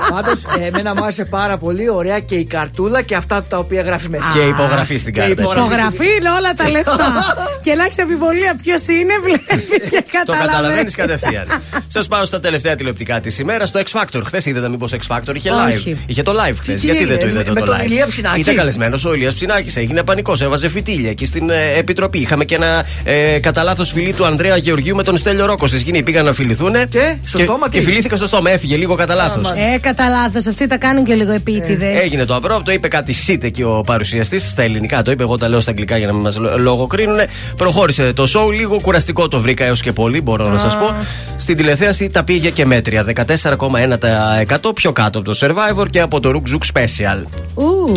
Πάντως, 0.09 0.41
εμένα 0.67 0.95
μου 0.95 1.03
άρεσε 1.03 1.25
πάρα 1.25 1.57
πολύ 1.57 1.89
ωραία 1.89 2.19
και 2.19 2.35
η 2.35 2.45
καρτούλα 2.45 3.01
και 3.01 3.15
αυτά 3.15 3.43
τα 3.43 3.57
οποία 3.57 3.81
γράφεις 3.81 4.09
μέσα. 4.09 4.31
Και 4.33 4.39
υπογραφή 4.39 4.97
στην 4.99 5.13
Και 5.13 5.19
κάρτα. 5.19 5.41
υπογραφή. 5.41 5.65
Υπογραφή 5.67 6.05
είναι 6.19 6.29
όλα 6.39 6.53
τα 6.53 6.69
λεφτά. 6.69 7.07
και 7.65 7.73
να 7.75 7.83
έχει 7.83 8.01
αμφιβολία 8.01 8.55
ποιος 8.63 8.87
είναι, 8.87 9.13
βλέπεις 9.23 9.89
και 9.89 10.03
Το 10.09 10.17
καταλαβαίνεις 10.17 10.45
καταλαβαίνεις. 10.51 10.95
κατευθείαν. 10.95 11.45
Σας 11.87 12.07
πάω 12.07 12.25
στα 12.25 12.39
τελευταία 12.39 12.75
τηλεοπτικά 12.75 13.19
της 13.21 13.39
ημέρας. 13.39 13.69
Στο 13.69 13.79
X 13.85 13.99
Factor. 14.01 14.21
Χθες 14.25 14.45
είδατε 14.45 14.69
μήπως 14.69 14.91
X 15.01 15.15
Factor 15.15 15.35
είχε 15.35 15.49
live. 15.51 15.73
Όχι. 15.75 15.97
Είχε 16.05 16.23
το 16.23 16.31
live 16.31 16.55
χθες. 16.59 16.79
τι 16.81 16.85
Γιατί 16.85 17.05
δεν 17.05 17.17
το 17.17 17.23
έγινε, 17.25 17.31
είδατε 17.39 17.51
με 17.51 17.59
το 17.59 17.65
τον 17.65 17.75
live; 17.81 17.85
Ηλίας 17.85 18.07
Ψινάκη; 18.09 18.39
Ήταν 18.39 18.55
καλεσμένος 18.55 19.05
ο 19.05 19.13
Ηλίας 19.13 19.33
Ψινάκης. 19.33 19.75
Έγινε 19.75 20.03
πανικός. 20.03 20.41
Έβαζε 20.41 20.69
φυτίλια 20.69 21.09
εκεί 21.09 21.25
στην 21.25 21.49
ε, 21.49 21.73
επιτροπή. 21.77 22.19
Είχαμε 22.19 22.45
και 22.45 22.55
ένα 22.55 22.85
ε, 23.03 23.39
κατά 23.39 23.63
λάθος 23.63 23.91
φιλί 23.91 24.13
του 24.13 24.25
Ανδρέα 24.25 24.57
Γεωργίου 24.57 24.95
με 24.95 25.03
τον 25.03 25.17
Στέλιο 25.17 25.45
Ρόκο. 25.45 25.67
Στη 25.67 25.79
σκηνή 25.79 26.03
πήγαν 26.03 26.25
να 26.25 26.33
φιληθούν. 26.33 26.73
Και 26.89 27.17
στο 27.25 27.37
στόμα 27.39 27.69
τι; 27.69 27.77
Και 27.77 27.83
φιλήθηκα 27.83 28.15
στο 28.15 28.27
στόμα. 28.27 28.49
Έφυγε 28.51 28.75
λίγο 28.75 28.95
κατά 28.95 29.15
λάθος. 29.15 29.49
Ε, 29.51 29.77
κατά 29.79 30.09
λάθος. 30.09 30.47
Αυτοί 30.47 30.67
τα 30.67 30.77
κάνουν 30.77 31.03
και 31.03 31.13
λίγο 31.13 31.31
επίτηδες. 31.31 31.99
Έγινε 32.01 32.25
το 32.25 32.35
απρόπτο, 32.35 32.71
είπε 32.71 32.87
κάτι 32.87 33.13
σίτ 33.13 33.43
εκεί 33.43 33.61
ο 33.63 33.81
παρουσιαστής 33.85 34.49
στα 34.49 34.61
ελληνικά. 34.61 34.78
Το 35.03 35.11
είπε, 35.11 35.23
εγώ 35.23 35.37
τα 35.37 35.49
λέω 35.49 35.59
στα 35.59 35.69
αγγλικά 35.71 35.97
για 35.97 36.07
να 36.07 36.13
μην 36.13 36.21
μας 36.21 36.37
λογοκρίνουν. 36.57 37.17
Προχώρησε 37.57 38.13
το 38.13 38.23
show, 38.35 38.53
λίγο 38.53 38.79
κουραστικό 38.81 39.27
το 39.27 39.39
βρήκα 39.39 39.65
έως 39.65 39.81
και 39.81 39.91
πολύ, 39.91 40.21
μπορώ 40.21 40.47
να 40.47 40.57
σας 40.57 40.77
πω. 40.77 40.95
Στην 41.35 41.57
τηλεθέαση 41.57 42.09
τα 42.09 42.23
πήγε 42.23 42.49
και 42.49 42.65
μέτρια. 42.65 43.03
14,1% 43.15 44.75
πιο 44.75 44.91
κάτω 44.91 45.19
από 45.19 45.33
το 45.33 45.39
Survivor 45.41 45.85
και 45.89 46.01
από 46.01 46.19
το 46.19 46.31
Rook 46.33 46.49
Zook 46.49 46.79
Special. 46.79 47.23
Ου, 47.53 47.91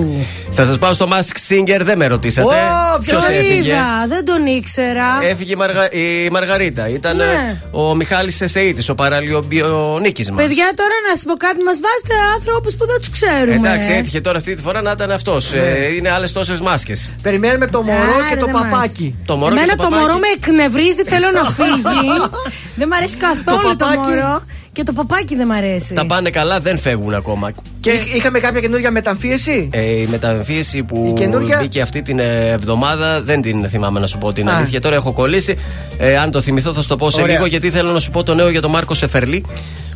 Θα 0.50 0.64
σας 0.64 0.78
πάω 0.78 0.92
στο 0.92 1.06
Mask 1.10 1.36
Singer, 1.52 1.80
δεν 1.82 1.98
με 1.98 2.06
ρωτήσατε. 2.06 2.54
Ω, 2.54 2.98
ποιος 3.02 3.16
το 3.18 3.24
έφυγε; 3.32 3.70
είδα, 3.70 4.04
δεν 4.08 4.24
τον 4.24 4.46
ήξερα. 4.46 5.04
Έφυγε 5.22 5.52
η, 5.52 5.56
Μαργα... 5.56 5.92
η 5.92 6.28
Μαργαρίτα. 6.30 6.88
Ήταν 6.88 7.16
Ναι. 7.16 7.24
ε, 7.24 7.60
ο 7.70 7.94
Μιχάλης 7.94 8.40
Εσεήτη, 8.40 8.90
ο 8.90 8.94
παραλιομπιονίκης 8.94 10.30
μας. 10.30 10.44
Παιδιά, 10.46 10.70
τώρα 10.76 10.94
να 11.08 11.14
σας 11.14 11.24
πω 11.26 11.34
κάτι, 11.34 11.62
μας 11.62 11.78
βάζετε 11.84 12.14
άνθρωπους 12.36 12.74
που 12.74 12.86
δεν 12.86 12.96
τους 12.98 13.10
ξέρουμε. 13.10 13.54
Εντάξει, 13.54 13.90
έτυχε 13.92 14.20
τώρα 14.20 14.36
αυτή 14.36 14.54
τη 14.54 14.62
φορά 14.62 14.82
να 14.82 14.90
ήταν 14.90 15.10
αυτός. 15.10 15.52
είναι 15.96 16.10
άλλες 16.10 16.32
τόσες 16.32 16.60
μάσκες. 16.72 17.12
Περιμένουμε 17.22 17.66
το 17.66 17.82
μωρό 17.82 18.14
Άρα 18.16 18.28
και 18.28 18.36
το 18.36 18.46
δεν 18.46 18.54
μ' 18.56 18.58
παπάκι. 18.60 19.14
Το 19.24 19.36
μωρό 19.36 19.54
Εμένα 19.54 19.70
και 19.70 19.76
το, 19.76 19.82
το 19.82 19.90
μωρό 19.90 20.06
παπάκι. 20.06 20.20
με 20.20 20.28
εκνευρίζει, 20.36 21.02
θέλω 21.04 21.30
να 21.30 21.44
φύγει. 21.44 22.10
δεν 22.78 22.88
μ' 22.88 22.92
αρέσει 22.92 23.16
καθόλου 23.16 23.76
το, 23.76 23.84
παπάκι. 23.84 23.98
μωρό. 23.98 24.42
Και 24.72 24.82
το 24.82 24.92
παπάκι 24.92 25.36
δεν 25.36 25.46
μ' 25.46 25.52
αρέσει. 25.52 25.94
Τα 25.94 26.06
πάνε 26.06 26.30
καλά, 26.30 26.60
δεν 26.60 26.78
φεύγουν 26.78 27.14
ακόμα. 27.14 27.50
Και 27.80 27.90
είχαμε 28.16 28.38
κάποια 28.38 28.60
καινούργια 28.60 28.90
μεταμφίεση; 28.90 29.68
Ε, 29.72 29.82
η 30.00 30.06
μεταμφίεση 30.10 30.82
που 30.82 31.06
Η 31.10 31.12
καινούργια- 31.12 31.58
μπήκε 31.60 31.80
αυτή 31.80 32.02
την 32.02 32.18
ε, 32.18 32.48
εβδομάδα 32.50 33.22
δεν 33.22 33.40
την 33.42 33.68
θυμάμαι 33.68 34.00
να 34.00 34.06
σου 34.06 34.18
πω 34.18 34.32
την 34.32 34.48
Α. 34.48 34.56
αλήθεια. 34.56 34.80
Τώρα 34.80 34.94
έχω 34.96 35.12
κολλήσει. 35.12 35.56
Ε, 35.98 36.18
αν 36.18 36.30
το 36.30 36.40
θυμηθώ 36.40 36.72
θα 36.74 36.82
σου 36.82 36.88
το 36.88 36.96
πω 36.96 37.10
σε 37.10 37.20
Ωραία. 37.20 37.34
λίγο 37.34 37.46
γιατί 37.46 37.70
θέλω 37.70 37.92
να 37.92 37.98
σου 37.98 38.10
πω 38.10 38.22
το 38.22 38.34
νέο 38.34 38.48
για 38.50 38.60
τον 38.60 38.70
Μάρκο 38.70 38.94
Σεφερλί. 38.94 39.44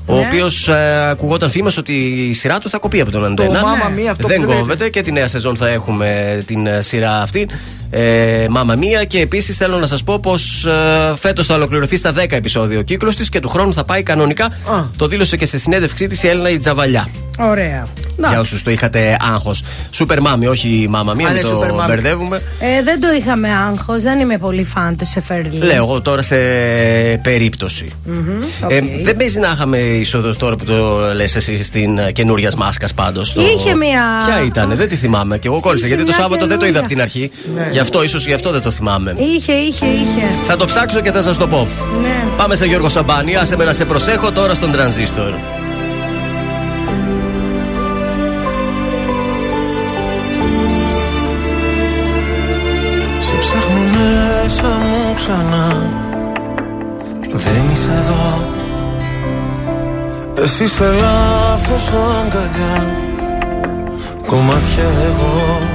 Ο 0.07 0.15
Ναι. 0.15 0.21
οποίος 0.27 0.69
ε, 0.69 1.09
ακουγόταν 1.11 1.51
φήμε 1.51 1.71
ότι 1.79 1.93
η 2.31 2.33
σειρά 2.35 2.59
του 2.59 2.71
θα 2.71 2.79
κοπεί 2.79 3.01
από 3.01 3.11
τον 3.11 3.25
Αντένα. 3.25 3.61
Mamma 3.63 3.99
Mia, 4.01 4.07
αυτό 4.11 4.29
δεν 4.29 4.41
που 4.41 4.47
λέτε. 4.49 4.59
κόβεται 4.61 4.89
και 4.89 5.03
τη 5.03 5.13
νέα 5.13 5.27
σεζόν 5.29 5.57
θα 5.57 5.69
έχουμε 5.69 6.43
την 6.47 6.67
ε, 6.67 6.81
σειρά 6.81 7.23
αυτή. 7.23 7.49
Ε, 7.91 8.47
Μάμα 8.51 8.75
Μία. 8.75 9.05
Και 9.05 9.21
επίσης 9.21 9.57
θέλω 9.57 9.77
να 9.79 9.87
σας 9.87 10.03
πω 10.03 10.19
πως 10.19 10.65
ε, 10.67 11.15
φέτος 11.17 11.47
θα 11.47 11.55
ολοκληρωθεί 11.55 11.97
στα 11.97 12.13
10 12.17 12.25
επεισόδια 12.33 12.79
ο 12.79 12.83
κύκλος 12.83 13.17
της 13.17 13.29
και 13.29 13.41
του 13.41 13.49
χρόνου 13.49 13.73
θα 13.75 13.85
πάει 13.85 14.03
κανονικά. 14.03 14.49
Το 14.97 15.07
δήλωσε 15.07 15.37
και 15.37 15.45
στη 15.47 15.59
συνέντευξή 15.59 16.07
της 16.07 16.23
η 16.23 16.29
Έλληνα 16.29 16.51
η 16.51 16.59
Τζαβαλιά. 16.59 17.09
Ωραία. 17.39 17.87
Να. 18.17 18.29
Για 18.29 18.41
όσους 18.41 18.63
το 18.63 18.71
είχατε 18.71 19.17
άγχος. 19.33 19.63
Σούπερ 19.91 20.21
μάμι, 20.21 20.47
όχι 20.47 20.87
μάμα 20.89 21.15
μία, 21.15 21.29
Α, 21.29 21.33
μην 21.33 21.43
ναι, 21.43 21.49
το 21.49 21.61
Super 21.61 21.83
Mommy. 21.85 21.87
μπερδεύουμε. 21.87 22.37
Ε, 22.61 22.83
δεν 22.83 23.01
το 23.01 23.07
είχαμε 23.19 23.49
άγχος, 23.69 24.03
δεν 24.03 24.19
είμαι 24.21 24.39
πολύ 24.39 24.65
φαν 24.65 24.97
του 24.97 25.07
Σεφερλή. 25.07 25.59
Λέω 25.59 25.77
εγώ 25.77 26.01
τώρα 26.01 26.23
σε 26.23 26.37
περίπτωση. 27.23 27.93
Μμμ, 28.05 28.43
Ε, 28.69 28.77
οκ. 28.77 28.83
δεν 29.05 29.17
παίζει 29.17 29.39
να 29.39 29.51
είχαμε 29.55 29.77
είσοδο 29.79 30.35
τώρα 30.35 30.57
που 30.57 30.65
το 30.65 30.99
λες 31.15 31.37
εσύ 31.37 31.63
στην 31.65 31.99
ε, 31.99 32.13
καινούριας 32.13 32.55
μάσκας 32.55 32.95
πάντως. 32.95 33.35
Είχε 33.57 33.75
μία- 33.75 34.03
Ποια 34.27 34.45
ήταν, 34.47 34.73
δεν 34.77 34.89
τη 34.89 34.97
θυμάμαι. 34.97 35.39
Και 35.39 35.49
εγώ 35.49 35.61
κόλλησα 35.61 35.87
Είχε 35.87 35.95
γιατί 35.95 36.11
το 36.11 36.17
μια 36.17 36.23
Σάββατο 36.27 36.47
δεν 36.47 36.59
το 36.59 36.67
είδα 36.67 36.79
από 36.79 36.89
την 36.89 36.97
καινούρια. 36.97 37.21
αρχή. 37.23 37.31
Ναι. 37.71 37.73
Γι' 37.77 37.83
αυτό, 37.83 38.03
ίσως 38.03 38.27
γι' 38.27 38.33
αυτό 38.33 38.51
δεν 38.51 38.63
το 38.63 38.71
θυμάμαι. 38.71 39.15
Είχε, 39.19 39.53
είχε, 39.53 39.87
είχε. 39.87 40.27
Θα 40.45 40.57
το 40.57 40.65
ψάξω 40.65 41.01
και 41.01 41.11
θα 41.11 41.23
σας 41.23 41.37
το 41.37 41.49
πω. 41.49 41.69
Ναι. 42.03 42.25
Πάμε 42.37 42.55
σε 42.55 42.67
Γιώργο 42.67 42.89
Σαμπάνη. 42.89 43.37
Άσε 43.37 43.57
με 43.57 43.65
να 43.65 43.73
σε 43.73 43.85
προσέχω 43.85 44.33
τώρα 44.33 44.55
στον 44.55 44.73
τρανζίστορ. 44.73 45.33
Σε 53.19 53.35
ψάχνω 53.41 53.81
μέσα 53.93 54.69
μου 54.69 55.15
ξανά 55.15 55.91
Δεν 57.33 57.65
είσαι 57.73 57.91
εδώ 57.91 58.45
Εσύ 60.43 60.65
είσαι 60.65 60.85
λάθος 60.85 61.89
αγκαλιά 61.89 62.87
Κομμάτια 64.27 64.85
εγώ 64.85 65.75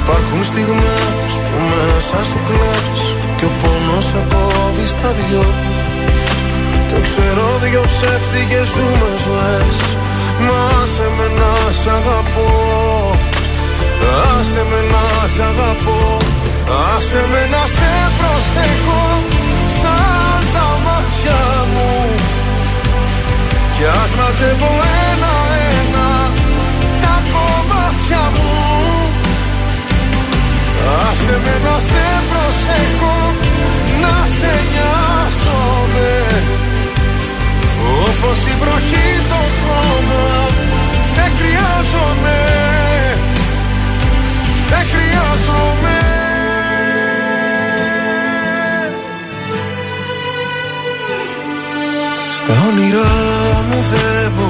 Υπάρχουν 0.00 0.42
στιγμές 0.50 1.30
που 1.48 1.58
μέσα 1.70 2.18
σου 2.28 2.38
κλαις 2.48 3.02
Και 3.38 3.46
ο 3.50 3.52
πόνος 3.60 4.04
σε 4.10 4.20
κόβει 4.32 4.86
στα 4.94 5.10
δυο. 5.18 5.44
Το 6.90 6.96
ξέρω 7.06 7.46
δυο 7.62 7.82
ψεύτικες 7.92 8.68
ζούμε 8.74 9.10
ζωές. 9.24 9.76
Μα 10.46 10.64
σε 10.94 11.06
με 11.16 11.26
να 11.38 11.54
σ' 11.80 11.90
αγαπώ. 11.98 12.50
Άσε 14.28 14.62
με 14.70 14.80
να 14.92 15.06
σ' 15.34 15.42
αγαπώ. 15.50 16.00
Άσε 16.92 17.22
με 17.32 17.42
να 17.52 17.62
σε 17.76 17.92
προσέχω 18.18 19.04
Σαν 19.80 20.40
τα 20.54 20.68
μάτια 20.84 21.40
μου. 21.72 21.90
Κι 23.74 23.84
ας 24.02 24.10
μαζεύω 24.18 24.72
Άσε 31.30 31.38
με 31.44 31.68
να 31.68 31.74
σε 31.74 32.06
προσέχω 32.30 33.16
Να 34.00 34.26
σε 34.38 34.52
νοιάζομαι. 34.72 36.10
Όπως 38.06 38.38
η 38.46 38.54
βροχή 38.60 39.08
το 39.28 39.40
χώμα 39.60 40.48
Σε 41.12 41.32
χρειάζομαι. 41.38 42.38
Σε 44.66 44.86
χρειάζομαι. 44.90 45.98
Στα 52.30 52.54
όνειρά 52.68 53.14
μου 53.68 53.84
δεν 53.90 54.32
μπορώ 54.36 54.49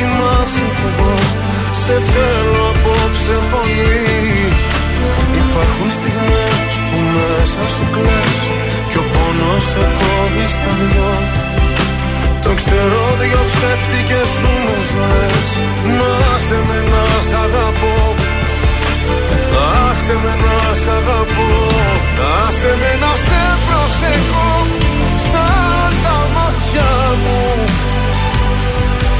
κοιμάσαι 0.00 0.66
κι 0.76 0.86
εγώ. 0.90 1.14
Σε 1.82 1.96
θέλω 2.10 2.64
απόψε 2.72 3.36
πολύ. 3.52 3.98
Υπάρχουν 5.42 5.88
στιγμές 5.96 6.72
που 6.86 6.98
μέσα 7.14 7.62
σου 7.74 7.84
κλαις 7.94 8.38
Κι 8.90 8.98
ο 9.02 9.04
πόνος 9.12 9.62
σε 9.70 9.84
κόβει 9.98 10.46
στα 10.54 10.72
δυο. 10.80 11.12
Το 12.44 12.50
ξέρω 12.60 13.02
δυο 13.20 13.42
ψεύτικες 13.52 14.28
σου 14.36 14.50
με 14.64 14.76
ζωές. 14.90 15.50
Να 15.98 16.14
σε 16.46 16.58
με 16.68 16.78
να 16.92 17.04
σ' 17.28 17.36
αγαπώ. 17.44 17.96
Άσε 19.86 20.14
με 20.22 20.34
να 20.44 20.58
σ' 20.82 20.90
αγαπώ. 20.98 21.50
Άσε 22.42 22.72
με 22.80 22.92
να 23.02 23.12
σε 23.26 23.42
προσέχω. 23.66 24.50
Σαν 25.30 25.90
τα 26.04 26.18
μάτια 26.34 26.90
μου 27.22 27.40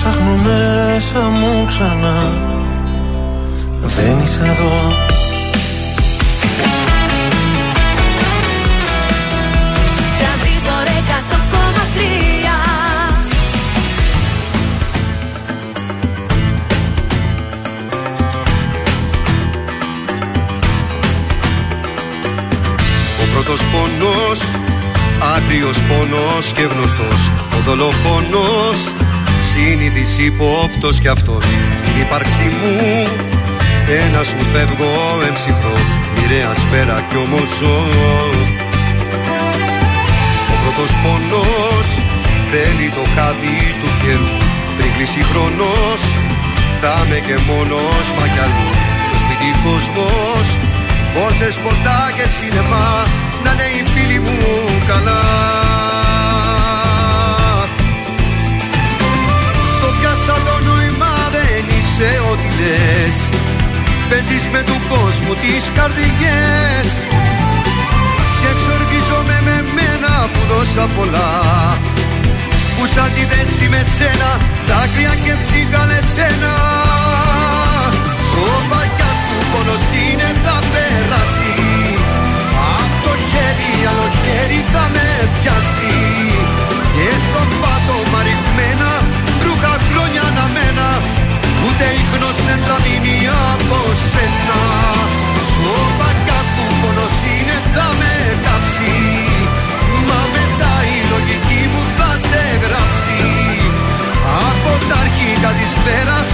ψάχνω 0.00 0.36
μέσα 0.36 1.28
μου 1.28 1.64
ξανά. 1.66 2.32
Δεν 3.80 4.18
είσαι 4.18 4.40
εδώ. 4.44 4.72
Τρανζίστορ 10.18 10.86
100,3 11.08 12.48
Ο 23.22 23.24
πρώτος 23.32 23.60
πόνος, 23.72 24.40
άγριος 25.34 25.78
πόνος 25.88 26.52
και 26.52 26.62
γνωστός. 26.62 27.30
Ο 27.56 27.60
δολοφόνος, 27.66 28.78
συνήθις 29.58 30.18
υπόπτος 30.18 30.98
κι 31.00 31.08
αυτός. 31.08 31.44
Στην 31.80 31.94
ύπαρξή 32.04 32.48
μου, 32.60 32.74
ένα 34.02 34.22
σου 34.28 34.40
φεύγω 34.52 34.92
εμψυχρό. 35.28 35.76
Μοιραία 36.14 36.52
σφαίρα 36.60 36.98
κι 37.08 37.16
όμως 37.24 37.48
ζω. 37.58 37.78
Ο 40.52 40.54
πρώτος 40.62 40.92
πόνος, 41.02 41.88
θέλει 42.50 42.88
το 42.96 43.04
χάδι 43.14 43.58
του 43.80 43.90
καιρού. 44.02 44.32
Πριν 44.76 44.90
κλείσει 44.94 45.22
χρόνος, 45.30 46.00
θα 46.80 46.92
είμαι 47.00 47.18
και 47.26 47.36
μόνος 47.48 48.06
μα 48.16 48.24
κι 48.32 48.42
αλλού 48.44 48.70
Στο 49.06 49.16
σπίτι 49.22 49.50
κόσμος, 49.64 50.46
Φώτες, 51.12 51.54
ποτά 51.64 52.00
και 52.16 52.26
σινεμά. 52.34 52.90
Να 53.44 53.50
είναι 53.52 53.68
οι 53.76 53.82
φίλοι 53.92 54.18
μου 54.24 54.38
καλά 54.90 55.20
Το 61.98 62.04
πιάσα 62.04 62.06
το 62.06 62.06
νόημα 62.06 62.06
δεν 62.06 62.06
είσαι 62.06 62.20
ό,τι 62.30 62.48
λες. 62.58 63.16
Παίζεις 64.08 64.48
με 64.52 64.60
του 64.62 64.76
κόσμου 64.92 65.34
τις 65.42 65.64
καρδιές. 65.76 66.90
Και 68.40 68.48
εξοργίζομαι 68.54 69.36
με 69.48 69.56
μένα 69.76 70.12
που 70.32 70.40
δώσα 70.50 70.84
πολλά. 70.96 71.32
Που 72.74 72.84
σαν 72.94 73.10
τη 73.14 73.24
δέση 73.32 73.66
με 73.72 73.82
σένα 73.96 74.30
Δάκρυα 74.68 75.14
και 75.24 75.34
ψυχάλε 75.42 76.00
σένα. 76.14 76.54
Σώπακια 78.30 79.10
του 79.26 79.38
πόνος 79.50 79.84
είναι 80.00 80.30
θα 80.44 80.56
περάσει 80.72 81.52
Απ' 82.76 82.96
το 83.04 83.12
χέρι 83.30 83.70
άλλο 83.90 84.08
χέρι 84.20 84.60
θα 84.72 84.84
με 84.94 85.08
πιάσει. 85.34 85.96
Και 86.94 87.10
στο 87.24 87.42
πάτωμα 87.60 88.20
ρηγμένα 88.26 88.87
Ούτε 91.80 91.90
ίχνος 92.04 92.38
δεν 92.48 92.60
θα 92.66 92.76
μείνει 92.84 93.18
από 93.52 93.78
σένα. 94.10 94.60
Σώπακια 95.52 96.40
του 96.54 96.66
πόνος 96.80 97.16
είναι 97.32 97.56
θα 97.74 97.88
με 97.98 98.14
κάψει. 98.44 98.94
Μα 100.08 100.20
μετά 100.34 100.74
η 100.94 100.98
λογική 101.12 101.62
μου 101.72 101.82
θα 101.98 102.10
σε 102.28 102.42
γράψει. 102.64 103.20
Από 104.50 104.72
τα 104.88 104.96
αρχικά 105.04 105.50
της 105.58 105.72
πέρας 105.84 106.28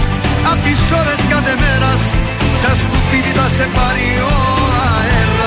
Απ' 0.51 0.61
τις 0.65 0.79
ώρες 0.99 1.21
κάθε 1.33 1.53
μέρας 1.63 2.01
Σαν 2.61 2.75
σκουπίδι 2.81 3.31
θα 3.37 3.47
σε 3.55 3.65
πάρει 3.75 4.09
ο 4.31 4.37
αέρας 4.93 5.44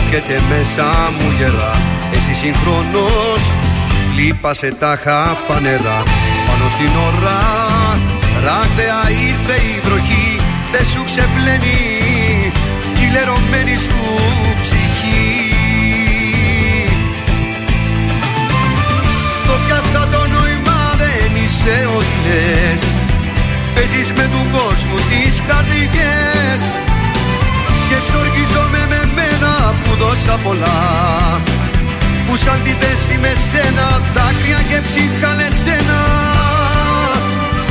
κράτιεται 0.00 0.40
μέσα 0.48 0.86
μου 1.16 1.34
γερά. 1.38 1.72
Εσύ 2.12 2.34
συγχρόνως 2.34 3.42
λείπασε 4.16 4.74
τα 4.80 4.98
χαφανερά 5.04 6.02
Πάνω 6.46 6.66
στην 6.74 6.90
ώρα 7.08 7.40
ράγδαια 8.44 9.00
ήρθε 9.28 9.56
η 9.72 9.80
βροχή. 9.84 10.40
Δεν 10.72 10.84
σου 10.84 11.04
ξεπλένει 11.04 11.82
η 13.02 13.06
λερωμένη 13.12 13.76
σου 13.86 14.00
ψυχή. 14.60 15.54
Το 19.46 19.54
πιάσα 19.66 20.02
το 20.12 20.22
νόημα 20.34 20.80
δεν 21.02 21.30
είσαι 21.42 21.88
ό,τι 21.96 22.16
λες 22.26 22.82
Παίζεις 23.74 24.12
με 24.12 24.24
του 24.32 24.42
κόσμου 24.56 24.98
τις 25.10 25.34
καρδιές. 25.48 26.62
Και 27.88 27.96
εξοργίζομαι 28.00 28.82
με 28.92 28.99
μένα 29.40 29.74
που 29.82 29.94
δώσα 30.02 30.36
πολλά. 30.44 30.78
Που 32.26 32.36
σαν 32.36 32.58
τη 32.64 32.72
θέση 32.80 33.18
με 33.22 33.32
σένα 33.50 33.86
δάκρυα 34.14 34.60
και 34.70 34.78
ψυχάλε 34.86 35.48
σένα. 35.62 36.00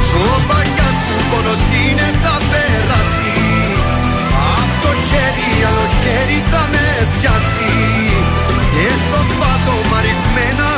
Σώπακια 0.10 0.90
του 1.06 1.18
πόνος 1.30 1.64
είναι 1.82 2.08
θα 2.24 2.36
περάσει 2.50 3.34
Απ' 4.60 4.76
το 4.84 4.92
χέρι 5.10 5.50
άλλο 5.68 5.86
χέρι 6.02 6.40
θα 6.52 6.64
με 6.72 6.88
πιάσει. 7.14 7.74
Και 8.74 8.88
στο 9.04 9.22
πάτωμα 9.40 10.00
ρηγμένα 10.06 10.69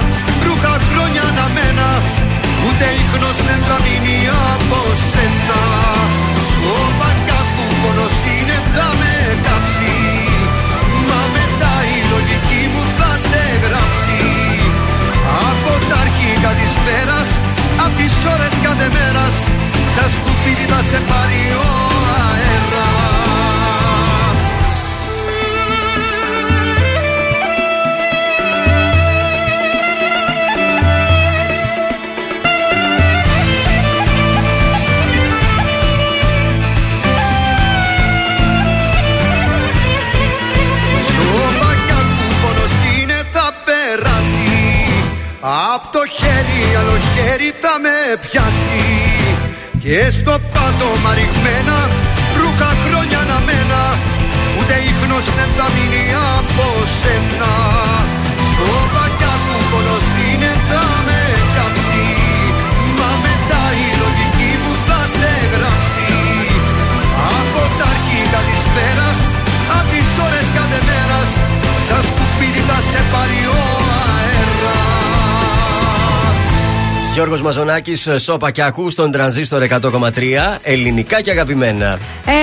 Γιώργος 77.51 77.75
Μαζονάκης, 77.75 78.23
Σόπα 78.23 78.51
και 78.51 78.63
Ακού 78.63 78.89
στον 78.89 79.11
τρανζίστορ 79.11 79.63
100,3. 79.63 80.59
Ελληνικά 80.61 81.21
και 81.21 81.31
αγαπημένα. 81.31 81.97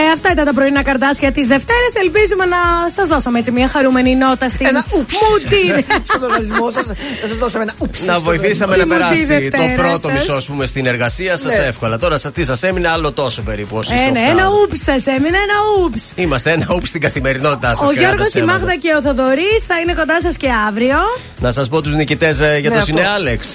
Ε, 0.08 0.12
αυτά 0.12 0.30
ήταν 0.32 0.44
τα 0.44 0.52
πρωινά 0.54 0.82
καρτάσια 0.82 1.32
της 1.32 1.46
Δευτέρας. 1.46 1.92
Ελπίζουμε 2.02 2.44
να 2.44 2.56
σας 2.96 3.08
δώσαμε 3.08 3.38
έτσι 3.38 3.50
μια 3.50 3.68
χαρούμενη 3.68 4.14
νότα 4.14 4.48
στην 4.48 4.66
Ένα 4.66 4.84
ούψ. 4.98 5.12
Μουτή. 5.30 5.84
Στον 6.08 6.22
οργανισμό 6.22 6.70
σας, 6.70 6.86
θα 7.20 7.26
σας 7.28 7.36
δώσαμε 7.38 7.62
ένα 7.62 7.72
ούψ. 7.78 8.04
Να 8.04 8.18
βοηθήσαμε 8.18 8.76
να 8.76 8.82
Τι 8.82 8.88
μου 8.88 8.94
τη 8.94 8.98
περάσει 9.00 9.24
Δευτέρα 9.24 9.66
το 9.76 9.82
πρώτο 9.82 10.08
σας. 10.08 10.12
μισό, 10.18 10.32
ας 10.32 10.46
πούμε, 10.46 10.66
στην 10.66 10.86
εργασία 10.86 11.36
σας 11.36 11.56
Ναι. 11.56 11.64
εύκολα. 11.64 11.98
Τώρα 11.98 12.18
σας, 12.18 12.32
τι 12.32 12.44
σας 12.44 12.62
έμεινε, 12.62 12.88
άλλο 12.88 13.12
τόσο 13.12 13.42
περίπου. 13.42 13.76
όσοι 13.76 13.94
Ε, 13.94 13.98
στο 13.98 14.04
ναι, 14.10 14.18
φτάνουν. 14.18 14.38
ένα 14.38 14.48
ούψ 14.62 14.78
σας 14.82 15.06
έμεινε, 15.06 15.36
ένα 15.46 15.56
ούψ. 15.84 16.02
Είμαστε 16.14 16.50
ένα 16.50 16.66
ούψ 16.74 16.88
στην 16.88 17.00
καθημερινότητά 17.00 17.74
σας. 17.74 17.88
Ο 17.88 17.92
Γιώργος, 17.92 18.34
η 18.34 18.42
Μάγδα 18.42 18.74
και 18.76 18.94
ο 18.98 19.02
Θοδωρής 19.02 19.60
θα 19.66 19.78
είναι 19.80 19.92
κοντά 19.94 20.20
σας 20.20 20.36
και 20.36 20.48
αύριο. 20.68 20.96
Να 21.40 21.52
σας 21.52 21.68
πω 21.68 21.82
τους 21.82 21.94
νικητές 21.94 22.36
για 22.36 22.46
Ναι, 22.46 22.60
το 22.68 22.74
αυτό. 22.74 22.84
Συνεάλεξ. 22.84 23.54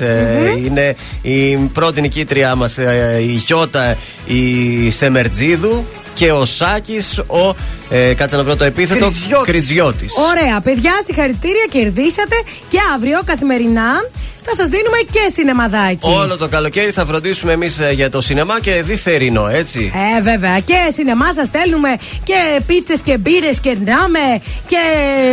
Είναι 0.66 0.96
η 1.22 1.56
πρώτη 1.56 2.02
νικήτριά 2.02 2.56
μας, 2.56 2.78
η 3.20 3.42
Γιώτα 3.46 3.96
η 4.26 4.92
Σεμερτζίδου 4.92 5.86
και 6.14 6.32
ο 6.32 6.46
Σάκη, 6.46 6.98
ο. 7.28 7.56
Ε, 7.96 8.14
κάτσε 8.14 8.36
να 8.36 8.44
βρω 8.44 8.56
το 8.56 8.64
επίθετο. 8.64 9.06
Κριτζιώτης. 9.06 9.46
Κριτζιώτη. 9.46 10.06
Ωραία, 10.30 10.62
παιδιά, 10.62 10.92
συγχαρητήρια, 11.06 11.66
κερδίσατε 11.70 12.36
και 12.68 12.78
αύριο 12.96 13.20
καθημερινά 13.26 13.92
θα 14.46 14.56
σας 14.56 14.68
δίνουμε 14.68 14.98
και 15.12 15.20
σινεμαδάκι. 15.34 16.08
Όλο 16.22 16.38
το 16.38 16.48
καλοκαίρι 16.48 16.92
θα 16.92 17.06
φροντίσουμε 17.06 17.52
εμείς 17.52 17.80
για 17.94 18.10
το 18.10 18.22
σινεμά 18.22 18.60
και 18.62 18.82
διθερινό, 18.82 19.48
έτσι. 19.48 19.92
Ε, 20.18 20.22
βέβαια. 20.22 20.60
Και 20.60 20.76
σινεμά 20.94 21.34
σας 21.34 21.48
στέλνουμε 21.48 21.90
και 22.24 22.62
πίτσες 22.68 23.02
και 23.02 23.18
μπύρες 23.18 23.60
και 23.60 23.78
νάμε 23.86 24.20
και. 24.66 24.78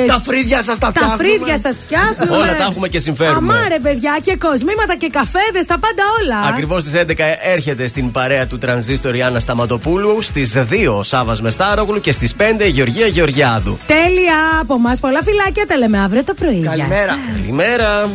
Τα 0.07 0.21
φρύδια 0.25 0.63
σας 0.63 0.79
τα 0.79 0.93
Τα 0.93 1.01
φτιάχνουμε. 1.01 1.17
φρύδια 1.23 1.59
σας 1.63 1.77
φτιάχνουμε. 1.81 2.37
Όλα 2.43 2.57
τα 2.57 2.65
έχουμε 2.71 2.89
και 2.89 2.99
συμφέρουμε. 2.99 3.37
Αμάρε, 3.55 3.79
παιδιά, 3.83 4.19
και 4.25 4.37
κοσμήματα 4.37 4.97
και 4.97 5.09
καφέδες, 5.13 5.65
τα 5.67 5.79
πάντα 5.79 6.03
όλα. 6.23 6.49
Ακριβώς 6.49 6.83
στις 6.83 6.95
11 6.95 7.25
έρχεται 7.43 7.87
στην 7.87 8.11
παρέα 8.11 8.47
του 8.47 8.59
Τρανζίστορ 8.59 9.15
η 9.15 9.23
Άννα 9.23 9.41
Σταματοπούλου. 9.41 10.23
Στις 10.23 10.53
2 10.53 11.03
Σάβας 11.03 11.41
Μεστάρογλου 11.41 12.01
και 12.01 12.13
στις 12.13 12.35
5 12.35 12.43
Γεωργία 12.59 13.07
Γεωργιάδου. 13.07 13.79
Τέλεια 13.87 14.59
από 14.61 14.75
εμά. 14.75 14.93
Πολλά 15.01 15.23
φιλάκια. 15.23 15.67
Τα 15.67 15.77
λέμε 15.77 15.99
αύριο 15.99 16.25
το 16.25 16.35
πρωί. 16.35 16.55
Γεια 16.55 16.70
Καλημέρα. 16.70 17.12
σας. 17.12 17.19
Καλημέρα. 17.41 18.11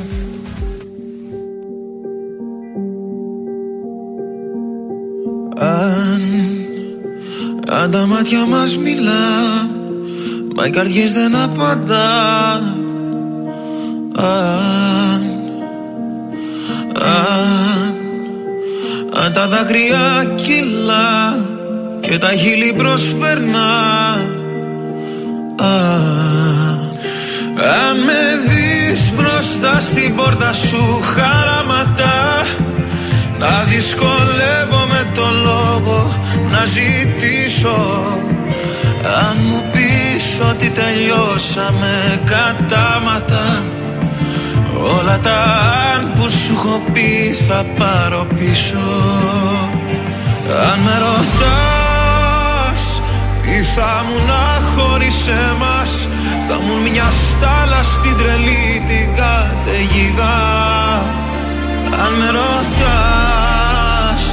Αν, 5.59 6.21
αν 7.69 7.91
τα 7.91 8.05
μάτια 8.05 8.45
μας 8.45 8.77
μιλά 8.77 9.67
Μα 10.55 10.65
οι 10.65 10.69
καρδιές 10.69 11.13
δεν 11.13 11.35
απαντά 11.35 12.53
Αν, 14.15 15.23
αν, 17.01 17.93
αν 19.23 19.33
τα 19.33 19.47
δάκρυα 19.47 20.33
κυλά 20.35 21.37
Και 22.09 22.17
τα 22.17 22.31
χείλη 22.31 22.73
προσπερνά. 22.77 23.69
Αν, 25.57 26.79
αν 27.57 27.97
με 28.05 28.21
δεις 28.47 29.11
μπροστά 29.15 29.35
μπροστά 29.55 29.79
στην 29.79 30.15
πόρτα 30.15 30.53
σου 30.53 31.01
χαραματά 31.01 32.45
Να 33.39 33.63
δυσκολεύομαι 33.63 35.11
το 35.13 35.27
λόγο 35.43 36.19
να 36.51 36.65
ζητήσω. 36.65 38.07
Αν 39.03 39.37
μου 39.49 39.63
πεις 39.71 40.39
ότι 40.49 40.69
τελειώσαμε 40.69 42.21
κατάματα 42.25 43.63
Όλα 44.99 45.19
τα 45.19 45.43
αν 45.95 46.11
που 46.15 46.29
σου 46.29 46.53
έχω 46.57 46.81
πει 46.93 47.35
θα 47.47 47.65
πάρω 47.77 48.27
πίσω. 48.37 48.85
Αν 50.71 50.79
με 50.79 50.91
ρωτάς 50.99 51.84
τι 53.45 53.61
θα 53.61 54.05
μου 54.07 54.17
να 54.27 54.43
χωρίς 54.71 55.27
εμάς 55.27 56.07
Θα 56.47 56.55
μου 56.55 56.75
μια 56.91 57.09
στάλα 57.11 57.83
στην 57.83 58.17
τρελή 58.17 58.83
την 58.87 59.07
καταιγίδα. 59.15 60.37
Αν 62.03 62.11
με 62.19 62.29
ρωτάς 62.39 64.23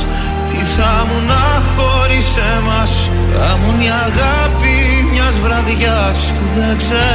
τι 0.48 0.56
θα 0.76 1.06
μου 1.06 1.18
να 1.26 1.62
χωρίς 1.72 2.28
εμάς 2.56 2.92
Θα 3.32 3.50
μου 3.56 3.70
η 3.80 3.88
αγάπη 4.06 4.76
μιας 5.12 5.38
βραδιάς 5.38 6.32
που 6.32 6.44
δεν 6.56 6.76
ξεχνάς. 6.76 7.06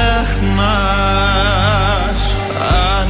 Αν, 2.98 3.08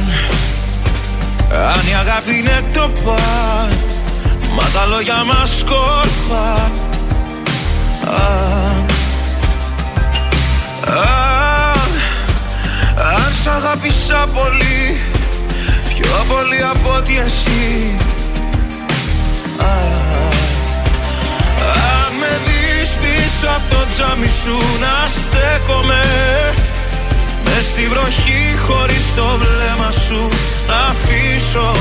αν 1.72 1.82
η 1.90 1.94
αγάπη 1.94 2.32
είναι 2.38 2.64
το 2.72 2.90
παν 3.04 3.70
Μα 4.56 4.62
τα 4.74 4.86
λόγια 4.86 5.24
μας 5.24 5.58
σκόρπα 5.58 6.70
αν, 8.08 8.84
αν, 10.86 11.90
αν 13.14 13.32
σ' 13.42 13.46
αγάπησα 13.46 14.28
πολύ 14.34 15.00
Πιο 15.88 16.24
πολύ 16.28 16.62
από 16.70 16.94
ότι 16.96 17.18
εσύ. 17.18 17.96
Αν, 19.58 20.32
αν 21.60 22.12
με 22.20 22.38
δεις 22.44 22.90
πίσω 22.90 23.48
από 23.56 23.74
το 23.74 23.86
τζάμι 23.94 24.28
σου 24.42 24.58
να 24.80 25.08
στέκομαι 25.08 26.04
Μες 27.44 27.64
στη 27.64 27.88
βροχή 27.88 28.42
χωρίς 28.66 29.14
το 29.16 29.38
βλέμμα 29.38 29.90
σου 29.92 30.28
να 30.68 30.78
αφήσω. 30.92 31.74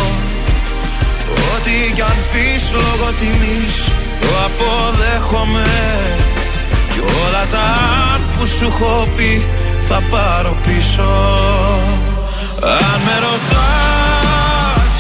Ό,τι 1.56 1.93
κι 1.93 2.01
αν 2.01 2.17
πεις 2.31 2.72
λόγω 2.72 3.11
τιμής 3.19 4.07
το 4.22 4.28
αποδέχομαι 4.48 5.68
Κι 6.94 7.00
όλα 7.00 7.46
τα 7.52 7.70
που 8.38 8.46
σου 8.46 8.66
έχω 8.66 9.08
πει 9.16 9.46
θα 9.90 10.02
πάρω 10.10 10.56
πίσω. 10.66 11.10
Αν 12.62 13.00
με 13.06 13.16
ρωτάς 13.26 14.98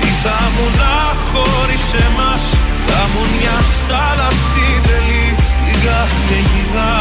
τι 0.00 0.10
θα 0.22 0.38
μου 0.54 0.66
να 0.80 0.96
χωρίς 1.30 1.86
εμάς 2.06 2.42
Θα 2.86 3.00
μου 3.10 3.22
μια 3.36 3.56
στάλα 3.74 4.28
στην 4.42 4.76
τρελή 4.84 5.28
την 5.64 5.78
καταιγίδα 5.84 6.92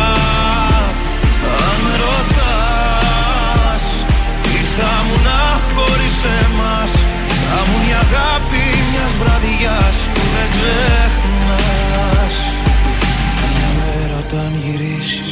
Αν 1.66 1.76
με 1.84 1.94
ρωτάς 2.04 3.84
τι 4.44 4.60
θα 4.76 4.92
μου 5.06 5.16
να 5.28 5.42
χωρίς 5.74 6.18
εμάς 6.42 6.92
Θα 7.56 7.62
μου 7.68 7.80
η 7.90 7.94
αγάπη 8.06 8.64
μιας 8.90 9.14
βραδιάς 9.22 9.98
που 10.14 10.22
δεν 10.34 10.48
ξεχνάς. 10.56 12.36
Μέρα 13.78 14.18
όταν 14.26 14.52
γυρίσεις 14.64 15.32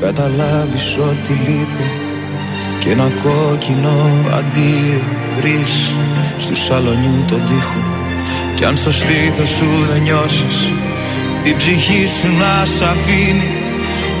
καταλάβεις 0.00 0.96
ότι 1.10 1.32
λείπει. 1.46 1.88
Και 2.80 2.90
ένα 2.90 3.08
κόκκινο 3.22 3.96
αντίο 4.38 5.00
βρεις 5.36 5.74
στου 6.38 6.56
σαλονιού 6.56 7.24
τον 7.28 7.40
τοίχο. 7.48 7.82
Κι 8.56 8.64
αν 8.64 8.76
στο 8.76 8.92
στήθος 8.92 9.48
σου 9.48 9.68
δεν 9.92 10.02
νιώσεις 10.02 10.58
η 11.42 11.54
ψυχή 11.56 12.06
σου 12.20 12.28
να 12.42 12.64
σ' 12.64 12.82
αφήνει. 12.92 13.50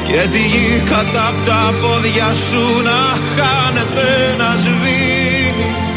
Και 0.04 0.28
τη 0.32 0.42
γη 0.52 0.82
κατά 0.90 1.26
απ' 1.28 1.44
τα 1.46 1.74
πόδια 1.80 2.28
σου 2.46 2.82
να 2.88 3.00
χάνεται 3.34 4.08
να 4.38 4.50
σβήνει 4.62 5.87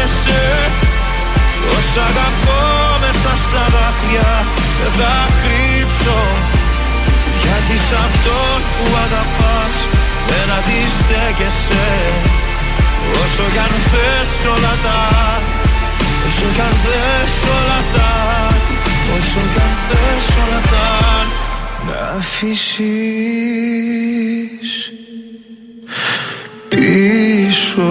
στέκεσαι 0.00 0.42
Πως 1.64 1.88
αγαπώ 2.08 2.62
μέσα 3.02 3.32
στα 3.44 3.64
δάκρυα 3.74 4.32
δεν 4.78 4.92
θα 4.98 5.14
κρύψω. 5.40 6.20
Γιατί 7.42 7.76
σ' 7.86 7.96
αυτόν 8.06 8.58
που 8.76 8.86
αγαπάς 9.04 9.74
δεν 10.28 10.46
αντιστέκεσαι. 10.58 11.88
Όσο 13.22 13.44
κι 13.52 13.60
αν 13.66 13.74
θες 13.90 14.32
όλα 14.54 14.74
τα 14.84 15.00
Όσο 16.26 16.48
κι 16.54 16.60
αν 16.60 16.74
θες 16.82 17.34
όλα 17.56 17.80
τα 17.94 18.12
Όσο 19.16 19.42
κι 19.52 19.60
αν 19.66 19.74
θες 19.88 20.26
όλα 20.42 20.60
τα 20.72 20.88
Να 21.86 22.00
αφήσεις 22.18 23.30
πίσω 26.68 27.90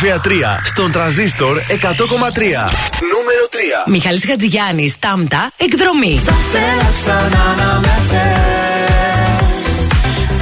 κορυφαία 0.00 0.20
3 0.24 0.60
στον 0.64 0.92
τραζίστορ 0.92 1.56
100,3. 1.58 1.62
Νούμερο 3.12 3.44
3. 3.50 3.90
Μιχαλής 3.90 4.24
Χατζηγιάννης, 4.28 4.94
Τάμτα, 4.98 5.52
εκδρομή. 5.56 6.20
Θα 6.24 6.34
ήθελα 6.44 6.88
ξανά 6.98 7.44
να 7.60 7.80
με 7.80 7.94
θες 8.10 9.86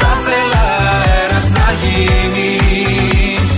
Θα 0.01 0.11
ήθελα 0.21 0.63
αέρας 0.91 1.49
να 1.59 1.67
γίνεις 1.83 3.51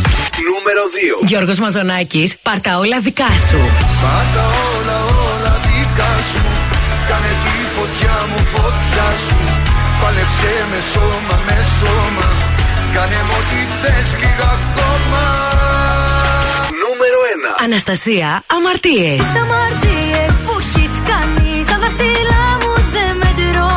Νούμερο 0.49 0.83
2. 0.95 1.27
Γιώργος 1.27 1.59
Μαζονάκης, 1.59 2.37
πάρτα 2.43 2.79
όλα 2.79 2.99
δικά 3.01 3.31
σου. 3.49 3.61
Πάντα 4.03 4.45
όλα 4.75 4.99
όλα 5.31 5.55
δικά 5.67 6.13
σου 6.31 6.43
Κάνε 7.09 7.33
τη 7.45 7.57
φωτιά 7.77 8.17
μου 8.31 8.41
φωτιά 8.55 9.09
σου 9.25 9.37
Πάλεψε 10.01 10.53
με 10.71 10.81
σώμα 10.93 11.37
με 11.47 11.59
σώμα 11.79 12.29
Κάνε 12.95 13.21
μου 13.27 13.35
ό,τι 13.41 13.61
θες 13.81 14.09
λίγα 14.21 14.49
ακόμα 14.57 14.71
Νούμερο 14.71 14.87
1. 14.87 14.90
Αναστασία, 17.65 18.43
αμαρτίες. 18.47 19.17
Τις 19.17 19.35
αμαρτίες 19.35 20.33
που 20.45 20.57
έχεις 20.59 20.91
κάνει 21.07 21.63
Στα 21.63 21.79
δάχτυλά 21.79 22.59
μου 22.61 22.75
δεν 22.91 23.17
μετρώ 23.17 23.71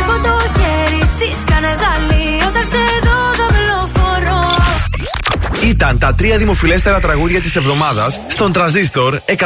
Έχω 0.00 0.18
το 0.22 0.40
χέρι 0.58 1.02
στη 1.06 1.40
σκανεδάλη 1.40 2.42
Όταν 2.48 2.64
σε 2.64 2.76
δω 3.02 3.18
δαυλοφορώ 3.38 4.56
Ήταν 5.62 5.98
τα 5.98 6.14
τρία 6.14 6.38
δημοφιλέστερα 6.38 7.00
τραγούδια 7.00 7.40
της 7.40 7.56
εβδομάδας 7.56 8.18
στον 8.28 8.52
τραζίστορ 8.52 9.20
100,3. 9.26 9.36